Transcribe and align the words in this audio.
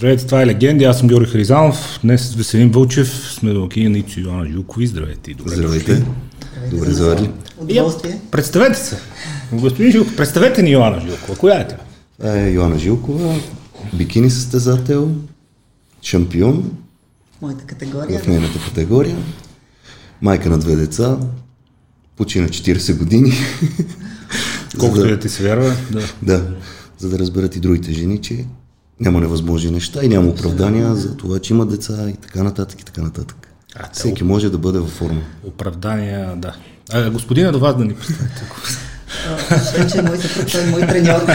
Здравейте, 0.00 0.26
това 0.26 0.42
е 0.42 0.46
Легенди, 0.46 0.84
аз 0.84 0.98
съм 0.98 1.08
Георги 1.08 1.30
Харизанов. 1.30 2.00
Днес 2.02 2.28
с 2.28 2.34
Веселин 2.34 2.70
Вълчев 2.70 3.32
сме 3.32 3.52
домакини 3.52 3.88
на 3.88 3.98
Ицо 3.98 4.20
Йоанна 4.20 4.46
Жилкови. 4.46 4.86
Здравейте 4.86 5.30
и 5.30 5.34
добре 5.34 5.54
Здравейте. 5.54 5.94
дошли. 5.94 6.06
Добре 6.70 6.90
заварили. 6.90 7.30
Удоволствие. 7.58 8.20
Представете 8.30 8.78
се. 8.78 8.98
Господин 9.52 9.92
Жилков, 9.92 10.16
представете 10.16 10.62
ни 10.62 10.70
Йоанна 10.70 11.00
Жилкова. 11.00 11.38
Коя 11.38 11.60
е 11.60 11.68
тя? 11.68 11.76
Е 12.38 12.50
Йоанна 12.50 12.78
Жилкова, 12.78 13.40
бикини 13.94 14.30
състезател, 14.30 15.10
шампион 16.02 16.70
В 17.38 17.42
моята 17.42 17.64
категория. 17.64 18.20
в 18.20 18.26
нейната 18.26 18.58
категория, 18.58 19.16
майка 20.22 20.50
на 20.50 20.58
две 20.58 20.76
деца, 20.76 21.18
почина 22.16 22.48
40 22.48 22.98
години. 22.98 23.32
Колкото 24.78 25.02
да, 25.02 25.08
да 25.08 25.18
ти 25.18 25.28
се 25.28 25.42
вярва. 25.42 25.76
Да. 25.90 26.02
да, 26.22 26.46
за 26.98 27.08
да 27.08 27.18
разберат 27.18 27.56
и 27.56 27.60
другите 27.60 27.92
жени, 27.92 28.18
че 28.18 28.44
няма 29.00 29.20
невъзможни 29.20 29.70
неща 29.70 30.04
и 30.04 30.08
няма 30.08 30.28
оправдания 30.28 30.94
за 30.94 31.16
това, 31.16 31.38
че 31.38 31.54
има 31.54 31.66
деца 31.66 32.10
и 32.10 32.16
така 32.16 32.42
нататък 32.42 32.80
и 32.80 32.84
така 32.84 33.02
нататък. 33.02 33.48
А, 33.74 33.88
Всеки 33.92 34.24
може 34.24 34.50
да 34.50 34.58
бъде 34.58 34.78
във 34.78 34.90
форма. 34.90 35.20
Оправдания, 35.44 36.36
да. 36.36 36.56
А, 36.92 37.10
господина 37.10 37.52
до 37.52 37.60
вас 37.60 37.76
да 37.76 37.84
ни 37.84 37.94
представите. 37.94 38.42
А, 39.50 39.56
Вече 39.82 39.98
е 39.98 40.02
мой 40.02 40.18
съпруг, 40.18 40.52
той 40.52 40.62
е 40.62 40.66
мой 40.66 40.80
треньор. 40.80 41.20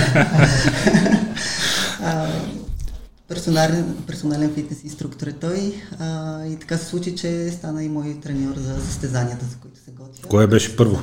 Персонален 4.08 4.54
фитнес 4.54 4.84
инструктор 4.84 5.28
е 5.28 5.34
той. 5.34 5.74
А, 6.00 6.46
и 6.46 6.56
така 6.56 6.78
се 6.78 6.86
случи, 6.86 7.16
че 7.16 7.52
стана 7.52 7.84
и 7.84 7.90
мой 7.90 8.18
треньор 8.24 8.56
за 8.58 8.82
състезанията, 8.82 9.46
за 9.46 9.56
които 9.56 9.80
се 9.80 9.92
готвя. 9.92 10.30
Кое 10.30 10.48
беше 10.48 10.76
първо? 10.76 11.02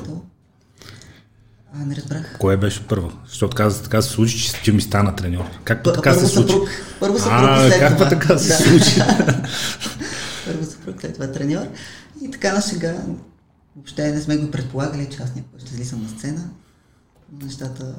А, 1.73 1.85
не 1.85 1.95
разбрах. 1.95 2.37
Кое 2.39 2.57
беше 2.57 2.83
първо? 2.83 3.11
Защото 3.27 3.55
каза, 3.55 3.83
така 3.83 4.01
се 4.01 4.09
случи, 4.09 4.39
че, 4.39 4.61
че 4.63 4.71
ми 4.71 4.81
стана 4.81 5.15
треньор. 5.15 5.45
Как 5.63 5.83
П- 5.83 5.93
така 5.93 6.13
се 6.13 6.17
първо 6.17 6.29
случи? 6.29 6.47
съпруг, 6.49 6.69
първо 6.99 7.17
съпруг 7.17 7.33
а, 7.33 7.65
и 7.65 7.69
след 7.69 7.79
как 7.79 7.93
това. 7.93 8.05
па 8.05 8.09
така 8.11 8.37
се 8.37 8.47
Да. 8.47 8.53
случи? 8.55 8.95
първо 10.45 10.65
съпруг, 10.65 11.01
след 11.01 11.13
това 11.13 11.27
треньор. 11.27 11.67
И 12.21 12.31
така 12.31 12.53
на 12.53 12.61
сега 12.61 12.93
въобще 13.75 14.11
не 14.11 14.21
сме 14.21 14.37
го 14.37 14.51
предполагали, 14.51 15.07
че 15.07 15.23
аз 15.23 15.35
някога 15.35 15.59
ще 15.59 15.73
излизам 15.73 16.03
на 16.03 16.09
сцена. 16.09 16.49
Но 17.31 17.45
нещата 17.45 17.95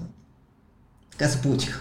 така 1.10 1.28
се 1.28 1.38
получиха. 1.38 1.80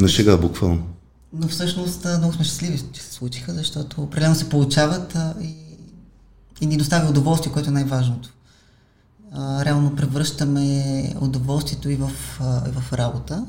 На 0.00 0.08
шега 0.08 0.36
буквално. 0.36 0.86
Но 1.32 1.48
всъщност 1.48 2.04
много 2.18 2.32
сме 2.32 2.44
щастливи, 2.44 2.82
че 2.92 3.02
се 3.02 3.12
случиха, 3.12 3.54
защото 3.54 4.02
определено 4.02 4.34
се 4.34 4.48
получават 4.48 5.16
а, 5.16 5.34
и, 5.42 5.54
и 6.60 6.66
ни 6.66 6.76
доставя 6.76 7.10
удоволствие, 7.10 7.52
което 7.52 7.68
е 7.68 7.72
най-важното. 7.72 8.28
А, 9.32 9.64
реално 9.64 9.96
превръщаме 9.96 11.14
удоволствието 11.20 11.90
и 11.90 11.96
в, 11.96 12.10
а, 12.40 12.68
и 12.68 12.70
в 12.80 12.92
работа. 12.92 13.44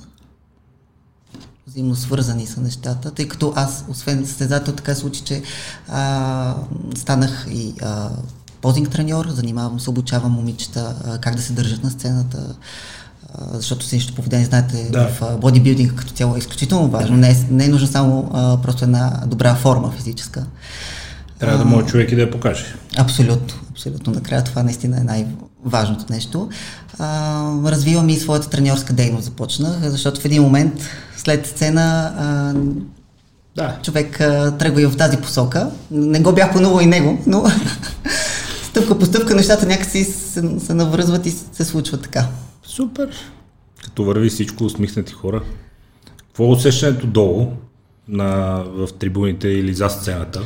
Взаимно 1.67 1.95
свързани 1.95 2.45
са 2.47 2.61
нещата, 2.61 3.11
тъй 3.11 3.27
като 3.27 3.53
аз, 3.55 3.85
освен 3.89 4.25
състезател, 4.25 4.73
така 4.73 4.94
се 4.94 5.00
случи, 5.02 5.22
че 5.22 5.41
а, 5.88 6.55
станах 6.97 7.47
и 7.52 7.73
а, 7.81 8.09
позинг 8.61 8.89
треньор, 8.89 9.27
занимавам 9.30 9.80
се, 9.80 9.89
обучавам 9.89 10.31
момичета 10.31 10.95
а, 11.05 11.17
как 11.17 11.35
да 11.35 11.41
се 11.41 11.53
държат 11.53 11.83
на 11.83 11.89
сцената, 11.89 12.55
защото 13.53 13.85
сценичното 13.85 14.16
поведение, 14.16 14.45
знаете, 14.45 14.89
Да. 14.91 15.07
в 15.07 15.22
а, 15.22 15.38
бодибилдинга 15.38 15.95
като 15.95 16.13
цяло 16.13 16.35
е 16.35 16.39
изключително 16.39 16.89
важно. 16.89 17.17
Не 17.17 17.30
е, 17.30 17.35
не 17.50 17.66
е 17.66 17.69
нужно 17.69 17.88
само 17.88 18.31
а, 18.33 18.57
просто 18.61 18.83
една 18.83 19.23
добра 19.27 19.55
форма 19.55 19.91
физическа. 19.91 20.45
Трябва 21.39 21.57
да 21.57 21.66
може 21.66 21.88
човек 21.88 22.11
и 22.11 22.16
да 22.16 22.22
я 22.22 22.31
покаже. 22.31 22.66
Абсолютно, 22.97 23.59
абсолютно. 23.72 24.13
Накрая 24.13 24.44
това 24.44 24.63
наистина 24.63 24.97
е 24.97 25.03
най-важното 25.66 26.06
нещо. 26.10 26.50
А, 27.00 27.72
развивам 27.72 28.10
и 28.10 28.18
своята 28.18 28.50
треньорска 28.50 28.94
дейност 28.94 29.24
започнах, 29.24 29.80
защото 29.82 30.22
в 30.22 30.26
един 30.26 30.42
момент 30.42 30.74
след 31.18 31.48
сцена 31.48 32.14
а, 32.18 32.54
Да. 33.56 33.78
човек 33.84 34.22
а, 34.22 34.58
тръгва 34.58 34.82
и 34.82 34.86
в 34.86 34.98
тази 34.98 35.18
посока. 35.18 35.72
Не 35.92 36.20
го 36.20 36.32
бях 36.32 36.52
планувал 36.52 36.82
и 36.82 36.86
него, 36.86 37.20
но 37.28 37.44
стъпка 38.64 39.00
по 39.00 39.06
стъпка 39.06 39.36
нещата 39.36 39.66
някакси 39.66 40.03
се, 40.03 40.59
се 40.59 40.74
навръзват 40.74 41.25
и 41.25 41.31
се 41.31 41.66
случва 41.66 41.98
така. 41.98 42.28
Супер. 42.64 43.09
Като 43.84 44.03
върви 44.03 44.30
всичко, 44.30 44.64
усмихнати 44.64 45.14
хора. 45.14 45.42
Какво 46.18 46.46
е 46.46 46.48
усещането 46.48 47.08
долу 47.08 47.48
на, 48.08 48.64
в 48.68 48.90
трибуните 49.00 49.48
или 49.48 49.74
за 49.74 49.90
сцената? 49.90 50.42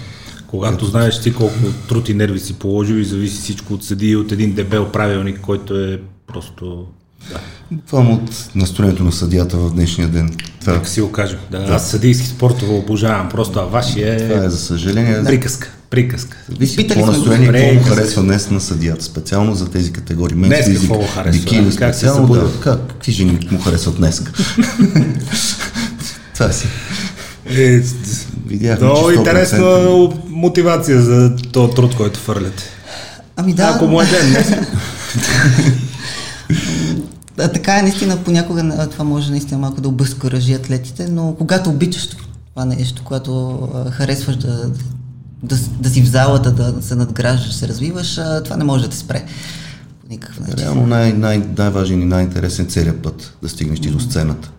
Когато 0.53 0.86
знаеш 0.86 1.19
ти 1.19 1.34
колко 1.34 1.59
труд 1.88 2.09
и 2.09 2.14
нерви 2.14 2.40
си 2.40 2.53
положил 2.53 2.96
и 2.96 3.06
зависи 3.06 3.41
всичко 3.41 3.74
от 3.74 3.84
съди 3.84 4.09
и 4.09 4.16
от 4.16 4.31
един 4.31 4.53
дебел 4.53 4.91
правилник, 4.91 5.40
който 5.41 5.80
е 5.80 6.00
просто... 6.28 6.86
Да, 7.30 7.40
Буквално 7.72 8.14
от 8.14 8.50
настроението 8.56 9.03
на 9.03 9.12
съдията 9.12 9.58
в 9.58 9.74
днешния 9.74 10.08
ден. 10.08 10.36
Това, 10.62 10.74
как 10.74 10.88
си 10.88 11.02
го 11.02 11.12
кажем. 11.12 11.40
Да, 11.52 11.58
аз 11.58 11.90
съдийски 11.91 12.28
спортове 12.28 12.74
обожавам, 12.74 13.30
просто 13.30 13.59
а 13.59 13.64
вашия 13.64 14.30
това 14.30 14.44
е 14.44 14.46
е 14.46 14.50
за 14.50 14.58
съжаление. 14.58 15.24
приказка. 15.24 15.72
Приказка. 15.90 16.38
Изпитали 16.59 17.00
какво 17.00 17.14
сме 17.14 17.18
настроение, 17.18 17.47
какво 17.47 17.74
му 17.74 17.96
харесва 17.96 18.24
днес 18.24 18.50
на 18.50 18.62
съдията, 18.62 19.03
специално 19.03 19.56
за 19.56 19.72
тези 19.72 19.94
категории. 19.94 20.35
Мен 20.35 20.50
Днес 20.50 20.66
физик, 20.66 20.80
какво 20.81 20.96
му 20.96 21.08
харесва, 21.08 21.41
бикини, 21.41 21.70
да? 21.70 21.75
Как 21.75 21.94
се 21.94 22.00
специално, 22.00 22.28
събудил? 22.28 22.47
да, 22.47 22.59
как, 22.59 22.88
какви 22.88 23.12
жени 23.12 23.47
му 23.52 23.59
харесват 23.59 23.97
днес? 23.97 24.24
Това 26.34 26.52
си. 26.52 26.68
Е, 27.46 27.81
Видяхме, 28.45 28.85
много 28.85 29.11
че 29.11 29.15
100% 29.15 29.17
интересна 29.17 30.09
мотивация 30.29 31.01
за 31.01 31.35
този 31.51 31.73
труд, 31.73 31.95
който 31.95 32.19
фърляте. 32.19 32.63
Ами 33.35 33.53
да, 33.53 33.71
Ако 33.75 33.87
му 33.87 34.01
е 34.01 34.05
ден. 34.05 34.45
Да, 37.37 37.51
така 37.51 37.79
е, 37.79 37.81
наистина 37.81 38.17
понякога 38.23 38.75
а, 38.77 38.87
това 38.87 39.03
може 39.05 39.31
наистина 39.31 39.59
малко 39.59 39.81
да 39.81 39.87
обезкуражи 39.87 40.53
атлетите, 40.53 41.07
но 41.07 41.35
когато 41.37 41.69
обичаш 41.69 42.09
това 42.53 42.65
нещо, 42.65 43.01
когато 43.05 43.59
а, 43.73 43.91
харесваш 43.91 44.35
да, 44.35 44.71
да, 45.43 45.55
да 45.79 45.89
си 45.89 46.01
в 46.01 46.09
залата, 46.09 46.51
да 46.51 46.81
се 46.81 46.95
надграждаш, 46.95 47.47
да 47.47 47.53
се 47.53 47.67
развиваш, 47.67 48.17
а, 48.17 48.43
това 48.43 48.57
не 48.57 48.63
може 48.63 48.83
да 48.83 48.89
те 48.89 48.97
спре 48.97 49.25
по 50.01 50.07
никакъв 50.09 50.39
начин. 50.39 50.55
Реално 50.57 50.87
най- 50.87 51.13
най- 51.13 51.43
най-важен 51.57 52.01
и 52.01 52.05
най-интересен 52.05 52.67
целият 52.67 53.01
път 53.01 53.37
да 53.41 53.49
стигнеш 53.49 53.79
ти 53.79 53.89
до 53.89 53.99
сцената. 53.99 54.51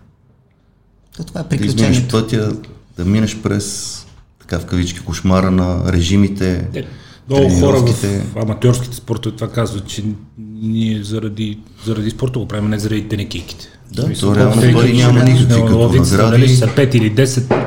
То 1.17 1.23
това 1.23 1.41
е 1.41 1.43
Да 1.43 1.55
изминеш 1.55 1.75
приключението. 1.75 2.11
пътя, 2.21 2.51
да 2.97 3.05
минеш 3.05 3.37
през 3.37 4.05
така 4.39 4.59
в 4.59 4.65
кавички 4.65 4.99
кошмара 4.99 5.51
на 5.51 5.93
режимите, 5.93 6.67
Е, 6.73 6.83
Много 7.29 7.49
хора 7.59 7.77
в 7.79 8.37
аматьорските 8.37 8.95
спортове 8.95 9.35
това 9.35 9.51
казват, 9.51 9.87
че 9.87 10.03
ние 10.61 11.03
заради, 11.03 11.59
заради 11.85 12.09
спорта 12.09 12.39
го 12.39 12.47
правим, 12.47 12.69
не 12.69 12.79
заради 12.79 13.07
тенекийките. 13.07 13.67
Да, 13.93 14.13
то 14.13 14.35
реално 14.35 14.61
той 14.61 14.93
няма 14.93 15.23
никакви 15.23 15.61
като 15.61 15.89
награди. 15.89 15.97
Дали 16.31 16.55
са 16.55 16.67
5 16.67 16.95
или 16.95 17.15
10. 17.15 17.65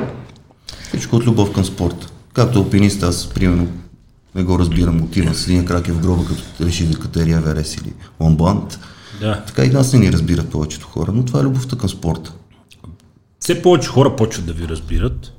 Всичко 0.87 1.15
от 1.15 1.25
любов 1.25 1.51
към 1.51 1.65
спорта. 1.65 2.07
Както 2.33 2.59
алпинист, 2.59 3.03
аз 3.03 3.29
примерно 3.29 3.67
не 4.35 4.43
го 4.43 4.59
разбирам, 4.59 5.03
отивам 5.03 5.33
с 5.33 5.47
един 5.47 5.65
крак 5.65 5.87
е 5.87 5.91
в 5.91 6.01
гроба, 6.01 6.25
като 6.25 6.65
реши 6.65 6.85
да 6.85 6.99
катери 6.99 7.31
Еверес 7.31 7.75
или 7.75 7.93
Монблант. 8.19 8.79
Да. 9.21 9.43
Така 9.47 9.63
и 9.63 9.69
нас 9.69 9.93
не 9.93 9.99
ни 9.99 10.11
разбират 10.11 10.49
повечето 10.49 10.87
хора, 10.87 11.11
но 11.15 11.25
това 11.25 11.39
е 11.39 11.43
любовта 11.43 11.75
към 11.75 11.89
спорта. 11.89 12.33
Все 13.49 13.61
повече 13.61 13.89
хора 13.89 14.15
почват 14.15 14.45
да 14.45 14.53
ви 14.53 14.67
разбират. 14.67 15.33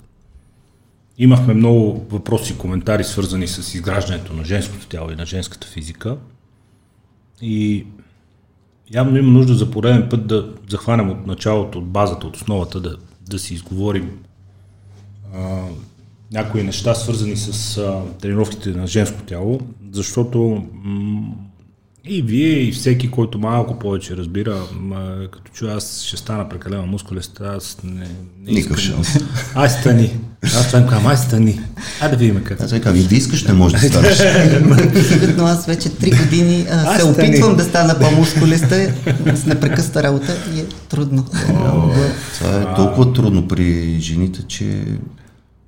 Имахме 1.18 1.54
много 1.54 2.06
въпроси 2.10 2.52
и 2.52 2.58
коментари, 2.58 3.04
свързани 3.04 3.48
с 3.48 3.74
изграждането 3.74 4.32
на 4.32 4.44
женското 4.44 4.86
тяло 4.86 5.10
и 5.10 5.14
на 5.14 5.26
женската 5.26 5.66
физика. 5.66 6.16
И 7.42 7.86
явно 8.94 9.18
има 9.18 9.32
нужда 9.32 9.54
за 9.54 9.70
пореден 9.70 10.08
път 10.08 10.26
да 10.26 10.54
захванем 10.68 11.10
от 11.10 11.26
началото, 11.26 11.78
от 11.78 11.86
базата, 11.86 12.26
от 12.26 12.36
основата, 12.36 12.80
да, 12.80 12.96
да 13.30 13.38
си 13.38 13.54
изговорим 13.54 14.18
а, 15.34 15.62
някои 16.32 16.62
неща, 16.62 16.94
свързани 16.94 17.36
с 17.36 17.78
а, 17.78 18.02
тренировките 18.20 18.70
на 18.70 18.86
женско 18.86 19.22
тяло, 19.22 19.60
защото 19.92 20.66
м- 20.72 21.34
и 22.04 22.22
вие, 22.22 22.58
и 22.58 22.72
всеки, 22.72 23.10
който 23.10 23.38
малко 23.38 23.78
повече 23.78 24.16
разбира, 24.16 24.56
като 25.32 25.52
чуя 25.52 25.74
аз 25.74 26.02
ще 26.02 26.16
стана 26.16 26.48
прекалено 26.48 26.86
мускулест, 26.86 27.40
аз 27.40 27.78
не, 27.84 27.92
не 28.40 28.52
Никакъв 28.52 28.78
искам. 28.80 29.04
шанс. 29.04 29.24
Ай 29.54 29.68
стани. 29.68 30.16
Аз 30.44 30.66
това 30.66 30.78
им 30.78 30.86
казвам, 30.86 31.06
ай 31.06 31.16
стани. 31.16 31.60
Ай 32.00 32.10
да 32.10 32.16
видим 32.16 32.44
как. 32.44 32.60
Аз 32.60 32.72
викам, 32.72 32.96
и 32.96 33.02
да 33.02 33.14
искаш, 33.14 33.44
не 33.44 33.52
може 33.52 33.76
да 33.76 33.80
станеш. 33.80 34.20
Абсолютно, 34.96 35.44
аз 35.44 35.66
вече 35.66 35.88
3 35.88 36.24
години 36.24 36.66
а, 36.70 36.94
се 36.94 37.00
стани. 37.00 37.28
опитвам 37.28 37.56
да 37.56 37.64
стана 37.64 37.98
по-мускулеста 37.98 38.92
с 39.34 39.46
непрекъсната 39.46 40.02
работа 40.02 40.36
и 40.56 40.60
е 40.60 40.64
трудно. 40.88 41.24
Това 42.34 42.60
е 42.62 42.74
толкова 42.76 43.12
трудно 43.12 43.48
при 43.48 43.96
жените, 44.00 44.42
че 44.48 44.84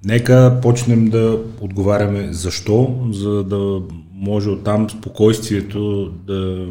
Нека 0.04 0.58
почнем 0.62 1.08
да 1.08 1.38
отговаряме 1.60 2.28
защо, 2.32 2.94
за 3.12 3.44
да 3.44 3.80
може 4.22 4.50
оттам 4.50 4.90
спокойствието 4.90 6.10
да, 6.26 6.66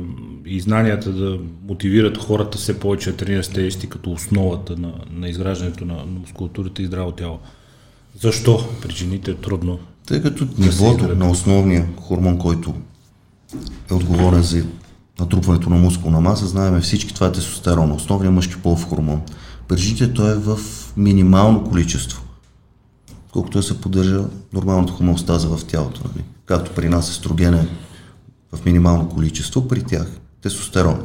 и 0.45 0.61
знанията 0.61 1.11
да 1.11 1.39
мотивират 1.67 2.17
хората 2.17 2.57
все 2.57 2.79
повече 2.79 3.11
да 3.11 3.17
тренират 3.17 3.45
с 3.45 3.49
тежести 3.49 3.89
като 3.89 4.11
основата 4.11 4.77
на, 4.77 4.93
на 5.11 5.29
изграждането 5.29 5.85
на, 5.85 5.93
на 5.93 6.19
мускулатурата 6.19 6.81
и 6.81 6.85
здраво 6.85 7.11
тяло. 7.11 7.39
Защо 8.21 8.59
при 8.81 8.95
жените 8.95 9.31
е 9.31 9.35
трудно? 9.35 9.79
тъй 10.11 10.21
като 10.21 10.47
се 10.47 10.61
нивото 10.61 11.15
на 11.15 11.29
основния 11.29 11.87
хормон, 12.01 12.37
който 12.37 12.73
е 13.91 13.93
отговорен 13.93 14.41
за 14.41 14.65
натрупването 15.19 15.69
на 15.69 15.75
мускулна 15.75 16.21
маса, 16.21 16.47
знаем 16.47 16.81
всички, 16.81 17.13
това 17.13 17.27
е 17.27 17.31
тестостерон, 17.31 17.91
основният 17.91 18.35
мъжки 18.35 18.55
полов 18.63 18.85
хормон. 18.85 19.21
При 19.67 19.77
жените 19.77 20.13
той 20.13 20.31
е 20.31 20.35
в 20.35 20.59
минимално 20.97 21.63
количество. 21.63 22.21
колкото 23.31 23.57
да 23.57 23.63
се 23.63 23.81
поддържа 23.81 24.23
нормалната 24.53 24.93
хомеостаза 24.93 25.57
в 25.57 25.65
тялото. 25.65 26.01
Нали? 26.07 26.23
Както 26.51 26.71
при 26.71 26.89
нас 26.89 27.09
естрогена 27.09 27.57
е 27.57 27.67
в 28.55 28.65
минимално 28.65 29.09
количество, 29.09 29.67
при 29.67 29.83
тях 29.83 30.07
тестостерон. 30.41 30.99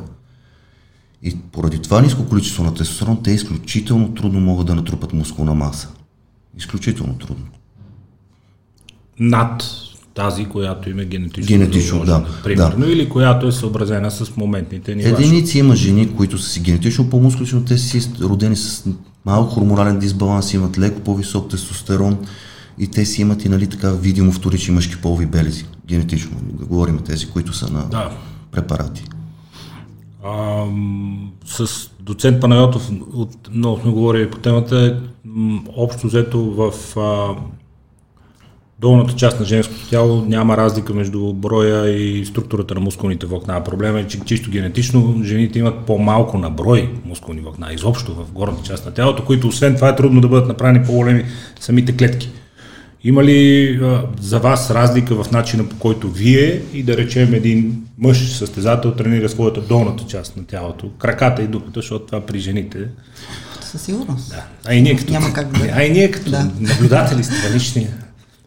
И 1.22 1.36
поради 1.52 1.78
това 1.78 2.00
ниско 2.00 2.28
количество 2.28 2.64
на 2.64 2.74
тестостерон, 2.74 3.22
те 3.22 3.30
изключително 3.30 4.14
трудно 4.14 4.40
могат 4.40 4.66
да 4.66 4.74
натрупат 4.74 5.12
мускулна 5.12 5.54
маса. 5.54 5.88
Изключително 6.58 7.18
трудно. 7.18 7.46
Над 9.20 9.64
тази, 10.14 10.44
която 10.44 10.90
има 10.90 11.04
генетично. 11.04 11.48
Генетично, 11.48 12.04
да. 12.04 12.26
Примерно, 12.44 12.86
да. 12.86 12.92
или 12.92 13.08
която 13.08 13.46
е 13.46 13.52
съобразена 13.52 14.10
с 14.10 14.36
моментните 14.36 14.94
нива. 14.94 15.08
Единици 15.08 15.58
има 15.58 15.76
жени, 15.76 16.16
които 16.16 16.38
са 16.38 16.48
си 16.48 16.60
генетично 16.60 17.10
по-мускулни, 17.10 17.50
но 17.52 17.64
те 17.64 17.78
си 17.78 18.10
родени 18.20 18.56
с 18.56 18.88
малко 19.24 19.54
хормонален 19.54 19.98
дисбаланс, 19.98 20.54
имат 20.54 20.78
леко 20.78 21.00
по-висок 21.00 21.50
тестостерон 21.50 22.18
и 22.78 22.88
те 22.88 23.04
си 23.04 23.22
имат 23.22 23.44
и 23.44 23.48
нали, 23.48 23.66
така 23.66 23.92
видимо 23.92 24.32
вторични 24.32 24.74
мъжки 24.74 24.96
полови 24.96 25.26
белези, 25.26 25.64
генетично. 25.86 26.36
Да 26.42 26.64
говорим 26.64 26.98
тези, 26.98 27.26
които 27.30 27.52
са 27.52 27.72
на 27.72 27.84
да. 27.88 28.10
препарати. 28.50 29.04
А, 30.24 30.64
с 31.44 31.90
доцент 32.00 32.40
Панайотов 32.40 32.90
от, 33.14 33.30
много 33.54 33.80
сме 33.80 33.90
говорили 33.90 34.30
по 34.30 34.38
темата. 34.38 35.02
Общо 35.76 36.06
взето 36.06 36.38
в 36.38 36.96
а, 36.96 37.34
долната 38.78 39.14
част 39.14 39.40
на 39.40 39.46
женското 39.46 39.88
тяло 39.88 40.24
няма 40.24 40.56
разлика 40.56 40.94
между 40.94 41.32
броя 41.32 41.90
и 41.90 42.26
структурата 42.26 42.74
на 42.74 42.80
мускулните 42.80 43.26
влакна. 43.26 43.64
Проблема 43.64 44.00
е, 44.00 44.06
че 44.06 44.20
чисто 44.20 44.50
генетично 44.50 45.20
жените 45.22 45.58
имат 45.58 45.86
по-малко 45.86 46.38
на 46.38 46.50
брой 46.50 46.94
мускулни 47.04 47.40
влакна, 47.40 47.72
изобщо 47.72 48.14
в 48.14 48.32
горната 48.32 48.62
част 48.62 48.86
на 48.86 48.94
тялото, 48.94 49.24
които 49.24 49.48
освен 49.48 49.74
това 49.74 49.88
е 49.88 49.96
трудно 49.96 50.20
да 50.20 50.28
бъдат 50.28 50.48
направени 50.48 50.86
по-големи 50.86 51.24
самите 51.60 51.96
клетки. 51.96 52.30
Има 53.08 53.24
ли 53.24 53.70
а, 53.82 54.04
за 54.20 54.38
вас 54.38 54.70
разлика 54.70 55.24
в 55.24 55.30
начина 55.30 55.68
по 55.68 55.78
който 55.78 56.10
вие 56.10 56.62
и 56.72 56.82
да 56.82 56.96
речем 56.96 57.34
един 57.34 57.84
мъж 57.98 58.32
състезател 58.32 58.94
тренира 58.94 59.28
своята 59.28 59.60
долната 59.60 60.04
част 60.06 60.36
на 60.36 60.46
тялото, 60.46 60.90
краката 60.98 61.42
и 61.42 61.46
дупата, 61.46 61.80
защото 61.80 62.06
това 62.06 62.20
при 62.20 62.38
жените 62.38 62.88
със 63.62 63.82
сигурност. 63.82 64.28
Да. 64.28 64.44
А 64.64 64.74
и 64.74 64.82
ние 64.82 64.96
като, 64.96 65.12
Няма 65.12 65.32
как 65.32 65.58
да... 65.58 65.68
а 65.72 65.82
и 65.82 65.90
ние 65.90 66.10
като 66.10 66.30
да. 66.30 66.50
наблюдатели 66.60 67.24
сте 67.24 67.54
лични 67.54 67.88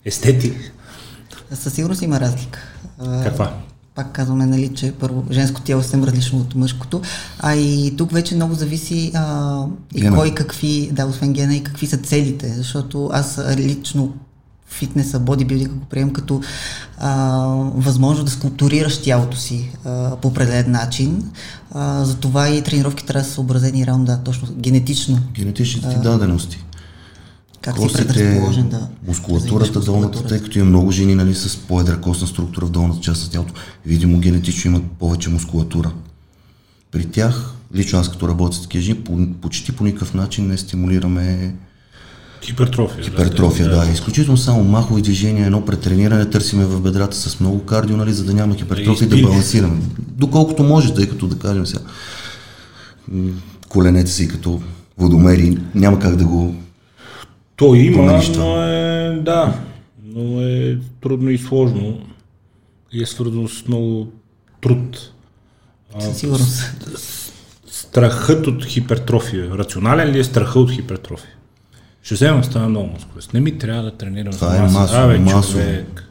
естети. 0.05 0.53
Със 1.53 1.73
сигурност 1.73 2.01
има 2.01 2.19
разлика. 2.19 2.59
Каква? 3.23 3.53
Пак 3.95 4.11
казваме, 4.11 4.45
нали, 4.45 4.75
че 4.75 4.93
първо 4.99 5.25
женско 5.31 5.61
тяло 5.61 5.79
е 5.79 5.83
съвсем 5.83 6.03
различно 6.03 6.39
от 6.39 6.55
мъжкото, 6.55 7.01
а 7.39 7.55
и 7.55 7.93
тук 7.97 8.11
вече 8.11 8.35
много 8.35 8.53
зависи 8.53 9.11
а, 9.15 9.63
и 9.95 10.01
гена. 10.01 10.15
кой 10.15 10.35
какви, 10.35 10.89
да, 10.91 11.05
освен 11.05 11.33
гена 11.33 11.55
и 11.55 11.63
какви 11.63 11.87
са 11.87 11.97
целите, 11.97 12.53
защото 12.53 13.09
аз 13.13 13.41
лично 13.57 14.13
фитнеса, 14.69 15.19
бодибилдинга 15.19 15.73
го 15.73 15.85
приемам 15.85 16.13
като 16.13 16.41
а, 16.97 17.37
възможност 17.75 18.25
да 18.25 18.31
скулптурираш 18.31 19.01
тялото 19.01 19.37
си 19.37 19.69
а, 19.85 20.15
по 20.15 20.27
определен 20.27 20.71
начин. 20.71 21.31
А, 21.71 22.05
затова 22.05 22.49
и 22.49 22.61
тренировки 22.61 23.05
трябва 23.05 23.23
да 23.23 23.27
са 23.29 23.33
съобразени 23.33 23.85
реално, 23.85 24.05
да, 24.05 24.17
точно 24.17 24.47
генетично. 24.57 25.19
Генетичните 25.33 25.89
ти 25.89 25.95
дадености. 25.95 26.63
Как 27.61 27.75
Костите, 27.75 28.01
си 28.01 28.07
предразположен 28.07 28.69
да... 28.69 28.87
Мускулатурата, 29.07 29.79
долната, 29.79 30.27
тъй 30.27 30.41
като 30.41 30.59
има 30.59 30.69
много 30.69 30.91
жени 30.91 31.15
нали, 31.15 31.35
с 31.35 31.57
по-едра 31.57 31.97
костна 31.97 32.27
структура 32.27 32.65
в 32.65 32.71
долната 32.71 33.01
част 33.01 33.23
на 33.23 33.29
тялото, 33.29 33.53
видимо 33.85 34.19
генетично 34.19 34.71
имат 34.71 34.83
повече 34.91 35.29
мускулатура. 35.29 35.91
При 36.91 37.05
тях, 37.05 37.53
лично 37.75 37.99
аз 37.99 38.11
като 38.11 38.27
работя 38.27 38.55
с 38.55 38.61
такива 38.61 38.81
жени, 38.81 39.03
почти 39.41 39.71
по 39.71 39.83
никакъв 39.83 40.13
начин 40.13 40.47
не 40.47 40.57
стимулираме 40.57 41.55
Хипертрофия. 42.41 43.03
Хипертрофия, 43.03 43.69
да. 43.69 43.85
да. 43.85 43.91
Изключително 43.91 44.37
само 44.37 44.63
махови 44.63 45.01
движения, 45.01 45.45
едно 45.45 45.65
претрениране, 45.65 46.29
търсиме 46.29 46.65
в 46.65 46.81
бедрата 46.81 47.17
с 47.17 47.39
много 47.39 47.65
кардио, 47.65 47.97
нали, 47.97 48.13
за 48.13 48.23
да 48.23 48.33
няма 48.33 48.55
хипертрофия 48.55 49.07
да, 49.09 49.15
да 49.15 49.21
балансираме. 49.21 49.77
Доколкото 49.99 50.63
може, 50.63 50.93
тъй 50.93 51.09
като 51.09 51.27
да 51.27 51.39
кажем 51.39 51.65
сега, 51.65 51.81
коленете 53.69 54.11
си 54.11 54.27
като 54.27 54.61
водомери, 54.97 55.57
няма 55.75 55.99
как 55.99 56.15
да 56.15 56.25
го 56.25 56.55
То 57.55 57.75
има, 57.75 58.21
но 58.37 58.63
е, 58.63 59.19
да, 59.21 59.53
но 60.15 60.41
е 60.41 60.77
трудно 61.01 61.29
и 61.29 61.37
сложно 61.37 61.99
и 62.91 63.03
е 63.03 63.05
свързано 63.05 63.47
с 63.47 63.67
много 63.67 64.07
труд. 64.61 65.11
Сигурно. 66.13 66.45
Страхът 67.67 68.47
от 68.47 68.65
хипертрофия. 68.65 69.49
Рационален 69.57 70.11
ли 70.11 70.19
е 70.19 70.23
страхът 70.23 70.55
от 70.55 70.71
хипертрофия? 70.71 71.33
Ще 72.03 72.15
взема 72.15 72.43
стана 72.43 72.69
много 72.69 72.89
мускулест. 72.93 73.33
Не 73.33 73.39
ми 73.39 73.57
трябва 73.57 73.83
да 73.83 73.97
тренирам 73.97 74.33
Това 74.33 74.55
е 74.55 74.59
масово, 74.59 75.01
Абе, 75.01 75.17
масово. 75.17 75.51
Човек. 75.51 76.03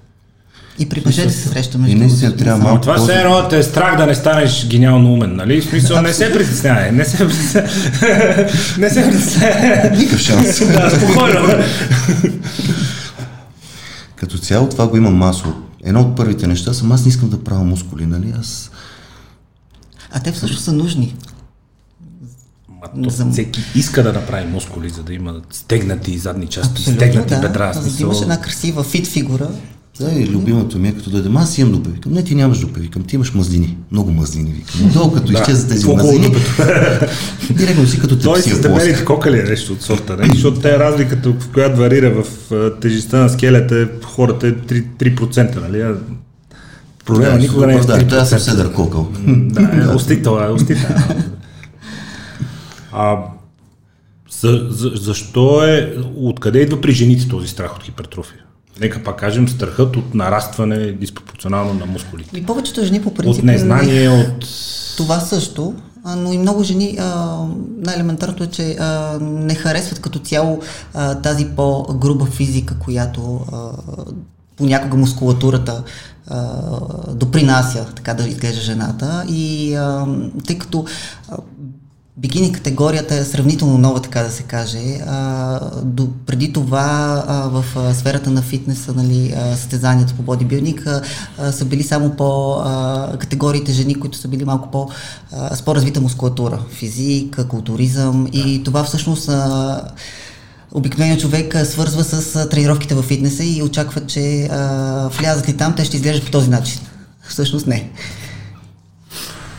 И 0.79 0.89
при 0.89 1.03
мъжете 1.07 1.31
се 1.31 1.49
среща 1.49 1.79
между 1.79 1.97
И 1.97 2.01
наистина 2.01 2.37
трябва 2.37 2.63
малко. 2.63 2.81
Това 2.81 2.97
все 2.97 3.15
едно 3.15 3.49
те 3.49 3.59
е 3.59 3.63
страх 3.63 3.97
да 3.97 4.07
не 4.07 4.15
станеш 4.15 4.67
гениално 4.67 5.13
умен, 5.13 5.37
нали? 5.37 5.61
В 5.61 5.65
смисъл, 5.65 6.03
не 6.03 6.13
се 6.13 6.33
притеснявай, 6.33 6.93
не 6.93 7.05
се 7.05 7.25
не 8.79 8.91
се 8.91 9.03
притеснявай. 9.03 9.91
Никакъв 9.97 10.21
шанс. 10.21 10.59
да, 10.73 10.91
спокойно. 10.91 11.65
Като 14.17 14.39
цяло 14.39 14.69
това 14.69 14.89
го 14.89 14.97
има 14.97 15.11
масово. 15.11 15.55
Едно 15.85 16.01
от 16.01 16.17
първите 16.17 16.47
неща 16.47 16.73
съм, 16.73 16.93
аз 16.93 17.05
не 17.05 17.09
искам 17.09 17.29
да 17.29 17.45
правя 17.45 17.65
мускули, 17.65 18.07
нали? 18.07 18.35
Аз... 18.41 18.71
А 20.13 20.21
те 20.21 20.33
всъщност 20.33 20.65
са 20.65 20.73
нужни. 20.73 21.17
То 23.05 23.11
за... 23.11 23.31
Всеки 23.31 23.61
иска 23.75 24.03
да 24.03 24.13
направи 24.13 24.47
мускули, 24.47 24.89
за 24.89 25.03
да 25.03 25.15
има 25.15 25.41
стегнати 25.51 26.19
задни 26.19 26.47
части, 26.47 26.73
Абсолютно, 26.73 26.95
стегнати 26.95 27.35
да. 27.35 27.41
бедра. 27.41 27.73
За 27.73 27.97
да 27.97 28.03
имаш 28.03 28.21
една 28.23 28.41
красива 28.41 28.85
фит 28.85 29.07
фигура. 29.07 29.49
Да, 30.01 30.13
и 30.13 30.27
любимото 30.27 30.79
ми 30.79 30.89
е 30.89 30.93
като 30.93 31.11
дойде, 31.11 31.31
аз 31.35 31.59
имам 31.59 31.73
дупе. 31.73 31.91
Викам, 31.91 32.13
не, 32.13 32.25
ти 32.25 32.35
нямаш 32.35 32.59
дупе. 32.59 32.81
Викам, 32.81 33.03
ти 33.03 33.15
имаш 33.15 33.35
мазнини. 33.35 33.77
Много 33.93 34.11
мазнини. 34.11 34.51
Викам, 34.51 34.91
долу 34.95 35.13
като 35.13 35.33
да, 35.33 35.39
изчезат 35.39 35.69
тези 35.69 35.87
мазнини. 35.87 36.35
директно 37.51 37.87
си 37.87 38.01
като 38.01 38.19
Той 38.19 38.43
си 38.43 38.61
дебелите 38.61 39.05
кокали 39.05 39.39
е 39.39 39.43
нещо 39.43 39.73
от 39.73 39.83
сорта, 39.83 40.17
не? 40.17 40.29
защото 40.29 40.61
те 40.61 40.79
разликата, 40.79 41.31
в 41.31 41.49
която 41.53 41.77
варира 41.77 42.23
в 42.23 42.53
тежестта 42.81 43.19
на 43.19 43.29
скелета, 43.29 43.81
е, 43.81 43.87
хората 44.05 44.47
е 44.47 44.53
3%, 44.53 44.85
3% 44.99 45.61
нали? 45.61 45.95
Проблема 47.05 47.33
да, 47.33 47.39
никога 47.39 47.67
не 47.67 47.75
е 47.75 47.79
3%. 47.79 48.05
Да, 48.05 48.27
съм 48.27 48.39
седър 48.39 48.73
кокъл. 48.73 49.09
Да, 49.27 49.63
е, 49.63 49.89
остител, 49.95 50.41
е, 50.43 50.51
остител. 50.51 50.97
А, 52.93 53.17
за, 54.31 54.67
за, 54.71 54.91
защо 54.95 55.65
е, 55.65 55.97
откъде 56.17 56.59
идва 56.59 56.81
при 56.81 56.93
жените 56.93 57.29
този 57.29 57.49
страх 57.49 57.77
от 57.77 57.83
хипертрофия? 57.83 58.41
Нека 58.81 59.05
пак 59.05 59.17
кажем, 59.17 59.49
страхът 59.49 59.97
от 59.97 60.15
нарастване 60.15 60.93
диспропорционално 60.93 61.75
на 61.75 61.87
мускулите. 61.87 62.39
И 62.39 62.47
повечето 62.47 62.85
жени 62.85 63.03
по 63.03 63.15
принцип... 63.15 63.39
От 63.39 63.45
незнание, 63.45 64.09
от... 64.09 64.47
Това 64.97 65.21
също, 65.21 65.75
но 66.17 66.33
и 66.33 66.39
много 66.39 66.63
жени, 66.63 66.99
най-елементарното 67.79 68.45
е, 68.45 68.47
че 68.47 68.77
а, 68.81 69.19
не 69.21 69.55
харесват 69.55 70.01
като 70.01 70.19
цяло 70.19 70.61
а, 70.95 71.15
тази 71.15 71.47
по-груба 71.57 72.25
физика, 72.25 72.79
която 72.79 73.41
а, 73.53 73.71
понякога 74.57 74.97
мускулатурата 74.97 75.83
допринася 77.09 77.87
така 77.97 78.15
да 78.15 78.29
изглежда 78.29 78.61
жената. 78.61 79.25
И 79.29 79.73
тъй 80.47 80.59
като 80.59 80.85
Бикини 82.19 82.53
категорията 82.53 83.15
е 83.15 83.25
сравнително 83.25 83.79
нова, 83.79 84.03
така 84.03 84.23
да 84.23 84.31
се 84.31 84.43
каже. 84.43 84.99
А, 85.07 85.61
до, 85.83 86.09
преди 86.27 86.53
това 86.53 87.25
а, 87.29 87.49
в 87.49 87.65
а, 87.77 87.95
сферата 87.95 88.31
на 88.31 88.43
фитнеса, 88.43 88.93
нали, 88.93 89.35
а, 89.37 89.57
състезанията 89.57 90.15
по 90.15 90.23
бодибилдинг 90.23 90.87
а, 90.87 91.03
а, 91.39 91.53
са 91.53 91.65
били 91.65 91.83
само 91.83 92.11
по 92.11 92.53
а, 92.53 93.17
категориите 93.19 93.73
жени, 93.73 93.95
които 93.95 94.19
са 94.19 94.29
били 94.29 94.45
малко 94.45 94.71
по, 94.71 94.89
а, 95.33 95.57
с 95.57 95.63
по-развита 95.63 96.01
мускулатура. 96.01 96.61
Физик, 96.71 97.47
културизъм 97.49 98.27
и 98.33 98.63
това 98.65 98.85
всъщност 98.85 99.29
а, 99.29 99.81
обикновеният 100.73 101.21
човек 101.21 101.55
а, 101.55 101.65
свързва 101.65 102.05
с 102.05 102.37
а, 102.37 102.49
тренировките 102.49 102.95
в 102.95 103.03
фитнеса 103.03 103.45
и 103.45 103.63
очаква, 103.63 104.07
че 104.07 104.45
а, 104.45 105.09
влязат 105.09 105.49
ли 105.49 105.57
там, 105.57 105.75
те 105.75 105.85
ще 105.85 105.97
изглеждат 105.97 106.25
по 106.25 106.31
този 106.31 106.51
начин. 106.51 106.81
Всъщност 107.29 107.67
не. 107.67 107.91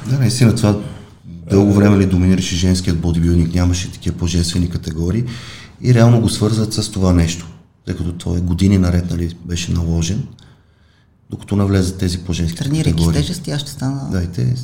Да, 0.07 0.19
наистина 0.19 0.55
това 0.55 0.75
Дълго 1.49 1.73
време 1.73 1.97
ли 1.97 2.05
доминираше 2.05 2.55
женският 2.55 2.99
бодибилдинг, 2.99 3.53
нямаше 3.53 3.91
такива 3.91 4.17
по-женствени 4.17 4.69
категории 4.69 5.23
и 5.81 5.93
реално 5.93 6.21
го 6.21 6.29
свързват 6.29 6.73
с 6.73 6.91
това 6.91 7.13
нещо, 7.13 7.47
тъй 7.85 7.95
като 7.95 8.11
той 8.11 8.37
е 8.37 8.41
години 8.41 8.77
наред 8.77 9.11
нали, 9.11 9.35
беше 9.45 9.71
наложен, 9.71 10.23
докато 11.29 11.55
навлезат 11.55 11.97
тези 11.97 12.17
по-женски 12.17 12.57
Тренирайки 12.57 12.91
категории. 12.91 13.19
с 13.19 13.21
тежести, 13.21 13.51
аз 13.51 13.61
ще 13.61 13.71
стана... 13.71 14.09
Да, 14.11 14.23
и 14.23 14.27
те... 14.27 14.55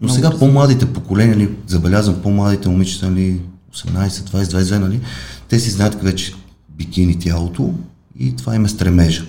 Но 0.00 0.08
сега 0.08 0.30
по-младите 0.38 0.92
поколения, 0.92 1.36
нали, 1.36 1.50
забелязвам 1.66 2.22
по-младите 2.22 2.68
момичета, 2.68 3.10
нали, 3.10 3.40
18, 3.74 4.08
20, 4.08 4.44
22, 4.44 4.78
нали, 4.78 5.00
те 5.48 5.60
си 5.60 5.70
знаят 5.70 6.02
вече 6.02 6.34
бикини 6.76 7.18
тялото 7.18 7.74
и 8.18 8.36
това 8.36 8.54
им 8.54 8.64
е 8.64 8.68
стремежа. 8.68 9.24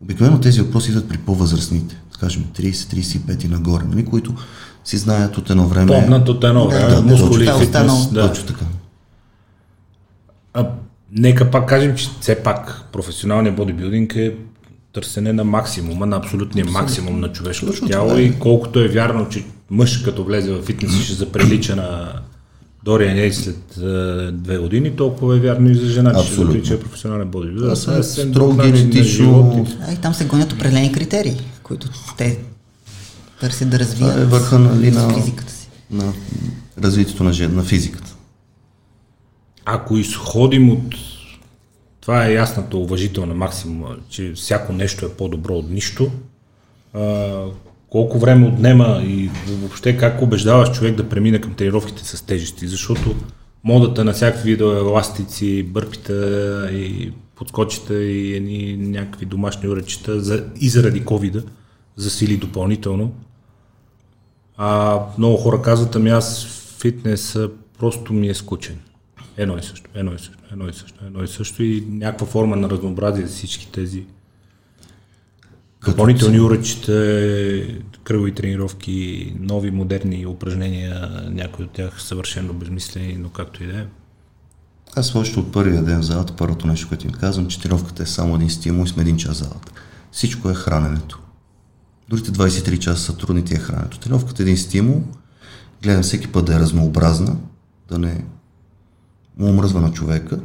Обикновено 0.00 0.40
тези 0.40 0.60
въпроси 0.60 0.90
идват 0.90 1.08
при 1.08 1.18
по-възрастните, 1.18 2.02
да 2.12 2.18
кажем 2.18 2.44
30-35 2.58 3.44
и 3.44 3.48
нагоре, 3.48 3.84
нали, 3.84 4.04
които 4.04 4.34
си 4.84 4.96
знаят 4.96 5.38
от 5.38 5.50
едно 5.50 5.66
време. 5.66 5.86
Помнат 5.86 6.28
от 6.28 6.44
едно 6.44 6.68
време, 6.68 6.88
да, 6.88 7.02
мускули, 7.02 7.44
да, 7.44 7.58
фитнес. 7.58 8.06
Да. 8.06 8.28
Точно 8.28 8.46
така. 8.46 8.64
А, 10.54 10.68
нека 11.12 11.50
пак 11.50 11.68
кажем, 11.68 11.96
че 11.96 12.08
все 12.20 12.34
пак 12.34 12.82
професионалният 12.92 13.56
бодибилдинг 13.56 14.16
е 14.16 14.34
търсене 14.92 15.32
на 15.32 15.44
максимума, 15.44 16.06
на 16.06 16.16
абсолютния 16.16 16.66
максимум 16.66 17.20
на 17.20 17.28
човешкото 17.28 17.72
Точно 17.72 17.88
тяло 17.88 18.12
е. 18.12 18.20
и 18.20 18.38
колкото 18.38 18.80
е 18.80 18.88
вярно, 18.88 19.28
че 19.28 19.44
мъж 19.70 19.98
като 19.98 20.24
влезе 20.24 20.52
в 20.52 20.62
фитнес 20.62 21.00
ще 21.00 21.14
заприлича 21.14 21.76
на 21.76 22.12
Дориан 22.84 23.18
Ей 23.18 23.32
след 23.32 23.76
е, 23.76 23.82
две 24.32 24.58
години, 24.58 24.90
толкова 24.90 25.36
е 25.36 25.40
вярно 25.40 25.70
и 25.70 25.74
за 25.74 25.86
жена, 25.86 26.10
че 26.10 26.18
ще 26.18 26.28
Абсолютно. 26.28 26.52
заприлича 26.54 26.80
професионален 26.80 27.28
бодибилдър. 27.28 27.70
Са 27.70 27.82
съвсем 27.82 28.30
строго 28.30 28.54
генетично- 28.54 29.04
живот 29.04 29.68
и- 29.68 29.76
А 29.88 29.92
и 29.92 29.96
там 29.96 30.14
се 30.14 30.24
гонят 30.24 30.52
определени 30.52 30.92
критерии, 30.92 31.40
които 31.62 31.88
те 32.18 32.38
търсят 33.42 33.70
да 33.70 33.78
развият 33.78 34.16
е 34.16 34.24
върха 34.24 34.58
нали, 34.58 34.90
на, 34.90 35.14
физиката 35.14 35.52
си. 35.52 35.68
на 35.90 36.12
развитието 36.82 37.24
на, 37.24 37.48
на 37.48 37.64
физиката. 37.64 38.14
Ако 39.64 39.96
изходим 39.96 40.70
от 40.70 40.94
това 42.00 42.26
е 42.26 42.32
ясната 42.32 42.76
уважителна 42.76 43.34
максима, 43.34 43.96
че 44.08 44.32
всяко 44.32 44.72
нещо 44.72 45.06
е 45.06 45.08
по-добро 45.08 45.54
от 45.54 45.70
нищо, 45.70 46.10
а, 46.94 47.44
колко 47.90 48.18
време 48.18 48.46
отнема 48.46 49.02
и 49.04 49.30
въобще 49.48 49.96
как 49.96 50.22
убеждаваш 50.22 50.72
човек 50.72 50.94
да 50.94 51.08
премине 51.08 51.40
към 51.40 51.54
тренировките 51.54 52.04
с 52.04 52.22
тежести, 52.22 52.68
защото 52.68 53.14
модата 53.64 54.04
на 54.04 54.12
всякакви 54.12 54.50
видове 54.50 54.78
еластици, 54.78 55.62
бърпита 55.62 56.68
и 56.72 57.12
подскочите 57.34 57.94
и 57.94 58.36
едни 58.36 58.76
някакви 58.76 59.26
домашни 59.26 59.68
уречета 59.68 60.20
за, 60.20 60.44
и 60.60 60.68
заради 60.68 61.04
ковида 61.04 61.42
засили 61.96 62.36
допълнително. 62.36 63.12
А 64.56 65.00
много 65.18 65.36
хора 65.36 65.62
казват, 65.62 65.96
ами 65.96 66.10
аз 66.10 66.46
фитнес 66.78 67.38
просто 67.78 68.12
ми 68.12 68.28
е 68.28 68.34
скучен. 68.34 68.78
Едно 69.36 69.58
и 69.58 69.62
също, 69.62 69.90
едно 69.94 70.14
и 70.14 70.18
също, 70.18 70.38
едно 70.52 70.68
и 70.68 70.72
също, 70.72 71.04
едно 71.06 71.22
и 71.22 71.28
също 71.28 71.62
и 71.62 71.86
някаква 71.90 72.26
форма 72.26 72.56
на 72.56 72.70
разнообразие 72.70 73.26
за 73.26 73.34
всички 73.34 73.72
тези 73.72 74.04
допълнителни 75.86 76.40
уръчета, 76.40 76.92
кръгови 78.04 78.34
тренировки, 78.34 79.32
нови 79.40 79.70
модерни 79.70 80.26
упражнения, 80.26 81.10
някои 81.30 81.64
от 81.64 81.70
тях 81.70 82.02
съвършено 82.02 82.52
безмислени, 82.52 83.16
но 83.18 83.28
както 83.28 83.64
и 83.64 83.66
да 83.66 83.78
е. 83.78 83.86
Аз 84.96 85.14
още 85.14 85.38
от 85.38 85.52
първия 85.52 85.82
ден 85.82 86.00
в 86.00 86.04
залата, 86.04 86.36
първото 86.36 86.66
нещо, 86.66 86.88
което 86.88 87.06
им 87.06 87.12
казвам, 87.12 87.46
че 87.46 87.60
тренировката 87.60 88.02
е 88.02 88.06
само 88.06 88.34
един 88.34 88.50
стимул 88.50 88.84
и 88.84 88.88
сме 88.88 89.02
един 89.02 89.16
час 89.16 89.36
залата. 89.36 89.72
Всичко 90.12 90.50
е 90.50 90.54
храненето. 90.54 91.20
Другите 92.12 92.32
23 92.32 92.78
часа 92.78 93.02
са 93.02 93.16
трудните 93.16 93.54
е 93.54 93.58
храненето. 93.58 93.98
Тренировката 93.98 94.42
е 94.42 94.44
един 94.44 94.56
стимул. 94.56 95.02
Гледам 95.82 96.02
всеки 96.02 96.28
път 96.28 96.44
да 96.44 96.54
е 96.56 96.58
разнообразна, 96.58 97.36
да 97.88 97.98
не 97.98 98.24
му 99.38 99.48
омръзва 99.48 99.80
на 99.80 99.92
човека, 99.92 100.38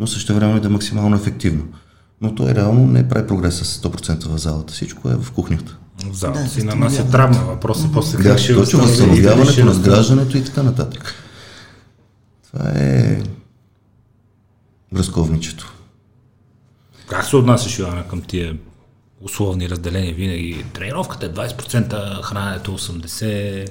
но 0.00 0.06
също 0.06 0.34
време 0.34 0.60
да 0.60 0.66
е 0.66 0.70
максимално 0.70 1.16
ефективно. 1.16 1.64
Но 2.20 2.34
той 2.34 2.54
реално 2.54 2.86
не 2.86 3.08
прави 3.08 3.26
прогрес 3.26 3.54
с 3.54 3.82
100% 3.82 4.28
в 4.28 4.38
залата. 4.38 4.72
Всичко 4.72 5.10
е 5.10 5.16
в 5.16 5.32
кухнята. 5.32 5.78
В 6.10 6.14
залата 6.14 6.42
Да, 6.42 6.48
си 6.48 6.62
нанася 6.62 7.10
травма. 7.10 7.44
Въпросът 7.44 7.90
е 7.90 7.92
после 7.92 8.18
Да, 8.18 8.28
как 8.28 8.38
ще 8.38 8.54
точно 8.54 8.80
възстановяването, 8.80 9.64
надграждането 9.64 10.36
и 10.36 10.44
така 10.44 10.62
нататък. 10.62 11.14
Това 12.52 12.70
е 12.74 13.22
връзковничето. 14.92 15.74
Как 17.08 17.24
се 17.24 17.36
отнасяш, 17.36 17.78
Йоанна, 17.78 18.08
към 18.08 18.22
тия 18.22 18.56
условни 19.22 19.68
разделения 19.68 20.14
винаги? 20.14 20.64
Тренировката 20.74 21.26
е 21.26 21.30
20%, 21.30 22.22
храненето 22.22 22.78
80%. 22.78 23.68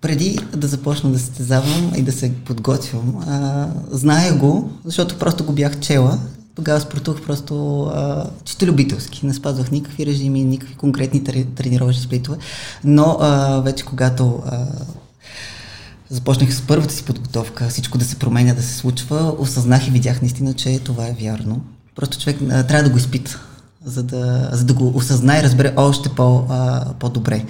Преди 0.00 0.38
да 0.56 0.66
започна 0.66 1.10
да 1.10 1.18
състезавам 1.18 1.92
и 1.96 2.02
да 2.02 2.12
се 2.12 2.34
подготвям, 2.34 3.16
а, 3.28 3.68
зная 3.90 4.34
го, 4.34 4.72
защото 4.84 5.18
просто 5.18 5.44
го 5.44 5.52
бях 5.52 5.80
чела. 5.80 6.18
Тогава 6.54 6.80
спортувах 6.80 7.22
просто 7.22 7.82
а, 7.82 8.30
чисто 8.44 8.66
любителски. 8.66 9.26
Не 9.26 9.34
спазвах 9.34 9.70
никакви 9.70 10.06
режими, 10.06 10.44
никакви 10.44 10.74
конкретни 10.74 11.24
тре- 11.24 11.54
тренировъчни 11.54 12.02
сплитове. 12.02 12.38
Но 12.84 13.16
а, 13.20 13.60
вече 13.60 13.84
когато 13.84 14.42
а, 14.46 14.66
започнах 16.10 16.54
с 16.54 16.62
първата 16.62 16.94
си 16.94 17.04
подготовка, 17.04 17.68
всичко 17.68 17.98
да 17.98 18.04
се 18.04 18.16
променя, 18.16 18.54
да 18.54 18.62
се 18.62 18.76
случва, 18.76 19.34
осъзнах 19.38 19.88
и 19.88 19.90
видях 19.90 20.22
наистина, 20.22 20.54
че 20.54 20.78
това 20.78 21.06
е 21.06 21.16
вярно. 21.20 21.60
Просто 21.96 22.18
човек 22.18 22.36
а, 22.50 22.66
трябва 22.66 22.84
да 22.84 22.90
го 22.90 22.98
изпита, 22.98 23.40
за 23.84 24.02
да, 24.02 24.48
за 24.52 24.64
да 24.64 24.74
го 24.74 24.92
осъзнае 24.94 25.40
и 25.40 25.42
разбере 25.42 25.72
още 25.76 26.08
по, 26.08 26.44
а, 26.48 26.84
по-добре. 26.98 27.44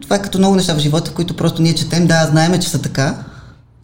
Това 0.00 0.16
е 0.16 0.22
като 0.22 0.38
много 0.38 0.56
неща 0.56 0.74
в 0.74 0.78
живота, 0.78 1.12
които 1.12 1.36
просто 1.36 1.62
ние 1.62 1.74
четем, 1.74 2.06
да, 2.06 2.26
знаеме, 2.30 2.60
че 2.60 2.68
са 2.68 2.82
така, 2.82 3.24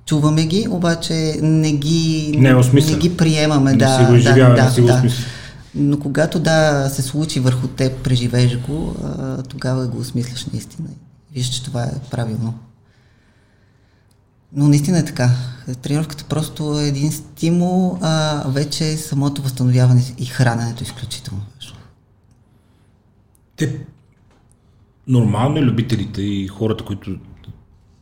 чуваме 0.06 0.46
ги, 0.46 0.66
обаче 0.70 1.38
не 1.42 1.72
ги, 1.72 2.34
Не 2.38 2.48
е 2.48 2.54
не 2.72 2.94
ги 2.94 3.16
приемаме. 3.16 3.70
Не 3.70 3.76
да, 3.76 3.98
си 3.98 4.04
го 4.04 4.14
изживяваме, 4.14 4.56
да, 4.56 4.64
не 4.64 4.70
си 4.70 4.80
го 4.80 4.86
да. 4.86 5.02
Но 5.74 5.98
когато 5.98 6.38
да 6.38 6.88
се 6.88 7.02
случи 7.02 7.40
върху 7.40 7.68
теб, 7.68 8.02
преживееш 8.02 8.58
го, 8.58 8.94
а, 9.04 9.42
тогава 9.42 9.86
го 9.86 9.98
осмисляш 9.98 10.46
наистина. 10.46 10.88
Виж, 11.34 11.46
че 11.46 11.64
това 11.64 11.82
е 11.82 11.92
правилно. 12.10 12.54
Но 14.52 14.68
наистина 14.68 14.98
е 14.98 15.04
така. 15.04 15.30
Тренировката 15.82 16.24
просто 16.24 16.80
е 16.80 16.88
един 16.88 17.12
стимул, 17.12 17.98
а 18.00 18.44
вече 18.48 18.96
самото 18.96 19.42
възстановяване 19.42 20.02
и 20.18 20.24
храненето 20.24 20.84
е 20.84 20.86
изключително 20.86 21.42
важно. 21.56 21.76
Те, 23.56 23.80
нормално 25.06 25.58
е 25.58 25.62
любителите 25.62 26.22
и 26.22 26.48
хората, 26.48 26.84
които 26.84 27.16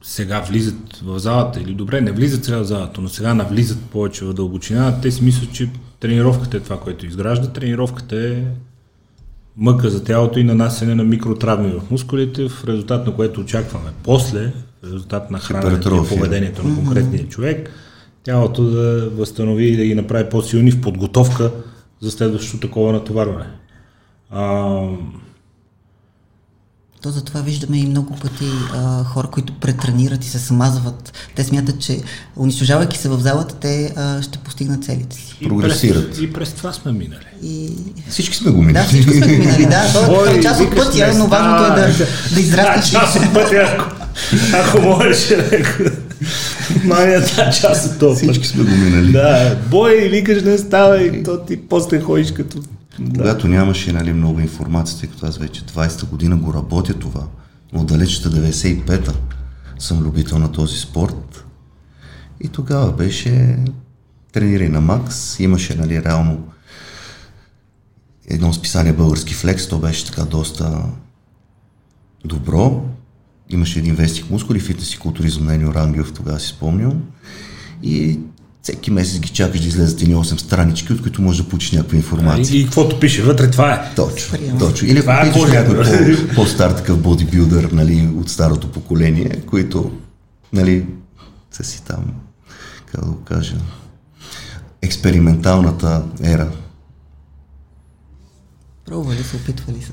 сега 0.03 0.41
влизат 0.41 0.97
в 1.03 1.19
залата 1.19 1.61
или 1.61 1.75
добре, 1.75 2.01
не 2.01 2.13
влизат 2.13 2.45
сега 2.45 2.59
в 2.59 2.65
залата, 2.65 3.01
но 3.01 3.09
сега 3.09 3.35
навлизат 3.35 3.83
повече 3.83 4.25
в 4.25 4.35
дълбочина, 4.35 5.01
те 5.01 5.11
си 5.11 5.25
мислят, 5.25 5.53
че 5.53 5.71
тренировката 6.01 6.57
е 6.57 6.61
това, 6.61 6.81
което 6.81 7.07
изгражда. 7.07 7.53
Тренировката 7.53 8.17
е 8.17 8.45
мъка 9.57 9.91
за 9.91 10.05
тялото 10.05 10.39
и 10.39 10.45
нанасене 10.45 10.95
на 10.95 11.05
микротравми 11.05 11.73
в 11.73 11.91
мускулите, 11.91 12.49
в 12.49 12.65
резултат 12.65 13.07
на 13.07 13.15
което 13.15 13.41
очакваме 13.41 13.91
после, 14.03 14.53
резултат 14.85 15.31
на 15.31 15.39
храненето 15.39 16.05
и 16.05 16.09
поведението 16.09 16.69
на 16.69 16.75
конкретния 16.75 17.29
човек, 17.29 17.71
тялото 18.23 18.65
да 18.65 19.11
възстанови 19.11 19.67
и 19.69 19.77
да 19.77 19.85
ги 19.85 19.95
направи 19.95 20.29
по-силни 20.31 20.71
в 20.71 20.81
подготовка 20.81 21.51
за 22.01 22.11
следващото 22.11 22.61
такова 22.61 22.93
натоварване. 22.93 23.47
А, 24.31 24.81
То 27.03 27.11
затова 27.11 27.41
виждаме 27.41 27.79
и 27.79 27.87
много 27.87 28.15
пъти 28.15 28.45
а, 28.75 29.05
хора, 29.05 29.29
които 29.29 29.53
претренират 29.53 30.25
и 30.25 30.29
се 30.29 30.39
самазват. 30.39 31.13
Те 31.35 31.45
смятат, 31.45 31.81
че 31.81 32.01
унищожавайки 32.37 32.99
се 32.99 33.09
в 33.09 33.21
залата, 33.21 33.55
те 33.55 33.93
а, 33.97 34.23
ще 34.23 34.39
постигнат 34.39 34.85
целите 34.85 35.17
си. 35.17 35.37
И 35.41 35.49
Прогресират. 35.49 36.11
През, 36.11 36.19
и 36.19 36.33
през 36.33 36.53
това 36.53 36.73
сме 36.73 36.93
минали. 36.93 37.27
И... 37.43 37.71
Всички 38.09 38.37
сме 38.37 38.51
го 38.51 38.63
минали. 38.63 38.85
Да, 38.85 38.89
всичко 38.89 39.13
сме 39.13 39.37
го 39.37 39.43
минали, 39.43 39.67
да. 39.67 39.93
То 39.93 40.27
е 40.27 40.41
част 40.43 40.61
от 40.61 40.77
пътя, 40.77 41.13
но 41.17 41.27
важното 41.27 41.65
е 41.65 41.77
да, 41.77 42.07
да 42.35 42.41
израснеш. 42.41 42.91
Та 42.91 43.01
част 43.01 43.17
от 43.17 43.35
пътя, 43.35 43.57
ако, 43.57 43.91
ако 44.53 44.81
можеш, 44.81 45.31
ако 45.31 45.91
мания 46.85 47.25
тази 47.25 47.61
част 47.61 47.93
от 47.93 47.99
този 47.99 48.23
Всички 48.23 48.47
сме 48.47 48.65
го 48.65 48.71
минали. 48.71 49.13
Да, 49.13 49.57
бой 49.71 49.93
и 50.05 50.09
викаш 50.09 50.43
не 50.43 50.59
става 50.59 51.03
и 51.03 51.23
то 51.23 51.39
ти 51.39 51.57
после 51.69 52.01
ходиш 52.01 52.33
като... 52.33 52.59
Когато 53.07 53.49
нямаше 53.49 53.93
нали, 53.93 54.13
много 54.13 54.41
информация, 54.41 55.01
тъй 55.01 55.09
като 55.09 55.27
аз 55.27 55.39
вече 55.39 55.65
20-та 55.67 56.07
година 56.07 56.37
го 56.37 56.55
работя 56.55 56.95
това, 56.95 57.27
от 57.73 57.87
далечната 57.87 58.37
95-та 58.37 59.13
съм 59.79 60.03
любител 60.03 60.39
на 60.39 60.53
този 60.53 60.79
спорт. 60.79 61.45
И 62.41 62.49
тогава 62.49 62.93
беше 62.93 63.59
тренирай 64.33 64.69
на 64.69 64.81
Макс, 64.81 65.41
имаше 65.41 65.77
нали, 65.77 66.05
реално 66.05 66.49
едно 68.27 68.53
списание 68.53 68.93
български 68.93 69.35
флекс, 69.35 69.69
то 69.69 69.79
беше 69.79 70.07
така 70.07 70.23
доста 70.23 70.83
добро. 72.25 72.85
Имаше 73.49 73.79
един 73.79 73.95
вестник 73.95 74.31
мускули, 74.31 74.61
фитнес 74.61 74.95
и 74.95 74.99
културизъм 74.99 75.47
на 75.47 75.55
Енио 75.55 75.75
Рангелов, 75.75 76.13
тогава 76.13 76.41
си 76.41 76.49
спомням. 76.49 77.03
И 77.83 78.21
всеки 78.63 78.91
месец 78.91 79.21
ги 79.21 79.29
чакаш 79.29 79.61
да 79.61 79.69
излезат 79.69 80.03
едни 80.03 80.15
8 80.15 80.37
странички, 80.37 80.93
от 80.93 81.03
които 81.03 81.23
можеш 81.23 81.43
да 81.43 81.49
получиш 81.49 81.73
някаква 81.73 81.97
информация. 81.97 82.57
И, 82.57 82.61
и 82.61 82.65
каквото 82.65 83.01
пише 83.01 83.23
вътре, 83.23 83.51
това 83.51 83.73
е. 83.73 83.95
Точно, 83.95 84.59
точно. 84.59 84.89
Или 84.89 85.01
Това 85.01 85.23
е 85.23 85.29
ако 85.29 85.39
Божия 85.39 85.65
някой 85.65 86.27
по, 86.27 86.35
по-стар 86.35 86.71
такъв 86.71 86.99
бодибилдър, 86.99 87.65
нали, 87.65 88.09
от 88.17 88.31
старото 88.31 88.73
поколение, 88.73 89.43
които, 89.47 89.91
нали, 90.53 90.87
са 91.51 91.65
си 91.65 91.83
там, 91.83 92.05
как 92.87 93.05
да 93.05 93.11
го 93.11 93.25
кажа, 93.25 93.57
експерименталната 94.83 96.03
ера. 96.23 96.49
Пробвали 98.87 99.23
са, 99.23 99.37
опитвали 99.37 99.83
са. 99.83 99.93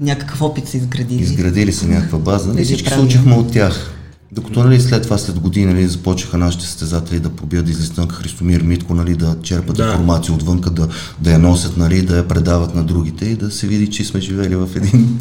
Някакъв 0.00 0.42
опит 0.42 0.68
са 0.68 0.76
изградили. 0.76 1.22
Изградили 1.22 1.72
са 1.72 1.86
някаква 1.86 2.18
база, 2.18 2.48
нали, 2.48 2.58
Или 2.58 2.64
всички 2.64 2.90
се 2.90 3.00
учихме 3.00 3.34
от 3.34 3.52
тях. 3.52 3.94
Докато 4.32 4.64
нали, 4.64 4.80
след 4.80 5.02
това, 5.02 5.18
след 5.18 5.38
години, 5.38 5.72
нали, 5.72 5.88
започнаха 5.88 6.38
нашите 6.38 6.64
състезатели 6.64 7.20
да 7.20 7.30
побият, 7.30 7.64
да 7.64 7.70
излизат 7.70 8.12
Христомир 8.12 8.62
Митко, 8.62 8.94
нали, 8.94 9.14
да 9.14 9.36
черпат 9.42 9.76
да. 9.76 9.84
информация 9.84 10.34
отвънка, 10.34 10.70
да, 10.70 10.88
да 11.20 11.32
я 11.32 11.38
носят, 11.38 11.76
нали, 11.76 12.02
да 12.02 12.16
я 12.16 12.28
предават 12.28 12.74
на 12.74 12.84
другите 12.84 13.24
и 13.24 13.36
да 13.36 13.50
се 13.50 13.66
види, 13.66 13.90
че 13.90 14.04
сме 14.04 14.20
живели 14.20 14.56
в 14.56 14.68
един... 14.76 15.18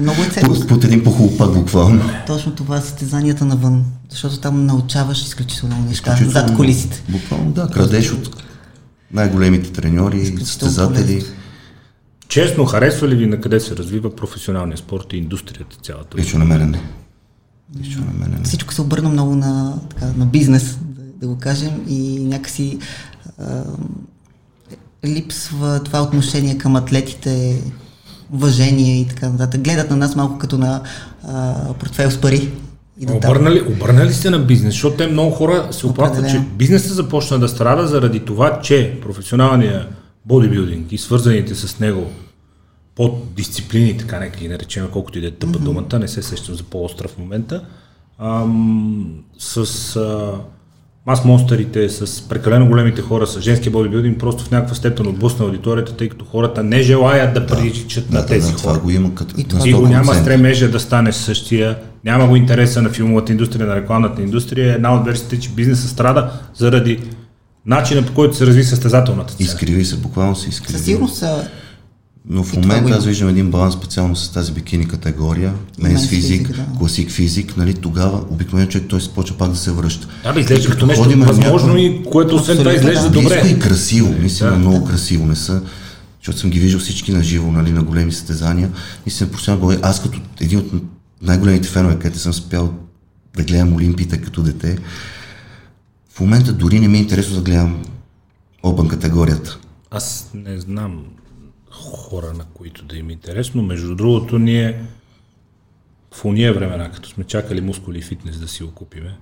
Много 0.00 0.22
е 0.22 0.40
под, 0.44 0.68
под 0.68 0.84
един 0.84 1.04
похлопак 1.04 1.52
буквално. 1.52 2.02
Точно 2.26 2.54
това 2.54 2.80
състезанията 2.80 3.44
навън, 3.44 3.84
защото 4.10 4.38
там 4.38 4.66
научаваш 4.66 5.22
изключително 5.22 5.76
неща 5.88 6.12
изключително, 6.12 6.48
зад 6.48 6.56
колисите. 6.56 7.02
Буквално 7.08 7.52
да, 7.52 7.68
крадеш 7.68 8.12
от 8.12 8.44
най-големите 9.12 9.72
треньори, 9.72 10.36
състезатели. 10.38 11.24
Честно, 12.28 12.64
харесва 12.64 13.08
ли 13.08 13.14
ви 13.14 13.26
на 13.26 13.40
къде 13.40 13.60
се 13.60 13.76
развива 13.76 14.16
професионалния 14.16 14.78
спорт 14.78 15.12
и 15.12 15.16
индустрията 15.16 15.76
цялата? 15.82 16.18
Лично 16.18 16.38
на 16.38 16.44
мен 16.44 16.70
не. 16.70 16.80
Лично 17.80 18.04
на 18.04 18.12
мен 18.12 18.38
не. 18.38 18.44
Всичко 18.44 18.74
се 18.74 18.82
обърна 18.82 19.08
много 19.08 19.36
на, 19.36 19.78
така, 19.90 20.06
на 20.16 20.26
бизнес, 20.26 20.78
да, 20.82 21.02
да 21.20 21.26
го 21.26 21.38
кажем, 21.38 21.72
и 21.88 22.18
някакси 22.24 22.78
а, 23.38 23.62
липсва 25.04 25.80
това 25.84 26.02
отношение 26.02 26.58
към 26.58 26.76
атлетите, 26.76 27.62
уважение 28.32 29.00
и 29.00 29.08
така 29.08 29.28
нататък. 29.28 29.60
Гледат 29.60 29.90
на 29.90 29.96
нас 29.96 30.16
малко 30.16 30.38
като 30.38 30.58
на 30.58 30.82
а, 31.28 31.54
портфел 31.74 32.10
с 32.10 32.20
пари. 32.20 32.52
И 33.00 33.06
да 33.06 33.12
обърнали, 33.12 33.62
обърнали 33.62 34.12
сте 34.12 34.30
на 34.30 34.38
бизнес, 34.38 34.74
защото 34.74 34.96
те 34.96 35.06
много 35.06 35.30
хора 35.30 35.68
се 35.70 35.86
оплакват, 35.86 36.30
че 36.30 36.40
бизнесът 36.58 36.94
започна 36.94 37.38
да 37.38 37.48
страда 37.48 37.86
заради 37.86 38.20
това, 38.20 38.60
че 38.60 38.98
професионалният 39.02 39.88
бодибилдинг 40.26 40.92
и 40.92 40.98
свързаните 40.98 41.54
с 41.54 41.80
него 41.80 42.10
поддисциплини, 42.96 43.98
така 43.98 44.18
нека 44.18 44.38
ги 44.38 44.48
наречем, 44.48 44.88
колкото 44.92 45.18
и 45.18 45.20
да 45.20 45.26
е 45.26 45.30
тъпа 45.30 45.58
mm-hmm. 45.58 45.62
думата, 45.62 45.98
не 45.98 46.08
се 46.08 46.22
сещам 46.22 46.54
за 46.54 46.62
по-остра 46.62 47.08
в 47.08 47.18
момента, 47.18 47.64
ам, 48.18 49.14
с 49.38 49.96
а, 49.96 50.32
мас 51.06 51.24
монстерите, 51.24 51.88
с 51.88 52.28
прекалено 52.28 52.66
големите 52.66 53.02
хора, 53.02 53.26
с 53.26 53.40
женския 53.40 53.72
бодибилдинг, 53.72 54.18
просто 54.18 54.44
в 54.44 54.50
някаква 54.50 54.74
степен 54.74 55.06
отблъсна 55.06 55.44
аудиторията, 55.44 55.96
тъй 55.96 56.08
като 56.08 56.24
хората 56.24 56.62
не 56.62 56.82
желаят 56.82 57.34
да, 57.34 57.40
да 57.40 57.46
приличат 57.46 58.10
да, 58.10 58.18
на 58.18 58.26
тези 58.26 58.52
да, 58.52 58.58
хора. 58.58 58.78
го 58.78 58.90
има 58.90 59.14
като 59.14 59.34
и, 59.40 59.46
и 59.64 59.72
го 59.72 59.86
няма 59.86 60.14
стремежа 60.14 60.70
да 60.70 60.80
стане 60.80 61.12
същия, 61.12 61.78
няма 62.04 62.28
го 62.28 62.36
интереса 62.36 62.82
на 62.82 62.90
филмовата 62.90 63.32
индустрия, 63.32 63.66
на 63.66 63.76
рекламната 63.76 64.22
индустрия. 64.22 64.74
Една 64.74 64.94
от 64.94 65.04
версиите, 65.04 65.40
че 65.40 65.50
бизнесът 65.50 65.90
страда 65.90 66.32
заради 66.54 67.00
начина 67.66 68.06
по 68.06 68.14
който 68.14 68.36
се 68.36 68.46
разви 68.46 68.64
състезателната 68.64 69.34
цена. 69.34 69.46
Изкриви 69.46 69.84
се, 69.84 69.96
буквално 69.96 70.36
се 70.36 70.48
изкриви. 70.48 70.78
Със 70.78 70.84
сигурност 70.84 71.24
но 72.28 72.44
в 72.44 72.56
момента 72.56 72.94
аз 72.94 73.04
виждам 73.04 73.28
един 73.28 73.50
баланс 73.50 73.74
специално 73.74 74.16
с 74.16 74.32
тази 74.32 74.52
бикини 74.52 74.88
категория, 74.88 75.54
менс 75.78 76.08
физик, 76.08 76.56
да. 76.56 76.66
класик 76.78 77.10
физик, 77.10 77.56
нали, 77.56 77.74
тогава 77.74 78.24
обикновено 78.30 78.70
човек 78.70 78.86
той 78.88 79.00
се 79.00 79.14
почва 79.14 79.36
пак 79.36 79.50
да 79.50 79.56
се 79.56 79.72
връща. 79.72 80.08
Да, 80.24 80.32
бе, 80.32 80.40
изглежда 80.40 80.70
като 80.70 80.86
нещо 80.86 81.02
възможно 81.02 81.74
някакъв... 81.74 82.06
и 82.06 82.10
което 82.10 82.36
освен 82.36 82.58
това 82.58 82.72
изглежда 82.72 83.10
да, 83.10 83.10
добре. 83.10 83.48
и 83.48 83.58
красиво, 83.58 84.14
мисля, 84.22 84.50
да, 84.50 84.56
много 84.56 84.84
красиво 84.84 85.26
не 85.26 85.36
са, 85.36 85.62
защото 86.20 86.38
съм 86.38 86.50
ги 86.50 86.60
виждал 86.60 86.80
всички 86.80 87.12
на 87.12 87.22
живо, 87.22 87.52
нали, 87.52 87.70
на 87.70 87.82
големи 87.82 88.12
състезания. 88.12 88.70
Мисля, 89.06 89.26
професионално 89.26 89.78
аз 89.82 90.02
като 90.02 90.20
един 90.40 90.58
от 90.58 90.72
най-големите 91.22 91.68
фенове, 91.68 91.98
където 91.98 92.18
съм 92.18 92.32
спял 92.32 92.74
да 93.36 93.42
гледам 93.44 93.72
Олимпиите 93.72 94.20
като 94.20 94.42
дете, 94.42 94.78
в 96.14 96.20
момента 96.20 96.52
дори 96.52 96.80
не 96.80 96.88
ми 96.88 96.98
е 96.98 97.00
интересно 97.00 97.36
да 97.36 97.42
гледам 97.42 97.82
Обан 98.62 98.88
категорията. 98.88 99.58
Аз 99.90 100.30
не 100.34 100.60
знам 100.60 101.04
хора, 101.84 102.32
на 102.32 102.44
които 102.54 102.84
да 102.84 102.96
им 102.96 103.10
е 103.10 103.12
интересно. 103.12 103.62
Между 103.62 103.94
другото, 103.94 104.38
ние 104.38 104.82
в 106.14 106.24
уния 106.24 106.54
времена, 106.54 106.90
като 106.90 107.08
сме 107.08 107.24
чакали 107.24 107.60
мускули 107.60 107.98
и 107.98 108.02
фитнес 108.02 108.38
да 108.38 108.48
си 108.48 108.62
го 108.62 108.70
купиме, 108.70 109.16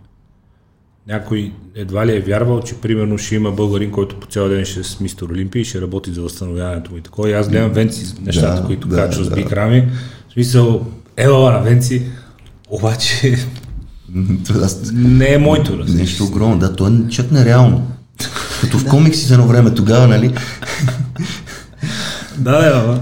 някой 1.09 1.53
едва 1.75 2.07
ли 2.07 2.17
е 2.17 2.21
вярвал, 2.21 2.63
че 2.63 2.75
примерно 2.75 3.19
ще 3.19 3.35
има 3.35 3.53
българин, 3.53 3.91
който 3.91 4.21
по 4.21 4.27
цял 4.27 4.49
ден 4.49 4.65
ще 4.65 4.81
е 4.81 4.85
с 4.85 5.01
мистер 5.01 5.27
Олимпия 5.27 5.61
и 5.61 5.65
ще 5.65 5.81
работи 5.81 6.13
за 6.13 6.23
възстановяването 6.23 6.91
му 6.91 6.99
и 6.99 7.01
такова. 7.01 7.31
И 7.31 7.33
аз 7.33 7.49
гледам 7.49 7.71
Венци 7.71 8.15
нещата, 8.23 8.61
да, 8.61 8.67
които 8.67 8.89
да, 8.89 8.97
качва 8.97 9.25
да. 9.25 9.31
с 9.31 9.35
бикрами. 9.35 9.89
В 10.29 10.33
смисъл, 10.33 10.87
ела 11.17 11.53
на 11.53 11.59
Венци, 11.59 12.03
обаче 12.71 13.37
не 14.93 15.33
е 15.33 15.39
моето. 15.39 15.79
Разбира. 15.79 15.99
Нещо 15.99 16.25
огромно, 16.25 16.59
да, 16.59 16.77
то 16.77 16.89
е 16.89 17.09
чак 17.11 17.31
нереално. 17.31 17.91
Като 18.61 18.79
в 18.79 18.89
комиксите 18.89 19.37
на 19.37 19.47
време 19.47 19.75
тогава, 19.75 20.09
нали? 20.09 20.35
Да, 22.39 22.53
да, 22.61 23.01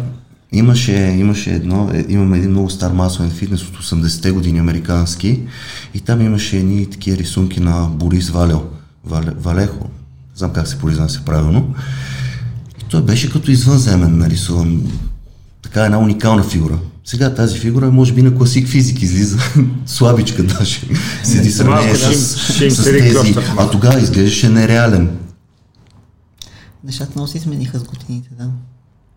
Имаше, 0.52 0.92
имаше 0.92 1.50
едно, 1.50 1.90
е, 1.94 2.06
имаме 2.08 2.38
един 2.38 2.50
много 2.50 2.70
стар 2.70 2.92
масовен 2.92 3.30
фитнес 3.30 3.62
от 3.62 3.76
80-те 3.76 4.30
години 4.30 4.58
американски 4.58 5.40
и 5.94 6.00
там 6.00 6.20
имаше 6.20 6.58
едни 6.58 6.90
такива 6.90 7.16
рисунки 7.16 7.60
на 7.60 7.88
Борис 7.88 8.30
Валео, 8.30 8.60
Вале, 9.04 9.30
Валехо, 9.38 9.90
знам 10.34 10.52
как 10.52 10.68
се 10.68 10.78
произнася 10.78 11.22
правилно. 11.24 11.74
И 12.80 12.84
той 12.88 13.02
беше 13.02 13.32
като 13.32 13.50
извънземен 13.50 14.18
нарисуван, 14.18 14.82
така 15.62 15.84
една 15.84 15.98
уникална 15.98 16.42
фигура. 16.42 16.78
Сега 17.04 17.34
тази 17.34 17.58
фигура 17.58 17.90
може 17.90 18.12
би 18.12 18.22
на 18.22 18.34
класик 18.36 18.68
физик 18.68 19.02
излиза 19.02 19.38
слабичка 19.86 20.42
даже. 20.42 20.80
Седи 21.22 21.50
сравнение 21.50 21.96
с, 21.96 22.14
с, 22.14 22.70
с 22.70 22.84
тези. 22.84 23.36
А 23.58 23.70
тогава 23.70 24.00
изглеждаше 24.00 24.48
нереален. 24.48 25.10
Нещата 26.84 27.12
много 27.14 27.28
се 27.28 27.38
измениха 27.38 27.78
с 27.78 27.84
годините, 27.84 28.28
да. 28.38 28.50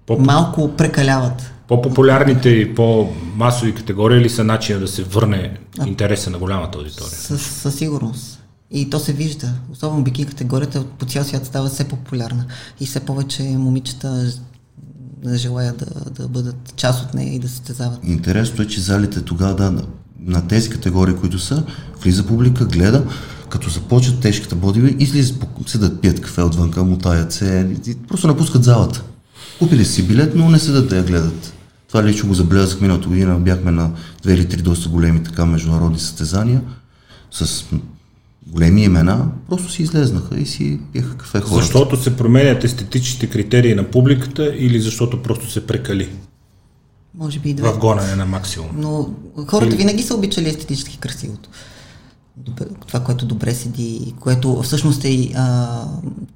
По- 0.06 0.20
Малко 0.20 0.76
прекаляват. 0.78 1.52
По-популярните 1.68 2.50
и 2.50 2.76
по-масови 2.76 3.76
категории 3.76 4.22
ли 4.22 4.30
са 4.30 4.44
начина 4.44 4.80
да 4.80 4.88
се 4.88 5.04
върне 5.04 5.58
а, 5.80 5.88
интереса 5.88 6.30
на 6.30 6.38
голямата 6.38 6.78
аудитория? 6.78 7.10
Със, 7.10 7.42
със 7.42 7.76
сигурност. 7.76 8.42
И 8.72 8.90
то 8.90 9.00
се 9.00 9.14
вижда. 9.14 9.48
Особено 9.72 10.04
бикини 10.04 10.28
категорията 10.28 10.84
по 11.00 11.06
цял 11.06 11.24
свят 11.24 11.46
става 11.46 11.68
все 11.68 11.84
популярна. 11.84 12.46
И 12.80 12.86
все 12.86 13.00
повече 13.00 13.44
момичета 13.44 14.32
желаят 15.34 15.78
да, 15.78 16.10
да 16.24 16.28
бъдат 16.28 16.74
част 16.76 17.06
от 17.06 17.14
нея 17.14 17.34
и 17.34 17.40
да 17.40 17.48
се 17.48 17.56
състезават. 17.56 18.00
Интересното 18.04 18.62
е, 18.62 18.68
че 18.68 18.82
залите 18.82 19.22
тогава 19.22 19.56
да, 19.56 19.84
на 20.20 20.48
тези 20.48 20.70
категории, 20.70 21.16
които 21.16 21.40
са, 21.40 21.64
влиза 22.02 22.28
публика, 22.28 22.66
гледа, 22.66 23.04
като 23.50 23.70
започват 23.70 24.20
тежката 24.20 24.56
бодиви, 24.56 24.96
излизат, 25.00 25.46
седат, 25.66 26.02
пият 26.02 26.22
кафе 26.22 26.42
отвънка, 26.42 26.84
мутаят 26.84 27.32
се, 27.34 27.76
просто 28.08 28.28
напускат 28.28 28.64
залата. 28.64 29.04
Купили 29.60 29.86
си 29.86 30.08
билет, 30.08 30.36
но 30.36 30.50
не 30.50 30.60
седат 30.60 30.90
да 30.90 30.98
я 30.98 31.04
гледат. 31.04 31.54
Това 31.88 32.04
лично 32.04 32.28
го 32.28 32.34
забелязах 32.34 32.82
миналата 32.82 33.08
година. 33.08 33.40
Бяхме 33.40 33.72
на 33.72 33.92
две 34.24 34.34
или 34.34 34.50
три 34.50 34.62
доста 34.62 34.90
големи 34.90 35.24
така 35.24 35.46
международни 35.46 36.00
състезания 36.00 36.62
с 37.32 37.66
големи 38.48 38.84
имена, 38.84 39.28
просто 39.50 39.72
си 39.72 39.84
излезнаха 39.84 40.40
и 40.40 40.46
си 40.46 40.80
пиеха 40.94 41.18
кафе 41.18 41.42
хората. 41.42 41.56
Защото 41.56 42.04
се 42.04 42.18
променят 42.18 42.64
естетичните 42.64 43.28
критерии 43.28 43.76
на 43.76 43.84
публиката 43.84 44.56
или 44.58 44.80
защото 44.80 45.24
просто 45.24 45.52
се 45.52 45.68
прекали? 45.68 46.10
Може 47.18 47.40
би 47.40 47.50
и 47.50 47.54
В 47.54 47.78
гонене 47.78 48.16
на 48.16 48.26
максимум. 48.26 48.70
Но 48.78 49.10
хората 49.48 49.70
или... 49.70 49.78
винаги 49.78 50.04
са 50.04 50.16
обичали 50.16 50.50
естетически 50.50 50.98
красивото 50.98 51.50
това, 52.88 53.00
което 53.00 53.26
добре 53.26 53.54
седи, 53.54 54.14
което 54.20 54.62
всъщност 54.62 55.06
е 55.06 55.32
а, 55.36 55.68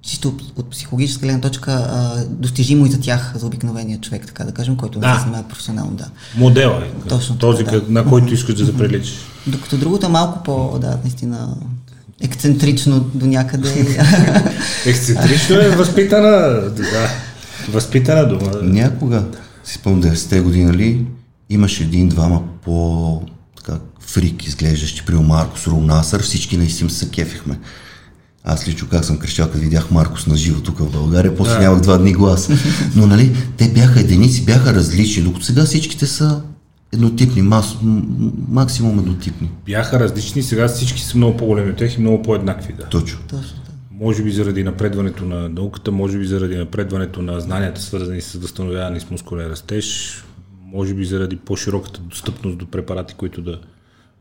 чисто 0.01 0.27
от, 0.27 0.43
от 0.55 0.69
психологическа 0.69 1.21
гледна 1.21 1.41
точка 1.41 1.71
а, 1.71 2.25
достижимо 2.29 2.85
и 2.85 2.89
за 2.89 2.99
тях, 2.99 3.33
за 3.35 3.45
обикновения 3.45 3.99
човек, 4.01 4.27
така 4.27 4.43
да 4.43 4.51
кажем, 4.51 4.77
който 4.77 4.99
да. 4.99 5.07
не 5.07 5.13
се 5.13 5.19
занимава 5.19 5.43
професионално. 5.43 5.91
Да. 5.91 6.09
Модел 6.37 6.69
е. 6.69 7.09
Точно 7.09 7.37
този, 7.37 7.63
така, 7.63 7.79
да. 7.79 7.91
на 7.91 8.05
който 8.05 8.33
искаш 8.33 8.55
да 8.55 8.65
заприличиш. 8.65 9.15
Докато 9.47 9.77
другото 9.77 10.05
е 10.05 10.09
малко 10.09 10.43
по, 10.43 10.79
да, 10.79 10.99
наистина, 11.03 11.55
ексцентрично 12.21 12.99
до 12.99 13.25
някъде. 13.25 13.69
ексцентрично 14.85 15.55
е 15.55 15.69
възпитана, 15.69 16.29
да, 16.69 17.09
възпитана 17.71 18.27
дума. 18.27 18.51
Някога, 18.61 19.23
си 19.63 19.73
спомням 19.73 20.03
90-те 20.03 20.41
години, 20.41 20.73
ли, 20.73 21.05
имаше 21.49 21.83
един-двама 21.83 22.41
по 22.61 23.21
така, 23.69 23.81
фрик 23.99 24.47
изглеждащи 24.47 25.05
при 25.05 25.15
Маркос 25.15 25.67
Рунасър, 25.67 26.23
всички 26.23 26.57
наистина 26.57 26.89
се 26.89 27.09
кефихме. 27.09 27.59
Аз 28.43 28.67
лично 28.67 28.87
как 28.91 29.05
съм 29.05 29.19
крещял, 29.19 29.47
като 29.47 29.59
видях 29.59 29.91
Маркос 29.91 30.27
на 30.27 30.37
живо 30.37 30.61
тук 30.61 30.79
в 30.79 30.91
България, 30.91 31.35
после 31.35 31.53
да. 31.53 31.59
нямах 31.59 31.81
два 31.81 31.97
дни 31.97 32.13
глас. 32.13 32.49
Но 32.95 33.07
нали, 33.07 33.35
те 33.57 33.69
бяха 33.69 33.99
единици, 33.99 34.45
бяха 34.45 34.73
различни, 34.73 35.23
докато 35.23 35.45
сега 35.45 35.65
всичките 35.65 36.07
са 36.07 36.41
еднотипни, 36.93 37.41
мас, 37.41 37.77
максимум 38.49 38.99
еднотипни. 38.99 39.49
Бяха 39.65 39.99
различни, 39.99 40.43
сега 40.43 40.67
всички 40.67 41.01
са 41.01 41.17
много 41.17 41.37
по-големи 41.37 41.71
от 41.71 41.77
тях 41.77 41.97
и 41.97 42.01
много 42.01 42.21
по-еднакви. 42.21 42.73
Да. 42.73 42.85
Точно. 42.85 43.19
Точно. 43.29 43.57
Може 43.91 44.23
би 44.23 44.31
заради 44.31 44.63
напредването 44.63 45.25
на 45.25 45.49
науката, 45.49 45.91
може 45.91 46.17
би 46.17 46.25
заради 46.25 46.57
напредването 46.57 47.21
на 47.21 47.39
знанията, 47.39 47.81
свързани 47.81 48.21
с 48.21 48.33
възстановяване 48.33 48.99
с 48.99 49.11
мускулен 49.11 49.47
растеж, 49.47 50.17
може 50.73 50.93
би 50.93 51.05
заради 51.05 51.37
по-широката 51.37 52.01
достъпност 52.01 52.57
до 52.57 52.67
препарати, 52.67 53.13
които 53.13 53.41
да 53.41 53.61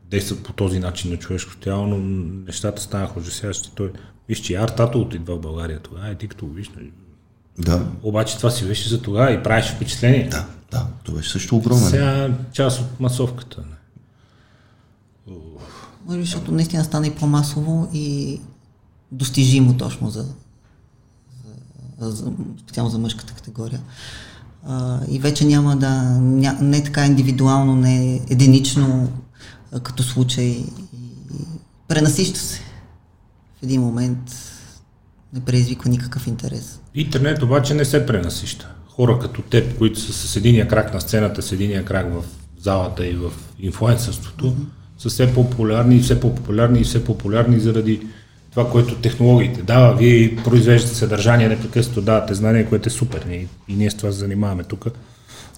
действат 0.09 0.43
по 0.43 0.53
този 0.53 0.79
начин 0.79 1.11
на 1.11 1.17
човешко 1.17 1.57
тяло, 1.57 1.87
но 1.87 1.97
нещата 2.45 2.81
станаха 2.81 3.19
ужасяващи. 3.19 3.71
Той, 3.75 3.91
виж, 4.27 4.39
че 4.39 4.55
Артато 4.55 5.01
отидва 5.01 5.35
в 5.35 5.41
България 5.41 5.79
тогава, 5.79 6.09
е 6.09 6.15
ти 6.15 6.27
като 6.27 6.47
виж, 6.47 6.69
нали? 6.75 6.91
Да. 7.59 7.85
Обаче 8.03 8.37
това 8.37 8.49
си 8.49 8.67
беше 8.67 8.89
за 8.89 9.01
тогава 9.01 9.31
и 9.31 9.43
правиш 9.43 9.65
впечатление. 9.65 10.27
Да, 10.27 10.47
да, 10.71 10.87
това 11.03 11.17
беше 11.17 11.31
също 11.31 11.55
огромен. 11.55 11.89
Сега 11.89 12.37
част 12.53 12.81
от 12.81 12.99
масовката. 12.99 13.63
Може 16.05 16.17
би, 16.17 16.25
защото 16.25 16.51
наистина 16.51 16.83
стана 16.83 17.07
и 17.07 17.15
по-масово 17.15 17.89
и 17.93 18.39
достижимо 19.11 19.77
точно 19.77 20.09
за, 20.09 20.25
за, 21.99 22.11
за 22.11 22.31
специално 22.59 22.91
за 22.91 22.99
мъжката 22.99 23.33
категория. 23.33 23.81
А, 24.67 24.99
и 25.09 25.19
вече 25.19 25.45
няма 25.45 25.77
да, 25.77 26.03
ня, 26.19 26.57
не 26.61 26.83
така 26.83 27.05
индивидуално, 27.05 27.75
не 27.75 28.21
единично 28.29 29.11
а, 29.71 29.79
като 29.79 30.03
случай. 30.03 30.45
И, 30.45 30.57
и 31.33 31.45
пренасища 31.87 32.39
се. 32.39 32.59
В 33.59 33.63
един 33.63 33.81
момент 33.81 34.17
не 35.33 35.39
предизвиква 35.39 35.89
никакъв 35.89 36.27
интерес. 36.27 36.79
Интернет 36.95 37.43
обаче 37.43 37.73
не 37.73 37.85
се 37.85 38.05
пренасища. 38.05 38.71
Хора 38.87 39.19
като 39.19 39.41
теб, 39.41 39.77
които 39.77 39.99
са 39.99 40.13
с 40.13 40.35
единия 40.35 40.67
крак 40.67 40.93
на 40.93 41.01
сцената, 41.01 41.41
с 41.41 41.51
единия 41.51 41.85
крак 41.85 42.13
в 42.13 42.23
залата 42.59 43.07
и 43.07 43.15
в 43.15 43.31
инфлуенсърството, 43.59 44.45
mm-hmm. 44.45 45.01
са 45.01 45.09
все 45.09 45.33
по-популярни 45.33 45.95
и 45.95 46.01
все 46.01 46.19
по-популярни 46.19 46.79
и 46.79 46.83
все 46.83 47.03
по-популярни 47.03 47.59
заради 47.59 48.07
това, 48.51 48.69
което 48.69 48.95
технологиите 48.95 49.61
дава. 49.61 49.95
Вие 49.95 50.35
произвеждате 50.35 50.95
съдържание, 50.95 51.49
непрекъснато 51.49 52.01
давате 52.01 52.33
знания, 52.33 52.69
което 52.69 52.89
е 52.89 52.91
супер. 52.91 53.25
И, 53.31 53.47
и 53.67 53.75
ние 53.75 53.91
с 53.91 53.95
това 53.95 54.11
се 54.11 54.17
занимаваме 54.17 54.63
тук. 54.63 54.87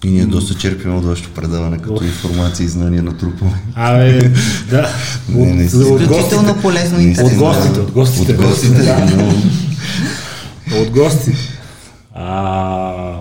И 0.04 0.10
ние 0.10 0.26
доста 0.26 0.54
черпим 0.54 0.96
от 0.96 1.04
вашето 1.04 1.30
предаване, 1.30 1.78
като 1.78 2.04
информация 2.04 2.64
и 2.64 2.68
знания 2.68 3.02
на 3.02 3.16
трупа. 3.16 3.44
Абе, 3.74 4.30
да. 4.70 4.88
Не, 5.28 5.54
не, 5.54 5.64
от, 5.64 6.00
от 6.00 6.06
гостите, 6.06 6.60
полезно 6.62 7.00
и 7.00 7.10
От 7.10 7.34
гостите, 7.34 7.80
от 7.80 7.90
гостите. 7.90 8.32
От 8.32 8.40
гостите, 8.40 8.82
да. 8.82 9.08
От 10.80 10.90
гостите. 10.90 11.38
А, 12.14 13.18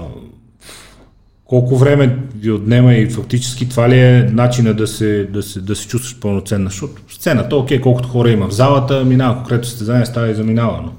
колко 1.45 1.77
време 1.77 2.19
ви 2.41 2.51
отнема 2.51 2.93
и 2.93 3.09
фактически 3.09 3.69
това 3.69 3.89
ли 3.89 3.99
е 3.99 4.29
начина 4.31 4.73
да 4.73 4.87
се, 4.87 5.27
да 5.33 5.43
се, 5.43 5.61
да 5.61 5.75
се 5.75 5.87
чувстваш 5.87 6.19
пълноценна? 6.19 6.69
Защото 6.69 7.01
сцената, 7.09 7.55
окей, 7.55 7.81
колкото 7.81 8.09
хора 8.09 8.31
има 8.31 8.47
в 8.47 8.53
залата, 8.53 9.05
минава 9.05 9.35
конкретно 9.35 9.65
състезание, 9.65 10.05
става 10.05 10.29
и 10.29 10.35
заминава, 10.35 10.81
но 10.81 10.93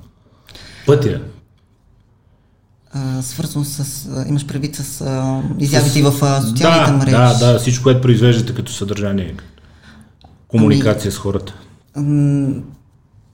пътя. 0.87 1.20
Свързано 3.20 3.64
с, 3.64 4.09
имаш 4.28 4.46
предвид 4.46 4.76
с 4.76 5.00
а, 5.00 5.42
изявите 5.59 6.02
с... 6.02 6.11
в 6.11 6.22
а, 6.22 6.42
социалните 6.42 6.90
да, 6.90 6.96
мрежи. 6.96 7.16
Да, 7.16 7.52
да, 7.52 7.59
всичко, 7.59 7.83
което 7.83 8.00
произвеждате 8.00 8.55
като 8.55 8.72
съдържание, 8.72 9.35
комуникация 10.48 11.09
ами, 11.09 11.12
с 11.12 11.18
хората. 11.18 11.55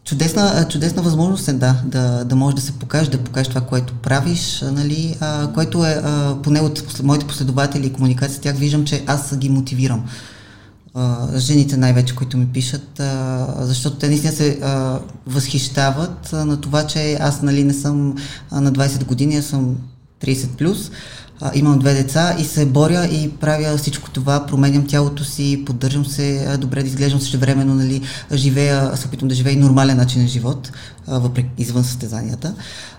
Чудесна, 0.08 0.66
чудесна 0.68 1.02
възможност 1.02 1.48
е, 1.48 1.52
да, 1.52 1.82
да, 1.84 2.24
да 2.24 2.36
можеш 2.36 2.54
да 2.54 2.62
се 2.62 2.72
покажеш, 2.72 3.08
да 3.08 3.18
покажеш 3.18 3.48
това, 3.48 3.60
което 3.60 3.94
правиш, 3.94 4.64
нали, 4.72 5.16
а, 5.20 5.52
което 5.52 5.84
е, 5.84 6.00
а, 6.04 6.36
поне 6.42 6.60
от 6.60 7.02
моите 7.02 7.26
последователи 7.26 7.86
и 7.86 7.92
комуникация 7.92 8.36
с 8.36 8.40
тях, 8.40 8.56
виждам, 8.56 8.84
че 8.84 9.04
аз 9.06 9.36
ги 9.36 9.48
мотивирам. 9.48 10.04
А, 10.94 11.38
жените 11.38 11.76
най-вече, 11.76 12.14
които 12.14 12.36
ми 12.36 12.46
пишат, 12.46 13.00
а, 13.00 13.46
защото 13.58 13.96
те 13.96 14.08
наистина 14.08 14.32
се 14.32 14.58
а, 14.62 14.98
възхищават 15.26 16.32
а, 16.32 16.44
на 16.44 16.60
това, 16.60 16.86
че 16.86 17.14
аз 17.20 17.42
нали, 17.42 17.64
не 17.64 17.74
съм 17.74 18.14
а, 18.50 18.60
на 18.60 18.72
20 18.72 19.04
години, 19.04 19.36
аз 19.36 19.44
съм 19.44 19.76
30 20.24 20.46
плюс 20.46 20.90
а, 21.40 21.50
имам 21.54 21.78
две 21.78 21.94
деца 21.94 22.36
и 22.38 22.44
се 22.44 22.66
боря 22.66 23.04
и 23.04 23.30
правя 23.30 23.76
всичко 23.76 24.10
това, 24.10 24.46
променям 24.46 24.86
тялото 24.86 25.24
си, 25.24 25.62
поддържам 25.66 26.06
се 26.06 26.56
добре 26.58 26.82
да 26.82 26.88
изглеждам 26.88 27.20
също 27.20 27.38
времено, 27.38 27.74
нали, 27.74 28.02
живея, 28.32 28.96
се 28.96 29.06
опитвам 29.06 29.28
да 29.28 29.34
живея 29.34 29.52
и 29.52 29.60
нормален 29.60 29.96
начин 29.96 30.22
на 30.22 30.28
живот, 30.28 30.72
а, 31.06 31.18
въпреки 31.18 31.48
извън 31.58 31.84
състезанията. 31.84 32.54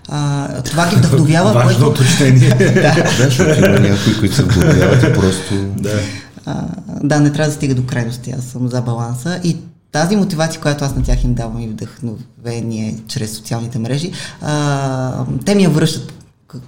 А, 0.08 0.62
това 0.62 0.88
ги 0.88 0.96
вдъхновява. 0.96 1.52
Важно 1.52 1.86
което... 1.86 2.02
уточнение. 2.02 2.48
да, 2.58 3.10
защото 3.18 3.58
има 3.58 3.80
някои, 3.80 4.18
които 4.18 4.34
се 4.34 4.42
вдъхновяват 4.42 5.02
и 5.02 5.12
просто... 5.12 5.54
Да. 5.76 6.00
А, 6.46 6.64
да, 7.02 7.20
не 7.20 7.32
трябва 7.32 7.48
да 7.48 7.54
стига 7.56 7.74
до 7.74 7.86
крайности, 7.86 8.34
аз 8.38 8.44
съм 8.44 8.68
за 8.68 8.82
баланса 8.82 9.40
и 9.44 9.56
тази 9.92 10.16
мотивация, 10.16 10.60
която 10.60 10.84
аз 10.84 10.96
на 10.96 11.02
тях 11.02 11.24
им 11.24 11.34
давам 11.34 11.60
и 11.60 11.68
вдъхновение 11.68 12.96
чрез 13.08 13.36
социалните 13.36 13.78
мрежи, 13.78 14.12
а, 14.42 15.24
те 15.44 15.54
ми 15.54 15.62
я 15.62 15.70
връщат 15.70 16.12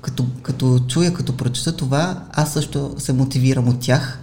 като, 0.01 0.25
като 0.43 0.79
чуя, 0.89 1.15
като 1.15 1.37
прочета 1.37 1.77
това, 1.77 2.25
аз 2.33 2.53
също 2.53 2.95
се 2.99 3.13
мотивирам 3.13 3.69
от 3.69 3.81
тях 3.81 4.19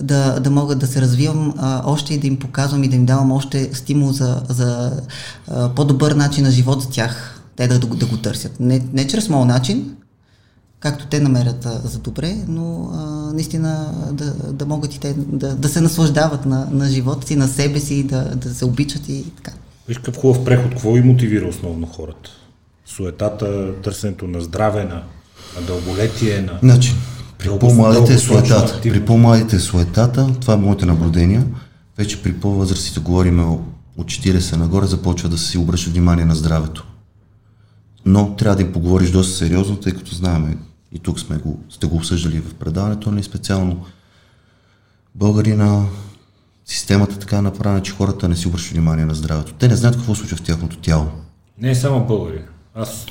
да, 0.00 0.40
да 0.40 0.50
мога 0.50 0.74
да 0.74 0.86
се 0.86 1.00
развивам 1.00 1.54
а, 1.56 1.82
още 1.84 2.14
и 2.14 2.18
да 2.18 2.26
им 2.26 2.38
показвам 2.38 2.84
и 2.84 2.88
да 2.88 2.96
им 2.96 3.06
давам 3.06 3.32
още 3.32 3.74
стимул 3.74 4.12
за, 4.12 4.42
за 4.48 5.00
а, 5.48 5.68
по-добър 5.68 6.12
начин 6.12 6.44
на 6.44 6.50
живот 6.50 6.82
с 6.82 6.90
тях, 6.90 7.42
те 7.56 7.68
да, 7.68 7.78
да, 7.78 7.86
да 7.86 8.06
го 8.06 8.16
търсят. 8.16 8.60
Не, 8.60 8.82
не 8.92 9.06
чрез 9.06 9.28
моят 9.28 9.48
начин, 9.48 9.96
както 10.80 11.06
те 11.06 11.20
намерят 11.20 11.66
а, 11.66 11.80
за 11.84 11.98
добре, 11.98 12.36
но 12.48 12.90
а, 12.92 12.98
наистина 13.32 13.94
да, 14.12 14.52
да 14.52 14.66
могат 14.66 14.94
и 14.94 15.00
те 15.00 15.14
да, 15.18 15.54
да 15.54 15.68
се 15.68 15.80
наслаждават 15.80 16.46
на, 16.46 16.68
на 16.70 16.88
живота 16.88 17.26
си, 17.26 17.36
на 17.36 17.48
себе 17.48 17.80
си, 17.80 18.02
да, 18.02 18.36
да 18.36 18.54
се 18.54 18.64
обичат 18.64 19.08
и 19.08 19.24
така. 19.36 19.52
Виж 19.88 19.96
какъв 19.96 20.16
хубав 20.16 20.44
преход, 20.44 20.70
какво 20.70 20.96
и 20.96 21.02
мотивира 21.02 21.48
основно 21.48 21.86
хората? 21.86 22.30
Суетата, 22.96 23.74
търсенето 23.82 24.26
на 24.26 24.40
здраве, 24.40 24.84
на, 24.84 25.02
на 25.56 25.66
дълголетие, 25.66 26.40
на... 26.40 26.58
Значи, 26.62 26.94
при 27.38 27.58
по-младите 27.58 28.18
суетата. 28.18 28.80
При 28.82 29.04
по-младите 29.04 29.58
суетата, 29.58 30.34
това 30.40 30.54
е 30.54 30.56
моите 30.56 30.86
наблюдения. 30.86 31.46
Вече 31.98 32.22
при 32.22 32.32
по-възрастите 32.32 33.00
говорим 33.00 33.40
от 33.96 34.06
40 34.06 34.56
нагоре, 34.56 34.86
започва 34.86 35.28
да 35.28 35.38
си 35.38 35.58
обръща 35.58 35.90
внимание 35.90 36.24
на 36.24 36.34
здравето. 36.34 36.86
Но 38.06 38.36
трябва 38.36 38.56
да 38.56 38.62
им 38.62 38.72
поговориш 38.72 39.10
доста 39.10 39.36
сериозно, 39.36 39.76
тъй 39.76 39.92
като 39.92 40.14
знаем, 40.14 40.58
и 40.92 40.98
тук 40.98 41.20
сме 41.20 41.36
го, 41.36 41.60
сте 41.70 41.86
го 41.86 41.96
обсъждали 41.96 42.40
в 42.40 42.54
предаването, 42.54 43.10
не 43.10 43.22
специално 43.22 43.84
българина, 45.14 45.84
системата 46.64 47.18
така 47.18 47.36
е 47.36 47.42
направена, 47.42 47.82
че 47.82 47.92
хората 47.92 48.28
не 48.28 48.36
си 48.36 48.48
обръщат 48.48 48.72
внимание 48.72 49.04
на 49.04 49.14
здравето. 49.14 49.52
Те 49.52 49.68
не 49.68 49.76
знаят 49.76 49.96
какво 49.96 50.14
случва 50.14 50.36
в 50.36 50.42
тяхното 50.42 50.76
тяло. 50.76 51.06
Не 51.58 51.70
е 51.70 51.74
само 51.74 52.06
българи. 52.06 52.42
Аз 52.74 53.06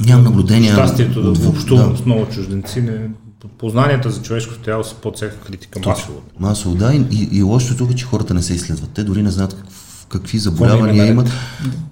нямам 0.00 0.24
наблюдение. 0.24 0.72
Щастието 0.72 1.32
да 1.32 1.48
общувам 1.48 1.92
да. 1.92 1.98
с 1.98 2.04
много 2.04 2.26
чужденци. 2.26 2.82
Не, 2.82 3.10
познанията 3.58 4.10
за 4.10 4.22
човешкото 4.22 4.60
тяло 4.60 4.84
са 4.84 4.94
под 4.94 5.16
всяка 5.16 5.40
критика 5.40 5.80
масово. 5.86 6.22
Масово, 6.40 6.74
да. 6.74 6.94
И, 6.94 7.06
и, 7.10 7.38
и 7.38 7.42
лошото 7.42 7.76
тук 7.76 7.90
е, 7.90 7.94
че 7.94 8.04
хората 8.04 8.34
не 8.34 8.42
се 8.42 8.54
изследват. 8.54 8.90
Те 8.90 9.04
дори 9.04 9.22
не 9.22 9.30
знаят 9.30 9.54
как, 9.54 9.66
какви 10.08 10.38
заболявания 10.38 11.06
имат 11.06 11.28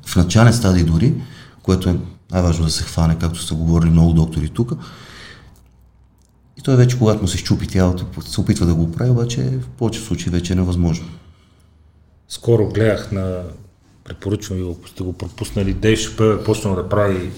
в 0.06 0.16
начален 0.16 0.52
стадий 0.52 0.84
дори, 0.84 1.14
което 1.62 1.88
е 1.88 1.96
най-важно 2.32 2.64
да 2.64 2.70
се 2.70 2.84
хване, 2.84 3.18
както 3.18 3.42
са 3.42 3.54
говорили 3.54 3.90
много 3.90 4.12
доктори 4.12 4.48
тук. 4.48 4.72
И 6.58 6.62
той 6.62 6.76
вече, 6.76 6.98
когато 6.98 7.22
му 7.22 7.28
се 7.28 7.38
щупи 7.38 7.66
тялото, 7.66 8.22
се 8.22 8.40
опитва 8.40 8.66
да 8.66 8.74
го 8.74 8.92
прави, 8.92 9.10
обаче 9.10 9.42
в 9.42 9.68
повече 9.68 10.00
случаи 10.00 10.32
вече 10.32 10.52
е 10.52 10.56
невъзможно. 10.56 11.06
Скоро 12.28 12.68
гледах 12.68 13.12
на 13.12 13.42
препоръчвам 14.04 14.58
ви, 14.58 14.72
ако 14.78 14.88
сте 14.88 15.02
го 15.02 15.12
пропуснали, 15.12 15.74
Дейв 15.74 15.98
Шапел 15.98 16.24
е 16.24 16.44
почнал 16.44 16.74
да 16.74 16.88
прави 16.88 17.30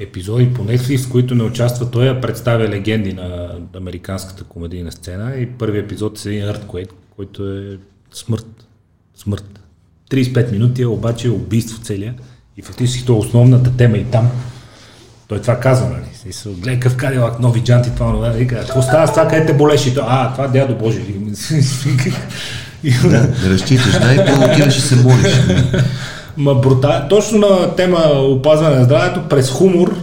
епизоди 0.00 0.54
по 0.54 0.64
Netflix, 0.64 1.06
в 1.06 1.10
които 1.10 1.34
не 1.34 1.42
участва 1.42 1.90
той, 1.90 2.08
а 2.08 2.20
представя 2.20 2.68
легенди 2.68 3.12
на 3.12 3.58
американската 3.76 4.44
комедийна 4.44 4.92
сцена 4.92 5.36
и 5.36 5.46
първият 5.46 5.84
епизод 5.84 6.26
е 6.26 6.28
един 6.28 6.48
Earthquake, 6.48 6.90
който 7.16 7.58
е 7.58 7.78
смърт. 8.12 8.66
Смърт. 9.16 9.60
35 10.10 10.52
минути 10.52 10.82
е 10.82 10.86
обаче 10.86 11.30
убийство 11.30 11.82
целия 11.82 12.14
и 12.56 12.62
фактически 12.62 13.06
това 13.06 13.16
е 13.16 13.20
основната 13.20 13.76
тема 13.76 13.96
и 13.96 14.04
там. 14.04 14.30
Той 15.28 15.40
това 15.40 15.60
казва, 15.60 15.88
нали? 15.88 16.32
Гледай 16.46 16.80
какъв 16.80 16.96
кадилак, 16.96 17.40
нови 17.40 17.60
джанти, 17.60 17.90
това, 17.94 18.12
това, 18.12 18.28
вика, 18.28 18.60
какво 18.60 18.82
става 18.82 19.06
с 19.06 19.10
това, 19.10 19.28
къде 19.28 19.46
те 19.46 19.54
болеше? 19.54 19.94
А, 20.00 20.32
това 20.32 20.48
дядо 20.48 20.74
Боже. 20.76 21.00
Да, 23.02 23.08
да 23.08 23.50
разчиташ, 23.50 23.92
да, 23.92 24.14
и 24.14 24.16
то 24.16 24.52
отиваш 24.52 24.78
и 24.78 24.80
се 24.80 24.96
молиш. 24.96 25.40
Ма 26.36 26.54
брута... 26.54 27.06
Точно 27.10 27.38
на 27.38 27.76
тема 27.76 27.98
опазване 28.14 28.76
на 28.76 28.84
здравето, 28.84 29.28
през 29.28 29.50
хумор, 29.50 29.96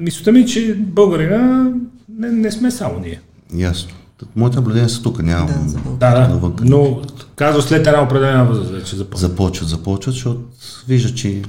мисълта 0.00 0.32
ми, 0.32 0.46
че 0.46 0.74
българина 0.78 1.70
не, 2.18 2.30
не 2.30 2.52
сме 2.52 2.70
само 2.70 2.98
ние. 2.98 3.20
Ясно. 3.54 3.90
Моите 4.36 4.56
наблюдения 4.56 4.88
са 4.88 5.02
тук, 5.02 5.22
нямам. 5.22 5.74
Да, 6.00 6.28
да, 6.28 6.36
да. 6.36 6.52
но 6.64 7.00
казва 7.36 7.62
след 7.62 7.86
една 7.86 8.02
определена 8.02 8.44
възраст 8.44 8.70
вече 8.70 8.96
започват. 8.96 9.30
Започват, 9.30 9.68
започват, 9.68 10.14
защото 10.14 10.40
вижда, 10.88 11.14
че 11.14 11.42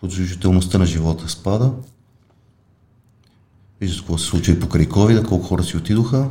продължителността 0.00 0.78
на 0.78 0.86
живота 0.86 1.28
спада. 1.28 1.70
Вижда 3.80 3.98
какво 3.98 4.18
се 4.18 4.26
случва 4.26 4.52
и 4.52 4.60
покрай 4.60 4.86
COVID, 4.86 5.24
колко 5.24 5.46
хора 5.46 5.62
си 5.62 5.76
отидоха. 5.76 6.26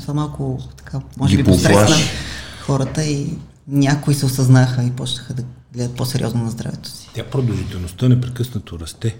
Това 0.00 0.14
малко 0.14 0.58
така, 0.76 1.00
може 1.16 1.36
би 1.36 1.44
постресна 1.44 1.96
хората 2.66 3.04
и 3.04 3.26
някои 3.68 4.14
се 4.14 4.26
осъзнаха 4.26 4.84
и 4.84 4.90
почнаха 4.90 5.34
да 5.34 5.42
гледат 5.74 5.96
по-сериозно 5.96 6.44
на 6.44 6.50
здравето 6.50 6.88
си. 6.88 7.08
Тя 7.14 7.24
продължителността 7.24 8.08
непрекъснато 8.08 8.78
расте. 8.78 9.16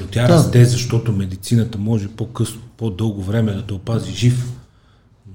Но 0.00 0.06
тя 0.06 0.26
да. 0.26 0.28
расте, 0.28 0.64
защото 0.64 1.12
медицината 1.12 1.78
може 1.78 2.08
по-късно, 2.08 2.60
по-дълго 2.76 3.22
време 3.22 3.52
да 3.52 3.66
те 3.66 3.74
опази 3.74 4.12
жив. 4.12 4.52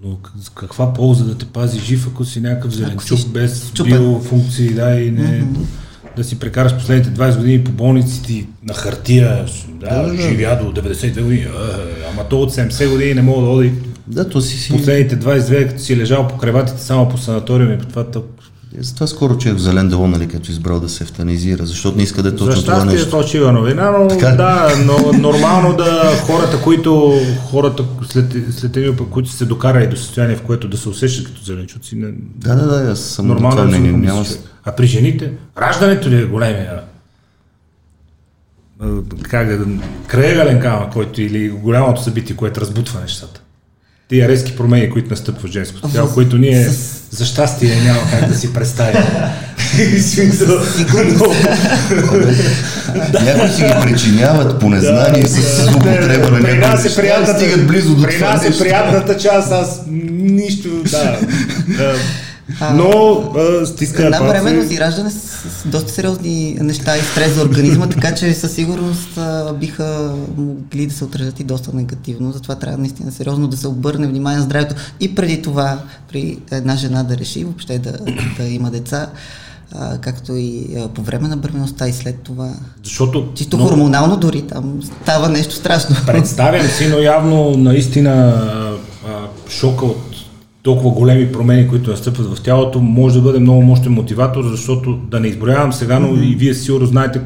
Но 0.04 0.18
каква 0.56 0.94
полза 0.94 1.26
да 1.26 1.38
те 1.38 1.46
пази 1.46 1.80
жив, 1.80 2.08
ако 2.08 2.26
си 2.26 2.42
някакъв 2.42 2.76
зеленчук 2.76 3.20
си 3.20 3.30
без 3.30 3.72
чупен. 3.74 3.98
биофункции, 3.98 4.70
да, 4.70 5.00
и 5.00 5.12
не, 5.12 5.42
mm-hmm. 5.42 5.66
да 6.16 6.24
си 6.24 6.40
прекараш 6.40 6.78
последните 6.78 7.22
20 7.22 7.38
години 7.38 7.64
по 7.64 7.72
болниците 7.72 8.48
на 8.64 8.74
хартия, 8.74 9.46
да, 9.68 10.02
да, 10.02 10.08
да. 10.08 10.22
живя 10.22 10.64
до 10.64 10.82
92 10.82 11.24
години, 11.24 11.48
ама 12.12 12.24
то 12.30 12.42
от 12.42 12.52
70 12.52 12.92
години 12.92 13.14
не 13.14 13.22
мога 13.22 13.42
да 13.42 13.48
оди 13.48 13.74
да, 14.08 14.30
то 14.30 14.42
си 14.42 14.58
си... 14.58 14.72
Последните 14.72 15.20
22, 15.20 15.68
като 15.68 15.82
си 15.82 15.98
лежал 15.98 16.28
по 16.28 16.38
креватите 16.38 16.82
само 16.82 17.10
по 17.10 17.18
санаториум 17.18 17.72
и 17.72 17.78
по 17.78 17.86
това, 17.86 18.06
Е, 18.80 18.84
затова 18.84 19.08
скоро 19.08 19.38
че 19.38 19.50
е 19.50 19.54
в 19.54 19.60
Зелен 19.60 19.90
Делон, 19.90 20.12
нали, 20.12 20.28
като 20.28 20.52
избрал 20.52 20.80
да 20.80 20.90
се 20.90 21.04
ефтанизира, 21.04 21.66
защото 21.66 21.98
не 21.98 22.04
иска 22.04 22.24
да 22.24 22.30
е 22.30 22.32
точно 22.32 22.46
За 22.46 22.62
това 22.62 22.76
щастие 22.76 22.92
е 22.92 22.96
нещо. 22.96 23.10
фалшива 23.10 23.52
новина, 23.52 23.92
но 23.92 24.08
Така 24.08 24.30
да, 24.30 24.70
но 24.86 25.20
нормално 25.20 25.78
да 25.78 26.12
хората, 26.22 26.62
които 26.62 27.20
хората 27.52 27.84
след, 28.10 28.34
след 28.52 28.78
един 28.78 28.96
път, 28.98 29.10
които 29.10 29.30
се 29.30 29.46
докарали 29.46 29.88
до 29.88 29.96
състояние, 29.96 30.36
в 30.36 30.42
което 30.42 30.68
да 30.68 30.78
се 30.78 30.90
усещат 30.90 31.26
като 31.26 31.44
зеленчуци, 31.44 31.96
не, 31.96 32.14
Да, 32.36 32.56
да, 32.56 32.68
да, 32.68 32.92
аз 32.92 33.00
съм 33.00 33.28
нормално 33.28 33.56
това 33.56 33.76
е 33.76 33.80
мнение. 33.80 33.92
Няма... 33.92 34.26
А 34.66 34.76
при 34.76 34.88
жените, 34.88 35.32
раждането 35.58 36.10
ли 36.10 36.22
е 36.22 36.26
големия 36.26 36.82
как 39.24 39.48
да, 39.48 39.66
крайъгълен 40.08 40.62
камък, 40.62 40.94
който 40.94 41.22
или 41.22 41.50
голямото 41.50 42.04
събитие, 42.04 42.36
което 42.36 42.62
разбутва 42.62 43.02
нещата. 43.02 43.42
Тия 44.10 44.30
резки 44.30 44.56
промени, 44.56 44.90
които 44.90 45.10
настъпват 45.10 45.52
в 45.52 45.54
женското 45.54 45.88
тяло, 45.90 46.10
които 46.14 46.38
ние 46.38 46.70
за 47.12 47.26
щастие 47.26 47.82
няма 47.82 48.00
как 48.12 48.30
да 48.30 48.36
си 48.36 48.54
представим. 48.54 49.04
Смисъл, 50.02 50.60
Някои 53.24 53.50
си 53.50 53.64
ги 53.64 53.74
причиняват 53.82 54.60
по 54.60 54.70
незнание 54.70 55.28
с 55.28 55.64
злоупотреба 55.64 56.32
на 56.32 56.42
При 56.42 56.54
някои 56.54 56.58
нас 56.58 56.84
неща 56.84 57.02
и 57.02 57.04
приятната, 57.04 57.40
стигат 57.40 57.68
близо 57.68 57.96
до 57.96 58.04
при 58.04 58.16
това 58.16 58.34
нас 58.34 58.46
е 58.46 58.60
приятната 58.60 59.18
част, 59.18 59.52
аз 59.52 59.82
нищо, 59.88 60.70
да. 60.92 61.18
Но 62.74 62.90
а, 63.62 63.66
стиска 63.66 64.06
Една 64.06 64.18
палци. 64.18 64.34
временност 64.34 64.72
и 64.72 64.80
раждане 64.80 65.10
с, 65.10 65.20
с 65.50 65.68
доста 65.68 65.92
сериозни 65.92 66.58
неща 66.62 66.98
и 66.98 67.02
стрес 67.02 67.34
за 67.34 67.42
организма, 67.42 67.88
така 67.88 68.16
че 68.16 68.34
със 68.34 68.52
сигурност 68.52 69.18
а, 69.18 69.54
биха 69.54 70.14
могли 70.38 70.88
да 70.88 70.94
се 70.94 71.04
отразят 71.04 71.40
и 71.40 71.44
доста 71.44 71.74
негативно. 71.74 72.32
Затова 72.32 72.56
трябва 72.56 72.78
наистина 72.78 73.12
сериозно 73.12 73.48
да 73.48 73.58
се 73.58 73.68
обърне 73.68 74.08
внимание 74.08 74.38
на 74.38 74.44
здравето 74.44 74.76
и 75.00 75.16
преди 75.16 75.42
това, 75.42 75.80
при 76.10 76.38
една 76.52 76.76
жена 76.76 77.04
да 77.04 77.18
реши 77.18 77.44
въобще 77.44 77.80
да, 77.80 77.92
да 78.38 78.44
има 78.44 78.72
деца, 78.72 79.08
а, 79.74 79.98
както 79.98 80.34
и 80.34 80.68
а, 80.78 80.88
по 80.88 81.02
време 81.02 81.28
на 81.28 81.38
бременността 81.38 81.88
и 81.88 81.94
след 81.94 82.20
това. 82.20 82.50
Защото 82.84 83.28
Чисто 83.36 83.58
много- 83.58 83.70
хормонално 83.70 84.18
дори 84.18 84.42
там 84.42 84.80
става 85.02 85.30
нещо 85.30 85.56
страшно. 85.56 85.96
Представям 86.06 86.68
си, 86.68 86.88
но 86.88 86.98
явно 87.00 87.52
наистина 87.52 88.12
а, 89.08 89.12
шока 89.50 89.86
от 89.86 90.15
толкова 90.66 90.90
големи 90.90 91.32
промени, 91.32 91.68
които 91.68 91.90
настъпват 91.90 92.38
в 92.38 92.44
тялото, 92.44 92.80
може 92.82 93.16
да 93.16 93.22
бъде 93.22 93.40
много 93.40 93.62
мощен 93.62 93.92
мотиватор, 93.92 94.44
защото 94.50 94.98
да 94.98 95.20
не 95.20 95.28
изброявам 95.28 95.74
сега, 95.74 96.00
но 96.00 96.24
и 96.24 96.36
вие 96.36 96.54
сигурно 96.54 96.88
знаете, 96.88 97.22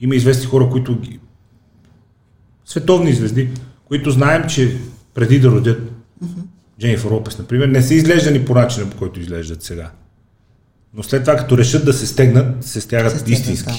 има 0.00 0.14
известни 0.14 0.46
хора, 0.46 0.68
които 0.70 1.00
ги... 1.00 1.18
световни 2.64 3.12
звезди, 3.12 3.48
които 3.84 4.10
знаем, 4.10 4.44
че 4.48 4.76
преди 5.14 5.40
да 5.40 5.48
родят 5.48 5.92
Дженнифър 6.80 7.10
Лопес, 7.10 7.38
например, 7.38 7.68
не 7.68 7.82
са 7.82 7.94
изглеждани 7.94 8.44
по 8.44 8.54
начина, 8.54 8.90
по 8.90 8.96
който 8.96 9.20
изглеждат 9.20 9.62
сега. 9.62 9.90
Но 10.94 11.02
след 11.02 11.22
това, 11.22 11.36
като 11.36 11.58
решат 11.58 11.84
да 11.84 11.92
се 11.92 12.06
стегнат, 12.06 12.64
се 12.64 12.80
стягат 12.80 13.12
Се 13.12 13.18
стегнат, 13.18 13.40
истински. 13.40 13.72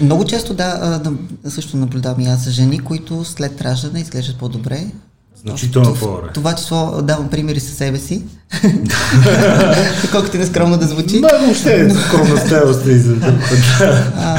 да. 0.00 0.04
Много 0.04 0.24
често, 0.24 0.54
да, 0.54 1.02
също 1.48 1.76
наблюдавам 1.76 2.20
и 2.20 2.26
аз 2.26 2.44
за 2.44 2.50
жени, 2.50 2.78
които 2.78 3.24
след 3.24 3.60
раждане 3.60 4.00
изглеждат 4.00 4.38
по-добре. 4.38 4.86
Значително 5.46 5.94
по-добре. 5.94 6.28
Това 6.34 6.54
число 6.54 7.02
давам 7.02 7.28
примери 7.28 7.60
със 7.60 7.74
себе 7.74 7.98
си. 7.98 8.22
Колкото 10.12 10.36
и 10.36 10.38
нескромно 10.38 10.76
да 10.78 10.86
звучи. 10.86 11.20
Да, 11.20 11.38
въобще 11.38 11.80
е 11.80 12.62
остри 12.70 12.98
за 12.98 13.14
друг 13.14 13.40
път. 13.48 13.58
А, 14.16 14.38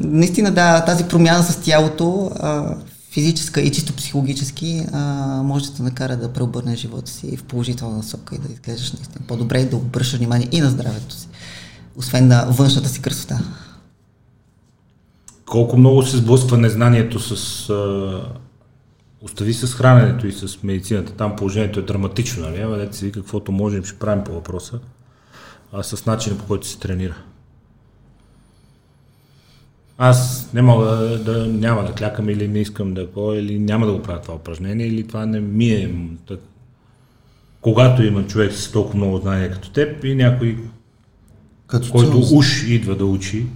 наистина, 0.00 0.50
да, 0.50 0.84
тази 0.84 1.04
промяна 1.04 1.42
с 1.42 1.56
тялото, 1.56 2.30
а, 2.40 2.74
физическа 3.10 3.60
и 3.60 3.72
чисто 3.72 3.92
психологически, 3.92 4.86
а, 4.92 4.98
може 5.42 5.64
да 5.64 5.76
те 5.76 5.82
накара 5.82 6.16
да 6.16 6.32
преобърнеш 6.32 6.78
живота 6.78 7.10
си 7.10 7.36
в 7.36 7.42
положителна 7.42 7.96
насока 7.96 8.34
и 8.34 8.38
да 8.38 8.52
изглеждаш 8.52 8.92
наистина 8.92 9.24
по-добре 9.28 9.60
и 9.60 9.68
да 9.68 9.76
обръщаш 9.76 10.18
внимание 10.18 10.48
и 10.52 10.60
на 10.60 10.70
здравето 10.70 11.14
си, 11.14 11.28
освен 11.96 12.28
на 12.28 12.46
външната 12.50 12.88
си 12.88 13.02
красота. 13.02 13.38
Колко 15.46 15.76
много 15.76 16.02
се 16.02 16.16
сблъсква 16.16 16.58
незнанието 16.58 17.20
с... 17.20 17.70
А, 17.70 18.45
остави 19.26 19.54
с 19.54 19.74
храненето 19.74 20.26
и 20.26 20.32
с 20.32 20.62
медицината. 20.62 21.12
Там 21.12 21.36
положението 21.36 21.80
е 21.80 21.82
драматично, 21.82 22.42
нали? 22.48 22.60
Ама 22.60 22.76
дете 22.76 22.96
си 22.96 23.12
каквото 23.12 23.52
можем, 23.52 23.84
ще 23.84 23.98
правим 23.98 24.24
по 24.24 24.32
въпроса. 24.32 24.78
А 25.72 25.82
с 25.82 26.06
начина 26.06 26.38
по 26.38 26.44
който 26.44 26.66
се 26.66 26.78
тренира. 26.78 27.14
Аз 29.98 30.48
не 30.54 30.62
мога 30.62 30.86
да, 30.86 31.18
да 31.18 31.46
няма 31.46 31.84
да 31.84 31.92
клякам 31.92 32.28
или 32.28 32.48
не 32.48 32.58
искам 32.58 32.94
да 32.94 33.06
го, 33.06 33.32
или 33.32 33.58
няма 33.58 33.86
да 33.86 33.92
го 33.92 34.02
правя 34.02 34.20
това 34.20 34.34
упражнение, 34.34 34.86
или 34.86 35.06
това 35.06 35.26
не 35.26 35.40
ми 35.40 35.68
е... 35.68 35.94
Так... 36.28 36.40
Когато 37.60 38.02
има 38.02 38.26
човек 38.26 38.52
с 38.52 38.72
толкова 38.72 38.96
много 38.96 39.18
знания 39.18 39.50
като 39.50 39.70
теб 39.70 40.04
и 40.04 40.14
някой, 40.14 40.58
Като 41.66 41.90
който 41.90 42.10
цяло, 42.10 42.38
уж 42.38 42.62
идва 42.62 42.96
да 42.96 43.04
учи, 43.04 43.46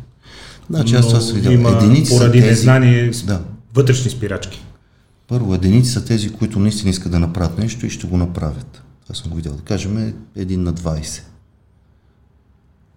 Значи 0.71 0.95
аз 0.95 1.09
това 1.09 1.35
видял. 1.35 1.53
има 1.53 1.71
са 1.71 2.17
поради 2.17 2.41
тези, 2.41 2.47
незнание 2.47 3.11
Да. 3.25 3.41
вътрешни 3.75 4.11
спирачки. 4.11 4.65
Първо, 5.31 5.55
единици 5.55 5.91
са 5.91 6.05
тези, 6.05 6.33
които 6.33 6.59
наистина 6.59 6.91
искат 6.91 7.13
да 7.13 7.19
направят 7.19 7.59
нещо 7.59 7.87
и 7.87 7.91
ще 7.91 8.07
го 8.07 8.17
направят. 8.17 8.83
Това 9.03 9.15
съм 9.15 9.31
го 9.31 9.37
видял. 9.37 9.55
Да 9.55 9.63
кажем, 9.63 10.15
един 10.37 10.63
на 10.63 10.75
20. 10.75 11.23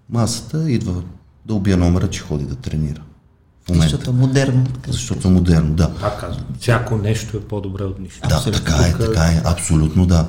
Масата 0.09 0.71
идва 0.71 1.03
да 1.45 1.53
убие 1.53 1.75
номера, 1.75 2.09
че 2.09 2.21
ходи 2.21 2.45
да 2.45 2.55
тренира. 2.55 3.01
В 3.65 3.69
момента. 3.69 3.89
Защото 3.89 4.09
е 4.09 4.13
модерно. 4.13 4.65
Защото 4.87 5.27
е 5.27 5.31
модерно, 5.31 5.73
да. 5.73 5.95
Пак 5.95 6.19
казвам, 6.19 6.45
всяко 6.59 6.97
нещо 6.97 7.37
е 7.37 7.41
по-добре 7.41 7.83
от 7.83 7.99
нищо. 7.99 8.27
Да, 8.29 8.43
така 8.51 8.75
е, 8.87 8.97
така 8.97 9.23
е, 9.23 9.41
абсолютно 9.45 10.05
да. 10.05 10.27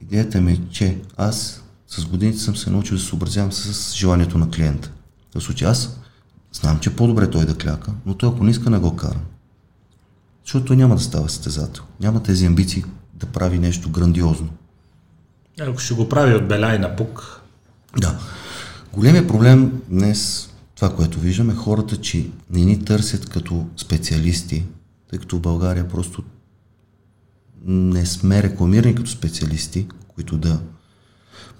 Идеята 0.00 0.40
ми 0.40 0.52
е, 0.52 0.60
че 0.70 0.98
аз 1.16 1.62
с 1.88 2.04
годините 2.04 2.38
съм 2.38 2.56
се 2.56 2.70
научил 2.70 2.96
да 2.96 3.02
се 3.02 3.08
съобразявам 3.08 3.52
с 3.52 3.94
желанието 3.94 4.38
на 4.38 4.50
клиента. 4.50 4.90
В 5.34 5.40
случай 5.40 5.68
аз 5.68 6.00
знам, 6.52 6.78
че 6.78 6.90
е 6.90 6.96
по-добре 6.96 7.30
той 7.30 7.44
да 7.44 7.54
кляка, 7.54 7.92
но 8.06 8.14
той 8.14 8.28
ако 8.28 8.44
не 8.44 8.50
иска, 8.50 8.70
не 8.70 8.78
го 8.78 8.96
карам. 8.96 9.22
Защото 10.50 10.66
той 10.66 10.76
няма 10.76 10.94
да 10.94 11.00
става 11.00 11.28
състезател. 11.28 11.84
Няма 12.00 12.22
тези 12.22 12.46
амбиции 12.46 12.84
да 13.14 13.26
прави 13.26 13.58
нещо 13.58 13.90
грандиозно. 13.90 14.48
Ако 15.60 15.78
ще 15.78 15.94
го 15.94 16.08
прави 16.08 16.34
от 16.34 16.48
беля 16.48 16.74
и 16.74 16.78
напук, 16.78 17.40
Да. 18.00 18.18
Големият 18.92 19.28
проблем 19.28 19.82
днес, 19.88 20.50
това, 20.74 20.96
което 20.96 21.20
виждаме, 21.20 21.54
хората, 21.54 21.96
че 21.96 22.30
не 22.50 22.64
ни 22.64 22.84
търсят 22.84 23.28
като 23.28 23.66
специалисти, 23.76 24.64
тъй 25.10 25.18
като 25.18 25.36
в 25.36 25.40
България 25.40 25.88
просто 25.88 26.22
не 27.64 28.06
сме 28.06 28.42
рекламирани 28.42 28.94
като 28.94 29.10
специалисти, 29.10 29.86
които 30.08 30.38
да 30.38 30.60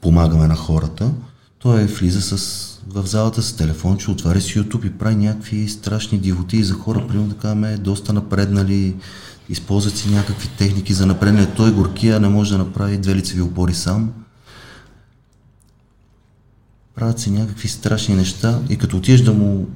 помагаме 0.00 0.46
на 0.46 0.56
хората. 0.56 1.12
Той 1.58 1.84
влиза 1.84 2.38
с, 2.38 2.69
в 2.94 3.06
залата 3.06 3.42
с 3.42 3.56
телефон, 3.56 3.98
че 3.98 4.10
отваря 4.10 4.40
си 4.40 4.58
YouTube 4.58 4.86
и 4.86 4.98
прави 4.98 5.16
някакви 5.16 5.68
страшни 5.68 6.18
дивоти 6.18 6.64
за 6.64 6.74
хора, 6.74 7.06
примерно 7.08 7.28
да 7.28 7.36
кажем, 7.36 7.82
доста 7.82 8.12
напреднали, 8.12 8.96
използват 9.48 9.96
си 9.96 10.10
някакви 10.10 10.48
техники 10.48 10.92
за 10.92 11.06
напреднали. 11.06 11.48
Той 11.56 11.72
горкия 11.72 12.20
не 12.20 12.28
може 12.28 12.52
да 12.52 12.58
направи 12.58 12.98
две 12.98 13.14
лицеви 13.14 13.42
опори 13.42 13.74
сам 13.74 14.12
правят 17.00 17.18
се 17.18 17.30
някакви 17.30 17.68
страшни 17.68 18.14
неща 18.14 18.60
и 18.68 18.76
като 18.76 18.96
отидеш 18.96 19.20
да 19.20 19.32
му, 19.32 19.68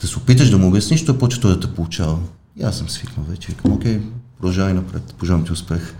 да 0.00 0.06
се 0.06 0.18
опиташ 0.18 0.50
да 0.50 0.58
му 0.58 0.68
обясниш, 0.68 1.04
той 1.04 1.18
почва 1.18 1.40
той 1.40 1.54
да 1.54 1.60
те 1.60 1.74
получава. 1.74 2.18
И 2.56 2.62
аз 2.62 2.78
съм 2.78 2.88
свикнал 2.88 3.26
вече. 3.28 3.48
Викам, 3.48 3.72
окей, 3.72 4.00
продължавай 4.38 4.74
напред. 4.74 5.14
Пожелавам 5.18 5.46
ти 5.46 5.52
успех. 5.52 5.94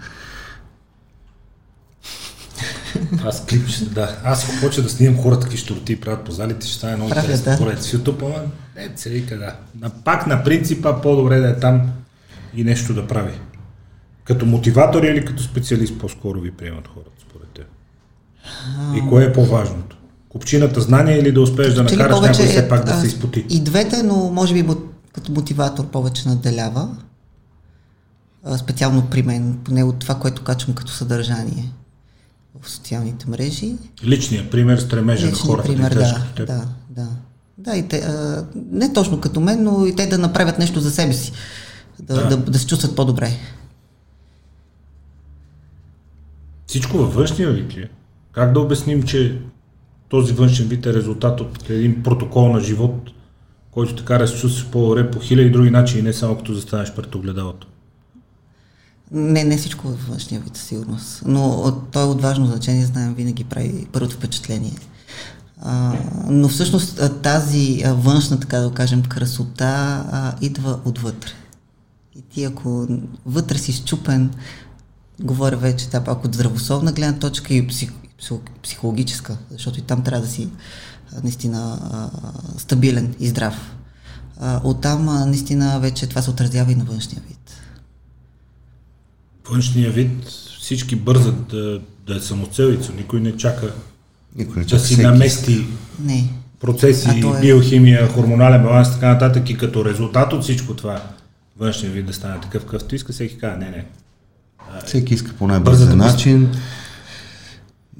Аз 3.25 3.47
клипче, 3.47 3.85
да. 3.85 4.17
Аз 4.25 4.45
ако 4.45 4.61
почна 4.61 4.83
да 4.83 4.89
снимам 4.89 5.23
хората, 5.23 5.43
какви 5.43 5.59
штурти 5.59 6.01
правят 6.01 6.25
по 6.25 6.33
залите, 6.33 6.67
ще 6.67 6.77
стане 6.77 6.97
много 6.97 7.09
интересно. 7.09 7.53
да. 7.53 7.59
Поред 7.59 7.83
с 7.83 7.93
YouTube, 7.93 8.23
ама 8.23 8.45
не, 8.77 8.97
се 8.97 9.11
вика, 9.11 9.39
да. 9.39 9.57
На, 9.81 9.91
пак 9.91 10.27
на 10.27 10.45
принципа 10.45 11.01
по-добре 11.01 11.41
да 11.41 11.49
е 11.49 11.59
там 11.59 11.91
и 12.55 12.65
нещо 12.65 12.95
да 12.95 13.07
прави. 13.07 13.33
Като 14.25 14.47
мотиватор 14.47 15.03
или 15.03 15.25
като 15.25 15.43
специалист 15.43 15.99
по-скоро 15.99 16.41
ви 16.41 16.51
приемат 16.51 16.89
хората, 16.89 17.11
според 17.29 17.49
теб? 17.49 17.67
И 18.97 19.09
кое 19.09 19.25
е 19.25 19.33
по-важното? 19.33 19.97
Купчината 20.29 20.81
знание 20.81 21.19
или 21.19 21.33
да 21.33 21.41
успееш 21.41 21.75
да 21.75 21.83
накараш 21.83 22.21
някой 22.21 22.47
все 22.47 22.69
пак 22.69 22.85
да 22.85 22.93
а, 22.93 23.01
се 23.01 23.07
изпоти? 23.07 23.47
И 23.51 23.61
двете, 23.61 24.03
но 24.03 24.15
може 24.15 24.55
би 24.55 24.67
като 25.13 25.33
мотиватор 25.33 25.87
повече 25.87 26.29
наделява. 26.29 26.89
Специално 28.59 29.07
при 29.11 29.23
мен, 29.23 29.59
поне 29.65 29.85
от 29.85 29.99
това, 29.99 30.15
което 30.15 30.43
качвам 30.43 30.75
като 30.75 30.93
съдържание 30.93 31.73
в 32.62 32.71
социалните 32.71 33.31
мрежи. 33.31 33.75
Личният 34.05 34.51
пример, 34.51 34.79
стремежа 34.79 35.27
на 35.27 35.33
хората 35.33 35.69
пример, 35.69 35.95
да 35.95 36.45
да, 36.47 36.64
да, 36.90 37.09
да. 37.59 37.77
И 37.77 37.88
те, 37.88 37.97
а, 37.99 38.47
не 38.55 38.92
точно 38.92 39.21
като 39.21 39.40
мен, 39.40 39.64
но 39.64 39.87
и 39.87 39.97
те 39.97 40.07
да 40.07 40.19
направят 40.19 40.59
нещо 40.59 40.81
за 40.81 40.90
себе 40.90 41.12
си. 41.12 41.33
Да, 42.01 42.14
Да. 42.14 42.29
да. 42.29 42.37
да, 42.37 42.59
се 42.59 42.66
чувстват 42.66 42.97
по-добре. 42.97 43.33
Всичко 46.66 46.99
във 46.99 47.14
външния 47.14 47.51
вид 47.51 47.77
ли 47.77 47.81
е? 47.81 47.88
Как 48.33 48.53
да 48.53 48.61
обясним, 48.61 49.03
че 49.03 49.38
този 50.09 50.33
външен 50.33 50.69
вид 50.69 50.87
е 50.87 50.95
резултат 50.95 51.40
от 51.40 51.71
един 51.71 52.03
протокол 52.03 52.53
на 52.53 52.61
живот, 52.61 53.11
който 53.71 54.27
се 54.27 54.40
чувстваш 54.40 54.66
по-добре 54.66 55.11
по 55.11 55.21
хиляди 55.21 55.51
други 55.51 55.71
начини, 55.71 56.03
не 56.03 56.12
само 56.12 56.37
като 56.37 56.55
застанеш 56.55 56.92
пред 56.92 57.14
огледалото? 57.14 57.66
Не, 59.11 59.45
не 59.45 59.57
всичко 59.57 59.88
във 59.88 60.09
външния 60.09 60.40
вид, 60.40 60.57
сигурност. 60.57 61.23
Но 61.27 61.73
той 61.92 62.03
е 62.03 62.07
от 62.07 62.23
важно 62.23 62.47
значение, 62.47 62.87
знаем, 62.87 63.14
винаги 63.14 63.45
прави 63.45 63.87
първото 63.92 64.16
впечатление. 64.16 64.73
А, 65.61 65.95
но 66.29 66.49
всъщност 66.49 67.01
тази 67.23 67.85
външна, 67.87 68.40
така 68.40 68.59
да 68.59 68.71
кажем, 68.71 69.03
красота 69.03 70.07
а, 70.12 70.35
идва 70.40 70.79
отвътре. 70.85 71.31
И 72.16 72.23
ти 72.23 72.45
ако 72.45 72.87
вътре 73.27 73.59
си 73.59 73.73
щупен, 73.73 74.31
говоря 75.21 75.57
вече 75.57 75.88
да, 75.88 76.05
пак 76.05 76.25
от 76.25 76.35
здравословна 76.35 76.92
гледна 76.92 77.19
точка 77.19 77.55
и 77.55 77.66
псих, 77.66 77.92
психологическа, 78.62 79.38
защото 79.51 79.79
и 79.79 79.83
там 79.83 80.03
трябва 80.03 80.27
да 80.27 80.33
си 80.33 80.49
наистина 81.23 81.79
стабилен 82.59 83.14
и 83.21 83.29
здрав. 83.29 83.77
Оттам 84.64 85.05
наистина 85.05 85.81
вече 85.81 86.07
това 86.07 86.23
се 86.23 86.31
отразява 86.31 86.73
и 86.73 86.75
на 86.75 86.85
външния 86.85 87.23
вид. 87.29 87.36
Външния 89.51 89.91
вид 89.91 90.27
всички 90.61 90.97
бързат 90.97 91.47
да, 91.47 91.81
да 92.07 92.17
е 92.17 92.21
самоцелица, 92.21 92.93
никой 92.97 93.21
не 93.21 93.37
чака 93.37 93.73
никой 94.37 94.57
не 94.57 94.67
чака 94.67 94.81
да 94.81 94.87
си 94.87 94.95
всеки. 94.95 95.07
намести 95.07 95.67
не. 96.01 96.29
процеси, 96.61 97.09
е... 97.09 97.41
биохимия, 97.41 98.09
хормонален 98.09 98.63
баланс 98.63 98.89
и 98.89 98.93
така 98.93 99.09
нататък 99.09 99.51
и 99.51 99.57
като 99.57 99.85
резултат 99.85 100.33
от 100.33 100.43
всичко 100.43 100.75
това 100.75 101.03
външния 101.59 101.93
вид 101.93 102.07
да 102.07 102.13
стане 102.13 102.41
такъв, 102.41 102.65
какъвто 102.65 102.95
иска, 102.95 103.13
всеки 103.13 103.39
казва, 103.39 103.59
не, 103.59 103.71
не. 103.71 103.85
Всеки 104.87 105.15
иска 105.15 105.33
по 105.33 105.47
най-бързия 105.47 105.87
да 105.87 105.97
начин. 105.97 106.49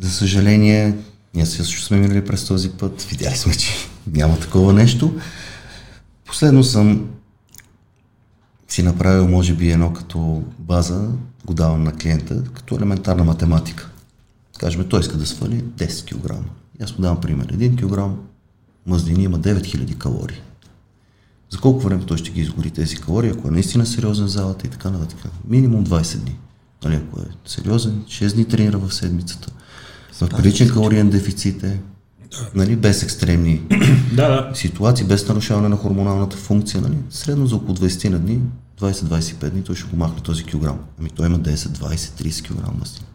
За 0.01 0.11
съжаление, 0.11 0.95
ние 1.35 1.47
също 1.47 1.83
сме 1.83 1.97
минали 1.97 2.25
през 2.25 2.47
този 2.47 2.71
път. 2.71 3.03
Видяли 3.03 3.37
сме, 3.37 3.55
че 3.55 3.73
няма 4.13 4.39
такова 4.39 4.73
нещо. 4.73 5.21
Последно 6.27 6.65
съм 6.65 7.07
си 8.69 8.83
направил, 8.83 9.29
може 9.29 9.55
би, 9.55 9.71
едно 9.71 9.93
като 9.93 10.43
база, 10.59 11.09
го 11.47 11.55
давам 11.55 11.85
на 11.85 11.93
клиента, 11.93 12.45
като 12.55 12.77
елементарна 12.77 13.25
математика. 13.25 13.91
Кажем, 14.59 14.85
той 14.89 15.01
иска 15.01 15.17
да 15.17 15.27
свали 15.27 15.63
10 15.63 16.05
кг. 16.05 16.35
Аз 16.83 16.99
му 16.99 17.03
давам 17.03 17.21
пример. 17.21 17.47
1 17.47 17.77
кг 17.77 18.19
мазнини 18.87 19.25
има 19.25 19.41
9000 19.41 19.99
калории. 19.99 20.41
За 21.51 21.59
колко 21.59 21.81
време 21.81 22.07
той 22.07 22.19
ще 22.19 22.31
ги 22.31 22.41
изгори 22.41 22.71
тези 22.71 22.97
калории, 22.97 23.31
ако 23.31 23.49
е 23.49 23.51
наистина 23.51 23.87
сериозен 23.87 24.27
залата 24.27 24.67
и 24.67 24.71
така 24.71 24.91
нататък? 24.91 25.33
Минимум 25.49 25.87
20 25.87 26.19
дни. 26.19 26.37
Нали, 26.85 26.95
ако 26.95 27.21
е 27.21 27.25
сериозен, 27.45 28.05
6 28.09 28.35
дни 28.35 28.45
тренира 28.45 28.79
в 28.79 28.95
седмицата. 28.95 29.53
В 30.13 30.29
приличен 30.29 30.69
калориен 30.69 31.11
дефицит 31.11 31.63
е, 31.63 31.81
нали, 32.55 32.77
без 32.77 33.03
екстремни 33.03 33.63
да, 34.13 34.29
да. 34.29 34.51
ситуации, 34.55 35.07
без 35.07 35.29
нарушаване 35.29 35.69
на 35.69 35.77
хормоналната 35.77 36.37
функция. 36.37 36.81
Нали, 36.81 36.97
средно 37.11 37.47
за 37.47 37.57
около 37.57 37.77
20 37.77 38.09
на 38.09 38.19
дни, 38.19 38.41
20-25 38.81 39.51
дни, 39.51 39.65
той 39.65 39.77
ще 39.77 39.91
го 39.91 39.97
махне 39.97 40.21
този 40.21 40.45
килограм. 40.45 40.79
Ами 41.01 41.11
той 41.11 41.27
има 41.27 41.41
10, 41.41 41.55
20, 41.55 41.95
30 41.95 42.43
кг 42.45 42.79
мазнина. 42.79 43.07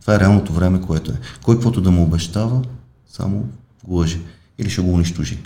Това 0.00 0.14
е 0.14 0.20
реалното 0.20 0.52
време, 0.52 0.80
което 0.80 1.12
е. 1.12 1.20
Кой 1.44 1.54
каквото 1.54 1.80
да 1.80 1.90
му 1.90 2.02
обещава, 2.02 2.62
само 3.12 3.48
го 3.84 3.94
лъжи. 3.94 4.20
Или 4.58 4.70
ще 4.70 4.82
го 4.82 4.92
унищожи. 4.92 5.38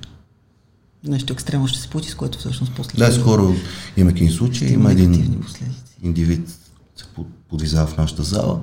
Нещо 1.04 1.32
екстремно 1.32 1.68
ще 1.68 1.78
се 1.78 1.88
получи, 1.88 2.10
с 2.10 2.14
което 2.14 2.38
всъщност 2.38 2.72
после... 2.76 2.98
Да, 2.98 3.12
скоро 3.12 3.54
имайки 3.96 4.30
случай, 4.30 4.68
има 4.68 4.92
един 4.92 5.42
индивид, 6.02 6.48
се 6.96 7.04
подвизава 7.48 7.86
в 7.86 7.96
нашата 7.96 8.22
зала, 8.22 8.60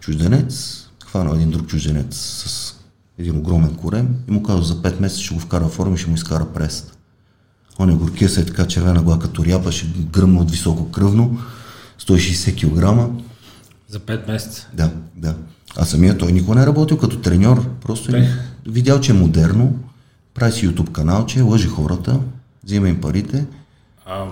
чужденец, 0.00 0.86
хванал 1.06 1.34
един 1.34 1.50
друг 1.50 1.66
чужденец 1.66 2.16
с 2.16 2.74
един 3.18 3.36
огромен 3.36 3.74
корем 3.74 4.16
и 4.28 4.30
му 4.30 4.42
казал 4.42 4.62
за 4.62 4.76
5 4.76 5.00
месеца 5.00 5.22
ще 5.22 5.34
го 5.34 5.40
вкара 5.40 5.68
в 5.68 5.72
форма 5.72 5.94
и 5.94 5.98
ще 5.98 6.10
му 6.10 6.16
изкара 6.16 6.52
прест. 6.52 6.98
Он 7.80 7.90
е 7.90 7.94
горкия 7.94 8.28
е 8.38 8.44
така 8.44 8.66
червена 8.66 9.02
глава 9.02 9.18
като 9.22 9.44
ряпа, 9.44 9.72
ще 9.72 9.86
гръмна 9.86 10.40
от 10.40 10.50
високо 10.50 10.90
кръвно, 10.90 11.38
160 12.00 12.54
кг. 12.56 13.10
За 13.88 14.00
5 14.00 14.28
месеца? 14.28 14.68
Да, 14.74 14.90
да. 15.16 15.34
А 15.76 15.84
самия 15.84 16.18
той 16.18 16.32
никога 16.32 16.54
не 16.54 16.62
е 16.62 16.66
работил 16.66 16.98
като 16.98 17.20
треньор, 17.20 17.68
просто 17.80 18.16
е 18.16 18.28
видял, 18.66 19.00
че 19.00 19.12
е 19.12 19.14
модерно, 19.14 19.78
прави 20.34 20.52
си 20.52 20.68
YouTube 20.68 20.92
канал, 20.92 21.26
че 21.26 21.40
лъжи 21.40 21.68
хората, 21.68 22.20
взима 22.64 22.88
им 22.88 23.00
парите. 23.00 23.46
А, 24.06 24.24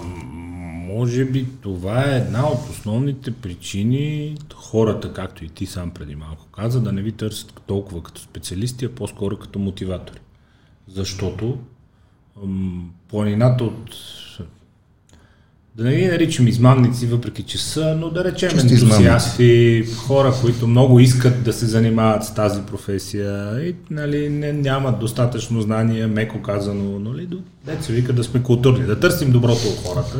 може 0.86 1.24
би 1.24 1.46
това 1.60 2.04
е 2.04 2.16
една 2.16 2.48
от 2.48 2.70
основните 2.70 3.30
причини 3.30 4.36
хората, 4.54 5.12
както 5.12 5.44
и 5.44 5.48
ти 5.48 5.66
сам 5.66 5.90
преди 5.90 6.16
малко 6.16 6.46
каза, 6.46 6.80
да 6.80 6.92
не 6.92 7.02
ви 7.02 7.12
търсят 7.12 7.60
толкова 7.66 8.02
като 8.02 8.20
специалисти, 8.20 8.84
а 8.84 8.88
по-скоро 8.88 9.36
като 9.36 9.58
мотиватори. 9.58 10.20
Защото 10.94 11.58
планината 13.08 13.64
от 13.64 13.94
да 15.78 15.84
не 15.84 15.96
ги 15.96 16.06
наричам 16.06 16.48
измамници, 16.48 17.06
въпреки 17.06 17.42
че 17.42 17.58
са, 17.58 17.96
но 18.00 18.10
да 18.10 18.24
речем 18.24 18.50
Чисти 18.50 18.74
ентусиасти, 18.74 19.84
хора, 20.06 20.34
които 20.42 20.66
много 20.66 21.00
искат 21.00 21.42
да 21.44 21.52
се 21.52 21.66
занимават 21.66 22.24
с 22.24 22.34
тази 22.34 22.62
професия 22.62 23.60
и 23.68 23.74
нали, 23.90 24.28
не, 24.28 24.52
нямат 24.52 24.98
достатъчно 24.98 25.60
знания, 25.60 26.08
меко 26.08 26.42
казано, 26.42 26.98
нали, 26.98 27.28
деца 27.66 27.92
вика 27.92 28.12
да 28.12 28.24
сме 28.24 28.42
културни, 28.42 28.86
да 28.86 29.00
търсим 29.00 29.32
доброто 29.32 29.68
от 29.68 29.86
хората. 29.86 30.18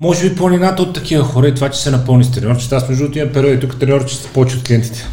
Може 0.00 0.30
би 0.30 0.36
планината 0.36 0.82
от 0.82 0.94
такива 0.94 1.24
хора 1.24 1.48
и 1.48 1.54
това, 1.54 1.70
че 1.70 1.80
се 1.80 1.90
напълни 1.90 2.24
с 2.24 2.30
треньорчета. 2.30 2.76
Аз 2.76 2.88
между 2.88 3.04
другото 3.04 3.18
имам 3.18 3.32
периоди 3.32 3.60
тук 3.60 3.78
треньорчета 3.78 4.22
се 4.22 4.32
повече 4.32 4.56
от 4.56 4.64
клиентите. 4.64 5.06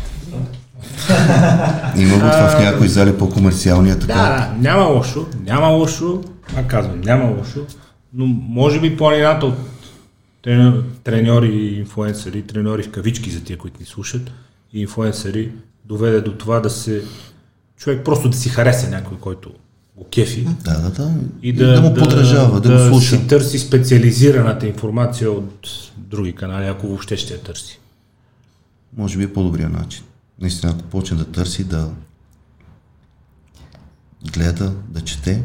Има 1.97 2.13
го 2.13 2.19
в 2.19 2.59
някои 2.59 2.87
зали 2.87 3.17
по-комерциалния 3.17 3.99
така. 3.99 4.13
Да, 4.13 4.53
няма 4.59 4.83
лошо, 4.83 5.25
няма 5.45 5.67
лошо, 5.67 6.21
а 6.55 6.63
казвам, 6.63 7.01
няма 7.01 7.25
лошо, 7.37 7.65
но 8.13 8.25
може 8.25 8.79
би 8.79 8.97
планината 8.97 9.45
от 9.45 9.55
треньори 11.03 11.47
и 11.47 11.79
инфуенсъри, 11.79 12.41
треньори 12.41 12.83
в 12.83 12.91
кавички 12.91 13.31
за 13.31 13.43
тия, 13.43 13.57
които 13.57 13.79
ни 13.79 13.85
слушат, 13.85 14.31
и 14.73 14.81
инфуенсъри 14.81 15.51
доведе 15.85 16.21
до 16.21 16.31
това 16.31 16.59
да 16.59 16.69
се 16.69 17.03
човек 17.77 18.05
просто 18.05 18.29
да 18.29 18.37
си 18.37 18.49
хареса 18.49 18.89
някой, 18.89 19.17
който 19.17 19.51
го 19.97 20.03
кефи. 20.03 20.47
Да, 20.63 20.79
да, 20.79 20.89
да. 20.89 21.11
И 21.41 21.53
да, 21.53 21.73
да 21.73 21.81
му 21.81 21.93
подражава, 21.93 22.61
да, 22.61 22.69
да, 22.69 22.77
да 22.77 22.89
го 22.89 22.95
слуша. 22.95 23.15
си 23.15 23.27
търси 23.27 23.59
специализираната 23.59 24.67
информация 24.67 25.31
от 25.31 25.67
други 25.97 26.33
канали, 26.33 26.67
ако 26.67 26.87
въобще 26.87 27.17
ще 27.17 27.33
я 27.33 27.39
търси. 27.39 27.79
Може 28.97 29.17
би 29.17 29.23
е 29.23 29.33
по-добрия 29.33 29.69
начин. 29.69 30.03
Наистина, 30.43 30.71
ако 30.71 30.83
почне 30.83 31.17
да 31.17 31.25
търси, 31.25 31.63
да 31.63 31.89
гледа, 34.33 34.73
да 34.89 35.01
чете, 35.01 35.43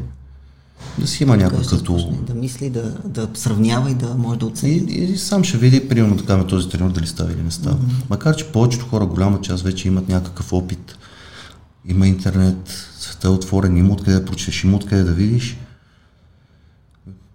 да 0.99 1.07
си 1.07 1.23
има 1.23 1.37
някой 1.37 1.67
като... 1.67 2.13
Да 2.27 2.35
мисли, 2.35 2.71
да, 2.71 2.97
да 3.05 3.29
сравнява 3.35 3.91
и 3.91 3.95
да 3.95 4.15
може 4.15 4.39
да 4.39 4.47
оцени. 4.47 4.75
И, 4.75 5.05
и 5.05 5.19
сам 5.19 5.45
ще 5.45 5.59
види, 5.59 5.89
примерно 5.89 6.17
така 6.17 6.37
ме 6.37 6.47
този 6.47 6.69
тренер 6.69 6.91
дали 6.91 7.07
става 7.07 7.33
или 7.33 7.43
не 7.43 7.51
става. 7.51 7.77
Mm-hmm. 7.77 8.11
Макар, 8.11 8.37
че 8.37 8.53
повечето 8.53 8.87
хора, 8.87 9.07
голяма 9.07 9.41
част 9.41 9.65
вече 9.65 9.89
имат 9.89 10.09
някакъв 10.09 10.53
опит. 10.53 10.99
Има 11.85 12.07
интернет, 12.09 12.91
света 12.99 13.29
е 13.29 13.31
отворен, 13.31 13.77
има 13.77 13.93
откъде 13.93 14.19
да 14.19 14.25
прочеш, 14.25 14.65
има 14.65 14.77
откъде 14.77 15.03
да 15.03 15.13
видиш. 15.13 15.59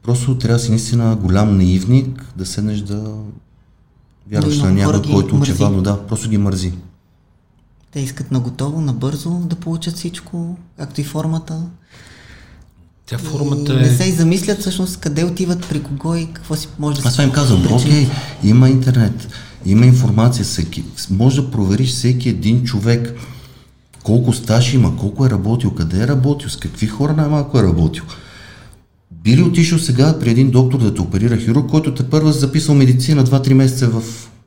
Просто 0.02 0.38
трябва 0.38 0.58
да 0.58 0.64
си 0.64 0.70
наистина 0.70 1.16
голям 1.16 1.58
наивник, 1.58 2.26
да 2.38 2.46
седнеш 2.46 2.80
да 2.80 3.16
вярваш 4.32 4.60
на 4.60 4.72
някой, 4.72 5.02
който 5.02 5.36
очевидно, 5.36 5.82
да, 5.82 6.08
просто 6.08 6.30
ги 6.30 6.38
мързи. 6.38 6.74
Те 7.94 8.00
искат 8.00 8.32
на 8.32 8.40
готово, 8.40 8.82
набързо 8.82 9.30
да 9.30 9.56
получат 9.56 9.96
всичко, 9.96 10.58
както 10.80 11.02
и 11.02 11.04
формата. 11.04 11.62
Тя 13.06 13.18
формата 13.18 13.74
и 13.74 13.78
е... 13.78 13.80
Не 13.80 13.90
се 13.90 14.04
и 14.04 14.12
замислят 14.12 14.60
всъщност 14.60 15.00
къде 15.00 15.24
отиват, 15.24 15.70
при 15.70 15.84
кого 15.84 16.16
и 16.16 16.28
какво 16.34 16.56
си 16.56 16.68
може 16.80 17.02
да 17.02 17.08
Аз 17.08 17.14
това 17.14 17.24
им 17.24 17.32
казвам, 17.32 17.68
окей, 17.72 18.08
има 18.44 18.70
интернет, 18.70 19.28
има 19.66 19.86
информация, 19.86 20.46
всеки, 20.46 20.84
може 21.10 21.42
да 21.42 21.52
провериш 21.52 21.90
всеки 21.90 22.30
един 22.30 22.64
човек, 22.64 23.16
колко 24.04 24.34
стаж 24.34 24.74
има, 24.74 24.98
колко 24.98 25.26
е 25.26 25.30
работил, 25.30 25.72
къде 25.72 26.04
е 26.04 26.08
работил, 26.08 26.50
с 26.50 26.58
какви 26.58 26.88
хора 26.88 27.14
най-малко 27.14 27.60
е 27.60 27.64
работил. 27.64 28.04
Би 29.12 29.38
ли 29.38 29.42
отишъл 29.42 29.80
сега 29.80 30.20
при 30.20 30.30
един 30.30 30.52
доктор 30.52 30.80
да 30.80 30.94
те 30.94 31.02
оперира 31.02 31.38
хирург, 31.38 31.70
който 31.70 31.94
те 31.94 32.10
първа 32.10 32.34
записал 32.34 32.76
медицина 32.76 33.26
2-3 33.26 33.54
месеца 33.54 33.88
в 33.88 34.04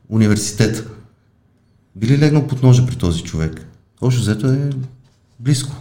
университета? 0.09 0.83
Би 1.97 2.07
ли 2.07 2.17
легнал 2.17 2.47
под 2.47 2.63
ножа 2.63 2.85
при 2.85 2.95
този 2.95 3.23
човек? 3.23 3.67
Общо 4.01 4.21
взето 4.21 4.47
е 4.47 4.69
близко. 5.39 5.75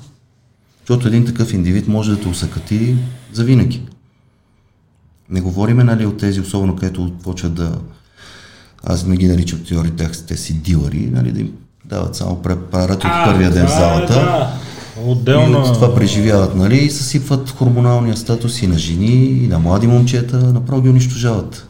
Защото 0.80 1.08
един 1.08 1.26
такъв 1.26 1.52
индивид 1.52 1.88
може 1.88 2.10
да 2.10 2.20
те 2.20 2.28
усъкати 2.28 2.96
за 3.32 3.44
винаги. 3.44 3.82
Не 5.30 5.40
говориме 5.40 5.84
нали, 5.84 6.06
от 6.06 6.16
тези, 6.16 6.40
особено 6.40 6.76
където 6.76 7.12
почват 7.22 7.54
да... 7.54 7.78
Аз 8.84 9.06
не 9.06 9.16
ги 9.16 9.28
наричам 9.28 9.64
теорите, 9.68 10.10
те 10.28 10.36
си 10.36 10.54
дилари, 10.54 11.10
нали, 11.12 11.32
да 11.32 11.40
им 11.40 11.52
дават 11.84 12.16
само 12.16 12.42
препарати 12.42 13.06
от 13.06 13.12
първия 13.24 13.50
ден 13.50 13.66
в 13.66 13.70
залата. 13.70 14.14
Да. 14.14 14.52
Отделно... 15.04 15.58
И 15.58 15.60
от 15.60 15.74
това 15.74 15.94
преживяват, 15.94 16.54
нали, 16.54 16.76
и 16.76 16.90
съсипват 16.90 17.50
хормоналния 17.50 18.16
статус 18.16 18.62
и 18.62 18.66
на 18.66 18.78
жени, 18.78 19.24
и 19.24 19.48
на 19.48 19.58
млади 19.58 19.86
момчета, 19.86 20.36
направо 20.36 20.82
ги 20.82 20.88
унищожават. 20.88 21.68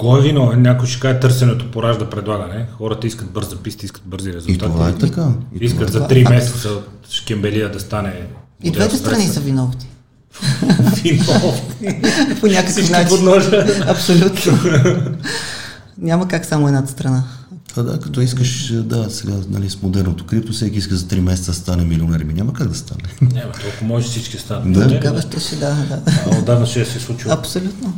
Кой 0.00 0.20
е 0.20 0.22
вино? 0.22 0.52
Някой 0.56 0.88
ще 0.88 1.00
каже 1.00 1.20
търсенето 1.20 1.70
поражда 1.70 2.10
предлагане. 2.10 2.66
Хората 2.78 3.06
искат 3.06 3.30
бърза 3.30 3.56
писта, 3.56 3.84
искат 3.84 4.02
бързи 4.06 4.32
резултати. 4.32 4.52
И 4.52 4.58
това 4.58 4.88
е 4.88 4.94
така. 4.94 5.28
И 5.60 5.64
искат 5.64 5.86
това 5.86 5.98
е 5.98 6.08
за 6.08 6.14
3 6.14 6.30
месеца 6.30 6.68
шкембелия 7.10 7.72
да 7.72 7.80
стане. 7.80 8.12
И 8.62 8.70
двете 8.70 8.96
страни 8.96 9.26
са 9.26 9.40
виновни. 9.40 9.86
Вино. 11.02 11.54
По 12.40 12.46
някакъв 12.46 12.90
начин. 12.90 13.28
Абсолютно. 13.88 14.58
Няма 15.98 16.28
как 16.28 16.44
само 16.44 16.68
едната 16.68 16.90
страна. 16.90 17.24
А 17.76 17.82
да, 17.82 18.00
като 18.00 18.20
искаш, 18.20 18.72
да, 18.72 19.10
сега 19.10 19.32
нали, 19.50 19.70
с 19.70 19.82
модерното 19.82 20.26
крипто, 20.26 20.52
всеки 20.52 20.78
иска 20.78 20.96
за 20.96 21.04
3 21.04 21.20
месеца 21.20 21.50
да 21.50 21.56
стане 21.56 21.84
милионер, 21.84 22.24
ми 22.24 22.34
няма 22.34 22.52
как 22.52 22.68
да 22.68 22.74
стане. 22.74 23.02
Няма, 23.20 23.52
толкова 23.52 23.86
може 23.86 24.08
всички 24.08 24.38
станат. 24.38 24.72
Да. 24.72 24.88
Тогава 24.88 25.22
ще 25.22 25.40
ще 25.40 25.56
да, 25.56 25.74
да. 25.74 26.02
А 26.26 26.38
отдавна 26.38 26.66
ще 26.66 26.84
се 26.84 26.98
е 26.98 27.00
случило. 27.00 27.34
Абсолютно. 27.34 27.94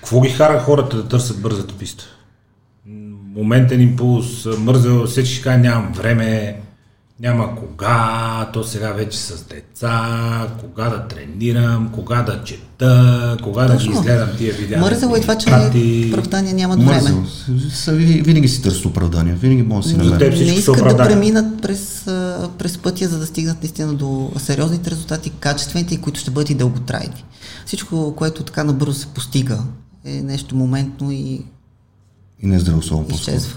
Какво 0.00 0.20
ги 0.20 0.34
кара 0.36 0.60
хората 0.60 0.96
да 0.96 1.08
търсят 1.08 1.40
бързата 1.40 1.74
писта? 1.74 2.04
Моментен 3.36 3.80
импулс, 3.80 4.46
мързел, 4.58 5.06
ще 5.06 5.42
каже, 5.42 5.58
нямам 5.58 5.92
време, 5.92 6.60
няма 7.20 7.56
кога, 7.56 8.50
то 8.52 8.64
сега 8.64 8.92
вече 8.92 9.18
с 9.18 9.44
деца, 9.44 10.06
кога 10.60 10.88
да 10.88 11.08
тренирам, 11.08 11.90
кога 11.92 12.22
да 12.22 12.44
чета, 12.44 13.36
кога 13.42 13.64
да 13.64 13.72
ги 13.72 13.78
Точно. 13.78 13.92
изгледам 13.92 14.28
тия 14.38 14.54
видеа. 14.54 14.78
Мързало 14.80 15.16
е 15.16 15.20
това, 15.20 15.38
че 15.38 15.46
Прати. 15.46 16.08
оправдания 16.12 16.54
нямат 16.54 16.78
време. 16.78 16.92
Мързел. 16.92 17.24
Ви- 17.88 18.22
Винаги 18.22 18.48
си 18.48 18.62
търсят 18.62 18.84
оправдания, 18.84 19.36
винаги 19.36 19.62
може 19.62 19.82
да 19.84 19.90
си 19.90 19.96
намерят. 19.96 20.38
не 20.38 20.44
искат 20.44 20.76
да 20.76 20.96
преминат 20.96 21.62
през, 21.62 22.02
през 22.58 22.78
пътя, 22.78 23.08
за 23.08 23.18
да 23.18 23.26
стигнат 23.26 23.62
наистина 23.62 23.94
до 23.94 24.30
сериозните 24.38 24.90
резултати, 24.90 25.30
качествените, 25.30 25.94
и 25.94 26.00
които 26.00 26.20
ще 26.20 26.30
бъдат 26.30 26.50
и 26.50 26.54
дълготрайни. 26.54 27.24
Всичко, 27.66 28.14
което 28.16 28.42
така 28.42 28.64
набързо 28.64 28.94
се 28.94 29.06
постига, 29.06 29.58
е 30.16 30.22
нещо 30.22 30.56
моментно 30.56 31.12
и 31.12 31.44
И 32.42 32.46
не 32.46 32.56
е 32.56 32.58
изчезва. 33.10 33.56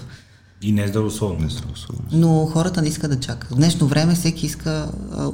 И 0.62 0.72
не 0.72 0.84
е 0.84 0.88
здравословно. 0.88 1.38
Не 1.38 1.46
е 1.46 1.50
здравословно. 1.50 2.04
Но 2.12 2.46
хората 2.46 2.82
не 2.82 2.88
искат 2.88 3.10
да 3.10 3.20
чакат. 3.20 3.50
В 3.50 3.54
днешно 3.54 3.86
време 3.86 4.14
всеки 4.14 4.46
иска 4.46 4.92
а, 5.12 5.30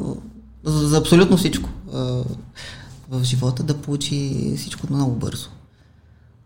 за, 0.64 0.89
за 0.89 0.99
абсолютно 0.99 1.37
всичко 1.37 1.71
а, 1.93 2.25
в 3.11 3.25
живота 3.25 3.62
да 3.62 3.75
получи 3.75 4.55
всичко 4.57 4.87
много 4.91 5.12
бързо. 5.12 5.49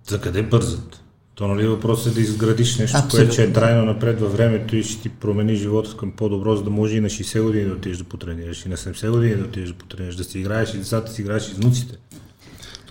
За 0.09 0.21
къде 0.21 0.43
бързат? 0.43 1.03
То 1.35 1.49
нали 1.49 1.67
въпросът 1.67 2.13
е 2.13 2.15
да 2.15 2.21
изградиш 2.21 2.79
нещо, 2.79 2.99
Абсолютно, 2.99 3.37
което 3.37 3.51
е 3.51 3.53
трайно 3.53 3.85
напред 3.85 4.21
във 4.21 4.33
времето 4.33 4.77
и 4.77 4.83
ще 4.83 5.03
ти 5.03 5.09
промени 5.09 5.55
живота 5.55 5.97
към 5.97 6.13
по-добро, 6.13 6.57
за 6.57 6.63
да 6.63 6.71
може 6.71 6.97
и 6.97 7.01
на 7.01 7.09
60 7.09 7.43
години 7.43 7.65
да 7.65 7.73
отидеш 7.73 7.99
да 7.99 8.05
потренираш, 8.05 8.67
и 8.67 8.69
на 8.69 8.77
70 8.77 9.11
години 9.11 9.35
да 9.35 9.45
отидеш 9.45 9.69
да 9.69 9.75
потренираш, 9.75 10.17
да 10.17 10.25
си 10.25 10.39
играеш 10.39 10.75
и 10.75 10.79
децата 10.79 11.13
си 11.13 11.23
играеш 11.23 11.49
и 11.51 11.55
внуците. 11.55 11.97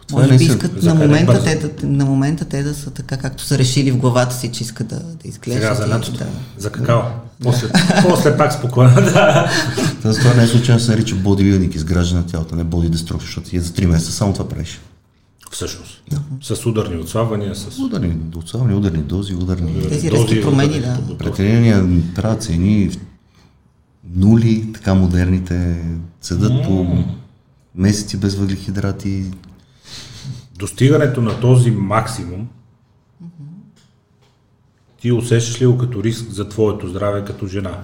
Това 0.07 0.21
Може 0.21 0.37
би 0.37 0.43
искат 0.43 0.83
на 0.83 0.95
момента, 0.95 1.33
бързо? 1.33 1.43
те 1.45 1.55
да, 1.55 1.87
на 1.87 2.05
момента 2.05 2.45
те 2.45 2.63
да 2.63 2.73
са 2.73 2.91
така, 2.91 3.17
както 3.17 3.43
са 3.43 3.57
решили 3.57 3.91
в 3.91 3.97
главата 3.97 4.35
си, 4.35 4.51
че 4.51 4.63
искат 4.63 4.87
да, 4.87 4.95
да 4.95 5.27
изглеждат. 5.27 5.63
Сега 5.63 5.75
за 5.75 5.87
лятото, 5.89 6.17
Да. 6.17 6.25
за 6.57 6.71
какао. 6.71 7.01
После, 7.43 7.67
после 8.09 8.37
пак 8.37 8.53
спокойно, 8.53 8.95
да. 8.95 9.51
Тоест, 10.01 10.19
това 10.19 10.33
не 10.33 10.43
е 10.43 10.47
случайно 10.47 10.79
се 10.79 10.91
нарича 10.91 11.15
бодибилдинг, 11.15 11.75
изграждане 11.75 12.21
на 12.21 12.27
тялото, 12.27 12.55
не 12.55 12.63
боди 12.63 12.89
деструкшн, 12.89 13.25
защото 13.25 13.49
ти 13.49 13.57
е 13.57 13.59
за 13.59 13.69
3 13.73 13.85
месеца 13.85 14.11
само 14.11 14.33
това 14.33 14.49
правиш. 14.49 14.79
Всъщност. 15.51 16.03
С 16.41 16.65
ударни 16.65 16.97
отслабвания, 16.97 17.55
с 17.55 17.79
Ударни, 17.79 18.17
отслабвани, 18.35 18.75
ударни 18.75 19.01
дози, 19.03 19.35
ударни 19.35 19.89
Тези 19.89 20.11
резки 20.11 20.41
промени, 20.41 20.79
ударни 20.79 21.01
да. 21.07 21.17
Претренирания 21.17 21.85
правят 22.15 22.43
се 22.43 22.53
едни 22.53 22.97
нули, 24.15 24.73
така 24.73 24.93
модерните, 24.93 25.83
седат 26.21 26.63
по 26.63 26.87
месеци 27.75 28.17
без 28.17 28.35
въглехидрати. 28.35 29.23
Достигането 30.61 31.21
на 31.21 31.39
този 31.39 31.71
максимум, 31.71 32.47
ти 35.01 35.11
усещаш 35.11 35.61
ли 35.61 35.65
го 35.65 35.77
като 35.77 36.03
риск 36.03 36.31
за 36.31 36.49
твоето 36.49 36.87
здраве 36.87 37.25
като 37.25 37.47
жена? 37.47 37.77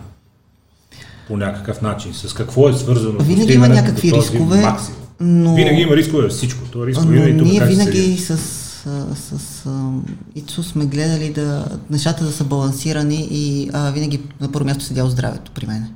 По 1.27 1.37
някакъв 1.37 1.81
начин. 1.81 2.13
С 2.13 2.33
какво 2.33 2.69
е 2.69 2.73
свързано 2.73 3.19
Винаги 3.19 3.53
има 3.53 3.69
някакви 3.69 4.11
рискове, 4.11 4.61
максимум? 4.61 5.01
но- 5.19 5.55
Винаги 5.55 5.81
има 5.81 5.95
рискове 5.95 6.27
всичко. 6.27 6.65
То 6.71 6.83
е 6.83 6.87
рискове 6.87 7.19
Но 7.19 7.27
и 7.27 7.37
тук 7.37 7.47
ние 7.47 7.65
винаги 7.65 8.17
с, 8.17 8.37
с 8.37 9.65
а, 9.65 9.91
Ицо 10.35 10.63
сме 10.63 10.85
гледали 10.85 11.33
да 11.33 11.65
нещата 11.89 12.23
да 12.25 12.31
са 12.31 12.43
балансирани 12.43 13.27
и 13.31 13.69
а, 13.73 13.91
винаги 13.91 14.21
на 14.41 14.51
първо 14.51 14.65
място 14.65 14.83
седяло 14.83 15.09
здравето 15.09 15.51
при 15.51 15.67
мен. 15.67 15.87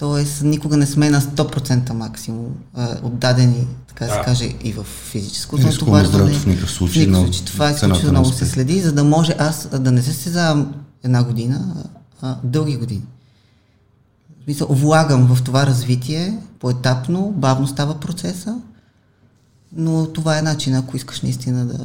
Тоест, 0.00 0.42
никога 0.42 0.76
не 0.76 0.86
сме 0.86 1.10
на 1.10 1.20
100% 1.20 1.92
максимум 1.92 2.46
а, 2.74 2.96
отдадени, 3.02 3.66
така 3.88 4.06
да 4.06 4.12
се 4.12 4.20
каже, 4.24 4.54
и 4.64 4.72
в 4.72 4.82
физическо 4.84 5.58
Не 5.58 5.64
рискуваме 5.64 6.02
натоварване. 6.02 6.34
в 6.34 6.46
никакъв 6.46 6.70
случай, 6.70 7.04
В 7.04 7.08
никакъв 7.08 7.26
случай. 7.26 7.44
Това 7.46 7.68
е 7.68 7.72
изключително 7.72 8.12
на 8.12 8.20
много 8.20 8.36
се 8.36 8.46
следи, 8.46 8.80
за 8.80 8.92
да 8.92 9.04
може 9.04 9.34
аз 9.38 9.68
да 9.80 9.92
не 9.92 10.02
се 10.02 10.12
състезавам 10.12 10.74
една 11.04 11.24
година, 11.24 11.84
а, 12.20 12.36
дълги 12.44 12.76
години. 12.76 13.02
В 14.40 14.44
смисъл, 14.44 14.68
влагам 14.70 15.34
в 15.34 15.42
това 15.42 15.66
развитие 15.66 16.38
поетапно, 16.60 17.32
бавно 17.36 17.66
става 17.66 18.00
процеса, 18.00 18.56
но 19.76 20.06
това 20.06 20.38
е 20.38 20.42
начин, 20.42 20.74
ако 20.74 20.96
искаш 20.96 21.20
наистина 21.20 21.66
да... 21.66 21.78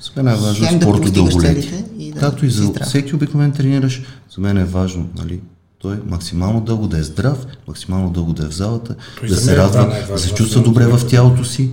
За 0.00 0.22
мен 0.22 0.34
е 0.34 0.36
важно 0.36 0.66
Хем 0.66 0.78
да 0.78 1.10
дълголетие. 1.10 1.84
да 2.14 2.20
Както 2.20 2.46
и 2.46 2.50
за 2.50 2.72
всеки 2.86 3.14
обикновен 3.14 3.52
тренираш, 3.52 4.02
за 4.34 4.40
мен 4.40 4.56
е 4.56 4.64
важно, 4.64 5.08
нали, 5.16 5.40
той 5.80 6.00
максимално 6.06 6.60
дълго 6.60 6.88
да 6.88 6.98
е 6.98 7.02
здрав, 7.02 7.46
максимално 7.68 8.10
дълго 8.10 8.32
да 8.32 8.44
е 8.44 8.48
в 8.48 8.54
залата, 8.54 8.96
Той 9.18 9.28
да 9.28 9.36
се 9.36 9.50
мен, 9.50 9.60
радва, 9.60 10.06
да, 10.08 10.18
се 10.18 10.34
чувства 10.34 10.62
добре 10.62 10.86
в 10.86 11.02
е. 11.04 11.06
тялото 11.06 11.44
си. 11.44 11.70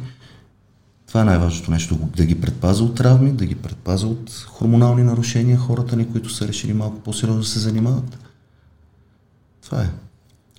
Това 1.07 1.21
е 1.21 1.23
най-важното 1.23 1.71
нещо, 1.71 1.97
да 2.17 2.25
ги 2.25 2.41
предпаза 2.41 2.83
от 2.83 2.95
травми, 2.95 3.31
да 3.31 3.45
ги 3.45 3.55
предпаза 3.55 4.07
от 4.07 4.45
хормонални 4.47 5.03
нарушения, 5.03 5.57
хората 5.57 5.95
ни, 5.95 6.11
които 6.11 6.29
са 6.29 6.47
решили 6.47 6.73
малко 6.73 6.99
по-сериозно 6.99 7.41
да 7.41 7.47
се 7.47 7.59
занимават. 7.59 8.17
Това 9.63 9.81
е. 9.81 9.89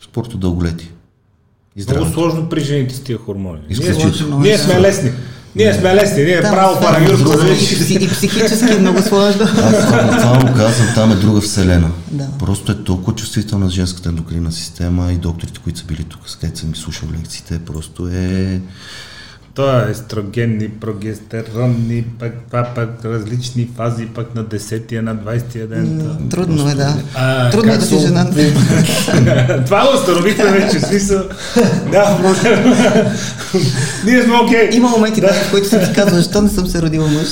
Спорт 0.05 0.35
от 0.35 0.41
дълголетие. 0.41 0.93
И 1.77 1.85
Много 1.91 2.13
сложно 2.13 2.49
при 2.49 2.61
жените 2.61 2.95
с 2.95 3.01
тия 3.01 3.19
хормони. 3.19 3.61
Ние, 3.71 3.95
ние 4.41 4.59
сме 4.59 4.81
лесни. 4.81 5.11
Ние 5.59 5.75
сме 5.75 5.95
лесни. 5.95 6.25
Ние 6.25 6.41
Там 6.43 6.55
право 6.55 6.81
парагюрско. 6.81 7.33
и, 7.91 8.09
психически 8.09 8.73
е 8.73 8.79
много 8.79 9.03
сложно. 9.03 9.43
Аз 9.43 10.45
му 10.45 10.55
казвам, 10.57 10.89
там 10.95 11.13
е 11.13 11.15
друга 11.15 11.41
вселена. 11.41 11.91
Да. 12.11 12.27
Просто 12.39 12.73
е 12.73 12.85
толкова 12.85 13.17
чувствителна 13.17 13.71
женската 13.71 14.09
ендокринна 14.09 14.53
система 14.53 15.13
и 15.13 15.17
докторите, 15.17 15.61
които 15.65 15.79
са 15.79 15.85
били 15.85 16.05
тук, 16.05 16.21
с 16.27 16.37
където 16.37 16.59
съм 16.59 16.71
ги 16.71 16.81
слушал 16.81 17.09
лекциите, 17.19 17.59
просто 17.59 18.09
е... 18.09 18.61
Това 19.59 19.85
е 19.89 19.91
естрогенни, 19.91 20.69
прогестеронни, 20.69 22.05
пък 22.19 22.33
това 22.47 22.69
пък 22.75 23.05
различни 23.05 23.69
фази, 23.77 24.07
пък 24.07 24.35
на 24.35 24.45
10-тия, 24.45 25.03
на 25.03 25.17
20-тия 25.17 25.67
ден. 25.67 26.17
та. 26.21 26.29
Трудно 26.29 26.69
е, 26.71 26.75
да. 26.75 26.97
А, 27.15 27.51
Трудно 27.51 27.73
е 27.73 27.77
да 27.77 27.87
си 27.87 27.95
се- 27.95 28.07
жена. 28.07 28.27
Това 29.67 29.87
го 29.87 29.99
установихме 29.99 30.45
вече, 30.45 30.81
смисъл. 30.81 31.23
Да. 31.93 32.19
Ние 34.05 34.23
сме 34.23 34.35
окей. 34.35 34.69
Има 34.73 34.89
моменти, 34.89 35.21
в 35.21 35.51
които 35.51 35.69
си 35.69 35.77
казвала, 35.95 36.23
защо 36.23 36.43
не 36.43 36.49
съм 36.49 36.67
се 36.67 36.83
родила 36.83 37.07
мъж. 37.07 37.29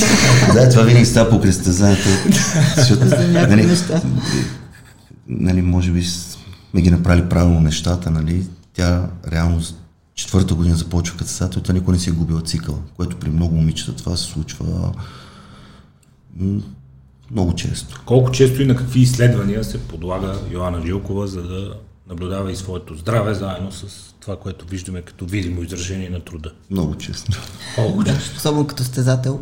Да, 0.54 0.68
това 0.68 0.82
винаги 0.82 1.06
става 1.06 1.30
по 1.30 1.40
кръстезанието. 1.40 2.08
Защото, 2.76 3.04
нали, 3.04 3.68
нали, 5.28 5.62
може 5.62 5.90
би 5.90 6.02
сме 6.02 6.80
ги 6.80 6.90
направили 6.90 7.24
правилно 7.24 7.60
нещата, 7.60 8.10
нали? 8.10 8.42
Тя 8.74 9.02
реално 9.32 9.62
с 9.62 9.74
четвърта 10.20 10.54
година 10.54 10.76
започва 10.76 11.16
като 11.16 11.28
състезател, 11.28 11.62
тя 11.62 11.72
никога 11.72 11.92
не 11.92 11.98
си 11.98 12.10
е 12.10 12.12
губила 12.12 12.42
цикъл, 12.42 12.82
което 12.96 13.16
при 13.16 13.30
много 13.30 13.54
момичета 13.54 13.96
това 13.96 14.16
се 14.16 14.24
случва 14.24 14.92
м, 16.36 16.60
много 17.30 17.54
често. 17.54 18.02
Колко 18.06 18.30
често 18.30 18.62
и 18.62 18.66
на 18.66 18.76
какви 18.76 19.00
изследвания 19.00 19.64
се 19.64 19.80
подлага 19.80 20.38
Йоанна 20.50 20.86
Жилкова, 20.86 21.26
за 21.26 21.42
да 21.42 21.74
наблюдава 22.08 22.52
и 22.52 22.56
своето 22.56 22.94
здраве, 22.94 23.34
заедно 23.34 23.72
с 23.72 23.84
това, 24.20 24.36
което 24.36 24.66
виждаме 24.66 25.02
като 25.02 25.26
видимо 25.26 25.62
изражение 25.62 26.10
на 26.10 26.20
труда. 26.20 26.52
Много 26.70 26.94
често. 26.94 27.32
Колко 27.74 28.02
Да, 28.04 28.14
често? 28.14 28.36
особено 28.36 28.66
като 28.66 28.84
стезател. 28.84 29.40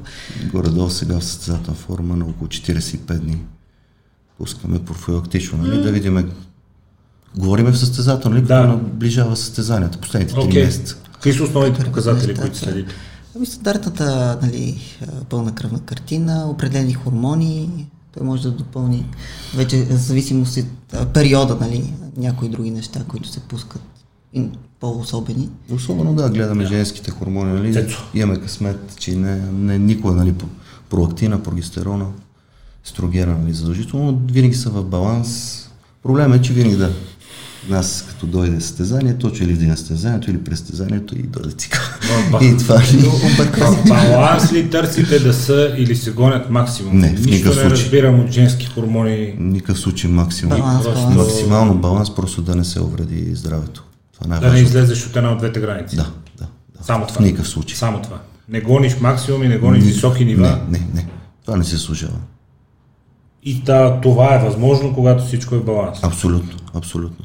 Горе-долу 0.52 0.90
сега 0.90 1.20
в 1.20 1.24
състезателна 1.24 1.74
форма 1.74 2.16
на 2.16 2.24
около 2.24 2.48
45 2.48 3.18
дни. 3.18 3.40
Пускаме 4.38 4.84
профилактично, 4.84 5.58
нали, 5.58 5.82
да 5.82 5.92
видим. 5.92 6.30
Говориме 7.38 7.70
в 7.70 7.78
състезателно, 7.78 8.36
нали, 8.36 8.46
Да. 8.46 8.60
да. 8.62 8.66
наближава 8.68 9.36
състезанията, 9.36 9.98
последните 9.98 10.34
3 10.34 10.44
Окей. 10.44 10.64
месеца. 10.64 10.96
Какви 11.12 11.32
са 11.32 11.42
основните 11.42 11.84
показатели, 11.84 12.34
които 12.34 12.58
следите? 12.58 12.94
Ами 13.36 13.46
стандартната 13.46 14.38
нали, 14.42 14.80
пълна 15.28 15.54
кръвна 15.54 15.80
картина, 15.80 16.46
определени 16.50 16.94
хормони, 16.94 17.86
той 18.14 18.26
може 18.26 18.42
да 18.42 18.50
допълни 18.50 19.06
вече 19.56 19.84
в 19.84 19.96
зависимост 19.96 20.58
от 20.94 21.08
периода, 21.08 21.56
нали, 21.60 21.92
някои 22.16 22.48
други 22.48 22.70
неща, 22.70 23.00
които 23.08 23.28
се 23.28 23.40
пускат 23.40 23.82
по-особени. 24.80 25.48
Особено 25.72 26.14
да, 26.14 26.30
гледаме 26.30 26.66
женските 26.66 27.10
хормони, 27.10 27.52
нали? 27.52 27.72
Цецо. 27.72 27.98
Имаме 28.14 28.40
късмет, 28.40 28.96
че 28.98 29.16
не, 29.16 29.36
не 29.52 29.78
никога, 29.78 30.14
нали, 30.14 30.34
проактина, 30.90 31.42
прогестерона, 31.42 32.06
естрогена, 32.86 33.38
нали, 33.38 33.52
задължително, 33.54 34.12
но 34.12 34.32
винаги 34.32 34.54
са 34.54 34.70
в 34.70 34.84
баланс. 34.84 35.64
Проблемът 36.02 36.38
е, 36.38 36.42
че 36.42 36.52
винаги 36.52 36.76
да. 36.76 36.92
Нас, 37.68 38.04
като 38.08 38.26
дойде 38.26 38.60
състезанието, 38.60 39.32
че 39.32 39.44
или 39.44 39.54
в 39.54 39.58
ден 39.58 39.68
на 39.68 39.76
състезанието, 39.76 40.30
или 40.30 40.38
през 40.38 40.58
състезанието 40.58 41.14
и 41.14 41.22
дойде 41.22 41.50
цикъл. 41.50 41.80
ба. 42.32 42.38
и 42.42 42.56
това 42.56 42.78
ли? 42.78 43.10
Ба- 43.38 44.08
Баланс 44.08 44.52
ли 44.52 44.70
търсите 44.70 45.18
да 45.18 45.34
са 45.34 45.74
или 45.76 45.96
се 45.96 46.10
гонят 46.10 46.50
максимум? 46.50 46.98
Не, 46.98 47.08
в 47.08 47.12
Нищо 47.12 47.30
никакъв 47.30 47.56
не 47.56 47.62
случай. 47.62 47.84
разбирам 47.84 48.20
от 48.20 48.30
женски 48.30 48.66
хормони. 48.66 49.34
Никакъв 49.38 49.78
случай 49.78 50.10
максимум. 50.10 50.58
Баланс, 50.58 50.84
Просто- 50.84 51.00
баланс. 51.00 51.16
Максимално 51.16 51.74
баланс, 51.74 52.14
просто 52.14 52.42
да 52.42 52.54
не 52.54 52.64
се 52.64 52.80
увреди 52.80 53.34
здравето. 53.34 53.84
Това 54.14 54.36
е 54.36 54.40
Да 54.40 54.52
не 54.52 54.60
излезеш 54.60 55.06
от 55.06 55.16
една 55.16 55.32
от 55.32 55.38
двете 55.38 55.60
граници. 55.60 55.96
Да, 55.96 56.06
да. 56.38 56.46
да. 56.78 56.84
Само 56.84 57.06
това. 57.06 57.16
В 57.16 57.24
никакъв 57.24 57.48
случай. 57.48 57.76
Само 57.76 58.02
това. 58.02 58.16
Не 58.48 58.60
гониш 58.60 59.00
максимуми, 59.00 59.48
не 59.48 59.58
гониш 59.58 59.84
високи 59.84 60.24
нива. 60.24 60.60
Не, 60.70 60.78
не, 60.78 60.86
не. 60.94 61.06
Това 61.44 61.58
не 61.58 61.64
се 61.64 61.78
служава. 61.78 62.16
И 63.44 63.64
та, 63.64 64.00
това 64.00 64.34
е 64.34 64.38
възможно, 64.40 64.94
когато 64.94 65.24
всичко 65.24 65.54
е 65.54 65.58
в 65.58 65.64
баланс. 65.64 65.98
Абсолютно, 66.02 66.52
абсолютно. 66.74 67.24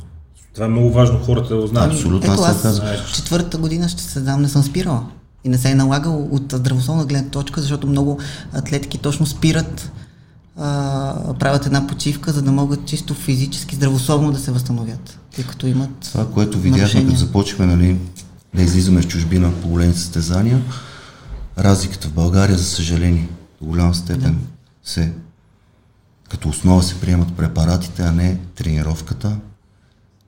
Това 0.53 0.65
е 0.65 0.69
много 0.69 0.91
важно 0.91 1.19
хората 1.19 1.55
да 1.55 1.61
го 1.61 1.67
знаят. 1.67 1.93
Абсолютно, 1.93 2.33
Ето 2.33 2.41
аз 2.41 2.65
аз 2.65 2.81
четвъртата 3.15 3.57
година 3.57 3.89
ще 3.89 4.03
се 4.03 4.19
дам, 4.19 4.41
не 4.41 4.49
съм 4.49 4.63
спирала. 4.63 5.03
И 5.43 5.49
не 5.49 5.57
се 5.57 5.69
е 5.69 5.75
налагал 5.75 6.27
от 6.31 6.53
здравословна 6.55 7.05
гледна 7.05 7.29
точка, 7.29 7.61
защото 7.61 7.87
много 7.87 8.19
атлетики 8.53 8.97
точно 8.97 9.25
спират, 9.25 9.91
а, 10.57 11.33
правят 11.39 11.65
една 11.65 11.87
почивка, 11.87 12.31
за 12.31 12.41
да 12.41 12.51
могат 12.51 12.85
чисто 12.85 13.13
физически, 13.13 13.75
здравословно 13.75 14.31
да 14.31 14.39
се 14.39 14.51
възстановят, 14.51 15.19
тъй 15.35 15.43
като 15.43 15.67
имат 15.67 15.89
Това, 16.11 16.31
което 16.31 16.59
видяхме, 16.59 17.05
като 17.05 17.17
започваме 17.17 17.75
нали, 17.75 17.97
да 18.55 18.61
излизаме 18.61 19.01
в 19.01 19.07
чужбина 19.07 19.51
по 19.61 19.67
големи 19.67 19.93
състезания, 19.93 20.61
разликата 21.57 22.07
в 22.07 22.13
България, 22.13 22.57
за 22.57 22.65
съжаление, 22.65 23.29
до 23.61 23.67
голяма 23.67 23.95
степен 23.95 24.37
се 24.83 25.13
като 26.29 26.49
основа 26.49 26.83
се 26.83 26.99
приемат 26.99 27.33
препаратите, 27.33 28.01
а 28.01 28.11
не 28.11 28.37
тренировката, 28.55 29.37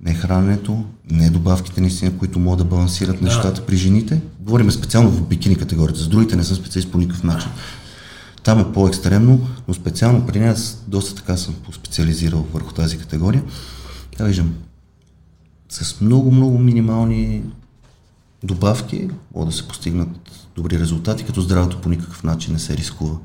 не 0.06 0.14
храненето, 0.14 0.84
не 1.12 1.30
добавките 1.30 1.82
наистина, 1.82 2.18
които 2.18 2.40
могат 2.40 2.58
да 2.58 2.66
балансират 2.66 3.22
нещата 3.22 3.66
при 3.66 3.76
жените. 3.76 4.22
Говорим 4.40 4.72
специално 4.72 5.10
в 5.10 5.28
бикини 5.28 5.56
категорията, 5.56 6.00
за 6.00 6.10
другите 6.10 6.36
не 6.36 6.44
съм 6.44 6.58
специалист 6.58 6.92
по 6.92 6.98
никакъв 6.98 7.24
начин. 7.24 7.50
Там 8.44 8.60
е 8.60 8.74
по-екстремно, 8.74 9.48
но 9.68 9.74
специално 9.74 10.26
при 10.26 10.40
аз 10.40 10.84
доста 10.88 11.16
така 11.16 11.38
съм 11.38 11.56
специализирал 11.72 12.46
върху 12.54 12.74
тази 12.74 12.98
категория. 12.98 13.44
Я 14.20 14.26
виждам, 14.26 14.54
с 15.70 16.02
много, 16.02 16.32
много 16.32 16.58
минимални 16.58 17.42
добавки 18.44 19.10
могат 19.36 19.50
да 19.50 19.56
се 19.56 19.68
постигнат 19.68 20.10
добри 20.56 20.80
резултати, 20.80 21.24
като 21.26 21.42
здравето 21.42 21.82
по 21.82 21.90
никакъв 21.90 22.24
начин 22.24 22.54
не 22.54 22.60
се 22.60 22.78
рискува. 22.78 23.18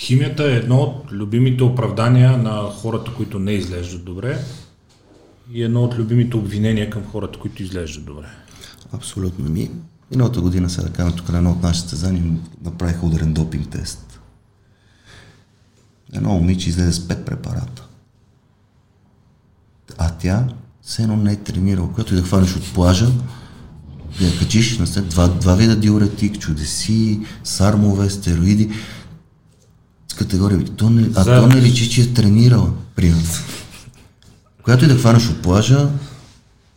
Химията 0.00 0.44
е 0.44 0.56
едно 0.56 0.76
от 0.76 1.12
любимите 1.12 1.64
оправдания 1.64 2.38
на 2.38 2.62
хората, 2.62 3.14
които 3.16 3.38
не 3.38 3.52
изглеждат 3.52 4.04
добре 4.04 4.38
и 5.50 5.62
едно 5.62 5.84
от 5.84 5.98
любимите 5.98 6.36
обвинения 6.36 6.90
към 6.90 7.04
хората, 7.04 7.38
които 7.38 7.62
изглеждат 7.62 8.04
добре. 8.04 8.26
Абсолютно. 8.92 9.50
Ми, 9.50 9.70
миналата 10.10 10.40
година, 10.40 10.70
сега 10.70 10.88
да 10.88 10.92
кажем, 10.92 11.16
тук 11.16 11.28
на 11.28 11.38
едно 11.38 11.50
от 11.50 11.62
нашите 11.62 11.88
състезания 11.88 12.24
направиха 12.64 13.06
ударен 13.06 13.32
допинг 13.32 13.68
тест. 13.68 14.20
Едно 16.12 16.28
момиче 16.28 16.68
излезе 16.68 16.92
с 16.92 17.08
пет 17.08 17.24
препарата. 17.26 17.88
А 19.98 20.10
тя 20.10 20.48
все 20.82 21.02
едно 21.02 21.16
не 21.16 21.32
е 21.32 21.36
тренирала. 21.36 21.88
Когато 21.88 22.14
и 22.14 22.16
да 22.16 22.22
хванеш 22.22 22.56
от 22.56 22.74
плажа, 22.74 23.08
да 24.18 24.26
я 24.26 24.38
качиш 24.38 24.78
на 24.78 24.86
след 24.86 25.08
два, 25.08 25.28
два 25.28 25.54
вида 25.54 25.76
диуретик, 25.76 26.38
чудеси, 26.38 27.20
сармове, 27.44 28.10
стероиди. 28.10 28.70
С 30.08 30.14
категория, 30.14 30.64
то 30.64 30.90
не, 30.90 31.10
а 31.14 31.24
то 31.24 31.46
не 31.46 31.62
личи, 31.62 31.90
че 31.90 32.02
е 32.02 32.14
тренирала, 32.14 32.72
примерно. 32.96 33.22
Когато 34.62 34.84
и 34.84 34.88
да 34.88 34.96
хванеш 34.96 35.28
от 35.28 35.42
плажа, 35.42 35.88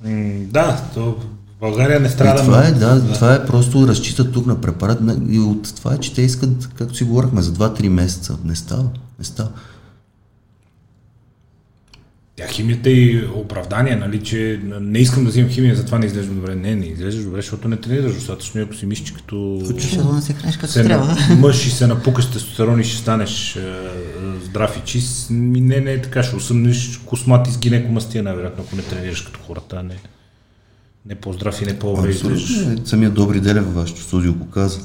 М, 0.03 0.39
да, 0.39 0.81
то 0.93 1.01
в 1.05 1.59
България 1.59 1.99
не 1.99 2.07
и 2.07 2.11
страда 2.11 2.43
това 2.43 2.67
е, 2.67 2.71
много. 2.71 2.79
да, 2.79 3.13
това 3.13 3.35
е 3.35 3.45
просто 3.45 3.87
разчитат 3.87 4.33
тук 4.33 4.45
на 4.45 4.61
препарат 4.61 4.99
и 5.29 5.39
от 5.39 5.75
това 5.75 5.93
е, 5.93 5.97
че 5.97 6.13
те 6.13 6.21
искат, 6.21 6.69
както 6.75 6.95
си 6.95 7.03
говорихме, 7.03 7.41
за 7.41 7.53
2-3 7.53 7.87
месеца. 7.87 8.37
Не 8.43 8.55
става, 8.55 8.85
не 9.19 9.25
става. 9.25 9.49
Тя 12.35 12.47
химията 12.47 12.89
и 12.89 13.25
оправдание, 13.35 13.95
нали, 13.95 14.23
че 14.23 14.59
не 14.81 14.99
искам 14.99 15.23
да 15.23 15.29
взимам 15.29 15.49
химия, 15.49 15.75
затова 15.75 15.99
не 15.99 16.05
изглеждам 16.05 16.35
добре. 16.35 16.55
Не, 16.55 16.75
не 16.75 16.85
изглеждаш 16.85 17.23
добре, 17.23 17.37
защото 17.37 17.67
не 17.67 17.77
тренираш 17.77 18.13
достатъчно, 18.13 18.61
и 18.61 18.63
ако 18.63 18.75
си 18.75 18.85
мислиш, 18.85 19.07
че 19.07 19.13
като 19.13 19.59
Защото 19.63 20.13
не 20.13 20.21
се 20.21 20.33
храниш 20.33 20.57
като 20.57 20.73
се 20.73 20.83
трябва. 20.83 21.17
мъж 21.35 21.65
и 21.65 21.71
се 21.71 21.87
напукаш 21.87 22.25
тестостерон 22.25 22.79
и 22.79 22.83
ще 22.83 22.97
станеш 22.97 23.55
е, 23.55 23.59
здрав 24.55 24.81
и 24.87 25.33
не, 25.33 25.79
не 25.79 25.91
е 25.91 26.01
така, 26.01 26.23
ще 26.23 26.35
усъмнеш 26.35 27.01
космати 27.05 27.51
с 27.51 27.57
гинекомастия, 27.57 28.23
най-вероятно, 28.23 28.63
ако 28.67 28.75
не 28.75 28.81
тренираш 28.81 29.21
като 29.21 29.39
хората, 29.47 29.83
не, 29.83 29.97
не 31.05 31.15
по-здрав 31.15 31.61
и 31.61 31.65
не. 31.65 31.71
Е, 31.71 32.77
Самия 32.85 33.09
Добри 33.09 33.39
Делев 33.39 33.65
във 33.65 33.75
вашето 33.75 34.01
студио 34.01 34.33
го 34.33 34.49
каза. 34.49 34.79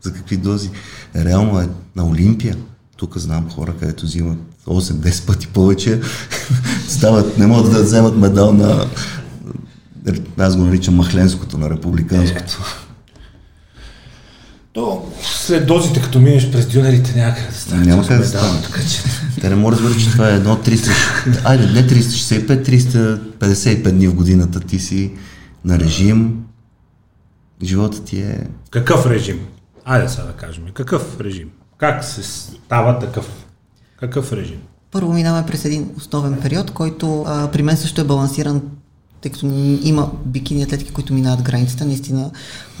За 0.00 0.12
какви 0.12 0.36
дози. 0.36 0.70
Реално 1.16 1.60
е 1.60 1.68
на 1.96 2.06
Олимпия. 2.06 2.56
Тук 2.96 3.18
знам 3.18 3.50
хора, 3.50 3.74
където 3.80 4.04
взимат 4.04 4.38
8-10 4.66 5.26
пъти 5.26 5.46
повече. 5.46 6.00
Стават, 6.88 7.38
не 7.38 7.46
могат 7.46 7.72
да 7.72 7.82
вземат 7.82 8.16
медал 8.16 8.52
на 8.52 8.86
аз 10.38 10.56
го 10.56 10.62
наричам 10.62 10.94
махленското, 10.94 11.58
на 11.58 11.70
републиканското. 11.70 12.81
То, 14.72 15.12
след 15.22 15.66
дозите, 15.66 16.02
като 16.02 16.20
минеш 16.20 16.50
през 16.50 16.66
дюнерите, 16.66 17.12
няма 17.16 17.34
къде 17.34 17.48
да 17.48 17.54
стане. 17.54 17.86
Няма 17.86 18.02
къде 18.02 18.18
да 18.18 18.26
стане. 18.26 18.62
Така 18.62 18.80
че... 18.80 19.02
Те 19.40 19.48
не 19.48 19.56
могат 19.56 19.78
да 19.78 19.84
разберат, 19.84 20.04
че 20.04 20.10
това 20.10 20.30
е 20.30 20.34
едно 20.34 20.56
300, 20.56 21.40
айде, 21.44 21.66
не 21.66 21.86
365, 21.86 22.68
355 23.28 23.90
дни 23.90 24.08
в 24.08 24.14
годината 24.14 24.60
ти 24.60 24.78
си 24.78 25.12
на 25.64 25.78
режим. 25.78 26.44
Живота 27.62 28.04
ти 28.04 28.20
е... 28.20 28.46
Какъв 28.70 29.06
режим? 29.06 29.40
Айде 29.84 30.08
сега 30.08 30.22
да 30.22 30.32
кажем. 30.32 30.64
Какъв 30.74 31.20
режим? 31.20 31.50
Как 31.78 32.04
се 32.04 32.22
става 32.22 32.98
такъв? 32.98 33.28
Какъв 34.00 34.32
режим? 34.32 34.58
Първо 34.90 35.12
минаваме 35.12 35.46
през 35.46 35.64
един 35.64 35.90
основен 35.96 36.38
период, 36.42 36.70
който 36.70 37.24
а, 37.26 37.50
при 37.50 37.62
мен 37.62 37.76
също 37.76 38.00
е 38.00 38.04
балансиран, 38.04 38.62
тъй 39.22 39.32
като 39.32 39.46
има 39.82 40.10
бикини 40.26 40.62
атлетики, 40.62 40.90
които 40.92 41.14
минават 41.14 41.42
границата, 41.42 41.84
наистина 41.84 42.30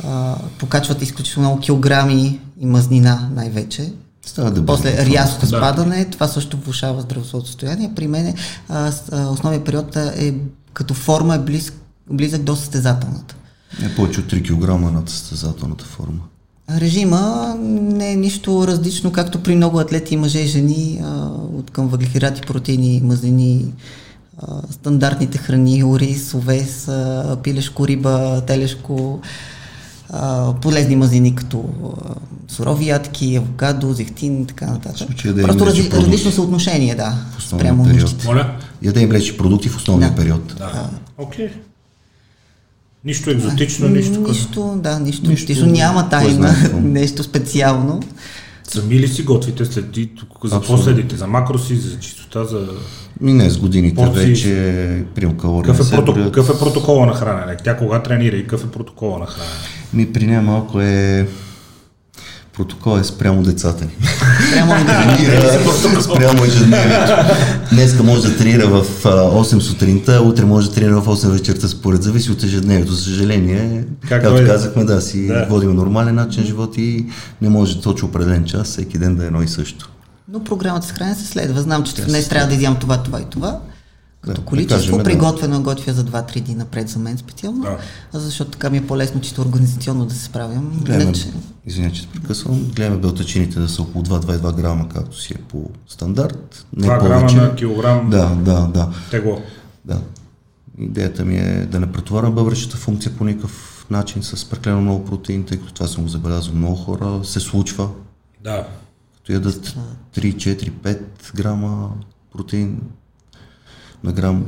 а, 0.04 0.36
покачват 0.58 1.02
изключително 1.02 1.48
много 1.48 1.60
килограми 1.60 2.40
и 2.60 2.66
мазнина 2.66 3.28
най-вече. 3.34 3.92
Става 4.26 4.50
да 4.50 4.66
После 4.66 5.06
рязко 5.06 5.40
Да. 5.40 5.46
спадане, 5.46 6.04
това 6.04 6.28
също 6.28 6.56
влушава 6.56 7.02
здравословното 7.02 7.48
състояние. 7.48 7.92
При 7.96 8.06
мен 8.08 8.34
основният 9.30 9.64
период 9.64 9.96
е 9.96 10.34
като 10.72 10.94
форма 10.94 11.34
е 11.34 11.38
близ, 11.38 11.72
близък 12.10 12.42
до 12.42 12.56
състезателната. 12.56 13.36
Не 13.82 13.94
повече 13.94 14.20
от 14.20 14.26
3 14.26 14.42
кг 14.42 14.92
над 14.92 15.08
състезателната 15.10 15.84
форма. 15.84 16.20
Режима 16.70 17.54
не 17.60 18.12
е 18.12 18.16
нищо 18.16 18.66
различно, 18.66 19.12
както 19.12 19.42
при 19.42 19.56
много 19.56 19.78
атлети, 19.80 20.16
мъже 20.16 20.38
и 20.38 20.46
жени, 20.46 21.00
а, 21.04 21.08
от 21.58 21.70
към 21.70 21.88
въглехидрати, 21.88 22.40
протеини, 22.40 23.00
мазнини, 23.04 23.64
а, 24.38 24.62
стандартните 24.70 25.38
храни, 25.38 25.84
ориз, 25.84 26.34
овес, 26.34 26.88
а, 26.88 27.36
пилешко, 27.42 27.88
риба, 27.88 28.42
телешко, 28.46 29.20
а, 30.10 30.54
полезни 30.54 30.96
мазнини 30.96 31.34
като 31.34 31.64
а, 31.84 32.14
сурови 32.48 32.86
ядки, 32.86 33.36
авокадо, 33.36 33.92
зехтин 33.92 34.42
и 34.42 34.46
така 34.46 34.66
нататък. 34.66 35.08
да 35.24 35.42
Просто 35.42 35.64
продукти. 35.64 35.90
различно 35.92 36.30
съотношение, 36.32 36.94
да, 36.94 37.14
спрямо 37.40 37.84
нуждите. 37.84 38.26
Моля? 38.26 38.56
Яде 38.82 39.00
им 39.00 39.10
речи 39.10 39.36
продукти 39.36 39.68
в 39.68 39.76
основния 39.76 40.10
Да. 40.10 40.16
период. 40.16 40.54
Да. 40.58 40.90
Окей. 41.18 41.50
Нищо 43.04 43.30
екзотично, 43.30 43.88
нищо. 43.88 44.10
Нищо. 44.10 44.28
Нищо, 44.32 44.74
да, 44.76 44.98
нищо, 44.98 45.28
Нищо, 45.30 45.52
нищо, 45.52 45.66
няма 45.66 46.08
тайна, 46.08 46.54
нещо 46.82 47.22
специално. 47.22 48.02
Сами 48.72 48.98
ли 48.98 49.08
си 49.08 49.22
готвите 49.22 49.64
след 49.64 49.92
тук 49.92 50.28
за 50.30 50.38
какво 50.40 50.56
Абсолютно. 50.56 50.84
следите? 50.84 51.16
За 51.16 51.26
макроси, 51.26 51.76
за 51.76 51.98
чистота, 51.98 52.44
за... 52.44 52.68
И 53.24 53.32
не, 53.32 53.50
с 53.50 53.58
годините 53.58 53.94
Порции. 53.94 54.26
вече 54.26 55.04
прием 55.14 55.38
калории. 55.38 55.66
Какъв 55.66 55.80
е, 55.80 55.84
се 55.84 55.96
прото... 55.96 56.12
броят. 56.12 56.32
какъв 56.32 56.56
е 56.56 56.58
протокола 56.58 57.06
на 57.06 57.14
хранене? 57.14 57.56
Тя 57.64 57.76
кога 57.76 58.02
тренира 58.02 58.36
и 58.36 58.42
какъв 58.42 58.64
е 58.64 58.70
протокола 58.70 59.18
на 59.18 59.26
хранене? 59.26 59.54
Ми 59.94 60.12
при 60.12 60.26
нея 60.26 60.42
малко 60.42 60.80
е... 60.80 61.28
Протокол 62.52 62.98
е 62.98 63.04
спрямо 63.04 63.42
децата 63.42 63.84
ни. 63.84 63.90
Прямо 64.52 64.72
Тренира 64.72 65.52
спрямо 66.02 66.44
ежедневието. 66.46 67.12
Днеска 67.72 68.02
може 68.02 68.22
да 68.22 68.36
тренира 68.36 68.66
в 68.66 69.06
а, 69.06 69.08
8 69.08 69.60
сутринта, 69.60 70.22
утре 70.22 70.44
може 70.44 70.68
да 70.68 70.74
тренира 70.74 71.00
в 71.00 71.06
8 71.06 71.28
вечерта, 71.28 71.68
според 71.68 72.02
зависи 72.02 72.30
от 72.30 72.42
ежедневието. 72.42 72.92
За 72.92 73.02
съжаление, 73.02 73.84
Както 74.08 74.28
както 74.28 74.42
е. 74.42 74.46
казахме, 74.46 74.84
да, 74.84 75.00
си 75.00 75.26
Да. 75.26 75.46
водим 75.50 75.74
нормален 75.74 76.14
начин 76.14 76.44
живот 76.44 76.74
и 76.78 77.06
не 77.42 77.48
може 77.48 77.80
точно 77.80 78.08
определен 78.08 78.44
час, 78.44 78.68
всеки 78.68 78.98
ден 78.98 79.16
да 79.16 79.24
е 79.24 79.26
едно 79.26 79.42
и 79.42 79.48
също. 79.48 79.90
Но 80.32 80.44
програмата 80.44 80.86
с 80.86 80.92
хранене 80.92 81.16
се 81.16 81.26
следва. 81.26 81.60
Знам, 81.62 81.84
че 81.84 82.02
днес 82.02 82.28
трябва 82.28 82.48
да 82.48 82.54
изям 82.54 82.76
това, 82.76 82.96
това 82.98 83.20
и 83.20 83.24
това. 83.24 83.58
Като 84.22 84.40
Да, 84.40 84.46
количество, 84.46 84.76
да 84.76 84.82
кажем, 84.82 84.98
да. 84.98 85.04
приготвено 85.04 85.56
е 85.56 85.60
готвя 85.60 85.92
за 85.92 86.04
2-3 86.04 86.40
дни 86.40 86.54
напред 86.54 86.88
за 86.88 86.98
мен 86.98 87.18
специално, 87.18 87.62
Да. 87.62 87.78
защото 88.12 88.50
така 88.50 88.70
ми 88.70 88.78
е 88.78 88.86
по-лесно 88.86 89.20
чисто 89.20 89.40
организационно 89.42 90.06
да 90.06 90.14
се 90.14 90.24
справям. 90.24 90.72
Гледаме, 90.76 91.04
Иначе, 91.04 91.32
извиня, 91.66 91.92
че 91.92 92.08
прекъсвам, 92.08 92.64
гледаме 92.66 92.96
белтачините 92.96 93.60
да 93.60 93.68
са 93.68 93.82
около 93.82 94.04
2-2 94.04 94.52
грама, 94.52 94.88
както 94.88 95.20
си 95.20 95.34
е 95.34 95.38
по 95.38 95.70
стандарт. 95.88 96.66
Не 96.76 96.86
2 96.86 97.00
грама 97.00 97.14
повече. 97.16 97.36
на 97.36 97.54
килограм 97.54 98.10
Да, 98.10 98.34
да, 98.34 98.60
да. 98.64 98.88
тегло. 99.10 99.38
Да. 99.84 100.00
Идеята 100.78 101.24
ми 101.24 101.36
е 101.36 101.66
да 101.66 101.80
не 101.80 101.92
претоварвам 101.92 102.34
бъбречната 102.34 102.76
функция 102.76 103.12
по 103.12 103.24
никакъв 103.24 103.86
начин 103.90 104.22
с 104.22 104.44
прекалено 104.44 104.80
много 104.82 105.04
протеин, 105.04 105.44
тъй 105.44 105.58
като 105.58 105.72
това 105.72 105.86
съм 105.86 106.02
го 106.02 106.08
забелязал 106.08 106.54
много 106.54 106.76
хора, 106.76 107.20
се 107.24 107.40
случва. 107.40 107.88
Да. 108.44 108.66
Като 109.16 109.32
ядат 109.32 109.76
3, 110.16 110.34
4, 110.34 110.70
5 110.70 110.98
грама 111.34 111.90
протеин 112.32 112.80
на 114.04 114.12
грам 114.12 114.44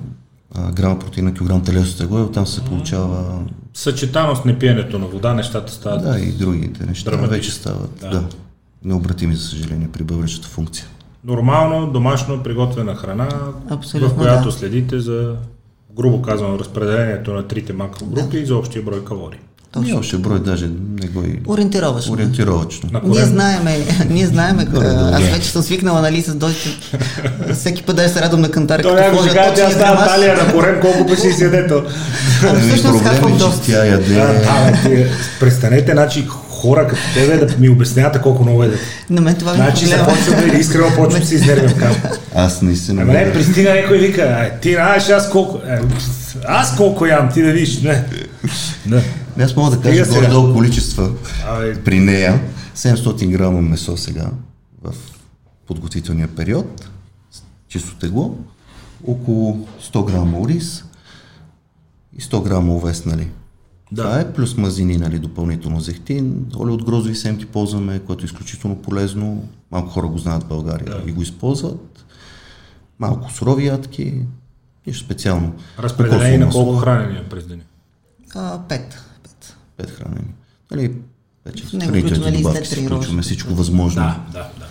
а, 0.55 0.73
грама 0.73 0.99
протеин 0.99 1.27
на 1.27 1.35
килограм 1.35 1.63
телесно 1.63 1.99
тегло 1.99 2.19
и 2.19 2.23
оттам 2.23 2.47
се 2.47 2.65
получава 2.65 3.41
Съчетано 3.75 4.37
с 4.37 4.45
непиенето 4.45 4.99
на 4.99 5.07
вода, 5.07 5.35
нещата 5.35 5.73
стават. 5.73 6.03
да, 6.03 6.19
и 6.21 6.33
другите 6.33 6.87
неща 6.87 7.11
Драматично. 7.11 7.37
вече 7.37 7.51
стават 7.53 7.91
Да. 8.01 8.11
да. 8.11 8.25
необратими, 8.85 9.37
за 9.37 9.43
съжаление, 9.43 9.89
при 9.89 10.03
бъбречната 10.03 10.49
функция. 10.49 10.87
Нормално, 11.25 11.87
домашно 11.87 12.43
приготвена 12.43 12.95
храна, 12.95 13.29
Абсолютно, 13.71 14.09
в 14.11 14.15
която 14.15 14.45
да. 14.45 14.53
следите 14.53 15.01
за, 15.01 15.37
грубо 15.93 16.23
казано, 16.23 16.59
разпределението 16.59 17.33
на 17.33 17.43
трите 17.43 17.73
макрогрупи 17.73 18.37
и 18.39 18.47
за 18.47 18.57
общия 18.57 18.83
брой 18.83 19.05
калории. 19.05 19.39
Точно. 19.75 19.99
Още 19.99 20.17
брой 20.17 20.39
даже 20.41 20.67
не 21.01 21.07
го 21.07 21.23
и 21.23 21.41
Ориентировъчно. 21.47 22.13
ориентировачно. 22.13 22.89
На 22.93 23.01
Ние 23.05 23.25
знаеме, 23.25 23.79
ние 24.11 24.27
знаеме, 24.27 24.67
аз 25.13 25.23
да. 25.23 25.31
вече 25.33 25.51
съм 25.51 25.63
свикнала, 25.63 26.01
нали, 26.01 26.23
с 26.23 26.35
дозите. 26.35 26.71
Всеки 27.55 27.83
път 27.83 27.97
да 27.97 28.09
се 28.09 28.21
радвам 28.21 28.41
на 28.41 28.51
кантар, 28.51 28.81
Той 28.81 28.97
като 28.97 29.23
ще 29.23 29.35
каже, 29.37 29.49
точния 29.49 29.67
аз 29.67 29.75
ставам 29.75 30.05
талия 30.05 30.37
на 30.37 30.53
корем, 30.53 30.81
колко 30.81 31.07
пъти 31.07 31.21
си 31.21 31.29
изяде 31.29 31.67
то. 31.67 31.83
Ами 32.49 32.61
всъщност 32.61 33.05
хапвам 33.05 33.33
е, 33.35 33.39
че 33.39 33.45
доста. 33.45 33.67
тя 33.67 33.85
яде... 33.85 34.15
Да, 34.15 34.27
да, 34.27 35.07
престанете, 35.41 35.93
значи 35.93 36.27
хора 36.49 36.89
като 36.89 37.03
тебе 37.15 37.47
да 37.47 37.59
ми 37.59 37.69
обяснявате 37.69 38.19
колко 38.19 38.43
много 38.43 38.65
едете. 38.65 38.83
На 39.11 39.21
мен 39.21 39.35
това 39.35 39.53
ми 39.53 39.59
е 39.59 39.63
Значи 39.63 39.87
започваме 39.87 40.43
или 40.47 40.61
искрено 40.61 40.89
почвам 40.97 41.21
да 41.21 41.27
се 41.27 41.35
изнервям 41.35 41.73
казвам. 41.73 42.13
Аз 42.35 42.63
наистина... 42.63 43.03
Ама 43.03 43.13
не, 43.13 43.33
пристига 43.33 43.75
някой 43.75 43.97
и 43.97 44.01
вика, 44.01 44.23
«Ай, 44.23 44.53
ти 44.61 44.73
знаеш 44.73 45.09
аз 45.09 45.31
колко... 45.31 45.61
Е, 45.69 45.79
аз 46.47 46.77
колко 46.77 47.07
ям, 47.07 47.29
ти 47.35 47.43
да 47.43 47.53
видиш. 47.53 47.81
Не. 47.83 48.05
Не. 48.87 49.03
Аз 49.41 49.57
мога 49.57 49.77
да 49.77 49.83
кажа 49.83 50.07
горе-долу 50.15 50.55
количества 50.55 51.11
Абе, 51.47 51.85
при 51.85 52.01
нея. 52.01 52.43
700 52.77 53.31
грама 53.31 53.63
месо 53.63 53.97
сега 53.97 54.31
в 54.83 54.95
подготвителния 55.67 56.29
период, 56.29 56.89
чисто 57.69 57.97
тегло, 57.99 58.39
около 59.07 59.67
100 59.83 60.05
грама 60.07 60.41
ориз 60.41 60.85
и 62.19 62.21
100 62.21 62.43
грама 62.43 62.75
овес, 62.77 63.05
нали? 63.05 63.29
Да. 63.93 64.03
Това 64.03 64.21
е 64.21 64.33
плюс 64.33 64.57
мазини, 64.57 64.97
нали, 64.97 65.19
допълнително 65.19 65.81
зехтин, 65.81 66.47
оле 66.57 66.73
от 66.73 66.85
грозови 66.85 67.15
семки 67.15 67.47
ползваме, 67.47 67.99
което 67.99 68.25
е 68.25 68.27
изключително 68.27 68.77
полезно. 68.77 69.49
Малко 69.71 69.91
хора 69.91 70.07
го 70.07 70.19
знаят 70.19 70.43
в 70.43 70.49
България 70.49 70.87
Да. 70.87 71.11
и 71.11 71.13
го 71.13 71.23
използват. 71.23 72.05
Малко 72.99 73.33
сурови 73.33 73.67
ядки, 73.67 74.15
нищо 74.87 75.05
специално. 75.05 75.55
разпределение 75.79 76.39
на 76.39 76.51
колко 76.51 76.77
хранения 76.77 77.29
през 77.29 77.47
деня. 77.47 77.63
А, 78.35 78.59
пет. 78.69 79.01
Пет. 79.77 79.91
Хранени. 79.91 80.27
Нали, 80.71 80.93
вече 81.47 81.65
В 81.65 81.73
него 81.73 81.99
включваме 81.99 82.29
и 82.29 82.37
добавки 82.37 82.71
тренировъчното. 82.71 82.97
включваме 82.97 83.23
всичко 83.23 83.55
възможно. 83.55 84.03
Да, 84.03 84.25
да, 84.33 84.51
да. 84.59 84.67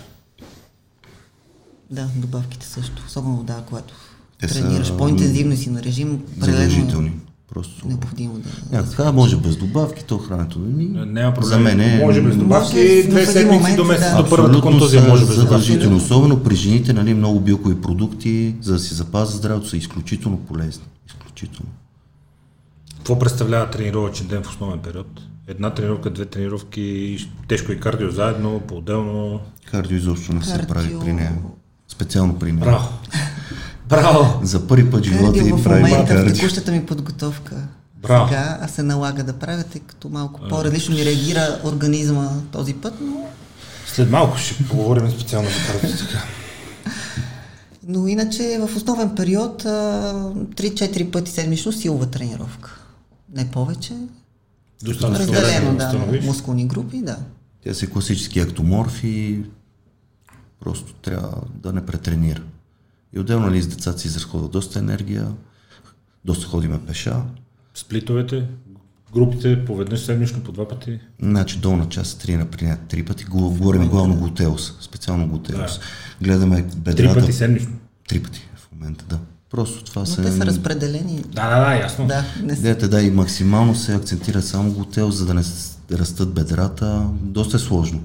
Да, 1.90 2.08
добавките 2.16 2.66
също. 2.66 3.02
Особено 3.06 3.42
да, 3.42 3.62
когато 3.68 3.94
Те 4.40 4.48
са, 4.48 4.60
тренираш 4.60 4.96
по-интензивно 4.96 5.52
и 5.52 5.56
си 5.56 5.70
на 5.70 5.82
режим, 5.82 6.22
Задължителни. 6.40 7.12
Просто. 7.54 7.86
е 7.86 7.88
необходимо 7.88 8.34
да... 8.38 8.48
Някой 8.72 8.94
казва, 8.94 9.12
може 9.12 9.36
без 9.36 9.56
добавки, 9.56 10.04
то 10.04 10.18
храненето 10.18 10.58
да 10.58 10.66
ми. 10.66 10.84
Няма 10.84 11.34
проблем. 11.34 11.48
За 11.48 11.58
мен 11.58 11.80
е... 11.80 12.00
Може 12.04 12.22
без 12.22 12.36
добавки, 12.36 13.06
две 13.08 13.26
седмици 13.26 13.76
до 13.76 13.84
месец 13.84 14.10
да. 14.10 14.22
до 14.22 14.30
първата 14.30 14.60
контузия 14.60 15.02
са 15.02 15.08
може 15.08 15.26
без 15.26 15.36
добавки. 15.36 15.50
задължително. 15.50 15.96
Особено 15.96 16.42
при 16.42 16.56
жените, 16.56 16.92
нали, 16.92 17.14
много 17.14 17.40
билкови 17.40 17.80
продукти, 17.80 18.54
за 18.60 18.72
да 18.72 18.78
си 18.78 18.94
запазят 18.94 19.36
здравето, 19.36 19.68
са 19.68 19.76
изключително 19.76 20.36
полезни. 20.38 20.84
Изключително. 21.08 21.70
Какво 23.04 23.18
представлява 23.18 23.70
тренировъчен 23.70 24.26
ден 24.26 24.42
в 24.42 24.48
основен 24.48 24.78
период? 24.78 25.20
Една 25.48 25.70
тренировка, 25.70 26.10
две 26.10 26.24
тренировки, 26.24 27.18
тежко 27.48 27.72
и 27.72 27.80
кардио 27.80 28.10
заедно, 28.10 28.60
по-отделно. 28.60 29.40
Кардио 29.70 29.96
изобщо 29.96 30.32
не 30.32 30.42
се 30.44 30.50
Кардио. 30.50 30.68
прави 30.68 30.96
при 31.00 31.12
нея. 31.12 31.32
Специално 31.88 32.38
при 32.38 32.52
нея. 32.52 32.64
Браво! 32.64 32.88
Браво! 33.88 34.40
За 34.42 34.68
първи 34.68 34.90
път 34.90 35.00
в 35.00 35.08
живота 35.08 35.24
Кардио 35.24 35.46
и 35.48 35.52
в 35.52 35.64
прави 35.64 35.82
момента, 35.82 36.04
в 36.04 36.16
кардио. 36.16 36.34
текущата 36.34 36.72
ми 36.72 36.86
подготовка. 36.86 37.56
Браво. 37.96 38.28
Сега 38.28 38.58
аз 38.62 38.70
се 38.70 38.82
налага 38.82 39.24
да 39.24 39.32
правя, 39.32 39.62
тъй 39.62 39.80
като 39.80 40.08
малко 40.08 40.40
по-различно 40.48 40.94
ми 40.94 41.04
реагира 41.04 41.60
организма 41.64 42.30
този 42.52 42.74
път, 42.74 42.94
но, 43.00 43.26
След 43.86 44.10
малко 44.10 44.38
ще 44.38 44.64
поговорим 44.64 45.10
специално 45.10 45.48
за 45.48 45.72
кардио. 45.72 45.98
така. 45.98 46.24
но 47.88 48.08
иначе 48.08 48.58
в 48.60 48.76
основен 48.76 49.14
период 49.16 49.64
а, 49.64 49.68
3-4 50.34 51.10
пъти 51.10 51.30
седмично 51.30 51.72
силова 51.72 52.06
тренировка. 52.06 52.80
Не 53.34 53.50
повече. 53.50 53.94
Достатъчно 54.84 55.34
Разделено, 55.34 55.76
да 55.76 55.92
да, 55.92 55.98
на 55.98 56.20
мускулни 56.22 56.66
групи, 56.66 57.02
да. 57.02 57.18
Тя 57.64 57.74
са 57.74 57.86
класически 57.86 58.40
ектоморфи, 58.40 59.44
просто 60.60 60.94
трябва 60.94 61.42
да 61.54 61.72
не 61.72 61.86
претренира. 61.86 62.42
И 63.12 63.20
отделно 63.20 63.50
ли 63.50 63.62
с 63.62 63.68
децата 63.68 63.98
си 63.98 64.08
изразходва 64.08 64.48
доста 64.48 64.78
енергия, 64.78 65.32
доста 66.24 66.46
ходиме 66.46 66.80
пеша. 66.86 67.22
Сплитовете, 67.74 68.48
групите 69.14 69.64
по 69.64 69.76
веднъж 69.76 70.00
седмично, 70.00 70.40
по 70.40 70.52
два 70.52 70.68
пъти. 70.68 71.00
Значи 71.22 71.58
долна 71.58 71.88
част 71.88 72.20
тренира 72.20 72.46
при 72.46 72.64
нея 72.64 72.78
три 72.88 73.04
пъти, 73.04 73.24
говорим 73.24 73.88
главно 73.88 74.16
глутеус, 74.16 74.72
специално 74.80 75.28
глутеус. 75.28 75.80
Гледаме 76.22 76.68
Три 76.68 76.76
бедрата. 76.76 77.20
пъти 77.20 77.32
седмично. 77.32 77.72
Три 78.08 78.22
пъти 78.22 78.48
в 78.56 78.72
момента, 78.72 79.04
да. 79.08 79.18
Просто 79.54 79.84
това 79.84 80.00
Но 80.00 80.06
се... 80.06 80.22
те 80.22 80.32
са 80.32 80.46
разпределени. 80.46 81.24
Да, 81.32 81.50
да, 81.50 81.64
да, 81.64 81.74
ясно. 81.74 82.06
Да, 82.06 82.24
не 82.42 82.54
са. 82.54 82.60
Идеята 82.60 82.88
да 82.88 83.02
и 83.02 83.10
максимално 83.10 83.74
се 83.74 83.94
акцентира 83.94 84.42
само 84.42 84.72
глутеус, 84.72 85.14
за 85.14 85.26
да 85.26 85.34
не 85.34 85.42
растат 85.92 86.34
бедрата. 86.34 87.06
Доста 87.22 87.56
е 87.56 87.60
сложно. 87.60 88.00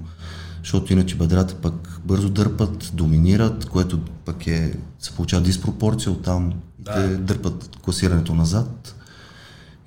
Защото 0.63 0.93
иначе 0.93 1.15
бедрата 1.15 1.55
пък 1.55 1.99
бързо 2.05 2.29
дърпат, 2.29 2.91
доминират, 2.93 3.65
което 3.65 3.99
пък 4.25 4.47
е, 4.47 4.73
се 4.99 5.11
получава 5.11 5.43
диспропорция 5.43 6.11
оттам 6.11 6.49
и 6.49 6.83
Да. 6.83 6.93
те 6.93 7.07
дърпат 7.07 7.69
класирането 7.81 8.33
назад. 8.35 8.95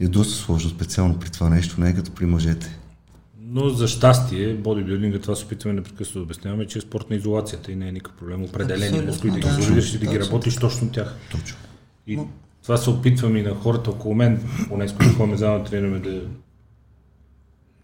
И 0.00 0.04
е 0.04 0.08
доста 0.08 0.34
сложно, 0.34 0.70
специално 0.70 1.14
при 1.18 1.30
това 1.30 1.48
нещо, 1.48 1.80
не 1.80 1.88
е 1.90 1.94
като 1.94 2.10
при 2.10 2.26
мъжете. 2.26 2.78
Но 3.54 3.68
за 3.68 3.88
щастие, 3.88 4.54
бодибилдинга, 4.54 5.18
това 5.18 5.36
се 5.36 5.44
опитваме 5.44 5.74
непрекъснато 5.74 6.18
да 6.18 6.22
обясняваме, 6.22 6.66
че 6.66 6.78
е 6.78 6.82
спорт 6.82 7.10
на 7.10 7.16
изолацията 7.16 7.72
и 7.72 7.76
не 7.76 7.88
е 7.88 7.92
никакъв 7.92 8.18
проблем. 8.18 8.44
Определени 8.44 9.00
мускули 9.00 9.30
да 9.30 9.38
ги 9.38 9.60
изолираш 9.60 9.94
и 9.94 9.98
да 9.98 10.06
ги 10.06 10.20
работиш 10.20 10.56
точно 10.56 10.90
тях. 10.90 11.16
Точно. 11.30 11.56
И 12.06 12.18
това 12.62 12.76
се 12.76 12.90
опитвам 12.90 13.36
и 13.36 13.42
на 13.42 13.54
хората 13.54 13.90
около 13.90 14.14
мен, 14.14 14.40
поне 14.68 14.88
с 14.88 14.92
които 14.92 15.14
ходим 15.14 15.36
заедно 15.36 15.58
да 15.58 15.70
тренираме, 15.70 15.98
да... 15.98 16.20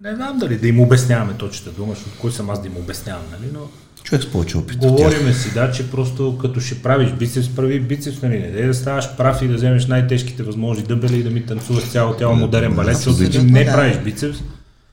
Не 0.01 0.14
знам 0.14 0.39
дали 0.39 0.59
да 0.59 0.69
им 0.69 0.81
обясняваме 0.81 1.35
точната 1.39 1.71
дума, 1.71 1.95
защото 1.95 2.19
кой 2.21 2.33
съм 2.33 2.51
аз 2.51 2.62
да 2.62 2.66
им 2.66 2.77
обяснявам, 2.77 3.25
нали? 3.33 3.51
Но 3.53 3.61
Човек 4.03 4.23
с 4.23 4.33
повече 4.33 4.59
опит. 4.59 4.79
говориме 4.79 5.33
си, 5.33 5.55
да, 5.55 5.71
че 5.73 5.91
просто 5.91 6.39
като 6.39 6.61
ще 6.61 6.83
правиш 6.83 7.12
бицепс, 7.12 7.49
прави 7.57 7.81
бицепс, 7.81 8.23
нали? 8.23 8.39
Не 8.39 8.66
да 8.66 8.75
ставаш 8.75 9.16
прав 9.16 9.43
и 9.43 9.49
да 9.49 9.55
вземеш 9.55 9.87
най-тежките 9.87 10.43
възможни 10.43 10.85
дъбели 10.85 11.19
и 11.19 11.23
да 11.23 11.31
ми 11.31 11.47
танцуваш 11.47 11.85
цяло 11.85 12.14
тяло 12.14 12.37
модерен 12.37 12.75
балет, 12.75 12.97
защото 12.97 13.31
ти 13.31 13.43
не 13.43 13.64
правиш 13.66 13.99
бицепс. 14.05 14.39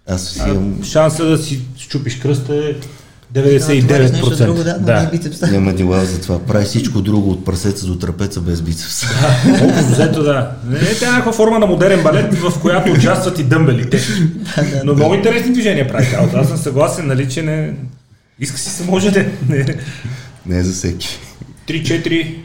Аз 0.08 0.30
си 0.30 0.40
А, 0.44 0.50
имам, 0.50 0.84
шанса 0.84 1.26
да 1.26 1.38
си 1.38 1.62
щупиш 1.78 2.16
кръста 2.16 2.56
е 2.56 2.74
Да, 3.32 3.60
това 3.60 3.74
е 3.74 3.78
99%. 3.78 4.46
друго, 4.46 4.64
да, 4.64 4.78
но 4.82 5.04
не 5.04 5.10
бицепса. 5.12 5.48
няма 5.48 5.74
дела 5.74 6.06
за 6.06 6.22
това. 6.22 6.40
Прави 6.40 6.66
всичко 6.66 7.02
друго 7.02 7.30
от 7.32 7.46
прасеца 7.46 7.86
до 7.86 7.98
трапеца 7.98 8.42
без 8.42 8.62
бицепс. 8.62 9.04
Общо 9.64 9.86
взето 9.92 10.24
да. 10.24 10.52
Не 10.66 10.80
е 10.80 10.96
тя 11.00 11.12
някаква 11.12 11.34
форма 11.34 11.60
на 11.60 11.66
модерен 11.66 12.04
балет, 12.04 12.34
в 12.34 12.60
която 12.62 12.92
участват 12.92 13.40
и 13.40 13.44
дъмбелите. 13.44 14.00
Но 14.86 14.94
много 14.94 15.14
интересни 15.14 15.54
движения 15.54 15.88
прави 15.88 16.10
тялото. 16.12 16.38
Аз 16.38 16.48
съм 16.48 16.58
съгласен, 16.58 17.08
нали, 17.08 17.30
че 17.30 17.42
не... 17.42 17.74
Иска 18.40 18.58
си 18.58 18.70
се 18.70 18.84
може 18.84 19.12
да... 19.12 19.26
Не. 19.50 19.78
Не 20.46 20.58
е 20.58 20.64
за 20.64 20.74
всеки. 20.74 21.08
3-4 21.68 22.38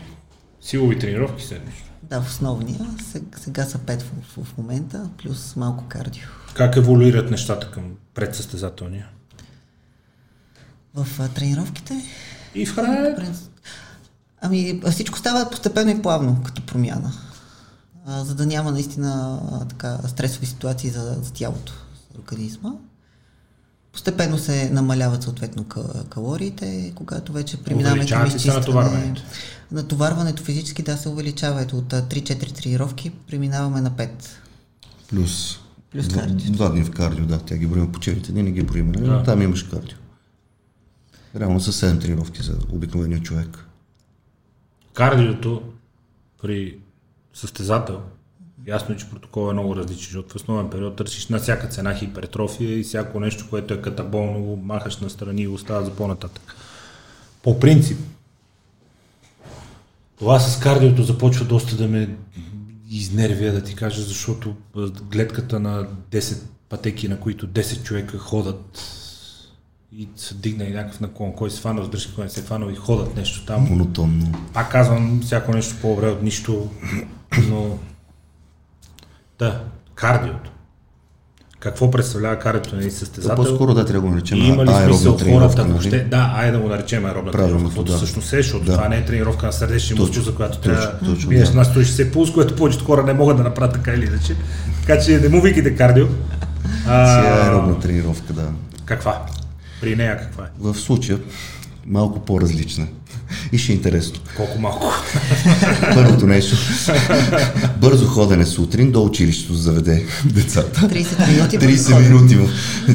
силови 0.63 0.99
тренировки 0.99 1.45
седмично. 1.45 1.87
Да, 2.11 2.21
в 2.21 2.29
основния. 2.29 2.79
Сега, 3.13 3.25
сега 3.37 3.65
са 3.65 3.79
5 3.79 4.01
в, 4.01 4.45
в 4.45 4.59
момента, 4.59 5.01
плюс 5.23 5.57
малко 5.57 5.85
кардио. 5.89 6.23
Как 6.55 6.77
еволюират 6.77 7.31
нещата 7.31 7.71
към 7.71 7.83
предсъстезателния? 8.15 9.09
В 10.95 11.07
а, 11.21 11.29
тренировките 11.29 12.05
И 12.55 12.67
в 12.67 12.75
храненето. 12.75 13.21
Принцип- 13.23 13.47
Ами 14.43 14.81
всичко 14.91 15.19
става 15.19 15.51
постепенно 15.51 15.91
и 15.91 16.03
плавно 16.03 16.43
като 16.45 16.67
промяна, 16.67 17.13
а, 18.07 18.25
за 18.25 18.35
да 18.35 18.47
няма 18.47 18.73
наистина 18.73 19.41
а, 19.53 19.65
така 19.65 19.99
стресови 20.09 20.47
ситуации 20.47 20.91
за, 20.91 21.17
за 21.23 21.33
тялото, 21.33 21.73
за 22.15 22.21
организма. 22.21 22.71
Постепенно 23.93 24.39
се 24.39 24.71
намаляват 24.71 25.23
съответно 25.23 25.65
ка- 25.65 26.05
калориите, 26.05 26.93
когато 26.95 27.33
вече 27.33 27.57
преминаваме 27.57 28.07
към 28.07 28.27
изчистване. 28.27 28.59
натоварването? 28.59 29.23
Натоварването 29.73 30.43
физически 30.43 30.83
да 30.83 30.97
се 30.97 31.09
увеличава. 31.09 31.63
Ето 31.63 31.79
от 31.79 31.93
а, 31.93 32.03
3-4 32.03 32.53
тренировки 32.53 33.11
преминаваме 33.11 33.81
на 33.81 33.91
5. 33.91 34.11
Плюс, 35.09 35.60
Плюс 35.93 36.09
два, 36.09 36.21
кардио. 36.21 36.53
два 36.53 36.69
дни 36.69 36.85
в 36.85 36.91
кардио, 36.91 37.27
да. 37.27 37.39
Тя 37.39 37.57
ги 37.57 37.67
броим 37.67 37.93
по 37.93 38.01
черните 38.01 38.33
дни, 38.33 38.43
не 38.43 38.51
ги 38.51 38.63
броим. 38.63 38.93
нали? 38.93 39.05
Да. 39.05 39.13
Но 39.13 39.23
там 39.23 39.43
имаш 39.43 39.63
кардио. 39.63 39.99
Реално 41.37 41.61
са 41.61 41.73
7 41.73 42.01
тренировки 42.01 42.43
за 42.43 42.59
обикновения 42.73 43.21
човек. 43.21 43.67
Кардиото 44.95 45.63
при 46.43 46.79
състезател, 47.35 48.01
ясно 48.67 48.95
е, 48.95 48.99
че 48.99 49.11
протокол 49.11 49.51
е 49.51 49.53
много 49.53 49.77
различен, 49.77 50.05
защото 50.05 50.33
в 50.33 50.37
основен 50.37 50.71
период 50.71 50.97
търсиш 50.97 51.29
на 51.29 51.39
всяка 51.39 51.69
цена 51.69 51.95
хипертрофия 51.95 52.79
и 52.79 52.83
всяко 52.83 53.21
нещо, 53.21 53.47
което 53.51 53.75
е 53.75 53.83
катаболно, 53.83 54.43
го 54.43 54.57
махаш 54.57 54.99
настрани 54.99 55.43
и 55.43 55.47
го 55.47 55.55
оставя 55.55 55.85
за 55.85 55.91
по-нататък. 55.91 56.55
По 57.43 57.61
принцип, 57.61 57.99
това 60.19 60.41
с 60.41 60.61
кардиото 60.61 61.03
започва 61.03 61.45
доста 61.45 61.77
да 61.77 61.89
ме 61.89 62.17
изнервя 62.91 63.53
да 63.53 63.65
ти 63.65 63.75
кажа, 63.75 64.03
защото 64.03 64.57
гледката 65.11 65.61
на 65.61 65.87
10 66.11 66.43
пътеки, 66.69 67.09
на 67.09 67.21
които 67.21 67.49
10 67.49 67.83
човека 67.83 68.19
ходат 68.19 68.83
и 69.93 70.09
се 70.17 70.35
дигна 70.35 70.65
и 70.65 70.73
някакъв 70.73 71.01
наклон, 71.01 71.33
кой 71.33 71.51
се 71.51 71.61
фана, 71.61 71.81
разбираш 71.81 72.07
кой 72.07 72.25
не 72.25 72.31
се 72.31 72.43
фана 72.43 72.73
и 72.73 72.77
ходят 72.77 73.17
нещо 73.17 73.47
там. 73.47 73.63
Монотонно. 73.63 74.33
Пак 74.53 74.73
казвам, 74.73 75.21
всяко 75.23 75.53
нещо 75.53 75.75
по-добре 75.83 76.09
от 76.09 76.23
нищо, 76.23 76.71
но 77.49 77.79
да, 79.39 79.65
кардиото. 79.95 80.51
Какво 81.61 81.91
представлява 81.91 82.39
кардиото 82.39 82.75
на 82.75 82.81
един 82.81 82.91
състезател? 82.93 83.45
по-скоро 83.45 83.75
да 83.75 83.87
трябва 83.87 84.01
да 84.01 84.01
го 84.01 84.15
наречем 84.15 84.39
и 84.39 84.47
има 84.49 84.65
ли 84.65 84.71
смисъл 84.85 85.19
хората 85.19 85.63
нали? 85.63 85.71
въобще? 85.71 85.99
Да, 85.99 86.33
айде 86.37 86.53
да 86.53 86.59
го 86.59 86.69
наречем 86.69 87.05
аеробна 87.05 87.33
тренировка, 87.33 87.67
защото 87.67 87.93
да. 87.93 87.97
всъщност 87.97 88.33
е, 88.33 88.37
защото 88.37 88.65
да. 88.65 88.73
това 88.73 88.89
не 88.89 88.97
е 88.97 89.05
тренировка 89.05 89.47
на 89.47 89.53
сърдечни 89.53 90.01
мускул, 90.01 90.23
за 90.23 90.35
която 90.35 90.59
точно, 90.59 90.73
трябва 90.73 90.99
точно, 90.99 91.29
биеш 91.29 91.49
да. 91.49 91.55
на 91.55 91.65
160 91.65 92.13
пулс, 92.13 92.33
което 92.33 92.57
повечето 92.57 92.85
хора 92.85 93.03
не 93.03 93.13
могат 93.13 93.37
да 93.37 93.43
направят 93.43 93.73
така 93.73 93.93
или 93.93 94.07
иначе. 94.07 94.37
Така 94.81 95.01
че 95.03 95.19
не 95.19 95.29
му 95.29 95.41
викайте 95.41 95.77
кардио. 95.77 96.07
А, 96.87 97.21
Си 97.23 97.27
е 97.27 97.31
аеробна 97.31 97.81
тренировка, 97.81 98.33
да. 98.33 98.49
Каква? 98.85 99.23
При 99.81 99.97
нея 99.97 100.19
каква 100.19 100.45
е? 100.45 100.49
В 100.61 100.75
случая 100.75 101.19
малко 101.87 102.21
по-различна. 102.21 102.87
И 103.53 103.59
ще 103.59 103.73
е 103.73 103.77
интересно. 103.77 104.21
Колко 104.37 104.59
малко? 104.61 104.93
Първото 105.95 106.27
нещо. 106.27 106.57
Бързо 107.77 108.07
ходене 108.07 108.47
сутрин 108.47 108.93
до 108.93 109.03
училището 109.03 109.55
заведе 109.55 110.05
децата. 110.25 110.81
30 110.81 111.29
минути. 111.29 111.59
30 111.59 111.99
минути 112.01 112.39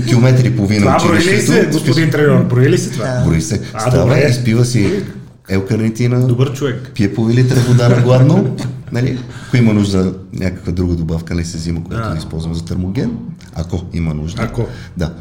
километри 0.07 0.47
и 0.47 0.55
половина 0.55 0.97
Това 0.97 1.09
брои 1.09 1.25
ли 1.25 1.41
се, 1.41 1.69
господин 1.71 2.11
треньор? 2.11 2.43
Брои 2.43 2.69
ли 2.69 2.77
се 2.77 2.91
това? 2.91 3.05
Да. 3.07 3.23
Брои 3.25 3.41
се. 3.41 3.61
А, 3.73 3.79
Става, 3.79 3.97
добре. 3.97 4.27
изпива 4.29 4.65
си 4.65 5.03
елкарнитина, 5.49 6.27
Добър 6.27 6.53
човек. 6.53 6.91
пие 6.93 7.13
по 7.13 7.29
литра 7.29 7.55
вода 7.55 7.89
на 7.89 8.01
гладно, 8.01 8.55
нали? 8.91 9.19
Ако 9.47 9.57
има 9.57 9.73
нужда 9.73 10.13
някаква 10.33 10.71
друга 10.71 10.95
добавка, 10.95 11.35
не 11.35 11.45
се 11.45 11.57
взима, 11.57 11.83
която 11.83 12.09
Да. 12.09 12.17
използваме 12.17 12.55
за 12.55 12.65
термоген, 12.65 13.11
ако 13.55 13.83
има 13.93 14.13
нужда. 14.13 14.43
Ако. 14.43 14.67
Да. 14.97 15.13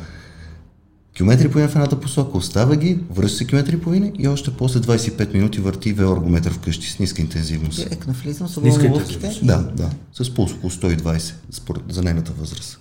Километри 1.15 1.47
и 1.47 1.51
половина 1.51 1.69
в 1.69 1.75
едната 1.75 2.01
посока, 2.01 2.39
остава 2.39 2.77
ги, 2.77 2.99
връща 3.11 3.39
се 3.39 3.47
километри 3.47 3.75
и 3.75 3.81
половина 3.81 4.13
и 4.19 4.29
още 4.29 4.51
после 4.51 4.81
25 4.81 5.35
минути 5.35 5.61
върти 5.61 5.93
велоргометър 5.93 6.53
вкъщи 6.53 6.87
с 6.87 6.99
ниска 6.99 7.23
интензивност. 7.23 7.79
Директно 7.79 8.13
влизам, 8.13 8.47
Ниска 8.47 8.53
свободно 8.53 8.95
лувките. 8.95 9.15
интензивност. 9.15 9.47
Да, 9.77 9.91
да. 10.15 10.25
С 10.25 10.35
пулс 10.35 10.53
около 10.53 10.71
120 10.71 11.35
според, 11.51 11.83
за 11.89 12.03
нейната 12.03 12.33
възраст. 12.33 12.81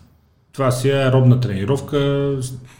Това 0.53 0.71
си 0.71 0.89
е 0.89 0.93
аеробна 0.93 1.39
тренировка, 1.39 1.97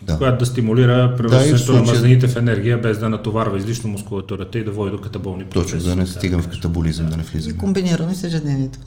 Да. 0.02 0.18
която 0.18 0.38
да 0.38 0.46
стимулира 0.46 1.16
превръщането 1.18 1.58
случая- 1.58 1.84
на 1.84 1.92
мазнините 1.92 2.28
в 2.28 2.36
енергия, 2.36 2.78
без 2.78 2.98
да 2.98 3.10
натоварва 3.10 3.58
излишно 3.58 3.90
мускулатурата 3.90 4.60
и 4.60 4.66
да 4.66 4.72
води 4.72 4.92
до 4.92 5.02
катаболни 5.02 5.44
Точно, 5.44 5.62
процеси. 5.64 5.86
да 5.86 5.96
не 5.96 6.08
стигам 6.08 6.42
в 6.42 6.46
кажем. 6.46 6.60
катаболизъм, 6.60 7.10
да 7.10 7.18
не 7.18 7.24
И 7.24 7.26
влизаме. 7.26 7.58
комбинирано 7.58 8.14
с 8.16 8.24
ежедневието. 8.24 8.80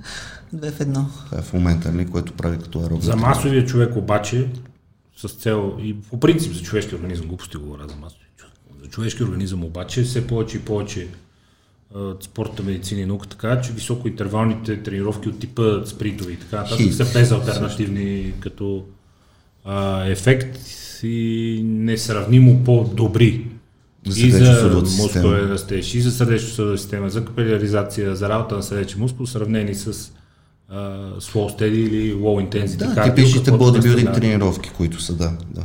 Две 0.52 0.70
в 0.70 0.80
едно. 0.80 1.06
Това 1.26 1.38
е 1.38 1.42
в 1.42 1.52
момента, 1.52 1.92
нали, 1.92 2.06
което 2.06 2.32
прави 2.32 2.58
като 2.58 2.80
аеробна 2.80 3.02
За 3.02 3.16
масовия 3.16 3.66
човек 3.66 3.96
обаче, 3.96 4.46
с 5.20 5.28
цел 5.28 5.76
и 5.82 6.00
по 6.00 6.20
принцип 6.20 6.52
за 6.52 6.62
човешки 6.62 6.94
организъм, 6.94 7.26
глупости 7.26 7.56
говоря 7.56 7.82
за 7.88 7.94
човек. 8.36 8.52
За 8.82 8.90
човешки 8.90 9.22
организъм 9.22 9.64
обаче 9.64 10.02
все 10.02 10.26
повече 10.26 10.56
и 10.56 10.60
повече 10.60 11.08
спорта, 12.20 12.62
медицина 12.62 13.00
и 13.00 13.06
наука, 13.06 13.28
така 13.28 13.60
че 13.60 13.72
високоинтервалните 13.72 14.82
тренировки 14.82 15.28
от 15.28 15.38
типа 15.38 15.86
спринтови 15.86 16.32
и 16.32 16.36
така 16.36 16.56
нататък 16.56 16.92
са 16.92 17.12
без 17.12 17.32
альтернативни 17.32 18.32
като 18.40 18.84
а, 19.64 20.04
ефект 20.06 20.58
и 21.02 21.60
несравнимо 21.64 22.64
по-добри. 22.64 23.46
За 24.06 24.26
и 24.26 24.30
за 24.30 24.82
мускулен 24.98 25.52
растеж, 25.52 25.94
и 25.94 26.00
за 26.00 26.12
сърдечно-съдова 26.12 26.76
система, 26.76 27.10
за 27.10 27.24
капиляризация, 27.24 28.16
за 28.16 28.28
работа 28.28 28.56
на 28.56 28.62
сърдечен 28.62 29.00
мускул, 29.00 29.26
сравнени 29.26 29.74
с 29.74 30.12
slow 31.18 31.58
steady 31.58 31.88
или 31.88 32.14
low 32.14 32.48
intensity 32.48 32.76
Да, 32.76 32.94
кардио, 32.94 33.14
типичните 33.14 33.52
бодибилдинг 33.52 34.14
тренировки, 34.14 34.70
които 34.70 35.02
са, 35.02 35.16
да, 35.16 35.32
да. 35.50 35.64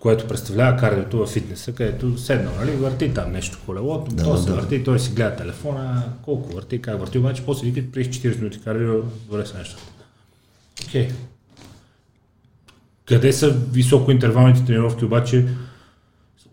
което 0.00 0.28
представлява 0.28 0.76
кардиото 0.76 1.18
в 1.18 1.26
фитнеса, 1.26 1.72
където 1.72 2.18
седнал, 2.18 2.52
нали, 2.58 2.70
върти 2.70 3.14
там 3.14 3.32
нещо 3.32 3.58
колелото, 3.66 4.10
Да, 4.14 4.24
то 4.24 4.32
да, 4.32 4.38
се 4.38 4.50
да. 4.50 4.54
върти, 4.54 4.84
той 4.84 4.98
си 4.98 5.12
гледа 5.12 5.36
телефона, 5.36 6.02
колко 6.22 6.54
върти, 6.54 6.82
как 6.82 7.00
върти, 7.00 7.18
обаче 7.18 7.42
после 7.46 7.70
вика, 7.70 7.90
преди 7.92 8.10
40 8.10 8.38
минути 8.38 8.60
кардио, 8.60 9.02
добре 9.30 9.46
са 9.46 9.58
нещата. 9.58 9.82
Окей. 10.88 11.08
Къде 13.06 13.32
са 13.32 13.50
високоинтервалните 13.50 14.64
тренировки 14.64 15.04
обаче 15.04 15.46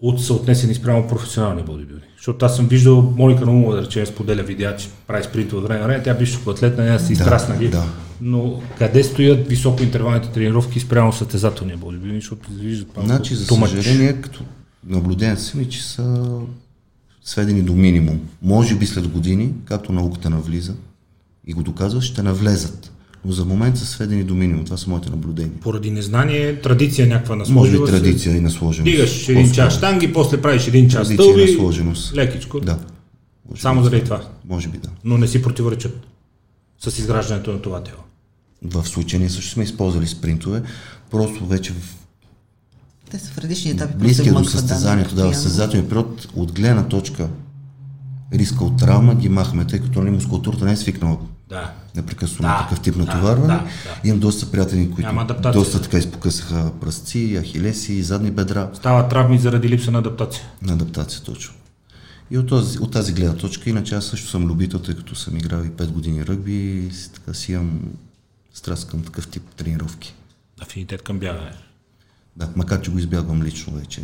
от, 0.01 0.23
са 0.25 0.33
отнесени 0.33 0.73
спрямо 0.73 1.07
професионалния 1.07 1.65
бодибилдинг? 1.65 2.12
Защото 2.23 2.45
аз 2.45 2.55
съм 2.55 2.67
виждал 2.67 3.13
Моника 3.17 3.45
Наумова, 3.45 3.75
да 3.75 3.81
речем, 3.81 4.05
споделя 4.05 4.43
видеа, 4.43 4.75
че 4.75 4.89
прави 5.07 5.23
спринт 5.23 5.53
от 5.53 5.63
време 5.63 5.79
на 5.79 5.87
време, 5.87 6.03
тя 6.03 6.13
беше 6.13 6.39
атлет, 6.47 6.77
на 6.77 6.83
нея 6.83 6.99
си 6.99 7.07
Да, 7.07 7.13
изтрасна 7.13 7.57
ги. 7.57 7.67
да. 7.67 7.85
Но 8.21 8.61
къде 8.77 9.03
стоят 9.03 9.47
високоинтервалните 9.47 10.29
тренировки 10.29 10.79
спрямо 10.79 11.13
състезателния 11.13 11.77
бодибилдинг, 11.77 12.21
защото 12.21 12.49
виждат 12.51 12.87
малко 12.95 13.07
Значи, 13.07 13.35
за 13.35 13.45
съжаление, 13.45 14.21
като 14.21 14.43
наблюдението 14.87 15.41
си 15.41 15.57
ми, 15.57 15.69
че 15.69 15.83
са 15.83 16.25
сведени 17.23 17.61
до 17.61 17.73
минимум. 17.73 18.19
Може 18.41 18.75
би 18.75 18.85
след 18.85 19.07
години, 19.07 19.53
както 19.65 19.91
науката 19.91 20.29
навлиза 20.29 20.73
и 21.47 21.53
го 21.53 21.63
доказва, 21.63 22.01
ще 22.01 22.23
навлезат. 22.23 22.92
Но 23.25 23.31
за 23.31 23.45
момент 23.45 23.77
са 23.77 23.85
сведени 23.85 24.23
до 24.23 24.35
минимум. 24.35 24.65
Това 24.65 24.77
са 24.77 24.89
моите 24.89 25.09
наблюдения. 25.09 25.51
Поради 25.61 25.91
незнание, 25.91 26.61
традиция 26.61 27.07
някаква 27.07 27.35
Може 27.49 27.71
би 27.71 27.77
се. 27.77 27.91
традиция 27.91 28.35
и 28.37 28.39
насложеност. 28.39 28.91
Дигаш 28.91 29.29
един 29.29 29.43
По-скоро. 29.43 29.55
час 29.55 29.77
штанги, 29.77 30.13
после 30.13 30.41
правиш 30.41 30.67
един 30.67 30.89
час 30.89 31.07
Традиция 31.07 31.23
стълби, 31.33 31.51
насложеност. 31.51 32.15
лекичко. 32.15 32.59
Да. 32.59 32.79
Може 33.49 33.61
Само 33.61 33.83
заради 33.83 34.03
това. 34.03 34.21
Може 34.49 34.67
би 34.67 34.77
да. 34.77 34.89
Но 35.03 35.17
не 35.17 35.27
си 35.27 35.41
противоречат 35.41 36.07
с 36.79 36.99
изграждането 36.99 37.51
на 37.51 37.61
това 37.61 37.83
тело. 37.83 37.97
В 38.63 38.87
случая 38.87 39.19
ние 39.19 39.29
също 39.29 39.51
сме 39.51 39.63
използвали 39.63 40.07
спринтове, 40.07 40.61
просто 41.11 41.45
вече 41.45 41.73
в 41.73 41.95
Те 43.11 43.19
са 43.19 43.31
в 43.31 43.37
различни 43.37 43.71
етапи. 43.71 43.97
близкия 43.97 44.33
до 44.33 44.45
състезанието, 44.45 45.15
да, 45.15 45.31
в 45.31 45.35
състезателния 45.35 45.89
период, 45.89 46.27
от 46.35 46.51
гледна 46.51 46.87
точка 46.87 47.29
риска 48.33 48.63
от 48.63 48.77
травма 48.77 49.15
ги 49.15 49.29
махаме, 49.29 49.67
тъй 49.67 49.79
като 49.79 49.99
нали, 49.99 50.11
мускулатурата 50.11 50.65
не 50.65 50.71
е 50.71 50.77
свикнала 50.77 51.17
Да. 51.53 51.73
непрекъснато 51.95 52.43
Да, 52.43 52.63
такъв 52.63 52.79
тип 52.83 52.95
натоварване. 52.95 53.47
да, 53.47 53.63
да. 54.03 54.09
Имам 54.09 54.19
доста 54.19 54.51
приятели, 54.51 54.91
които 54.91 55.27
доста 55.53 55.81
така 55.81 55.97
изпокъсаха 55.97 56.71
пръсци, 56.81 57.37
ахилеси, 57.41 58.03
задни 58.03 58.31
бедра 58.31 58.69
Става 58.73 59.07
травми 59.07 59.37
заради 59.39 59.69
липса 59.69 59.91
на 59.91 59.99
адаптация. 59.99 60.43
на 60.61 60.73
адаптация 60.73 61.21
точно. 61.21 61.53
И 62.31 62.37
от, 62.37 62.47
този, 62.47 62.79
от 62.79 62.91
тази 62.91 63.13
гледна 63.13 63.35
точка, 63.35 63.69
иначе 63.69 63.95
аз 63.95 64.05
също 64.05 64.29
съм 64.29 64.45
любител, 64.47 64.79
тъй 64.79 64.95
като 64.95 65.15
съм 65.15 65.37
играл 65.37 65.63
и 65.63 65.69
5 65.71 65.87
години 65.87 66.25
ръгби 66.25 66.53
и 66.53 66.89
така 67.13 67.33
си 67.33 67.51
имам 67.51 67.81
страст 68.53 68.87
към 68.87 69.03
такъв 69.03 69.27
тип 69.27 69.43
тренировки. 69.55 70.13
Афинитет 70.61 71.01
към 71.01 71.19
бягане. 71.19 71.51
Да, 72.37 72.49
макар 72.55 72.81
че 72.81 72.91
го 72.91 72.99
избягвам 72.99 73.43
лично 73.43 73.73
вече, 73.73 74.01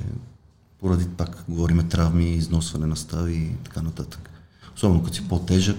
поради 0.80 1.06
пак 1.18 1.44
говориме 1.50 1.84
травми, 1.84 2.32
износване 2.34 2.86
на 2.86 2.96
стави 2.96 3.34
и 3.36 3.56
така 3.64 3.82
нататък. 3.82 4.30
Особено 4.80 5.04
като 5.04 5.16
си 5.16 5.28
по-тежък. 5.28 5.78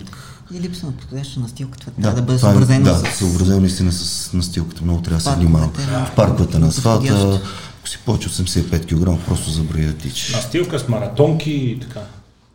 И 0.53 0.61
липса 0.61 0.86
на 0.86 0.92
подходяща 0.92 1.40
настилка. 1.40 1.78
Това 1.78 1.92
Да, 1.96 2.03
трябва 2.03 2.20
да 2.20 2.26
бъде 2.26 2.38
това 2.38 2.51
е- 2.51 2.53
съобразено 2.53 2.84
да, 2.84 2.96
с... 3.12 3.16
съобразено 3.18 3.61
наистина 3.61 3.92
с 3.92 4.32
настилката. 4.32 4.82
Много 4.84 5.03
трябва 5.03 5.22
да 5.24 5.30
се 5.30 5.36
внимава. 5.36 5.70
да. 5.76 6.07
В 6.07 6.14
парковете 6.16 6.59
на 6.59 6.66
асфалта, 6.66 7.40
ако 7.78 7.88
си 7.88 7.98
повече 8.05 8.28
от 8.28 8.34
85 8.34 8.86
кг, 9.18 9.26
просто 9.26 9.51
забрави 9.51 9.86
да 9.86 9.94
тичаш. 9.96 10.32
Настилка 10.34 10.78
с 10.78 10.88
маратонки 10.88 11.51
и 11.53 11.80
така. 11.80 12.01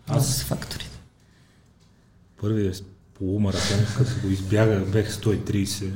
Аз... 0.08 0.36
С 0.36 0.44
факторите. 0.44 1.00
първият 2.42 2.84
полумаратон, 3.18 3.78
като 3.98 4.12
го 4.24 4.28
избягах, 4.28 4.92
бех 4.92 5.12
130, 5.12 5.90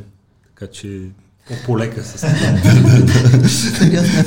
така 0.48 0.72
че 0.72 1.02
по-полека 1.50 2.04
с. 2.04 2.28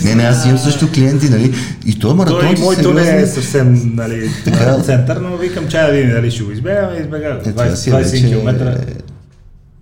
Не, 0.04 0.14
не, 0.14 0.22
аз 0.22 0.44
имам 0.46 0.58
също 0.58 0.92
клиенти, 0.92 1.28
нали? 1.28 1.54
И 1.86 1.98
то 1.98 2.14
маратон 2.14 2.40
Той 2.40 2.54
моето 2.64 2.94
не 2.94 3.22
е 3.22 3.26
съвсем 3.26 3.92
нали, 3.94 4.30
на 4.46 4.80
център, 4.80 5.16
но 5.16 5.36
викам 5.36 5.68
чая 5.68 5.86
да 5.86 5.92
видим 5.92 6.10
дали 6.10 6.30
ще 6.30 6.42
го 6.42 6.52
избегаме, 6.52 6.96
избегах. 6.96 7.46
Е, 7.46 7.50
това 7.50 7.64
20, 7.64 7.74
си 7.74 7.90
е 7.90 7.92
20 7.92 7.96
вече 7.96 8.28
км. 8.28 8.78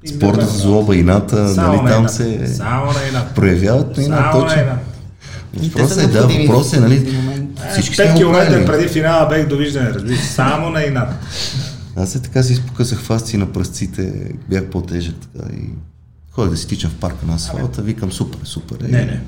спорта 0.07 0.47
с 0.47 0.59
злоба 0.59 0.97
и 0.97 1.03
ната, 1.03 1.55
Само 1.55 1.73
нали, 1.73 1.83
на 1.83 1.91
там 1.91 2.09
се 2.09 2.47
Само 2.47 2.87
на 2.87 3.09
инат. 3.11 3.35
проявяват 3.35 3.97
и 3.97 4.01
на 4.01 4.07
Само 4.07 4.21
на 4.21 4.33
точно. 4.33 4.63
Въпросът 5.55 6.03
е, 6.03 6.07
да, 6.07 6.27
въпросът 6.27 6.75
е, 6.75 6.81
нали, 6.81 7.17
момент. 7.17 7.61
всички 7.73 7.95
5 7.95 7.95
сме 7.95 8.13
го 8.13 8.19
км 8.19 8.33
правили. 8.33 8.67
преди 8.67 8.89
финала 8.89 9.29
бех 9.29 9.47
довиждане, 9.47 9.91
разбираш. 9.91 10.21
Само 10.21 10.71
на 10.71 10.83
инат. 10.83 11.09
Аз 11.97 12.11
се 12.11 12.23
така 12.23 12.43
си 12.43 12.53
изпокъсах 12.53 13.01
фасции 13.01 13.39
на 13.39 13.53
пръстците, 13.53 14.13
бях 14.49 14.65
по-тежък 14.65 15.15
така 15.17 15.49
и 15.57 15.69
ходих 16.31 16.51
да 16.51 16.57
си 16.57 16.69
тичам 16.69 16.91
в 16.91 16.95
парка 16.95 17.27
на 17.27 17.35
асфалта, 17.35 17.83
викам 17.83 18.13
супер, 18.13 18.39
супер. 18.45 18.77
Не, 18.81 19.05
не. 19.05 19.21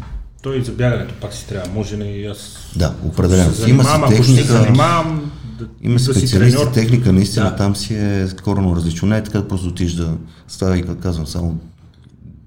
Той 0.42 0.64
за 0.64 0.72
бягането 0.72 1.14
пак 1.20 1.34
си 1.34 1.46
трябва. 1.46 1.72
Може 1.72 1.96
и 1.96 2.26
аз 2.26 2.56
Да, 2.76 2.94
определено. 3.04 3.54
се 3.54 3.70
Има 3.70 3.84
си 3.84 3.90
ще 3.90 4.08
се 4.16 4.16
техника, 4.16 4.52
занимавам, 4.52 5.32
да, 5.58 5.66
има 5.82 5.94
да 5.94 6.00
специалисти, 6.00 6.38
треньор. 6.56 6.72
техника, 6.72 7.12
наистина 7.12 7.50
Да. 7.50 7.56
там 7.56 7.76
си 7.76 7.94
е 7.94 8.28
коренно 8.42 8.76
различно. 8.76 9.08
Не 9.08 9.16
е 9.16 9.24
така 9.24 9.48
просто 9.48 9.68
отиш 9.68 9.92
да 9.92 10.14
става 10.48 10.78
и 10.78 10.84
казвам 11.02 11.26
само 11.26 11.58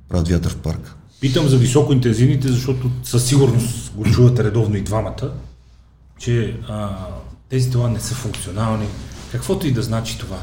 правят 0.10 0.28
вятър 0.28 0.52
в 0.52 0.58
парка. 0.58 0.96
Питам 1.22 1.48
за 1.48 1.58
високоинтензивните, 1.58 2.48
защото 2.48 2.92
със 3.04 3.26
сигурност 3.26 3.92
го 3.96 4.04
чувате 4.06 4.44
редовно 4.44 4.76
и 4.76 4.82
двамата, 4.82 5.32
че 6.20 6.58
а, 6.70 6.90
тези 7.50 7.72
тела 7.72 7.90
не 7.90 8.00
са 8.00 8.16
функционални. 8.16 8.86
Каквото 9.32 9.68
и 9.68 9.72
да 9.72 9.82
значи 9.82 10.18
това. 10.20 10.38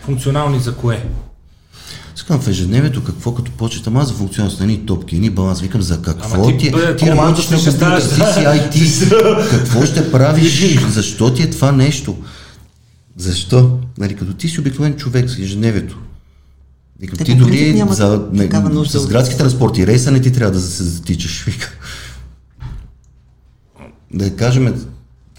Функционални 0.00 0.60
за 0.60 0.76
кое? 0.76 1.06
Искам 2.20 2.40
в 2.40 2.48
ежедневието 2.48 3.04
какво 3.04 3.34
като 3.34 3.52
почет, 3.52 3.86
ама 3.86 4.04
за 4.04 4.14
функционалност 4.14 4.60
на 4.60 4.64
едни 4.64 4.86
топки, 4.86 5.14
едни 5.14 5.30
баланс, 5.30 5.60
викам 5.60 5.82
за 5.82 6.02
какво 6.02 6.34
Ама 6.34 6.46
ти, 6.46 6.58
ти, 6.58 6.70
бе, 6.70 6.96
ти 6.96 7.10
работиш 7.10 7.48
на 7.48 7.56
компютър, 7.56 8.00
ти 8.00 8.14
си 8.14 8.20
IT, 8.20 9.50
какво 9.50 9.86
ще 9.86 10.12
правиш, 10.12 10.78
защо 10.88 11.34
ти 11.34 11.42
е 11.42 11.50
това 11.50 11.72
нещо? 11.72 12.16
Защо? 13.16 13.78
Нали, 13.98 14.16
като 14.16 14.34
ти 14.34 14.48
си 14.48 14.60
обикновен 14.60 14.96
човек 14.96 15.30
с 15.30 15.38
ежедневието. 15.38 15.98
Викам, 17.00 17.18
ти 17.26 17.34
дори 17.34 17.84
за, 17.90 18.28
не, 18.32 18.48
с 18.84 19.06
градски 19.06 19.36
транспорт 19.36 19.78
и 19.78 19.86
рейса 19.86 20.10
не 20.10 20.20
ти 20.20 20.32
трябва 20.32 20.52
да 20.52 20.60
се 20.60 20.82
затичаш. 20.82 21.44
Викам. 21.46 21.70
Да 24.14 24.36
кажем, 24.36 24.86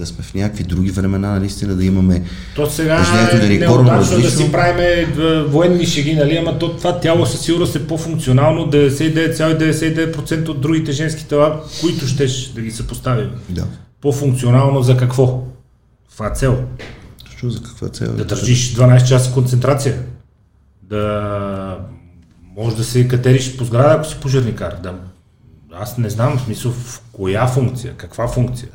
да 0.02 0.08
сме 0.08 0.24
в 0.24 0.34
някакви 0.34 0.64
други 0.64 0.92
времена, 0.92 1.40
наистина 1.40 1.76
да 1.76 1.86
имаме 1.86 2.24
То 2.56 2.70
сега 2.70 3.02
ежедневието 3.02 3.38
да 3.38 3.54
е 3.54 3.56
е 3.56 3.60
неудачно 3.60 3.84
да 3.84 3.98
различно. 3.98 4.46
си 4.46 4.52
правиме 4.52 4.84
е, 4.84 5.06
военни 5.44 5.86
шеги, 5.86 6.14
нали? 6.14 6.38
Ама 6.38 6.60
то, 6.60 6.78
това 6.78 7.00
тяло 7.00 7.26
със 7.26 7.42
сигурност 7.42 7.76
е 7.76 7.88
по-функционално 7.88 8.72
99,99% 8.72 10.48
от 10.50 10.62
другите 10.62 10.92
женски 10.92 11.28
тела, 11.28 11.62
които 11.82 12.08
щеш 12.08 12.48
да 12.48 12.62
ги 12.62 12.72
съпоставим. 12.72 13.30
Да. 13.50 13.66
По-функционално 14.02 14.84
за 14.84 14.98
какво? 14.98 15.44
Това 16.12 16.28
е 16.28 16.36
цел. 16.36 16.64
Точно 17.26 17.50
за 17.50 17.64
каква 17.64 17.90
цел? 17.90 18.14
Да 18.14 18.26
държиш 18.26 18.74
12 18.76 19.08
часа 19.08 19.34
концентрация. 19.34 19.98
Да 20.84 21.78
може 22.58 22.76
да 22.76 22.84
се 22.84 23.08
катериш 23.08 23.58
по 23.58 23.66
сграда, 23.66 23.96
ако 23.96 24.06
си 24.06 24.16
пожарникар. 24.22 24.76
Да. 24.84 24.94
Аз 25.74 25.98
не 25.98 26.10
знам 26.10 26.38
в 26.38 26.42
смисъл 26.42 26.72
в 26.72 27.02
коя 27.12 27.48
функция, 27.48 27.94
каква 27.98 28.28
функция. 28.28 28.70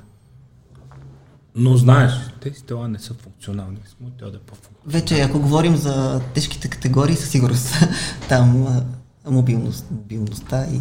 Но 1.57 1.77
знаеш, 1.77 2.13
тези 2.41 2.63
тела 2.63 2.89
не 2.89 2.99
са 2.99 3.15
функционални. 3.15 3.79
Тя 4.19 4.31
да 4.31 4.37
е. 4.37 4.41
Вече, 4.87 5.21
ако 5.21 5.41
говорим 5.41 5.77
за 5.77 6.21
тежките 6.35 6.69
категории, 6.69 7.17
със 7.17 7.31
сигурност 7.31 7.75
там 8.29 8.67
мобилност, 9.27 9.87
мобилността 9.91 10.67
и 10.67 10.81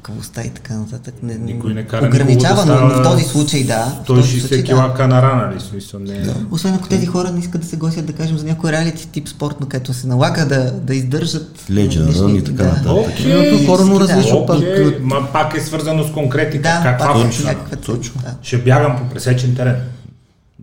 гъвкавостта 0.00 0.42
и 0.42 0.50
така 0.50 0.74
нататък. 0.74 1.14
Не, 1.22 1.34
Никой 1.34 1.74
не 1.74 1.86
кара 1.86 2.06
ограничава, 2.06 2.64
никого 2.64 2.78
да 2.78 2.80
но, 2.80 2.96
но 2.96 3.02
в 3.02 3.02
този 3.02 3.24
случай 3.24 3.64
да. 3.64 4.02
този 4.06 4.40
160 4.40 4.40
случай, 4.40 4.64
кила 4.64 4.94
канара, 4.94 5.36
нали? 5.36 5.58
в 5.58 5.62
Смисъл, 5.62 6.00
не... 6.00 6.20
Да. 6.20 6.34
Освен 6.50 6.74
ако 6.74 6.88
тези 6.88 7.06
хора 7.06 7.30
не 7.30 7.38
искат 7.38 7.60
да 7.60 7.66
се 7.66 7.76
гласят, 7.76 8.06
да 8.06 8.12
кажем, 8.12 8.38
за 8.38 8.46
някой 8.46 8.72
реалити 8.72 9.08
тип 9.08 9.28
спорт, 9.28 9.60
на 9.60 9.68
където 9.68 9.94
се 9.94 10.06
налага 10.06 10.46
да, 10.46 10.72
да 10.72 10.94
издържат. 10.94 11.64
Леджа, 11.70 12.06
рън 12.06 12.36
и 12.36 12.44
така 12.44 12.62
да. 12.62 12.68
нататък. 12.68 13.14
То 13.50 13.66
коренно 13.66 14.00
различно 14.00 14.46
пак. 14.46 14.56
Окей, 14.56 14.98
ма 15.00 15.28
пак 15.32 15.54
е 15.54 15.60
свързано 15.60 16.04
с 16.04 16.12
конкретика. 16.12 16.62
Да, 16.62 16.80
Каква 16.82 17.06
пак 17.06 17.16
е 17.16 17.42
някаква 17.42 17.76
цел. 17.76 17.96
Точно. 17.96 18.20
Да. 18.22 18.34
Ще 18.42 18.58
бягам 18.58 18.96
по 18.96 19.14
пресечен 19.14 19.54
терен. 19.56 19.76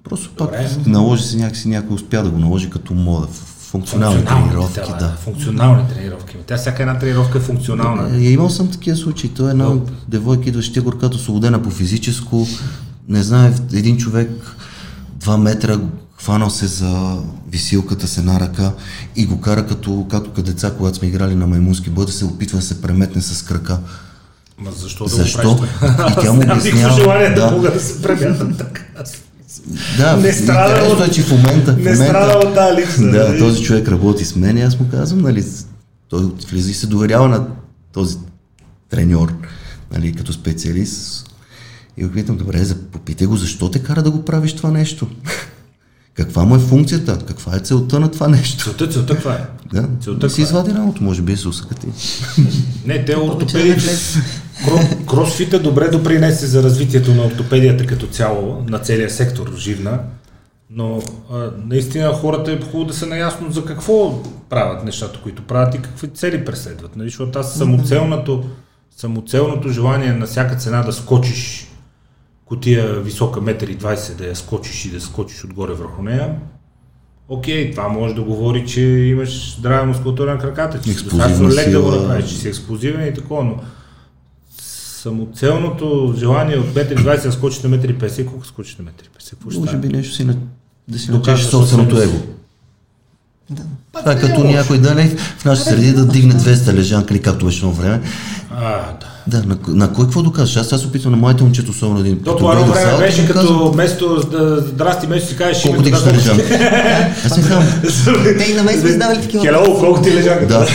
Просто 0.03 0.29
пак 0.38 0.51
наложи 0.85 1.23
се 1.23 1.38
някакси, 1.38 1.67
някой 1.67 1.95
успя 1.95 2.23
да 2.23 2.29
го 2.29 2.39
наложи 2.39 2.69
като 2.69 2.93
мода. 2.93 3.27
в 3.27 3.57
Функционални 3.68 4.26
тренировки, 4.26 4.74
тела, 4.74 4.97
да. 4.99 5.18
Функционални 5.24 5.89
тренировки. 5.93 6.36
Тя 6.47 6.57
всяка 6.57 6.84
една 6.84 6.99
тренировка 6.99 7.38
е 7.38 7.41
функционална. 7.41 8.18
Е, 8.18 8.22
имал 8.22 8.49
съм 8.49 8.72
такива 8.72 8.97
случаи. 8.97 9.30
Той 9.30 9.47
е 9.47 9.51
една 9.51 9.65
Добре. 9.65 9.93
девойка, 10.07 10.49
идваща 10.49 10.82
горката, 10.82 11.15
освободена 11.15 11.63
по 11.63 11.70
физическо. 11.70 12.47
Не 13.09 13.24
знае, 13.24 13.53
един 13.74 13.97
човек, 13.97 14.30
два 15.20 15.38
метра, 15.38 15.80
хванал 16.22 16.49
се 16.49 16.68
за 16.68 17.18
висилката 17.51 18.07
с 18.07 18.18
една 18.18 18.39
ръка 18.39 18.72
и 19.15 19.26
го 19.26 19.41
кара 19.41 19.68
като, 19.68 20.05
като 20.11 20.41
деца, 20.41 20.72
когато 20.78 20.97
сме 20.97 21.07
играли 21.07 21.36
на 21.36 21.47
маймунски 21.47 21.89
бъде, 21.89 22.11
се 22.11 22.26
опитва 22.26 22.57
да 22.57 22.63
се 22.65 22.82
преметне 22.82 23.22
с 23.22 23.43
крака. 23.43 23.80
Ма 24.57 24.72
защо 24.72 25.03
да 25.03 25.15
Защо? 25.15 25.55
го? 25.55 25.65
И 26.11 26.22
тя 26.22 26.34
му 26.34 26.41
обяснява, 26.41 27.34
да, 27.36 27.59
да. 27.59 27.72
да 27.72 27.80
се 27.80 28.01
премятам 28.01 28.53
така. 28.57 28.82
Да, 29.97 30.17
Не 30.17 30.33
страда 30.33 30.69
интересно 30.71 30.99
от- 30.99 31.07
е, 31.07 31.11
че 31.11 31.21
в 31.21 31.31
момента... 31.31 31.71
в 31.73 31.75
Не 31.75 31.81
момента 31.83 32.05
страда 32.05 32.39
от 32.39 32.55
тази 32.55 32.81
липса. 32.81 33.01
Да, 33.01 33.27
нали? 33.27 33.39
този 33.39 33.63
човек 33.63 33.87
работи 33.87 34.25
с 34.25 34.35
мен 34.35 34.57
и 34.57 34.61
аз 34.61 34.79
му 34.79 34.87
казвам, 34.91 35.19
нали, 35.21 35.45
той 36.09 36.21
влиза 36.51 36.71
и 36.71 36.73
се 36.73 36.87
доверява 36.87 37.27
на 37.27 37.47
този 37.93 38.17
треньор, 38.89 39.33
нали, 39.93 40.13
като 40.13 40.33
специалист. 40.33 41.23
И 41.97 42.03
го 42.03 42.11
питам, 42.11 42.37
добре, 42.37 42.63
за- 42.63 42.75
попитай 42.75 43.27
го, 43.27 43.35
защо 43.37 43.71
те 43.71 43.79
кара 43.79 44.03
да 44.03 44.11
го 44.11 44.25
правиш 44.25 44.53
това 44.53 44.71
нещо? 44.71 45.07
Каква 46.13 46.43
му 46.43 46.55
е 46.55 46.59
функцията? 46.59 47.19
Каква 47.19 47.55
е 47.55 47.59
целта 47.59 47.99
на 47.99 48.11
това 48.11 48.27
нещо? 48.27 48.63
Целта, 48.63 48.89
целта 48.89 49.13
каква 49.13 49.33
е? 49.33 49.45
Да, 49.73 49.87
Целта 50.01 50.19
да 50.19 50.29
си 50.29 50.41
е? 50.41 50.43
извади 50.43 50.71
работа, 50.71 51.03
може 51.03 51.21
би 51.21 51.33
е 51.33 51.37
се 51.37 51.47
усъкати. 51.47 51.87
Не, 52.85 53.05
те. 53.05 53.15
Кро- 53.15 53.45
Кросфита 55.08 55.60
добре 55.60 55.89
допринесе 55.89 56.45
за 56.45 56.64
развитието 56.64 57.14
на 57.14 57.26
ортопедията 57.26 57.86
като 57.86 58.08
цяло, 58.08 58.64
на 58.68 58.80
целия 58.80 59.10
сектор 59.10 59.55
живна, 59.58 59.99
но 60.70 61.01
а, 61.32 61.51
наистина 61.66 62.14
хората 62.14 62.51
е 62.51 62.62
хубаво 62.62 62.86
да 62.86 62.93
са 62.93 63.05
наясно 63.05 63.51
за 63.51 63.66
какво 63.66 64.24
правят 64.49 64.84
нещата, 64.84 65.20
които 65.24 65.41
правят 65.41 65.76
и 65.76 65.82
какви 65.82 66.08
цели 66.08 66.45
преследват. 66.45 66.95
Нали? 66.95 67.10
Защото 67.10 67.39
аз 67.39 67.53
самоцелното, 67.53 68.43
самоцелното 68.97 69.70
желание 69.70 70.12
на 70.12 70.26
всяка 70.26 70.55
цена 70.55 70.84
да 70.84 70.93
скочиш 70.93 71.68
котия 72.45 72.99
висока 72.99 73.41
1,20 73.41 74.12
м, 74.12 74.18
да 74.18 74.28
я 74.28 74.36
скочиш 74.36 74.86
и 74.86 74.89
да 74.89 75.01
скочиш 75.01 75.43
отгоре 75.43 75.74
върху 75.74 76.03
нея, 76.03 76.36
Окей, 77.30 77.72
това 77.72 77.88
може 77.88 78.16
да 78.16 78.22
говори, 78.22 78.68
че 78.68 78.82
имаш 78.82 79.55
здрава 79.58 79.86
мускулатура 79.86 80.34
на 80.34 80.39
краката, 80.39 80.78
че 80.78 80.84
си 80.84 80.91
Експлозивна 80.91 81.28
достатъчно 81.28 81.62
лек 81.62 81.72
да 81.72 81.82
го 81.82 81.91
направиш, 81.91 82.30
че 82.30 82.36
си 82.36 82.47
експлозивен 82.47 83.08
и 83.08 83.14
такова, 83.14 83.43
но 83.43 83.55
самоцелното 85.08 86.14
желание 86.18 86.58
от 86.58 86.66
1,20 86.66 87.24
да 87.24 87.32
скочиш 87.32 87.64
на 87.64 87.70
1,50 87.70 88.24
м, 88.24 88.30
колко 88.30 88.45
скочиш 88.45 88.76
на 88.76 88.86
1,50 88.86 88.88
м? 88.88 88.91
Какво 89.30 89.51
ще 89.51 89.60
Може 89.60 89.78
би 89.78 89.88
нещо 89.88 90.16
си 90.16 90.24
на... 90.24 90.36
да 90.88 90.99
си 90.99 91.12
начеш 91.12 91.45
собственото 91.45 92.01
его. 92.01 92.18
Да. 93.49 93.64
Това 93.93 94.12
е 94.12 94.20
като 94.20 94.43
някой 94.43 94.78
да 94.78 94.95
не 94.95 95.10
в 95.38 95.45
нашата 95.45 95.70
среди 95.70 95.93
да 95.93 96.05
дигне 96.05 96.34
200 96.34 96.74
лежанка 96.74 97.14
или 97.14 97.22
както 97.22 97.45
беше 97.45 97.60
едно 97.60 97.72
време. 97.72 98.01
А, 98.60 98.72
да. 98.72 99.08
Да, 99.28 99.47
на, 99.47 99.58
на 99.68 99.93
кой 99.93 100.05
какво 100.05 100.22
доказваш? 100.22 100.58
Аз 100.74 100.82
се 100.82 100.88
опитвам 100.88 101.12
на 101.12 101.18
моите 101.18 101.43
момчета, 101.43 101.72
особено 101.72 101.99
един. 101.99 102.20
То 102.24 102.38
по 102.38 102.51
едно 102.51 102.66
време 102.66 102.97
беше 102.97 103.28
като 103.28 103.39
казвам, 103.39 103.72
вместо 103.72 104.16
да 104.16 104.58
здрасти, 104.62 105.05
вместо 105.05 105.30
си 105.30 105.38
кажеш 105.38 105.64
Колко 105.64 105.82
на 105.82 105.89
на 105.89 106.14
лежанка? 106.14 106.43
Аз 107.26 107.38
ми 107.38 107.43
казвам, 107.43 107.66
Те 108.38 108.51
и 108.51 108.53
на 108.53 108.64
мен 108.64 108.80
сме 108.80 108.89
издавали 108.89 109.22
такива 109.22 109.45
Хело, 109.45 109.80
колко 109.80 110.01
ти 110.01 110.14
лежанка? 110.14 110.47
да, 110.47 110.68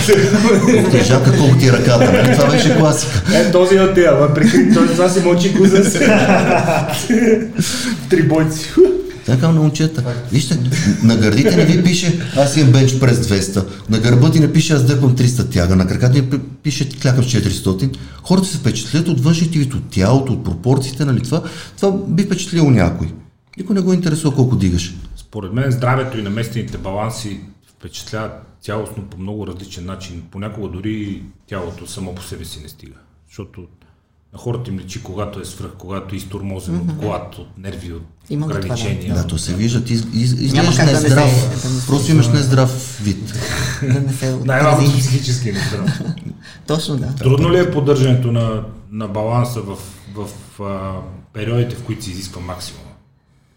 колко 0.71 0.91
ти 0.91 0.97
е 0.97 1.03
жака, 1.05 1.37
колко 1.39 1.57
ти 1.59 1.67
е 1.67 1.73
ръката. 1.73 2.13
Нали? 2.13 2.37
Това 2.37 2.51
беше 2.51 2.77
класика. 2.79 3.23
Е, 3.35 3.53
този 3.53 3.79
от 3.79 3.95
тия, 3.95 4.35
той 4.75 4.87
това 4.87 5.09
си 5.09 5.21
мълчи 5.21 5.55
кузен 5.55 5.83
три 8.11 8.23
бойци. 8.23 8.71
Така 9.27 9.49
на 9.49 9.61
момчета. 9.61 10.15
Вижте, 10.33 10.59
на 11.03 11.17
гърдите 11.17 11.57
не 11.57 11.65
ви 11.65 11.85
пише, 11.85 12.21
аз 12.37 12.57
имам 12.57 12.73
бенч 12.73 12.99
през 13.01 13.19
200. 13.19 13.65
На 13.91 13.99
гърба 13.99 14.31
ти 14.31 14.41
не 14.41 14.53
пише, 14.53 14.73
аз 14.73 14.85
дърпам 14.85 15.17
300 15.17 15.53
тяга. 15.53 15.77
На 15.77 15.87
краката 15.87 16.13
ти 16.13 16.39
пише, 16.63 16.89
клякам 16.89 17.25
с 17.25 17.27
400. 17.27 17.97
Хората 18.23 18.47
се 18.47 18.59
впечатлят 18.59 19.09
от 19.09 19.21
външните 19.21 19.59
вид, 19.59 19.75
от 19.75 19.91
тялото, 19.91 20.33
от 20.33 20.45
пропорциите, 20.45 21.05
нали? 21.05 21.23
Това, 21.23 21.43
това 21.77 21.93
би 22.09 22.23
впечатлило 22.23 22.71
някой. 22.71 23.13
Никой 23.59 23.75
не 23.75 23.81
го 23.81 23.93
интересува 23.93 24.35
колко 24.35 24.57
дигаш. 24.57 24.95
Според 25.17 25.53
мен 25.53 25.71
здравето 25.71 26.19
и 26.19 26.23
наместените 26.23 26.79
баланси 26.79 27.41
впечатляват 27.79 28.33
цялостно 28.63 29.03
по 29.03 29.19
много 29.19 29.47
различен 29.47 29.87
начин. 29.87 30.23
Понякога 30.31 30.69
дори 30.69 31.23
тялото 31.47 31.87
само 31.87 32.15
по 32.15 32.23
себе 32.23 32.45
си 32.45 32.61
не 32.63 32.69
стига. 32.69 32.97
Защото 33.29 33.67
на 34.33 34.39
хората 34.39 34.71
им 34.71 34.79
личи, 34.79 35.03
когато 35.03 35.41
е 35.41 35.45
свръх, 35.45 35.71
когато 35.79 36.15
е 36.15 36.19
изтормозен 36.19 36.77
от 36.77 36.93
глад, 36.93 37.35
от 37.35 37.59
нерви, 37.59 37.93
от 37.93 38.03
Има 38.31 38.43
това, 38.43 38.55
да. 38.55 38.67
ограничения. 38.67 39.15
Да, 39.15 39.27
то 39.27 39.39
се 39.39 39.55
вижда, 39.55 39.85
ти 39.85 39.93
из, 39.93 40.01
из, 40.15 40.33
Няма 40.53 40.69
изглеждаш 40.69 40.77
как 40.77 40.87
да 40.87 40.93
не 40.93 40.99
се- 40.99 41.03
нездрав. 41.05 41.51
да 41.63 41.69
не 41.69 41.81
се- 41.81 41.87
Просто 41.87 42.11
имаш 42.11 42.29
нездрав 42.29 42.99
вид. 43.03 43.35
да 43.85 44.01
не 44.01 44.13
се 44.13 44.37
Най-малкото 44.45 44.85
отрази. 44.85 45.01
психически 45.01 45.53
нездрав. 45.53 46.01
Точно 46.67 46.97
да. 46.97 47.15
Трудно 47.15 47.53
ли 47.53 47.59
е 47.59 47.71
поддържането 47.71 48.33
на, 48.33 48.63
на 48.91 49.09
баланса 49.09 49.61
в, 49.61 49.79
в 50.15 50.29
а, 50.61 50.93
периодите, 51.33 51.77
в 51.77 51.83
които 51.83 52.05
се 52.05 52.11
изисква 52.11 52.41
максимум? 52.43 52.83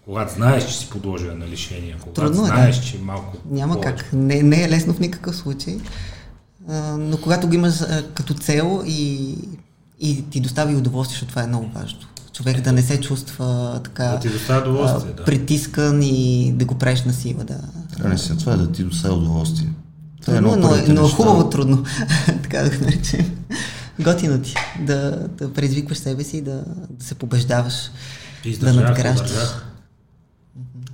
Когато 0.06 0.34
знаеш, 0.34 0.66
че 0.66 0.74
си 0.74 0.90
подложен 0.90 1.40
на 1.40 1.48
лишения, 1.48 1.98
когато 2.00 2.22
Трудно 2.22 2.38
е, 2.38 2.42
да. 2.42 2.48
знаеш, 2.48 2.82
че 2.82 3.00
малко 3.00 3.38
Няма 3.46 3.74
повече. 3.74 3.96
как. 3.96 4.14
Не, 4.14 4.44
не 4.44 4.64
е 4.64 4.70
лесно 4.70 4.94
в 4.94 5.00
никакъв 5.00 5.36
случай. 5.36 5.78
А, 6.70 6.98
но 6.98 7.18
когато 7.18 7.48
го 7.48 7.54
имаш 7.54 7.82
а, 7.82 8.04
като 8.14 8.34
цел 8.34 8.84
и, 8.86 9.36
и 10.00 10.24
ти 10.24 10.40
достави 10.40 10.76
удоволствие, 10.76 11.14
защото 11.14 11.30
това 11.30 11.44
е 11.44 11.48
много 11.48 11.70
важно. 11.70 12.00
Човек 12.34 12.62
да 12.62 12.72
не 12.72 12.82
се 12.82 13.02
чувства 13.02 13.80
така 13.84 14.04
Да 14.04 14.20
ти 14.20 14.30
доставя 14.30 15.02
да. 15.08 15.24
притискан 15.26 16.04
и 16.04 16.52
да 16.54 16.66
го 16.66 16.76
правиш 16.76 17.04
на 17.04 17.14
сила. 17.14 17.44
Да. 17.44 17.58
Трябва 17.92 18.10
не 18.10 18.18
си, 18.18 18.38
това 18.38 18.54
е 18.54 18.58
да 18.58 18.72
ти 18.72 18.84
доставя 18.84 19.14
удоволствие. 19.16 19.70
Това 20.22 20.38
е 20.38 20.42
но, 20.42 20.48
е- 20.50 20.62
първите 20.62 20.94
но 20.94 21.00
е 21.00 21.04
неща. 21.04 21.16
хубаво 21.16 21.50
трудно, 21.50 21.84
така 22.44 22.60
да 22.60 22.70
го 22.70 22.86
наречем. 22.86 23.36
Готино 24.00 24.42
ти 24.42 24.54
да, 24.80 25.28
да 25.30 25.54
предизвикваш 25.54 25.98
себе 25.98 26.24
си 26.24 26.38
и 26.38 26.42
да, 26.42 26.64
да 26.90 27.06
се 27.06 27.16
побеждаваш, 27.16 27.74
да 28.44 28.50
Издържах, 28.50 28.84
надграждаш. 28.84 29.30
издържах. 29.30 29.66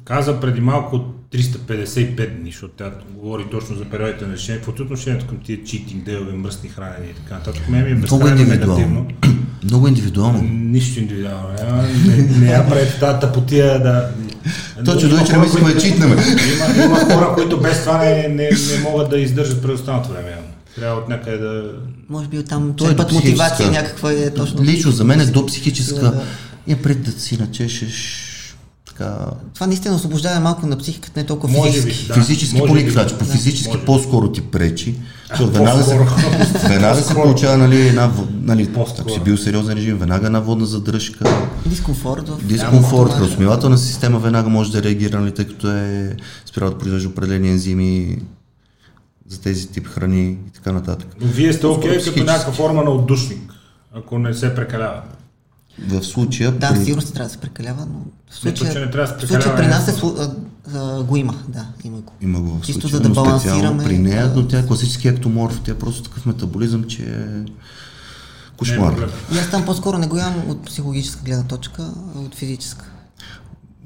Каза 0.04 0.39
преди 0.39 0.62
малко 0.62 0.99
355 1.34 2.40
дни, 2.40 2.52
защото 2.52 2.74
тя 2.78 2.92
говори 3.16 3.44
точно 3.52 3.76
за 3.76 3.86
периодите 3.86 4.26
на 4.26 4.34
решение. 4.34 4.62
Какво 4.62 4.74
е 4.80 4.84
отношението 4.84 5.28
към 5.28 5.38
тия 5.38 5.64
читинг, 5.64 6.04
делове, 6.04 6.34
мръсни 6.34 6.70
хранения 6.70 7.10
и 7.12 7.14
така 7.14 7.36
нататък? 7.36 7.70
Мен 7.70 7.84
ми 7.84 7.92
е 7.92 7.94
Много 7.94 8.28
индивидуално. 8.28 8.76
негативно. 8.76 9.08
Много 9.64 9.88
индивидуално. 9.88 10.42
Нищо 10.54 11.00
индивидуално. 11.00 11.50
Не, 12.06 12.16
не 12.16 12.52
я 12.52 12.70
правите 12.70 13.00
тази 13.00 13.20
тъпотия 13.20 13.84
да... 13.84 14.10
Точно 14.86 15.10
до 15.10 15.16
вечера 15.16 15.40
мислим 15.40 15.64
да 15.64 15.78
читнем. 15.78 16.12
Има, 16.12 16.86
има 16.86 17.00
хора, 17.00 17.34
които 17.36 17.62
без 17.62 17.80
това 17.80 17.98
не, 17.98 18.28
не, 18.28 18.50
не 18.50 18.80
могат 18.84 19.10
да 19.10 19.20
издържат 19.20 19.62
през 19.62 19.80
останалото 19.80 20.10
време. 20.10 20.38
Трябва 20.76 21.02
от 21.02 21.10
някъде 21.10 21.38
да... 21.38 21.64
Може 22.10 22.28
би 22.28 22.40
оттам 22.40 22.74
Той 22.78 22.92
е 22.92 22.96
психическа. 22.96 23.16
мотивация 23.16 23.72
някаква 23.72 24.12
е 24.12 24.34
точно. 24.34 24.64
Лично 24.64 24.92
за 24.92 25.04
мен 25.04 25.20
е 25.20 25.26
до 25.26 25.46
психическа. 25.46 26.00
Да, 26.00 26.12
да. 26.12 26.24
Я 26.68 26.82
пред 26.82 27.02
да 27.02 27.12
си 27.12 27.38
начешеш 27.38 28.31
така 29.02 29.26
Това 29.54 29.68
наистина 29.68 29.95
освобождава 29.95 30.39
малко 30.39 30.68
на 30.68 30.78
психиката, 30.78 31.20
не 31.20 31.26
толкова 31.26 31.58
Може 31.58 31.72
физически. 31.72 32.04
би. 32.04 32.08
Да, 32.08 32.14
физически 32.14 32.58
може 32.58 32.68
по 32.68 32.76
никакъв 32.76 32.95
начин. 32.95 33.18
Да, 33.18 33.26
физически 33.26 33.68
може 33.74 33.86
по-скоро 33.86 34.32
ти 34.32 34.41
пречи. 34.41 34.95
Защото 35.30 35.52
веднага 35.52 35.84
се, 35.84 35.99
веднага 36.70 37.02
се 37.02 37.14
получава 37.14 37.58
нали, 37.58 37.88
една, 37.88 38.12
нали, 38.41 38.74
По-скоро. 38.74 39.02
ако 39.02 39.10
си 39.10 39.20
бил 39.20 39.38
сериозен 39.38 39.78
режим, 39.78 39.97
веднага 39.97 40.26
една 40.26 40.39
водна 40.39 40.66
задръжка, 40.66 41.47
Дискомфорт 41.66 42.30
в... 42.30 42.45
дискомфорт, 42.45 43.10
Да, 43.10 43.16
храносмилателна 43.16 43.78
система 43.78 44.20
веднага 44.20 44.49
може 44.49 44.72
да 44.72 44.84
реагира, 44.84 45.20
нали, 45.20 45.32
тъй 45.32 45.47
като 45.47 45.72
е 45.72 46.16
спирал 46.45 46.70
да 46.70 46.78
произвежда 46.78 47.10
определени 47.10 47.49
ензими 47.49 48.18
за 49.28 49.41
тези 49.41 49.68
тип 49.68 49.88
храни 49.88 50.24
и 50.24 50.52
така 50.54 50.72
нататък. 50.72 51.08
Вие 51.22 51.54
сте 51.54 51.68
окей 51.68 51.89
като 51.89 52.02
Психически. 52.02 52.24
някаква 52.24 52.54
форма 52.54 52.84
на 52.84 52.89
отдушник, 52.91 53.54
ако 53.95 54.20
не 54.20 54.34
се 54.34 54.56
прекалява. 54.56 55.02
В 55.80 56.03
случая, 56.03 56.51
Да, 56.51 56.69
при- 56.74 56.86
сигурно 56.86 57.01
се 57.01 57.13
трябва 57.13 57.28
да 57.28 57.34
се 57.34 57.38
прекалява, 57.38 57.86
но 57.86 57.99
в 58.30 58.43
Не, 58.45 58.51
случая, 58.51 58.86
не 58.86 58.91
трябва 58.91 59.13
да 59.13 59.19
се 59.19 59.26
в 59.26 59.30
случая 59.30 59.55
при 59.55 59.63
прекалява, 59.63 59.86
нас 59.86 59.88
е, 59.88 59.91
е 59.91 60.76
а, 60.76 60.97
а, 60.99 61.03
го 61.03 61.17
има, 61.17 61.36
да, 61.47 61.65
има 61.84 61.97
го. 61.97 62.13
Има 62.22 62.41
го 62.41 62.49
в 62.49 62.61
Чисто 62.61 62.82
случая, 62.82 62.97
за 62.97 63.03
да 63.03 63.09
балансираме, 63.09 63.84
при 63.84 63.97
нея, 63.97 64.32
но 64.36 64.47
тя 64.47 64.59
е 64.59 64.65
класически 64.65 65.07
ектоморф, 65.07 65.61
тя 65.63 65.72
е 65.72 65.76
просто 65.76 66.03
такъв 66.03 66.26
метаболизъм, 66.26 66.84
че 66.84 67.03
е 67.03 67.07
Не 67.07 67.41
е 67.41 67.45
кошмар. 68.57 68.91
проблем. 68.91 69.09
И 69.34 69.38
аз 69.38 69.49
там 69.49 69.65
по-скоро 69.65 69.97
не 69.97 70.07
го 70.07 70.17
имам 70.17 70.36
от 70.47 70.65
психологическа 70.65 71.22
гледна 71.26 71.43
точка, 71.43 71.89
а 72.15 72.19
от 72.19 72.36
физическа. 72.36 72.86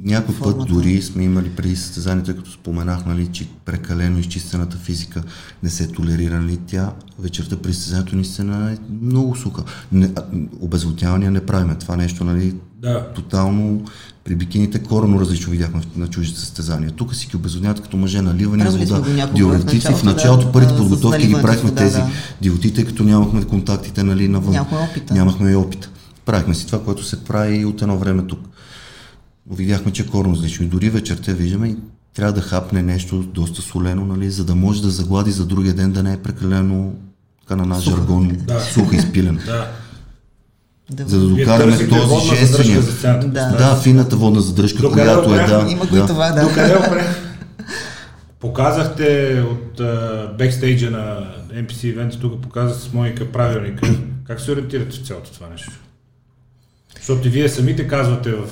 Някой 0.04 0.36
път 0.36 0.68
дори 0.68 1.02
сме 1.02 1.24
имали 1.24 1.50
преди 1.50 1.76
състезанието, 1.76 2.36
като 2.36 2.52
споменах, 2.52 3.06
нали, 3.06 3.28
че 3.28 3.48
прекалено 3.66 4.20
изчистената 4.20 4.78
физика 4.78 5.24
не 5.64 5.70
се 5.70 5.88
толерира, 5.88 6.42
нали, 6.42 6.58
тя 6.68 6.92
вечерта 7.20 7.58
при 7.58 7.74
състезанието 7.74 8.16
наистина 8.16 8.72
е 8.72 8.78
много 9.02 9.36
суха. 9.36 9.64
Не, 9.92 10.12
не 11.32 11.46
правиме. 11.46 11.76
Това 11.76 11.96
нещо, 11.96 12.24
нали, 12.24 12.56
Да. 12.82 13.08
тотално 13.16 13.86
при 14.24 14.36
бикините 14.36 14.80
коренно 14.80 15.20
различно 15.20 15.52
видяхме 15.52 15.82
на 15.96 16.08
чуждите 16.08 16.40
състезания. 16.40 16.92
Тук 16.92 17.16
си 17.16 17.28
ги 17.28 17.36
обезводняват 17.36 17.82
като 17.82 17.98
мъже, 17.98 18.22
наливани 18.22 18.72
с 18.72 18.76
вода, 18.76 19.28
диуретици. 19.36 19.94
В 19.94 20.04
началото, 20.04 20.46
да, 20.46 20.52
първите 20.52 20.74
да, 20.74 20.80
подготовки 20.80 21.18
ги 21.18 21.24
наливане 21.24 21.44
правихме 21.44 21.70
вода, 21.70 21.82
тези 21.82 21.98
да. 22.42 22.74
тъй 22.74 22.86
като 22.86 23.04
нямахме 23.04 23.46
контактите 23.46 24.04
нали, 24.04 24.28
навън. 24.28 24.54
Нямахме 24.54 24.78
опита. 24.78 25.14
Нямахме 25.14 25.52
и 25.52 25.56
опита. 25.56 25.90
Правихме 26.26 26.56
си 26.56 26.66
това, 26.66 26.84
което 26.84 27.04
се 27.04 27.24
прави 27.24 27.66
от 27.66 27.82
едно 27.82 27.98
време 27.98 28.24
тук. 28.28 28.40
Видяхме, 29.52 29.92
че 29.92 30.04
е 30.04 30.06
коренно 30.06 30.36
различно. 30.36 30.66
И 30.66 30.70
дори 30.70 30.90
вечерта 30.90 31.32
виждаме 31.32 31.68
и 31.68 31.78
трябва 32.16 32.34
да 32.34 32.42
хапне 32.42 32.82
нещо 32.82 33.24
доста 33.24 33.62
солено, 33.62 34.06
нали, 34.06 34.32
за 34.32 34.46
да 34.46 34.56
може 34.56 34.82
да 34.82 34.90
заглади 34.90 35.32
за 35.32 35.46
другия 35.46 35.74
ден, 35.74 35.92
да 35.92 36.04
не 36.04 36.14
е 36.14 36.18
прекалено 36.18 36.94
така 37.42 37.56
на 37.56 37.66
наш 37.66 37.84
жаргон, 37.84 38.38
Да. 38.48 38.60
суха 38.60 38.96
и 38.96 39.00
спилен. 39.00 39.40
Да. 39.46 39.68
Да, 40.92 41.08
За 41.08 41.20
да 41.20 41.28
докараме 41.28 41.90
този 41.90 42.48
сцената. 42.48 43.28
Да. 43.28 43.50
Да, 43.50 43.76
фината 43.76 44.16
водна 44.16 44.42
задръжка, 44.42 44.82
Докъде 44.82 45.04
която 45.04 45.36
е, 45.36 45.38
да. 45.38 45.68
Има 45.72 45.86
го 45.86 45.96
да. 45.96 46.04
и 46.04 46.08
това, 46.08 46.32
да. 46.32 46.42
Докъде? 46.42 46.78
Показахте 48.40 49.40
от 49.52 49.80
а, 49.80 50.30
бекстейджа 50.38 50.92
на 50.92 51.28
NPC 51.54 51.96
Event, 51.96 52.22
тук 52.22 52.42
показах 52.42 52.78
с 52.78 52.94
Моника 52.94 53.32
правилника. 53.32 53.90
Как 54.24 54.42
се 54.42 54.52
ориентирате 54.52 54.98
в 54.98 55.08
цялото 55.08 55.32
това 55.34 55.48
нещо? 55.50 55.72
Защото 56.98 57.28
и 57.28 57.32
вие 57.32 57.50
самите 57.50 57.88
казвате 57.88 58.32
в 58.32 58.46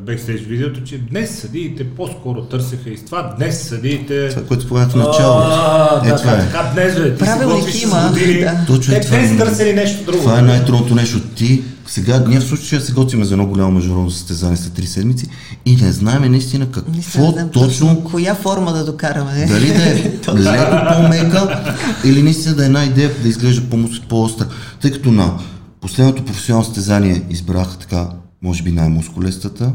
бекстейдж 0.00 0.42
видеото, 0.42 0.80
че 0.82 0.98
днес 0.98 1.38
съдиите 1.38 1.84
по-скоро 1.86 2.42
търсеха 2.42 2.90
и 2.90 2.96
с 2.96 3.04
това. 3.04 3.34
Днес 3.38 3.62
съдиите... 3.62 4.28
Това, 4.28 4.42
което 4.42 4.64
споменахте 4.64 4.98
началото. 4.98 5.48
А, 5.50 6.00
Е, 6.04 6.08
да, 6.08 6.16
това 6.16 6.32
е. 6.32 6.38
Така 6.38 6.70
днес, 6.74 6.94
бе, 6.94 7.02
ти 7.04 7.10
си 7.12 7.18
Правилник 7.18 7.82
има, 7.82 8.12
да. 8.40 8.64
Точно 8.66 8.94
е 8.94 9.00
Те 9.00 9.06
това. 9.06 9.18
днес 9.18 9.38
търсили 9.38 9.72
нещо 9.72 10.04
друго. 10.04 10.18
Това 10.18 10.38
е 10.38 10.42
най-трудното 10.42 10.94
нещо. 10.94 11.20
Ти 11.20 11.62
сега, 11.86 12.24
ние 12.28 12.40
в 12.40 12.44
случая 12.44 12.80
се 12.80 12.92
готвим 12.92 13.24
за 13.24 13.34
едно 13.34 13.46
голямо 13.46 13.70
международно 13.70 14.10
състезание 14.10 14.56
след 14.56 14.72
3 14.72 14.84
седмици 14.84 15.26
и 15.66 15.76
не 15.76 15.92
знаем 15.92 16.30
наистина 16.30 16.64
Не 16.64 16.70
какво 16.72 17.30
знам 17.30 17.48
точно, 17.50 18.04
Коя 18.04 18.34
форма 18.34 18.72
да 18.72 18.84
докараме? 18.84 19.46
дали 19.46 19.66
да 19.66 19.82
е 19.84 19.94
леко 20.34 20.94
по-мека 20.94 21.62
или 22.04 22.22
наистина 22.22 22.54
да 22.54 22.62
е 22.62 22.66
една 22.66 22.84
идея 22.84 23.10
да 23.22 23.28
изглежда 23.28 23.62
по- 23.62 23.78
по-остра. 24.08 24.46
Тъй 24.80 24.90
като 24.90 25.12
на 25.12 25.32
последното 25.80 26.24
професионално 26.24 26.64
състезание 26.64 27.22
избрах 27.30 27.78
така, 27.80 28.06
може 28.44 28.62
би 28.62 28.72
най-мускулестата, 28.72 29.72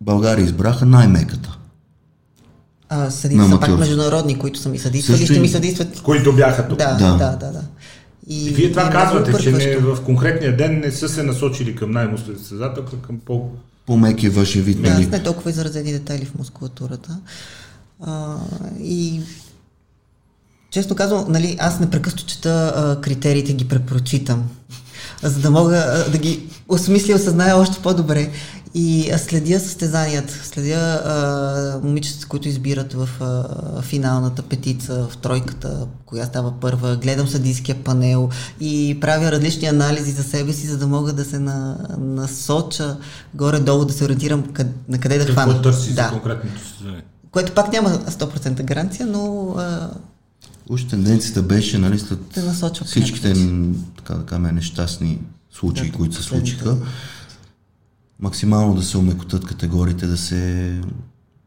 България 0.00 0.44
избраха 0.44 0.86
най-меката. 0.86 1.58
А, 2.88 3.10
съди 3.10 3.34
На 3.36 3.48
са 3.48 3.60
пак 3.60 3.78
международни, 3.78 4.38
които 4.38 4.58
са 4.58 4.68
ми 4.68 4.78
съдействали, 4.78 5.18
Също 5.18 5.32
ще 5.32 5.40
ми 5.40 5.48
съдействат. 5.48 6.00
Които 6.02 6.32
бяха 6.32 6.68
тук. 6.68 6.78
Да, 6.78 6.96
Да. 6.96 7.16
да, 7.16 7.36
да, 7.36 7.52
да. 7.52 7.62
И, 8.26 8.46
И 8.46 8.50
вие 8.50 8.70
това 8.70 8.86
и 8.88 8.90
казвате, 8.90 9.42
че 9.42 9.52
не, 9.52 9.76
в 9.76 10.04
конкретния 10.04 10.56
ден 10.56 10.80
не 10.80 10.90
са 10.90 11.08
се 11.08 11.22
насочили 11.22 11.76
към 11.76 11.90
най-мускулите 11.90 12.40
състезателка, 12.40 13.02
към 13.02 13.18
по... 13.18 13.50
По-мекия 13.86 14.30
външен 14.30 14.62
вид. 14.62 14.82
Да, 14.82 14.90
нали? 14.90 15.06
не 15.06 15.22
толкова 15.22 15.50
изразени 15.50 15.92
детайли 15.92 16.24
в 16.24 16.38
мускулатурата. 16.38 17.20
А, 18.00 18.36
и 18.80 19.20
често 20.70 20.94
казвам, 20.94 21.24
нали, 21.28 21.56
аз 21.60 21.80
непрекъснато 21.80 22.26
чета 22.26 22.72
а, 22.76 23.00
критериите, 23.00 23.52
ги 23.52 23.68
препрочитам, 23.68 24.50
за 25.24 25.40
да 25.40 25.50
мога 25.50 26.04
да 26.12 26.18
ги 26.18 26.48
осмисля 26.68 27.14
осъзная 27.14 27.56
още 27.56 27.82
по-добре. 27.82 28.30
И 28.76 29.12
следя 29.16 29.60
състезанията, 29.60 30.34
следя 30.44 31.02
а, 31.04 31.86
момичетата, 31.86 32.26
които 32.26 32.48
избират 32.48 32.92
в 32.92 33.08
а, 33.20 33.82
финалната 33.82 34.42
петица, 34.42 35.06
в 35.10 35.16
тройката, 35.16 35.86
коя 36.06 36.24
става 36.26 36.52
първа, 36.60 36.96
гледам 36.96 37.28
съдийския 37.28 37.76
панел 37.84 38.28
и 38.60 38.98
правя 39.00 39.32
различни 39.32 39.68
анализи 39.68 40.10
за 40.10 40.22
себе 40.22 40.52
си, 40.52 40.66
за 40.66 40.78
да 40.78 40.86
мога 40.86 41.12
да 41.12 41.24
се 41.24 41.38
на, 41.38 41.76
насоча 41.98 42.96
горе-долу, 43.34 43.84
да 43.84 43.92
се 43.92 44.04
ориентирам 44.04 44.42
къд, 44.52 44.66
на 44.88 44.98
къде 44.98 45.18
да 45.18 45.26
Какво 45.26 45.42
хвана. 45.42 45.62
търси 45.62 45.88
за 45.88 45.94
да. 45.94 46.08
конкретното 46.08 46.60
състезание? 46.60 47.02
Което 47.30 47.52
пак 47.52 47.72
няма 47.72 47.90
100% 47.90 48.62
гаранция, 48.62 49.06
но 49.06 49.54
а, 49.58 49.90
Уж 50.68 50.84
тенденцията 50.84 51.42
беше, 51.42 51.78
нали, 51.78 51.98
след 51.98 52.18
всичките, 52.84 53.34
така 53.96 54.14
да 54.14 54.26
кажем, 54.26 54.54
нещастни 54.54 55.18
случаи, 55.50 55.90
Да, 55.90 55.96
които 55.96 56.14
се 56.14 56.22
случиха, 56.22 56.76
максимално 58.18 58.74
да 58.74 58.82
се 58.82 58.98
омекотат 58.98 59.44
категориите, 59.44 60.06
да 60.06 60.16
се 60.16 60.80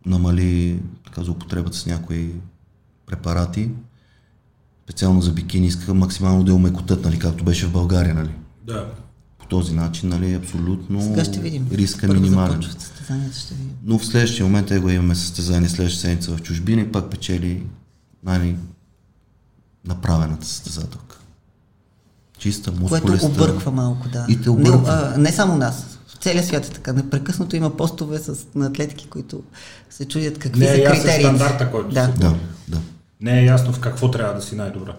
намали 0.06 0.80
така, 1.06 1.24
за 1.24 1.32
употребата 1.32 1.78
с 1.78 1.86
някои 1.86 2.34
препарати. 3.06 3.70
Специално 4.84 5.22
за 5.22 5.32
бикини 5.32 5.68
искаха 5.68 5.94
максимално 5.94 6.44
да 6.44 6.52
я 6.52 6.56
омекотат, 6.56 7.04
нали, 7.04 7.20
както 7.20 7.44
беше 7.44 7.66
в 7.66 7.72
България, 7.72 8.14
нали. 8.14 8.32
Да. 8.68 8.90
По 9.40 9.46
този 9.48 9.74
начин, 9.74 10.10
нали, 10.10 10.34
абсолютно 10.34 11.02
сега 11.02 11.26
ще 11.26 11.40
видим. 11.40 11.68
риска 11.72 12.06
е 12.06 12.10
минимален. 12.10 12.62
ще 12.62 13.54
видим. 13.54 13.76
Но 13.84 14.00
в 14.00 14.06
следващия 14.06 14.46
момент 14.46 14.72
его 14.72 14.90
имаме 14.90 15.16
състезание 15.16 15.70
следващата 15.70 16.02
седмица 16.02 16.38
в 16.38 16.42
чужбина 16.42 16.82
и 16.82 16.92
пак 16.92 17.10
печели 17.10 17.64
най- 18.24 18.56
направената 19.88 20.46
състезателка. 20.48 21.18
Чиста, 22.38 22.72
Което 22.72 22.84
мускулеста. 22.84 23.28
обърква 23.28 23.72
малко, 23.72 24.10
да. 24.10 24.26
И 24.30 24.42
те 24.42 24.50
обърква. 24.50 24.78
Не, 24.82 25.16
а, 25.16 25.18
не 25.18 25.32
само 25.32 25.58
нас. 25.58 26.00
В 26.08 26.18
целия 26.18 26.44
свят 26.44 26.66
е 26.66 26.70
така. 26.70 26.94
Непрекъснато 26.94 27.56
има 27.56 27.78
постове 27.78 28.20
с, 28.20 28.46
на 28.56 28.66
атлетики, 28.66 29.08
които 29.08 29.44
се 29.90 30.08
чудят 30.08 30.38
какви 30.40 30.60
Не 30.60 30.68
са 30.68 30.74
е 30.74 30.84
критериите. 30.84 31.20
стандарта, 31.20 31.72
който 31.72 31.90
да. 31.90 32.06
се 32.06 32.12
Да, 32.12 32.36
да. 32.68 32.80
Не 33.22 33.40
е 33.40 33.46
ясно 33.46 33.74
в 33.74 33.80
какво 33.80 34.12
трябва 34.12 34.34
да 34.34 34.42
си 34.42 34.56
най-добра. 34.56 34.96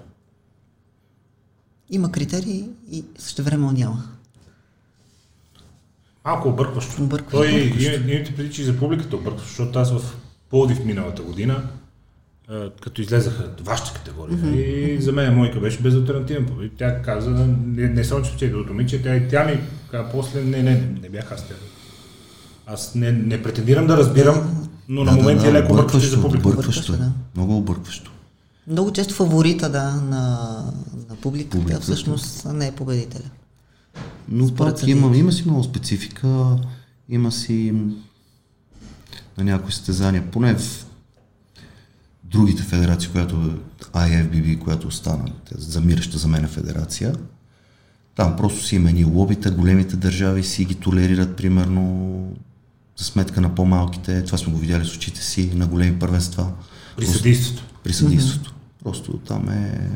Има 1.90 2.12
критерии 2.12 2.68
и 2.90 3.04
също 3.18 3.42
време 3.42 3.72
няма. 3.72 4.04
Малко 6.24 6.48
объркващо. 6.48 7.02
Объркващо. 7.02 7.36
Той 7.38 7.50
имайте 7.50 8.36
преди, 8.36 8.52
че 8.52 8.62
и 8.62 8.64
за 8.64 8.78
публиката 8.78 9.16
е 9.16 9.18
объркващо, 9.18 9.48
защото 9.48 9.78
аз 9.78 9.90
в 9.92 10.16
Пловдив 10.50 10.84
миналата 10.84 11.22
година, 11.22 11.68
като 12.80 13.02
излезаха 13.02 13.50
вашите 13.60 13.92
категории, 13.98 14.94
и 14.94 15.02
за 15.02 15.12
мен 15.12 15.34
Мойка 15.34 15.60
беше 15.60 15.82
безалтернативен 15.82 16.46
победител. 16.46 16.78
Тя 16.78 17.02
каза, 17.02 17.30
не, 17.30 17.88
не 17.88 18.04
само, 18.04 18.22
че 18.22 18.30
спечели 18.30 18.50
другото 18.50 18.72
момиче, 18.72 19.02
тя 19.02 19.28
тя 19.30 19.44
ми 19.44 19.60
каза 19.90 20.08
после, 20.12 20.42
не, 20.44 20.62
не, 20.62 20.70
не, 20.70 20.98
не 21.02 21.08
бях 21.08 21.32
аз 21.32 21.48
тя. 21.48 21.54
Аз 22.66 22.94
не, 22.94 23.12
не 23.12 23.42
претендирам 23.42 23.86
да 23.86 23.96
разбирам, 23.96 24.68
но 24.88 25.04
на 25.04 25.12
моменти 25.12 25.46
е 25.46 25.52
леко 25.52 25.72
объркващо 25.72 26.10
за 26.10 26.22
публиката. 26.22 26.48
Объркващо 26.48 26.92
е. 26.92 26.96
Объркващо, 26.96 27.14
Много 27.36 27.56
объркващо. 27.56 28.12
Много 28.66 28.92
често 28.92 29.14
фаворита, 29.14 29.70
да, 29.70 29.90
на, 29.90 30.38
на 31.08 31.16
публиката, 31.22 31.56
Публиката. 31.58 31.82
всъщност 31.82 32.44
не 32.52 32.66
е 32.66 32.72
победителя. 32.72 33.30
Но 34.28 34.54
пак 34.54 34.88
има, 34.88 35.16
има 35.16 35.32
си 35.32 35.42
много 35.46 35.64
специфика, 35.64 36.56
има 37.08 37.32
си 37.32 37.74
на 39.38 39.44
някои 39.44 39.72
състезания, 39.72 40.24
поне 40.30 40.54
в 40.54 40.86
другите 42.30 42.62
федерации, 42.62 43.10
която 43.10 43.36
е 43.36 43.88
IFBB, 43.98 44.58
която 44.58 44.88
остана, 44.88 45.24
е 45.28 45.54
замираща 45.58 46.18
за 46.18 46.28
мен 46.28 46.48
федерация, 46.48 47.14
там 48.18 48.36
просто 48.36 48.64
си 48.64 48.76
има 48.76 48.92
ни 48.92 49.04
лобита, 49.04 49.50
големите 49.50 49.96
държави 49.96 50.44
си 50.44 50.64
ги 50.64 50.74
толерират, 50.74 51.36
примерно, 51.36 52.36
за 52.96 53.04
сметка 53.04 53.40
на 53.40 53.54
по-малките. 53.54 54.24
Това 54.24 54.38
сме 54.38 54.52
го 54.52 54.58
видяли 54.58 54.84
с 54.84 54.96
очите 54.96 55.20
си 55.20 55.50
на 55.54 55.66
големи 55.66 55.98
първенства. 55.98 56.52
При 56.96 57.06
съдейството. 57.06 57.62
При 57.84 57.92
съдейството. 57.92 58.50
Mm-hmm. 58.50 58.84
Просто 58.84 59.12
там 59.12 59.48
е 59.48 59.90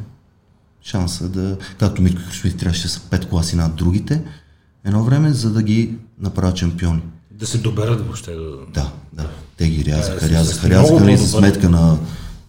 шанса 0.83 1.29
да, 1.29 1.59
както 1.79 2.03
Митко 2.03 2.23
Хришовит 2.29 2.59
трябваше 2.59 2.83
да 2.83 2.89
са 2.89 3.01
пет 3.01 3.29
класи 3.29 3.57
над 3.57 3.75
другите, 3.75 4.23
едно 4.85 5.05
време, 5.05 5.33
за 5.33 5.53
да 5.53 5.63
ги 5.63 5.95
направят 6.21 6.57
шампиони. 6.57 7.03
Да 7.31 7.47
се 7.47 7.59
доберат 7.59 8.01
въобще 8.01 8.35
до... 8.35 8.59
Да, 8.75 8.93
да. 9.13 9.31
Те 9.57 9.69
ги 9.69 9.85
рязаха, 9.85 10.29
да, 10.29 10.31
рязаха, 10.31 10.71
рязаха, 10.71 11.01
нали, 11.01 11.17
за 11.17 11.29
сметка 11.29 11.71
на 11.71 11.99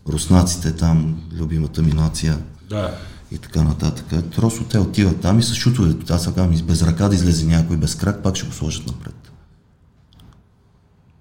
руснаците 0.09 0.75
там, 0.75 1.21
любимата 1.33 1.81
ми 1.81 1.91
нация. 1.91 2.37
Да. 2.69 2.97
И 3.31 3.37
така 3.37 3.63
нататък. 3.63 4.05
Просто 4.35 4.63
те 4.63 4.79
отиват 4.79 5.21
там 5.21 5.39
и 5.39 5.43
с 5.43 5.55
шутове. 5.55 5.95
Аз 6.09 6.23
сега 6.23 6.47
без 6.63 6.81
ръка 6.81 7.09
да 7.09 7.15
излезе 7.15 7.45
някой 7.45 7.77
без 7.77 7.95
крак, 7.95 8.23
пак 8.23 8.35
ще 8.35 8.47
го 8.47 8.53
сложат 8.53 8.87
напред. 8.87 9.15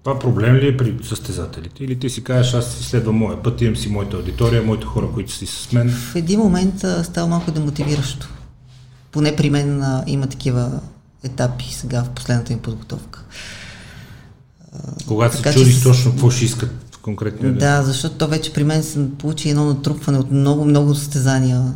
Това 0.03 0.19
проблем 0.19 0.55
ли 0.55 0.67
е 0.67 0.77
при 0.77 0.97
състезателите? 1.03 1.83
Или 1.83 1.99
ти 1.99 2.09
си 2.09 2.23
кажеш, 2.23 2.53
аз 2.53 2.75
си 2.75 2.83
следвам 2.83 3.15
моя 3.15 3.43
път, 3.43 3.61
имам 3.61 3.75
си 3.75 3.89
моята 3.89 4.17
аудитория, 4.17 4.63
моите 4.63 4.85
хора, 4.85 5.09
които 5.13 5.31
си 5.31 5.45
с 5.45 5.71
мен? 5.71 5.89
В 5.89 6.15
един 6.15 6.39
момент 6.39 6.85
става 7.03 7.27
малко 7.27 7.51
демотивиращо. 7.51 8.29
Поне 9.11 9.35
при 9.35 9.49
мен 9.49 9.83
а, 9.83 10.03
има 10.07 10.27
такива 10.27 10.79
етапи 11.23 11.73
сега 11.73 12.03
в 12.03 12.09
последната 12.09 12.53
им 12.53 12.59
подготовка. 12.59 13.23
Когато 15.07 15.37
се 15.37 15.53
чудиш 15.53 15.83
точно 15.83 16.11
какво 16.11 16.29
ще 16.29 16.45
искат 16.45 16.92
конкретния 17.03 17.51
ден. 17.51 17.59
Да, 17.59 17.83
защото 17.83 18.17
то 18.17 18.27
вече 18.27 18.53
при 18.53 18.63
мен 18.63 18.83
се 18.83 19.09
получи 19.17 19.49
едно 19.49 19.65
натрупване 19.65 20.17
от 20.17 20.31
много, 20.31 20.65
много 20.65 20.95
състезания. 20.95 21.73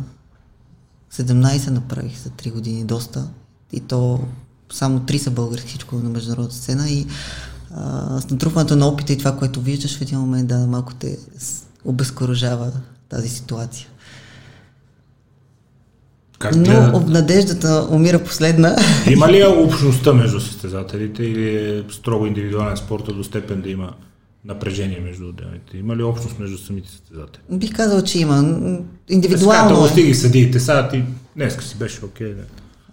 17 1.12 1.70
направих 1.70 2.18
за 2.18 2.30
3 2.30 2.52
години, 2.52 2.84
доста. 2.84 3.28
И 3.72 3.80
то 3.80 4.20
само 4.72 5.00
3 5.00 5.16
са 5.16 5.30
български, 5.30 5.68
всичко 5.68 5.96
на 5.96 6.10
международна 6.10 6.50
сцена. 6.50 6.90
И 6.90 7.06
а, 7.74 8.20
с 8.20 8.30
натрупването 8.30 8.76
на 8.76 8.88
опита 8.88 9.12
и 9.12 9.18
това, 9.18 9.36
което 9.36 9.60
виждаш 9.60 9.98
в 9.98 10.02
един 10.02 10.18
момент, 10.18 10.48
да, 10.48 10.66
малко 10.66 10.94
те 10.94 11.18
обезкуражава 11.84 12.72
тази 13.08 13.28
ситуация. 13.28 13.88
Как 16.38 16.56
Но 16.56 16.62
да... 16.62 17.00
надеждата 17.00 17.88
умира 17.90 18.24
последна. 18.24 18.76
Има 19.10 19.32
ли 19.32 19.44
общността 19.44 20.12
между 20.12 20.40
състезателите 20.40 21.24
или 21.24 21.56
е 21.56 21.84
строго 21.90 22.26
индивидуален 22.26 22.76
спорт 22.76 23.04
до 23.16 23.24
степен 23.24 23.60
да 23.60 23.70
има 23.70 23.92
напрежение 24.44 25.00
между 25.00 25.28
отделните? 25.28 25.78
Има 25.78 25.96
ли 25.96 26.02
общност 26.02 26.38
между 26.38 26.58
самите 26.58 26.90
състезатели? 26.90 27.42
Бих 27.50 27.76
казал, 27.76 28.02
че 28.02 28.20
има. 28.20 28.36
Индивидуално 29.08 29.76
Сега, 29.76 29.86
е. 29.86 29.88
стиги 29.88 30.14
съдиите, 30.14 30.60
сега 30.60 30.88
ти 30.88 31.04
днеска 31.36 31.64
си 31.64 31.76
беше 31.78 32.04
окей. 32.04 32.26
Okay, 32.26 32.34
да. 32.34 32.42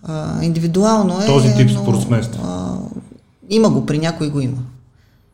А, 0.03 0.43
индивидуално 0.43 1.21
е. 1.21 1.25
Този 1.25 1.55
тип 1.55 1.71
спортсменство. 1.71 2.41
Има 3.49 3.69
го, 3.69 3.85
при 3.85 3.99
някой 3.99 4.29
го 4.29 4.39
има. 4.39 4.57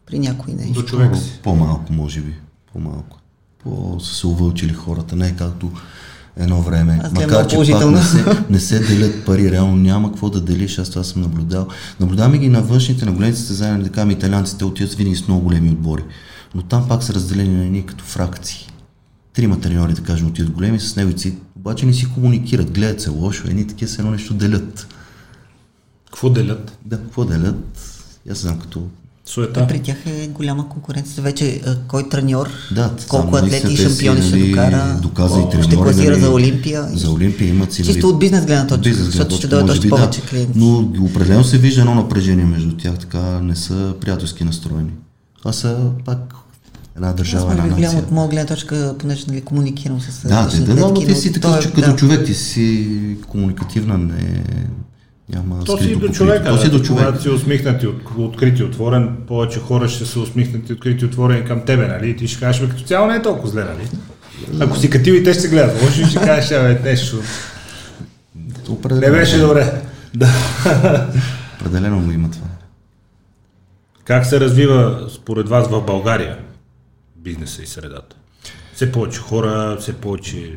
При 0.06 0.20
някой 0.20 0.54
не. 0.54 0.66
До 0.66 0.84
човек 0.84 1.16
си. 1.16 1.40
По-малко, 1.44 1.94
може 1.94 2.22
би. 2.22 2.34
По-малко. 2.74 3.18
По 3.64 4.00
са 4.00 4.16
се 4.16 4.28
увълчили 4.28 4.74
хората, 4.74 5.16
не 5.16 5.28
е 5.28 5.36
както 5.36 5.72
едно 6.38 6.62
време. 6.62 7.00
Аз 7.04 7.12
Макар, 7.12 7.48
че 7.48 7.56
пак 7.72 7.92
не 7.92 8.02
се, 8.02 8.26
не 8.50 8.60
се 8.60 8.80
делят 8.80 9.26
пари, 9.26 9.52
реално 9.52 9.76
няма 9.76 10.12
какво 10.12 10.30
да 10.30 10.42
делиш, 10.42 10.80
аз 10.80 10.90
това 10.90 11.04
съм 11.04 11.22
наблюдал. 11.22 11.68
Наблюдаваме 12.00 12.38
ги 12.38 12.50
на 12.50 12.62
външните, 12.62 13.06
на 13.06 13.12
големите 13.12 13.40
състезания, 13.40 13.84
да 13.84 13.90
кажем, 13.90 14.12
италианците 14.12 14.66
отиват 14.66 14.94
винаги 14.94 15.16
с 15.16 15.28
много 15.28 15.42
големи 15.42 15.70
отбори. 15.70 16.04
Но 16.56 16.62
там 16.62 16.88
пак 16.88 17.04
са 17.04 17.14
разделени 17.14 17.56
на 17.56 17.66
едни 17.66 17.86
като 17.86 18.04
фракции. 18.04 18.68
Трима 19.34 19.60
треньори, 19.60 19.94
да 19.94 20.02
кажем, 20.02 20.28
отиват 20.28 20.52
големи 20.52 20.80
с 20.80 20.96
него 20.96 21.18
си, 21.18 21.36
обаче 21.56 21.86
не 21.86 21.94
си 21.94 22.14
комуникират, 22.14 22.72
гледат 22.72 23.02
се 23.02 23.10
лошо, 23.10 23.48
едни 23.48 23.68
такива 23.68 23.92
се 23.92 24.02
едно 24.02 24.12
нещо 24.12 24.34
делят. 24.34 24.88
Какво 26.06 26.30
делят? 26.30 26.78
Да, 26.86 26.98
какво 26.98 27.26
делят? 27.26 27.94
Аз 28.32 28.38
знам 28.38 28.60
като 28.60 28.88
Суета. 29.26 29.68
При 29.68 29.80
тях 29.80 29.98
е 30.06 30.28
голяма 30.28 30.70
конкуренция. 30.70 31.24
Вече 31.24 31.62
кой 31.88 32.10
треньор, 32.10 32.50
да, 32.72 32.92
колко 33.08 33.36
атлети 33.36 33.74
и 33.74 33.78
шампиони 33.78 34.22
ще 34.22 34.36
нали, 34.36 34.50
докара, 34.50 35.00
доказа 35.02 35.40
и 35.40 35.50
треньори, 35.50 35.68
ще 35.68 35.76
класира 35.76 36.12
нали, 36.12 36.22
за 36.22 36.32
Олимпия. 36.32 36.88
За 36.94 37.12
Олимпия 37.12 37.50
имат 37.50 37.74
си. 37.74 37.84
Чисто 37.84 38.10
от 38.10 38.20
бизнес 38.20 38.46
гледна 38.46 38.68
точка, 38.68 38.90
бизнес 38.90 39.06
защото 39.06 39.36
ще 39.36 39.48
дойдат 39.48 39.70
още 39.70 39.90
повече 39.90 40.22
да, 40.22 40.28
клиенти. 40.28 40.60
Но 40.60 40.92
определено 41.00 41.44
се 41.44 41.58
вижда 41.58 41.82
едно 41.82 41.96
напрежение 41.96 42.46
между 42.46 42.78
тях, 42.78 42.98
така 42.98 43.20
не 43.22 43.56
са 43.56 43.94
приятелски 44.02 44.44
настроени. 44.44 44.92
Това 45.38 45.54
са 45.54 45.92
пак 46.06 46.36
една 46.96 47.14
държава, 47.14 47.52
една 47.52 47.66
нация. 47.66 48.00
от 48.00 48.12
моя 48.12 48.30
гледна 48.30 48.46
точка, 48.46 48.96
понеже 49.00 49.26
нали, 49.28 49.42
комуникирам 49.42 50.02
с 50.02 50.28
Да, 50.28 50.50
те, 50.50 50.60
да, 50.60 50.76
но 50.76 50.94
ти 50.94 51.16
си 51.16 51.32
такъв, 51.32 51.66
е, 51.66 51.72
като 51.72 51.96
човек, 51.96 52.26
ти 52.26 52.34
си 52.34 53.18
комуникативна, 53.28 53.98
не, 53.98 54.44
няма 55.34 55.64
то 55.64 55.78
си 55.78 55.96
до 55.96 56.10
човека. 56.10 56.50
То 56.50 56.58
си 56.58 56.70
до 56.70 56.80
човека. 56.80 57.06
Когато 57.06 57.24
си 57.24 57.30
усмихнати, 57.30 57.88
от, 57.88 58.02
открити, 58.18 58.64
отворен, 58.64 59.18
повече 59.28 59.60
хора 59.60 59.90
ще 59.90 60.06
са 60.06 60.20
усмихнати, 60.20 60.74
открити, 60.74 61.06
отворени 61.06 61.46
към 61.46 61.66
тебе, 61.66 61.88
нали? 61.88 62.10
И 62.10 62.16
ти 62.16 62.28
ще 62.28 62.40
кажеш, 62.40 62.70
като 62.70 62.84
цяло 62.84 63.08
не 63.08 63.16
е 63.16 63.22
толкова 63.22 63.50
зле, 63.50 63.64
нали? 63.64 63.90
Ако 64.60 64.78
си 64.78 64.90
катил 64.90 65.14
и 65.14 65.24
те 65.24 65.34
ще 65.34 65.42
се 65.42 65.50
гледат, 65.50 65.82
може 65.82 66.06
ще 66.06 66.20
кажеш, 66.20 66.52
абе, 66.52 66.80
нещо. 66.84 67.22
Не 68.92 69.12
беше 69.12 69.38
добре. 69.38 69.82
Да. 70.16 70.30
Определено 71.62 72.00
му 72.00 72.12
има 72.12 72.32
това. 72.32 72.48
Как 74.04 74.26
се 74.26 74.40
развива 74.40 75.08
според 75.10 75.50
вас 75.50 75.68
в 75.68 75.82
България 75.82 76.38
бизнеса 77.16 77.62
и 77.64 77.68
средата? 77.68 78.16
Все 78.74 78.92
повече 78.92 79.20
хора, 79.20 79.78
все 79.80 79.94
повече 79.94 80.54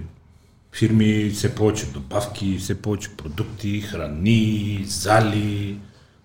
фирми, 0.75 1.31
все 1.31 1.55
повече 1.55 1.87
добавки, 1.87 2.59
все 2.59 2.75
повече 2.75 3.09
продукти, 3.17 3.81
храни, 3.81 4.85
зали. 4.87 5.77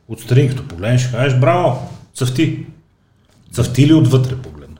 Отстрани, 0.07 0.49
като 0.49 0.67
погледнеш, 0.67 1.01
ще 1.01 1.11
кажеш, 1.11 1.39
браво, 1.39 1.89
цъфти. 2.15 2.65
Цъфти 3.51 3.87
ли 3.87 3.93
отвътре 3.93 4.35
погледна? 4.35 4.77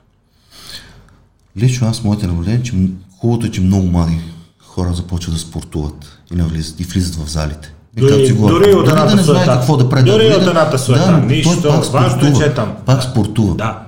Лично 1.56 1.88
аз, 1.88 2.04
моите 2.04 2.26
наблюдения, 2.26 2.62
че 2.62 2.72
хубавото 3.18 3.46
е, 3.46 3.50
че 3.50 3.60
много 3.60 3.86
млади 3.86 4.20
хора 4.58 4.92
започват 4.94 5.34
да 5.34 5.40
спортуват 5.40 6.18
и, 6.32 6.34
навлизат, 6.34 6.80
и 6.80 6.84
влизат 6.84 7.14
в 7.14 7.30
залите. 7.30 7.74
И 7.96 8.00
дори, 8.00 8.26
си 8.26 8.34
дори 8.36 8.74
от 8.74 8.88
едната 8.88 9.10
да 9.10 9.16
не 9.16 9.22
знае 9.22 9.46
какво 9.46 9.76
да 9.76 9.88
прави. 9.88 10.10
Дори 10.10 10.34
от 10.34 10.46
едната 10.46 10.78
суета. 10.78 11.12
Да, 11.12 11.18
Нищо, 11.18 11.62
пак 11.62 11.84
важно 11.84 12.28
е, 12.28 12.32
че 12.32 12.44
е 12.44 12.54
там. 12.54 12.76
Пак 12.86 13.02
спортува. 13.02 13.54
Да. 13.54 13.82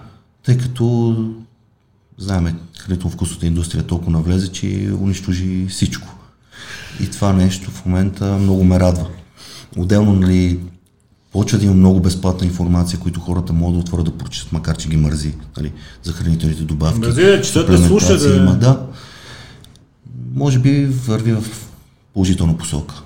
Тъй 0.45 0.59
като 0.59 1.17
знаеме, 2.19 2.55
хранително-вкусната 2.79 3.47
индустрия 3.47 3.83
толкова 3.83 4.11
навлезе, 4.11 4.53
че 4.53 4.93
унищожи 5.01 5.67
всичко. 5.69 6.09
И 7.01 7.11
това 7.11 7.33
нещо 7.33 7.71
в 7.71 7.87
момента 7.87 8.39
много 8.39 8.65
ме 8.65 8.81
радва. 8.81 9.07
Отделно, 9.77 10.13
нали, 10.13 10.61
почва 11.33 11.59
да 11.59 11.65
има 11.65 11.75
много 11.75 12.01
безплатна 12.01 12.47
информация, 12.47 12.99
които 12.99 13.21
хората 13.21 13.53
могат 13.53 13.75
да 13.75 13.81
отворят 13.81 14.05
да 14.05 14.19
прочитат, 14.19 14.53
макар 14.53 14.77
че 14.77 14.89
ги 14.89 14.97
мързи, 14.97 15.35
нали, 15.57 15.73
за 16.03 16.13
хранителните 16.13 16.63
добавки. 16.63 17.01
Мързи 17.01 17.23
да 17.23 17.43
четат 17.43 17.67
да 17.67 17.87
слушат. 17.87 18.21
Да... 18.23 18.37
Има, 18.37 18.57
да. 18.57 18.87
Може 20.35 20.59
би 20.59 20.87
върви 20.87 21.33
в 21.33 21.45
положителна 22.15 22.59
посока. 22.59 23.03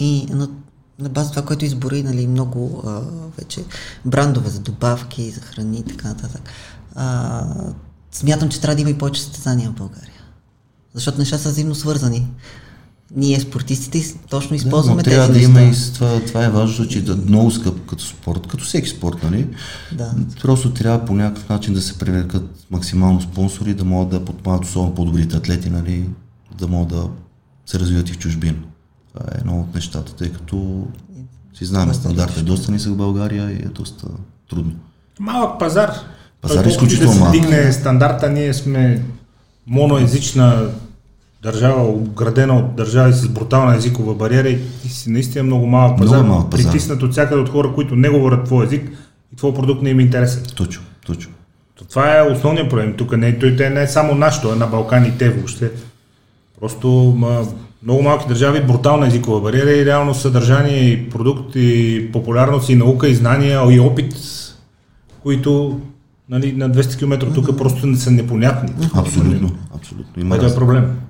И 0.00 0.26
на, 0.30 0.48
на 0.98 1.08
база 1.08 1.30
това, 1.30 1.42
което 1.42 1.64
избори, 1.64 2.02
нали, 2.02 2.26
много 2.26 2.82
а, 2.86 3.00
вече 3.38 3.64
брандове 4.04 4.50
за 4.50 4.60
добавки, 4.60 5.30
за 5.30 5.40
храни 5.40 5.78
и 5.78 5.84
така 5.84 6.08
нататък 6.08 6.50
а, 6.94 7.44
смятам, 8.12 8.48
че 8.48 8.60
трябва 8.60 8.74
да 8.74 8.80
има 8.80 8.90
и 8.90 8.98
повече 8.98 9.22
състезания 9.22 9.70
в 9.70 9.74
България. 9.74 10.22
Защото 10.94 11.18
неща 11.18 11.38
са 11.38 11.48
взаимно 11.48 11.74
свързани. 11.74 12.28
Ние, 13.16 13.40
спортистите, 13.40 14.14
точно 14.30 14.56
използваме 14.56 15.02
да, 15.02 15.04
тези 15.04 15.16
трябва 15.16 15.32
да 15.32 15.40
има 15.40 15.62
и 15.62 15.72
това, 15.94 16.20
това 16.26 16.44
е 16.44 16.50
важно, 16.50 16.88
че 16.88 17.04
да 17.04 17.16
много 17.16 17.50
скъп 17.50 17.86
като 17.86 18.04
спорт, 18.04 18.46
като 18.46 18.64
всеки 18.64 18.88
спорт, 18.88 19.22
нали? 19.22 19.48
Да. 19.92 20.14
Просто 20.42 20.72
трябва 20.74 21.04
по 21.04 21.14
някакъв 21.14 21.48
начин 21.48 21.74
да 21.74 21.82
се 21.82 21.98
привлекат 21.98 22.66
максимално 22.70 23.20
спонсори, 23.20 23.74
да 23.74 23.84
могат 23.84 24.10
да 24.10 24.24
подпомагат 24.24 24.64
особено 24.64 24.94
по-добрите 24.94 25.36
атлети, 25.36 25.70
нали? 25.70 26.08
Да 26.58 26.68
могат 26.68 26.88
да 26.88 27.08
се 27.66 27.78
развиват 27.78 28.08
и 28.08 28.12
в 28.12 28.18
чужбина. 28.18 28.58
Това 29.14 29.26
е 29.34 29.38
едно 29.38 29.60
от 29.60 29.74
нещата, 29.74 30.14
тъй 30.14 30.32
като 30.32 30.86
си 31.54 31.64
знаем, 31.64 31.94
стандартът 31.94 32.38
е 32.38 32.42
доста 32.42 32.72
нисък 32.72 32.92
в 32.92 32.96
България 32.96 33.50
и 33.50 33.56
е 33.56 33.68
доста 33.68 34.06
трудно. 34.50 34.72
Малък 35.20 35.58
пазар. 35.58 35.94
Пазар 36.42 36.64
е 36.64 36.68
изключително 36.68 37.18
малък. 37.18 37.32
Да 37.32 37.38
се 37.38 37.40
дигне 37.40 37.72
стандарта, 37.72 38.30
ние 38.30 38.54
сме 38.54 39.02
моноезична 39.66 40.68
държава, 41.42 41.82
обградена 41.82 42.58
от 42.58 42.76
държави 42.76 43.12
с 43.12 43.28
брутална 43.28 43.76
езикова 43.76 44.14
бариера 44.14 44.48
и 44.48 44.88
си 44.88 45.10
наистина 45.10 45.44
много 45.44 45.66
малък 45.66 45.98
пазар, 45.98 46.16
много 46.16 46.28
малък 46.28 46.50
пазар. 46.50 46.64
притиснат 46.64 47.02
от 47.02 47.12
всякъде 47.12 47.40
от 47.40 47.48
хора, 47.48 47.72
които 47.74 47.96
не 47.96 48.08
говорят 48.08 48.44
твой 48.44 48.64
език 48.64 48.90
и 49.32 49.36
твой 49.36 49.54
продукт 49.54 49.82
не 49.82 49.90
им 49.90 49.98
е 49.98 50.02
интересен. 50.02 50.42
Точно, 50.56 50.82
точно. 51.06 51.32
Това 51.88 52.18
е 52.18 52.22
основният 52.22 52.70
проблем. 52.70 52.94
Тук 52.96 53.16
не, 53.16 53.38
той, 53.38 53.56
той 53.56 53.70
не 53.70 53.82
е 53.82 53.86
само 53.86 54.14
наш, 54.14 54.40
той 54.40 54.52
е 54.52 54.58
на 54.58 54.66
Балканите 54.66 55.30
въобще. 55.30 55.70
Просто 56.60 57.14
ма, 57.16 57.46
много 57.82 58.02
малки 58.02 58.28
държави, 58.28 58.62
брутална 58.66 59.06
езикова 59.06 59.40
бариера 59.40 59.72
и 59.72 59.86
реално 59.86 60.14
съдържание 60.14 60.78
и 60.78 61.10
продукт 61.10 61.52
и 61.54 62.08
популярност 62.12 62.68
и 62.68 62.74
наука 62.74 63.08
и 63.08 63.14
знания 63.14 63.60
и 63.70 63.80
опит, 63.80 64.14
които 65.22 65.80
нали, 66.28 66.52
на 66.52 66.70
200 66.70 66.98
км 66.98 67.32
тук 67.34 67.46
mm-hmm. 67.46 67.56
просто 67.56 67.86
не 67.86 67.96
са 67.96 68.10
непонятни. 68.10 68.88
Абсолютно, 68.94 69.52
абсолютно. 69.74 70.22
Има 70.22 70.36
Това 70.36 70.50
е 70.50 70.54
проблем. 70.54 71.00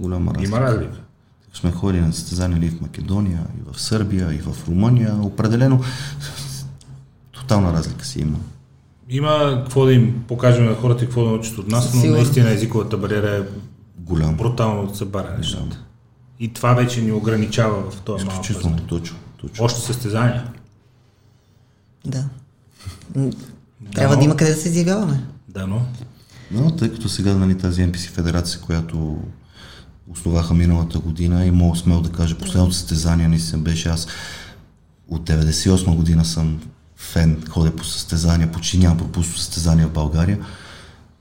Голяма 0.00 0.34
разлика. 0.34 0.48
Има 0.48 0.60
разлика. 0.60 1.00
Сме 1.54 1.72
ходили 1.72 2.00
на 2.00 2.12
състезания 2.12 2.64
и 2.64 2.68
в 2.70 2.80
Македония, 2.80 3.40
и 3.58 3.72
в 3.72 3.80
Сърбия, 3.80 4.34
и 4.34 4.38
в 4.38 4.68
Румъния. 4.68 5.14
Определено 5.22 5.80
тотална 7.32 7.72
разлика 7.72 8.04
си 8.04 8.20
има. 8.20 8.38
Има 9.08 9.62
какво 9.64 9.84
да 9.84 9.92
им 9.92 10.24
покажем 10.28 10.64
на 10.64 10.74
хората 10.74 11.04
и 11.04 11.06
какво 11.06 11.24
да 11.24 11.30
научат 11.30 11.58
от 11.58 11.68
нас, 11.68 11.94
но 11.94 12.00
Сигурно. 12.00 12.16
наистина 12.16 12.50
езиковата 12.50 12.96
бариера 12.96 13.30
е 13.30 13.42
Голям. 13.98 14.36
брутално 14.36 14.94
събаря 14.94 15.34
нещата. 15.38 15.84
И 16.40 16.52
това 16.52 16.74
вече 16.74 17.02
ни 17.02 17.12
ограничава 17.12 17.90
в 17.90 18.00
този 18.00 18.24
малък 18.24 18.42
точно. 18.88 19.16
точно. 19.36 19.64
Още 19.64 19.80
състезания. 19.80 20.52
Да. 22.06 22.24
Трябва 23.94 24.14
но- 24.14 24.20
да 24.20 24.24
има 24.24 24.36
къде 24.36 24.54
да 24.54 24.60
се 24.60 24.68
изявяваме. 24.68 25.20
Да, 25.48 25.66
но 25.66 25.82
Но 26.50 26.70
тъй 26.70 26.92
като 26.92 27.08
сега 27.08 27.34
нали, 27.34 27.58
тази 27.58 27.82
NPC 27.82 28.10
федерация, 28.10 28.60
която 28.60 29.18
основаха 30.10 30.54
миналата 30.54 30.98
година 30.98 31.46
и 31.46 31.50
мога 31.50 31.76
смело 31.76 32.00
да 32.00 32.10
кажа, 32.10 32.38
последното 32.38 32.74
състезание 32.76 33.28
наистина 33.28 33.62
беше 33.62 33.88
аз 33.88 34.06
от 35.08 35.22
98 35.22 35.96
година 35.96 36.24
съм 36.24 36.60
фен, 36.96 37.42
ходя 37.48 37.76
по 37.76 37.84
състезания, 37.84 38.52
почти 38.52 38.78
няма 38.78 38.96
пропуснато 38.96 39.38
състезания 39.38 39.86
в 39.88 39.92
България. 39.92 40.38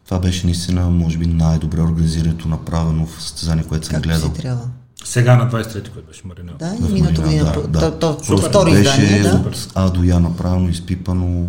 Това 0.05 0.19
беше 0.19 0.45
наистина, 0.45 0.89
може 0.89 1.17
би, 1.17 1.27
най-добре 1.27 1.81
организирането, 1.81 2.47
направено 2.47 3.05
в 3.05 3.21
състезание, 3.23 3.63
което 3.63 3.85
съм 3.85 3.93
Както 3.93 4.09
гледал. 4.09 4.29
си 4.29 4.41
трябва. 4.41 4.67
сега 5.05 5.35
на 5.35 5.51
23-ти, 5.51 5.89
което 5.91 6.07
беше 6.07 6.21
Маринел. 6.25 6.53
Да, 6.59 6.65
В 6.69 6.79
и 6.89 7.01
Марина, 7.01 7.21
година. 7.21 7.43
да, 7.45 7.67
да. 7.69 7.99
то, 7.99 8.17
то, 8.17 8.37
второ 8.37 8.69
издание, 8.69 9.07
беше 9.09 9.21
да. 9.21 9.35
от 9.35 9.67
А 9.75 9.89
до 9.89 10.03
Я 10.03 10.19
направено, 10.19 10.69
изпипано, 10.69 11.47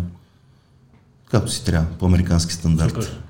както 1.31 1.51
си 1.51 1.65
трябва, 1.65 1.87
по 1.99 2.05
американски 2.05 2.53
стандарт. 2.53 2.89
Супер. 2.93 3.21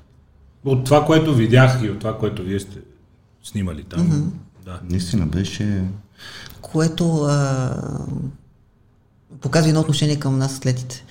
От 0.64 0.84
това, 0.84 1.04
което 1.04 1.34
видях 1.34 1.80
и 1.82 1.90
от 1.90 1.98
това, 1.98 2.18
което 2.18 2.42
вие 2.42 2.60
сте 2.60 2.78
снимали 3.42 3.84
там. 3.84 4.10
Mm-hmm. 4.10 4.64
Да. 4.64 4.80
Наистина 4.90 5.26
беше 5.26 5.84
което 6.62 7.22
а, 7.22 7.70
показва 9.40 9.68
едно 9.68 9.80
отношение 9.80 10.16
към 10.16 10.38
нас 10.38 10.56
атлетите. 10.56 11.04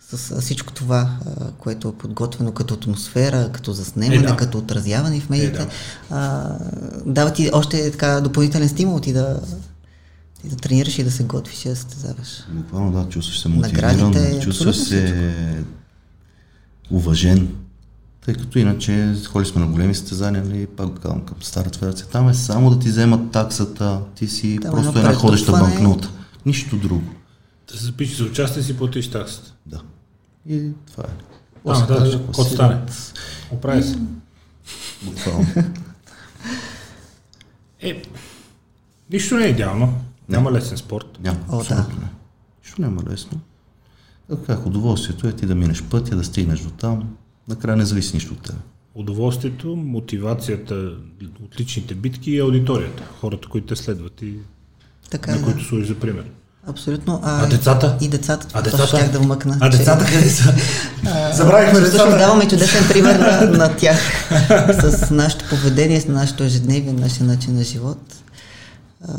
С 0.00 0.40
всичко 0.40 0.72
това, 0.72 1.18
а, 1.26 1.50
което 1.50 1.88
е 1.88 1.92
подготвено 1.92 2.52
като 2.52 2.74
атмосфера, 2.74 3.50
като 3.52 3.72
заснемане, 3.72 4.16
Е, 4.16 4.26
да. 4.26 4.36
като 4.36 4.58
отразяване 4.58 5.20
в 5.20 5.30
медиите, 5.30 5.62
Е, 5.62 5.64
да. 5.64 5.70
а, 6.10 6.58
дава 7.06 7.32
ти 7.32 7.50
още 7.52 7.90
така 7.90 8.20
допълнителен 8.20 8.68
стимул 8.68 9.00
ти 9.00 9.12
да, 9.12 9.40
ти 10.42 10.48
да 10.48 10.56
тренираш 10.56 10.98
и 10.98 11.04
да 11.04 11.10
се 11.10 11.24
готвиш 11.24 11.64
и 11.64 11.68
да 11.68 11.76
състезаваш. 11.76 12.28
Буквално 12.50 12.92
да, 12.92 13.08
чувстваш 13.08 13.40
се 13.40 13.48
мотивиран, 13.48 13.96
Наградите, 13.96 14.40
чувстваш 14.40 14.76
се 14.76 15.14
уважен. 16.90 17.54
Тъй 18.24 18.34
като 18.34 18.58
иначе 18.58 19.14
холи 19.28 19.46
сме 19.46 19.60
на 19.60 19.66
големи 19.66 19.94
състезания, 19.94 20.44
нали, 20.44 20.66
пак 20.66 20.86
го 20.86 20.94
казвам 20.94 21.24
към 21.24 21.36
старата 21.42 21.78
федерация. 21.78 22.06
Там 22.06 22.28
е 22.28 22.34
само 22.34 22.70
да 22.70 22.78
ти 22.78 22.88
вземат 22.88 23.32
таксата, 23.32 24.00
ти 24.14 24.28
си 24.28 24.58
Там 24.62 24.70
е 24.70 24.74
просто 24.74 24.98
една 24.98 25.14
ходеща 25.14 25.52
банкнота. 25.52 26.10
Нищо 26.46 26.76
друго. 26.76 27.04
Да 27.72 27.78
се 27.78 27.84
запишеш 27.84 28.16
за 28.16 28.24
участие 28.24 28.62
си 28.62 28.76
платиш 28.76 29.10
таксата. 29.10 29.52
Да. 29.66 29.80
И 30.48 30.70
това 30.92 31.04
е. 31.04 31.06
Да, 31.06 31.22
После 31.62 31.86
да, 31.86 32.00
да, 32.00 32.44
си 32.44 32.54
стане? 32.54 32.80
Оправи 33.50 33.82
се. 33.82 33.98
Буквално. 35.02 35.46
Е, 37.80 38.02
нищо 39.10 39.36
не 39.36 39.44
е 39.44 39.48
идеално. 39.48 39.94
Няма 40.28 40.52
лесен 40.52 40.78
спорт. 40.78 41.18
Няма, 41.20 41.38
О, 41.48 41.56
да. 41.56 41.60
абсолютно 41.60 42.00
не. 42.00 42.08
Нищо 42.64 42.82
няма 42.82 43.02
лесно. 43.10 43.40
Как 44.46 44.66
удоволствието 44.66 45.28
е 45.28 45.32
ти 45.32 45.46
да 45.46 45.54
минеш 45.54 45.82
пътя, 45.82 46.16
да 46.16 46.24
стигнеш 46.24 46.60
до 46.60 46.70
там. 46.70 47.08
Накрая 47.48 47.76
не 47.76 47.84
зависи 47.84 48.14
нищо 48.14 48.32
от 48.32 48.42
тебе. 48.42 48.58
Удоволствието, 48.94 49.76
мотивацията 49.76 50.74
от 51.44 51.60
личните 51.60 51.94
битки 51.94 52.30
и 52.30 52.38
аудиторията. 52.38 53.02
Хората, 53.20 53.48
които 53.48 53.66
те 53.66 53.76
следват 53.76 54.22
и 54.22 54.34
Така 55.10 55.30
е, 55.30 55.34
на 55.34 55.40
да. 55.40 55.44
които 55.44 55.64
служи 55.64 55.86
за 55.86 55.94
пример. 55.94 56.24
Абсолютно. 56.66 57.20
А 57.24 57.46
децата? 57.46 57.96
И 58.00 58.08
децата. 58.08 58.46
А 58.52 58.62
децата? 58.62 58.86
щях 58.86 59.12
да 59.12 59.18
вмъкна. 59.18 59.56
А 59.60 59.70
че- 59.70 59.78
децата 59.78 60.04
къде 60.04 60.30
са? 60.30 60.54
А, 61.06 61.32
Забравихме 61.32 61.74
че 61.74 61.80
децата. 61.80 61.88
Всъщност 61.98 62.18
даваме 62.18 62.48
чудесен 62.48 62.88
пример 62.88 63.16
на, 63.16 63.58
на 63.58 63.76
тях 63.76 63.98
с 64.82 65.10
нашето 65.10 65.44
поведение, 65.50 66.00
с 66.00 66.06
нашето 66.06 66.44
ежедневие, 66.44 66.92
нашия 66.92 67.26
начин 67.26 67.54
на 67.54 67.64
живот. 67.64 67.98
А, 69.08 69.12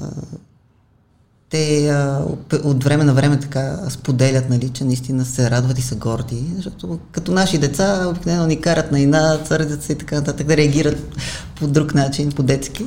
те 1.49 1.89
а, 1.89 2.23
от- 2.63 2.83
време 2.83 3.03
на 3.03 3.13
време 3.13 3.39
така 3.39 3.79
споделят, 3.89 4.49
нали, 4.49 4.69
че 4.69 4.83
наистина 4.83 5.25
се 5.25 5.49
радват 5.49 5.79
и 5.79 5.81
са 5.81 5.95
горди, 5.95 6.43
защото 6.55 6.99
като 7.11 7.31
наши 7.31 7.57
деца 7.57 8.07
обикновено 8.07 8.47
ни 8.47 8.61
карат 8.61 8.91
на 8.91 8.99
ина, 8.99 9.39
сърдят 9.45 9.83
се 9.83 9.93
и 9.93 9.97
така 9.97 10.15
нататък, 10.15 10.47
да 10.47 10.57
реагират 10.57 11.15
по 11.55 11.67
друг 11.67 11.95
начин, 11.95 12.31
по-детски. 12.31 12.85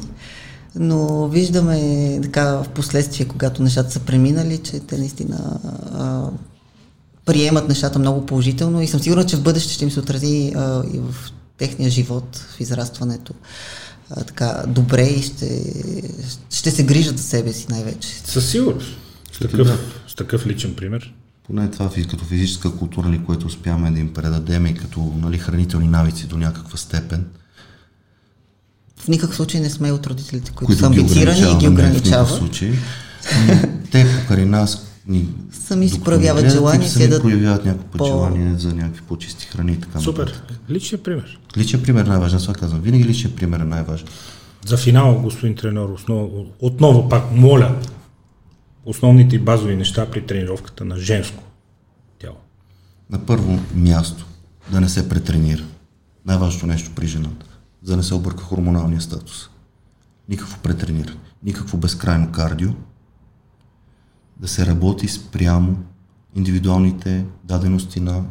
Но 0.74 1.28
виждаме 1.28 2.18
така 2.22 2.44
в 2.44 2.66
последствие, 2.74 3.28
когато 3.28 3.62
нещата 3.62 3.90
са 3.90 4.01
преминали, 4.01 4.59
че 4.59 4.80
те 4.80 4.98
наистина 4.98 5.60
а, 5.94 6.30
приемат 7.24 7.68
нещата 7.68 7.98
много 7.98 8.26
положително 8.26 8.82
и 8.82 8.89
съм 8.89 9.01
сигурна, 9.01 9.26
че 9.26 9.36
в 9.36 9.43
бъдеще 9.43 9.72
ще 9.72 9.84
им 9.84 9.90
се 9.90 10.01
отрази 10.01 10.52
а, 10.56 10.82
и 10.94 10.98
в 10.98 11.14
техния 11.59 11.90
живот, 11.90 12.36
в 12.56 12.60
израстването 12.60 13.34
а, 14.16 14.24
така 14.24 14.62
добре 14.68 15.02
и 15.02 15.22
ще, 15.22 15.72
ще 16.51 16.70
се 16.70 16.84
грижат 16.84 17.18
за 17.18 17.24
себе 17.24 17.52
си 17.52 17.66
най-вече. 17.70 18.09
Със 18.09 18.51
сигурност. 18.51 18.89
С 19.32 19.39
такъв, 19.39 19.78
с 20.09 20.14
такъв 20.14 20.47
личен 20.47 20.74
пример. 20.74 21.14
Поне 21.47 21.70
това 21.70 21.90
като 22.10 22.24
физическа 22.24 22.76
култура, 22.76 23.09
нали, 23.09 23.24
което 23.24 23.47
успяваме 23.47 23.90
да 23.90 24.01
им 24.01 24.12
предадем 24.12 24.66
и 24.66 24.74
като 24.74 25.12
нали, 25.16 25.39
хранителни 25.39 25.89
навици 25.89 26.26
до 26.26 26.36
някаква 26.39 26.76
степен, 26.76 27.24
В 29.01 29.09
никакъв 29.09 29.36
случай 29.36 29.60
не 29.60 29.70
сме 29.70 29.93
от 29.93 30.06
родителите, 30.06 30.52
които, 30.52 30.66
които 30.66 30.80
са 30.80 30.86
амбицирани 30.86 31.39
и 31.39 31.56
ги 31.56 31.68
ограничаваме, 31.68 31.68
в 31.68 31.72
ограничават. 31.72 32.28
случай. 32.28 32.72
Но 33.47 33.68
те 33.90 34.06
покрай 34.20 34.44
нас 34.44 34.91
ни 35.06 35.28
Сами 35.52 35.88
си 35.88 36.00
проявяват 36.02 36.50
желание, 36.50 36.88
сами 36.88 37.04
седят 37.04 37.22
проявяват 37.22 37.64
някакво 37.64 37.98
по- 37.98 38.04
желание 38.06 38.58
за 38.58 38.74
някакви 38.74 39.00
по-чисти 39.02 39.46
храни 39.46 39.72
и 39.72 39.80
така 39.80 40.00
Супер. 40.00 40.26
нататък. 40.26 40.58
Личен 40.70 41.00
пример. 41.04 41.40
Личен 41.56 41.82
пример 41.82 42.04
е 42.04 42.08
най-важен, 42.08 42.38
това 42.40 42.54
казвам. 42.54 42.80
Винаги 42.80 43.04
личен 43.04 43.32
пример 43.36 43.60
е 43.60 43.64
най-важен. 43.64 44.06
За 44.66 44.76
финал, 44.76 45.20
господин 45.22 45.56
тренер, 45.56 45.84
основ... 45.84 46.30
отново 46.60 47.08
пак 47.08 47.32
моля 47.32 47.76
основните 48.84 49.36
и 49.36 49.38
базови 49.38 49.76
неща 49.76 50.10
при 50.10 50.26
тренировката 50.26 50.84
на 50.84 50.96
женско 50.96 51.42
тяло. 52.18 52.36
На 53.10 53.26
първо 53.26 53.58
място 53.74 54.26
да 54.70 54.80
не 54.80 54.88
се 54.88 55.08
претренира. 55.08 55.64
Най-важното 56.26 56.66
нещо 56.66 56.90
при 56.94 57.06
жената. 57.06 57.46
За 57.82 57.92
да 57.92 57.96
не 57.96 58.02
се 58.02 58.14
обърка 58.14 58.42
хормоналния 58.44 59.00
статус. 59.00 59.48
Никакво 60.28 60.58
претрениране. 60.58 61.18
Никакво 61.42 61.76
безкрайно 61.78 62.32
кардио. 62.32 62.70
Да 64.43 64.48
се 64.48 64.66
работи 64.66 65.09
спрямо 65.09 65.77
индивидуалните 66.36 67.24
дадености 67.44 68.01
на 68.01 68.24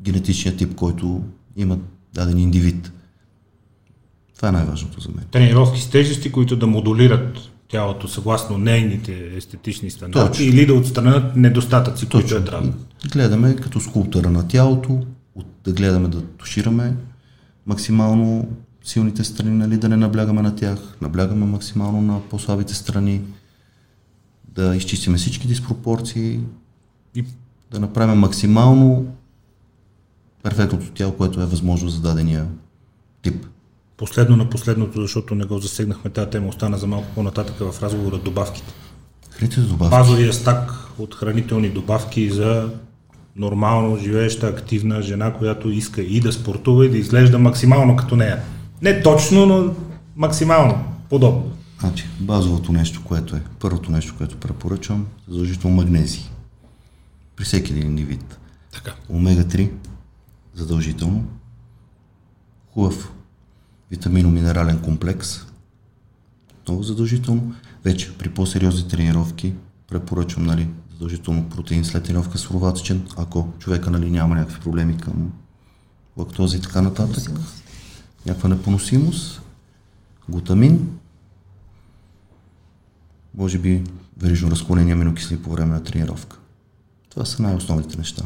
генетичния 0.00 0.56
тип, 0.56 0.74
който 0.74 1.22
има 1.56 1.78
даден 2.14 2.38
индивид. 2.38 2.92
Това 4.36 4.48
е 4.48 4.52
най-важното 4.52 5.00
за 5.00 5.08
мен. 5.08 5.24
Тренировки 5.30 5.80
с 5.80 5.90
тежести, 5.90 6.32
които 6.32 6.56
да 6.56 6.66
модулират 6.66 7.38
тялото 7.68 8.08
съгласно 8.08 8.58
нейните 8.58 9.30
естетични 9.36 9.90
стандарти 9.90 10.28
Точно. 10.28 10.44
или 10.44 10.66
да 10.66 10.74
отстранят 10.74 11.36
недостатъци, 11.36 12.08
които 12.08 12.36
е 12.36 12.44
трябва. 12.44 12.72
Гледаме 13.12 13.56
като 13.56 13.80
скулптура 13.80 14.30
на 14.30 14.48
тялото, 14.48 15.00
от, 15.34 15.46
да 15.64 15.72
гледаме 15.72 16.08
да 16.08 16.22
тушираме 16.22 16.96
максимално 17.66 18.48
силните 18.84 19.24
страни, 19.24 19.56
нали, 19.56 19.76
да 19.76 19.88
не 19.88 19.96
наблягаме 19.96 20.42
на 20.42 20.56
тях, 20.56 20.78
наблягаме 21.00 21.46
максимално 21.46 22.00
на 22.00 22.20
по-слабите 22.30 22.74
страни, 22.74 23.20
да 24.56 24.76
изчистиме 24.76 25.18
всички 25.18 25.48
диспропорции, 25.48 26.40
И 27.14 27.24
да 27.70 27.80
направим 27.80 28.18
максимално 28.18 29.06
перфектното 30.42 30.90
тяло, 30.90 31.12
което 31.12 31.40
е 31.40 31.46
възможно 31.46 31.88
за 31.88 32.00
дадения 32.00 32.46
тип. 33.22 33.46
последно 33.96 34.36
на 34.36 34.50
последното, 34.50 35.02
защото 35.02 35.34
не 35.34 35.44
го 35.44 35.58
засегнахме, 35.58 36.10
тази 36.10 36.30
тема 36.30 36.48
остана 36.48 36.78
за 36.78 36.86
малко 36.86 37.06
по-нататък 37.14 37.56
в 37.58 37.82
разговора 37.82 38.18
добавките. 38.18 38.72
Храните 39.30 39.60
добавки. 39.60 39.96
Базовия 39.96 40.32
стак 40.32 40.72
от 40.98 41.14
хранителни 41.14 41.68
добавки 41.68 42.30
за 42.30 42.70
нормално 43.36 43.96
живееща, 43.96 44.46
активна 44.46 45.02
жена, 45.02 45.32
която 45.32 45.70
иска 45.70 46.02
и 46.02 46.20
да 46.20 46.32
спортува 46.32 46.86
и 46.86 46.90
да 46.90 46.98
изглежда 46.98 47.38
максимално 47.38 47.96
като 47.96 48.16
нея. 48.16 48.38
Не 48.82 49.02
точно, 49.02 49.46
но 49.46 49.74
максимално 50.16 50.84
подобно. 51.10 51.55
Значи, 51.80 52.08
базовото 52.20 52.72
нещо, 52.72 53.04
което 53.04 53.36
е, 53.36 53.42
първото 53.60 53.90
нещо, 53.92 54.14
което 54.18 54.40
препоръчвам, 54.40 55.06
задължително 55.28 55.76
магнезий. 55.76 56.24
При 57.36 57.44
всеки 57.44 57.72
един 57.72 57.86
индивид. 57.86 58.38
Така. 58.72 58.94
Омега-3, 59.08 59.70
задължително. 60.54 61.24
Хубав 62.72 63.12
витамино-минерален 63.90 64.80
комплекс, 64.82 65.46
много 66.68 66.82
задължително. 66.82 67.54
Вече 67.84 68.18
при 68.18 68.28
по-сериозни 68.28 68.88
тренировки 68.88 69.54
препоръчвам 69.88 70.46
нали, 70.46 70.68
задължително 70.92 71.48
протеин 71.48 71.84
след 71.84 72.04
тренировка 72.04 72.38
суроватъчен, 72.38 73.06
ако 73.16 73.48
човека 73.58 73.90
нали, 73.90 74.10
няма 74.10 74.34
някакви 74.34 74.60
проблеми 74.60 74.96
към 74.96 75.32
лактоза 76.16 76.56
и 76.56 76.60
така 76.60 76.82
нататък. 76.82 77.30
Някаква 78.26 78.48
непоносимост, 78.48 79.42
глутамин, 80.28 80.98
може 83.36 83.58
би 83.58 83.82
верижно 84.18 84.50
разклонение 84.50 84.92
аминокиселини 84.92 85.42
по 85.42 85.50
време 85.50 85.74
на 85.74 85.82
тренировка. 85.82 86.36
Това 87.10 87.24
са 87.24 87.42
най-основните 87.42 87.98
неща. 87.98 88.22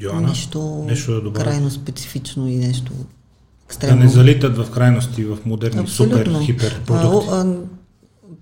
Йоанна, 0.00 0.28
Нищо 0.28 0.84
нещо 0.88 1.12
да 1.12 1.20
добавиш? 1.20 1.44
крайно 1.44 1.70
специфично 1.70 2.48
и 2.48 2.56
нещо 2.56 2.92
Да 2.92 3.04
екстремно. 3.64 4.04
не 4.04 4.08
залитат 4.10 4.56
в 4.56 4.70
крайности 4.70 5.24
в 5.24 5.38
модерни 5.44 5.80
Абсолютно. 5.80 6.18
супер 6.18 6.44
хипер 6.46 6.80
А, 6.82 6.84
продукти. 6.84 7.28
о, 7.30 7.32
а, 7.32 7.56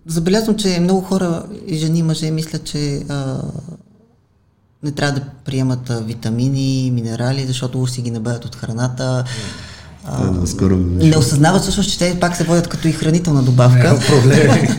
забелязвам, 0.06 0.56
че 0.56 0.80
много 0.80 1.00
хора, 1.00 1.44
и 1.66 1.76
жени, 1.76 1.98
и 1.98 2.02
мъже, 2.02 2.30
мислят, 2.30 2.64
че 2.64 2.96
а, 3.08 3.42
не 4.82 4.92
трябва 4.92 5.20
да 5.20 5.26
приемат 5.44 5.90
а, 5.90 6.00
витамини, 6.00 6.90
минерали, 6.90 7.46
защото 7.46 7.82
уж 7.82 7.90
си 7.90 8.02
ги 8.02 8.10
набавят 8.10 8.44
от 8.44 8.56
храната. 8.56 9.24
А, 10.04 10.30
Да, 10.30 10.46
скоро 10.46 10.76
не 10.76 11.16
осъзнават 11.16 11.62
всъщност, 11.62 11.90
че 11.90 11.98
те 11.98 12.20
пак 12.20 12.36
се 12.36 12.44
водят 12.44 12.68
като 12.68 12.88
и 12.88 12.92
хранителна 12.92 13.42
добавка. 13.42 13.84
Няма 13.84 14.00
проблеми. 14.00 14.68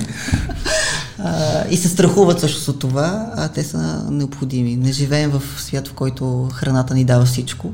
А, 1.23 1.64
и 1.69 1.77
се 1.77 1.89
страхуват 1.89 2.39
също 2.39 2.72
от 2.72 2.80
това, 2.80 3.31
а 3.35 3.48
те 3.48 3.64
са 3.64 4.06
необходими. 4.11 4.76
Не 4.76 4.91
живеем 4.91 5.31
в 5.31 5.43
свят, 5.57 5.88
в 5.88 5.93
който 5.93 6.49
храната 6.53 6.93
ни 6.93 7.06
дава 7.06 7.26
всичко. 7.26 7.73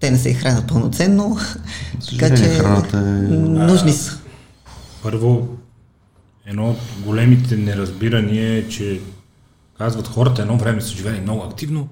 Те 0.00 0.10
не 0.10 0.18
се 0.18 0.28
и 0.28 0.34
хранят 0.34 0.66
пълноценно, 0.66 1.38
така 2.10 2.36
че 2.36 2.42
храната 2.44 2.98
е- 2.98 3.00
нужни 3.00 3.92
са. 3.92 4.18
Първо, 5.02 5.48
едно 6.46 6.70
от 6.70 6.78
големите 7.04 7.56
неразбирания 7.56 8.52
е, 8.58 8.68
че 8.68 9.00
казват 9.78 10.08
хората 10.08 10.42
едно 10.42 10.56
време 10.56 10.80
са 10.80 10.88
живели 10.88 11.20
много 11.20 11.42
активно 11.42 11.88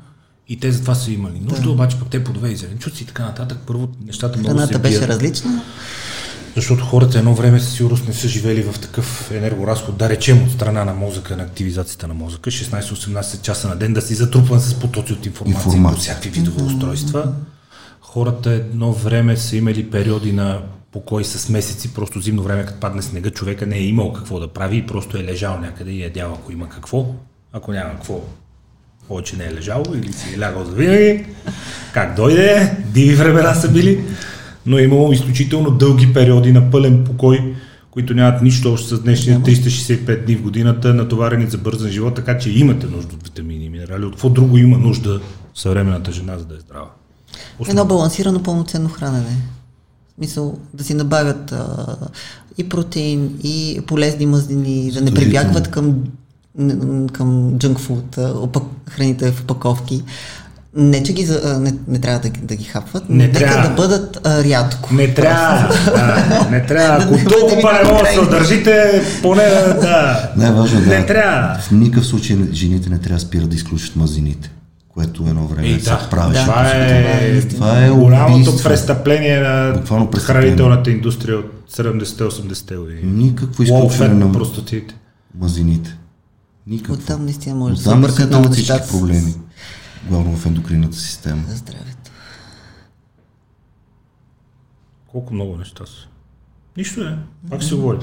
и 0.48 0.60
те 0.60 0.72
затова 0.72 0.94
са 0.94 1.12
имали 1.12 1.40
нужда, 1.40 1.70
обаче 1.70 1.98
пък 1.98 2.08
те 2.08 2.24
плодове 2.24 2.48
и 2.50 2.56
зеленчуци 2.56 3.02
и 3.02 3.06
така 3.06 3.22
нататък. 3.22 3.58
Първо 3.66 3.88
нещата 4.06 4.38
много 4.38 4.54
Храната 4.54 4.72
се 4.72 4.78
беше 4.78 4.98
бият, 4.98 5.10
различна. 5.10 5.62
защото 6.56 6.84
хората 6.84 7.18
едно 7.18 7.34
време 7.34 7.60
със 7.60 7.72
сигурност 7.76 8.08
не 8.08 8.14
са 8.14 8.28
живели 8.28 8.62
в 8.62 8.78
такъв 8.80 9.30
енергоразход, 9.30 9.96
да 9.96 10.08
речем 10.08 10.42
от 10.42 10.50
страна 10.50 10.84
на 10.84 10.94
мозъка, 10.94 11.36
на 11.36 11.42
активизацията 11.42 12.08
на 12.08 12.14
мозъка, 12.14 12.50
16-18 12.50 13.40
часа 13.42 13.68
на 13.68 13.76
ден 13.76 13.92
да 13.92 14.02
си 14.02 14.14
затрупван 14.14 14.60
с 14.60 14.74
потоци 14.74 15.12
от 15.12 15.26
информация, 15.26 15.66
Информация. 15.66 15.96
по 15.96 16.00
всякакви 16.00 16.30
видове 16.30 16.62
устройства. 16.62 17.32
Хората 18.00 18.50
едно 18.50 18.92
време 18.92 19.36
са 19.36 19.56
имали 19.56 19.90
периоди 19.90 20.32
на 20.32 20.62
покой 20.92 21.24
с 21.24 21.48
месеци, 21.48 21.94
просто 21.94 22.20
зимно 22.20 22.42
време, 22.42 22.66
като 22.66 22.80
падне 22.80 23.02
снега, 23.02 23.30
човека 23.30 23.66
не 23.66 23.76
е 23.76 23.82
имал 23.82 24.12
какво 24.12 24.40
да 24.40 24.48
прави 24.48 24.76
и 24.76 24.86
просто 24.86 25.18
е 25.18 25.24
лежал 25.24 25.60
някъде 25.60 25.90
и 25.90 26.00
е 26.00 26.04
ядял, 26.04 26.32
ако 26.34 26.52
има 26.52 26.68
какво. 26.68 27.06
Ако 27.52 27.72
няма 27.72 27.90
какво, 27.90 28.20
повече 29.08 29.36
не 29.36 29.44
е 29.44 29.54
лежал 29.54 29.82
или 29.94 30.12
си 30.12 30.34
е 30.34 30.40
лягал 30.40 30.64
за 30.64 30.72
винаги. 30.72 31.24
Как 31.92 32.16
дойде, 32.16 32.76
диви 32.94 33.14
времена 33.14 33.54
са 33.54 33.68
били, 33.68 34.04
но 34.66 34.78
е 34.78 34.82
имало 34.82 35.12
изключително 35.12 35.70
дълги 35.70 36.12
периоди 36.12 36.52
на 36.52 36.70
пълен 36.70 37.04
покой, 37.04 37.54
които 37.90 38.14
нямат 38.14 38.42
нищо 38.42 38.72
общо 38.72 38.96
с 38.96 39.02
днешния 39.02 39.40
365 39.40 40.24
дни 40.24 40.36
в 40.36 40.42
годината, 40.42 40.94
натоварени 40.94 41.46
за 41.46 41.58
бързан 41.58 41.90
живот, 41.90 42.14
така 42.14 42.38
че 42.38 42.50
имате 42.50 42.86
нужда 42.86 43.14
от 43.14 43.22
витамини 43.24 43.64
и 43.64 43.68
минерали. 43.68 44.04
От 44.04 44.12
какво 44.12 44.28
друго 44.28 44.58
има 44.58 44.78
нужда 44.78 45.20
съвременната 45.54 46.12
жена, 46.12 46.38
за 46.38 46.44
да 46.44 46.54
е 46.54 46.58
здрава? 46.58 46.90
Едно 47.68 47.84
балансирано 47.84 48.42
пълноценно 48.42 48.88
хранене. 48.88 49.36
В 50.08 50.14
смисъл 50.14 50.58
да 50.74 50.84
си 50.84 50.94
набавят 50.94 51.52
а, 51.52 51.96
и 52.58 52.68
протеин, 52.68 53.38
и 53.42 53.80
полезни 53.86 54.26
мазнини, 54.26 54.90
да 54.92 55.00
не 55.00 55.14
прибягват 55.14 55.70
към, 55.70 56.04
към 57.08 57.28
junk 57.52 57.78
food, 57.78 58.18
а, 58.18 58.38
опак, 58.38 58.62
храните 58.88 59.32
в 59.32 59.40
опаковки. 59.42 60.02
Не, 60.76 61.02
че 61.02 61.12
ги, 61.12 61.28
не, 61.58 61.74
не 61.88 61.98
трябва 61.98 62.20
да, 62.20 62.28
ги- 62.28 62.40
да 62.40 62.56
ги 62.56 62.64
хапват, 62.64 63.04
но 63.08 63.16
Не 63.16 63.26
нека 63.26 63.38
трябва. 63.38 63.68
да 63.68 63.74
бъдат 63.74 64.20
а, 64.24 64.44
рядко. 64.44 64.94
Не 64.94 65.14
трябва, 65.14 65.68
да, 65.86 66.48
не 66.50 66.66
трябва. 66.66 66.98
Да 66.98 67.04
Ако 67.04 67.14
не 67.14 67.24
толкова 67.24 67.56
не 67.72 67.78
може 67.82 67.92
да 67.94 67.98
се 67.98 68.04
крайно. 68.04 68.22
удържите, 68.22 68.90
поне 69.22 69.42
да... 69.42 69.74
да. 69.74 70.30
Най-важно 70.36 70.78
е 70.78 70.82
Не 70.82 70.96
да. 70.96 71.06
трябва. 71.06 71.58
В 71.60 71.70
никакъв 71.70 72.06
случай 72.06 72.36
не- 72.36 72.52
жените 72.52 72.90
не 72.90 72.98
трябва 72.98 73.14
да 73.14 73.20
спират 73.20 73.48
да 73.50 73.56
изключват 73.56 73.96
мазините, 73.96 74.50
което 74.88 75.24
едно 75.28 75.46
време 75.46 75.80
се 75.80 75.90
да, 75.90 76.08
правеше. 76.10 76.40
това 76.40 76.54
това 76.54 76.70
е, 76.70 77.28
е 77.28 77.48
Това 77.48 77.78
е 77.78 77.90
голямото 77.90 78.32
убийство. 78.42 78.68
престъпление 78.68 79.40
на 79.40 79.72
Буквално 79.72 80.10
престъпление. 80.10 80.42
хранителната 80.42 80.90
индустрия 80.90 81.36
от 81.36 81.46
70-80-те 81.72 82.76
години. 82.76 83.00
Никакво 83.04 83.62
изключване 83.62 84.14
на 84.14 84.32
простотиите. 84.32 84.94
мазините. 85.34 85.96
Никакво. 86.66 86.94
Оттам 86.94 87.24
наистина 87.24 87.54
може 87.54 87.74
да 87.74 87.80
се 87.80 87.88
Оттам 87.88 88.00
наистина 88.00 88.26
много 88.28 88.52
всички 88.52 88.78
с- 88.78 88.90
проблеми. 88.90 89.34
Главно 90.08 90.36
в 90.36 90.46
ендокринната 90.46 90.96
система. 90.96 91.42
За 91.48 91.56
здравето. 91.56 92.10
Колко 95.06 95.34
много 95.34 95.56
неща 95.56 95.86
са. 95.86 96.06
Нищо 96.76 97.00
е. 97.00 97.18
Пак 97.50 97.62
се 97.62 97.74
говори. 97.74 97.98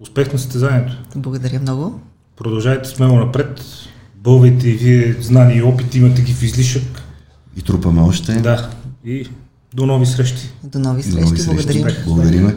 Успех 0.00 0.32
на 0.32 0.38
състезанието. 0.38 0.92
Благодаря 1.16 1.60
много. 1.60 2.00
Продължайте 2.36 2.88
смело 2.88 3.16
напред. 3.16 3.60
Бълвайте 4.16 4.68
и 4.68 4.72
вие 4.72 5.12
знания 5.12 5.56
и 5.56 5.62
опит, 5.62 5.94
имате 5.94 6.22
ги 6.22 6.34
в 6.34 6.42
излишък. 6.42 7.02
И 7.56 7.62
трупаме 7.62 8.00
още. 8.02 8.32
Да. 8.34 8.70
И 9.04 9.28
до 9.74 9.86
нови 9.86 10.06
срещи. 10.06 10.50
До 10.64 10.78
нови 10.78 11.02
До 11.02 11.20
нови 11.20 11.38
срещи. 11.38 11.46
Благодарим. 11.46 12.04
Благодариме. 12.06 12.54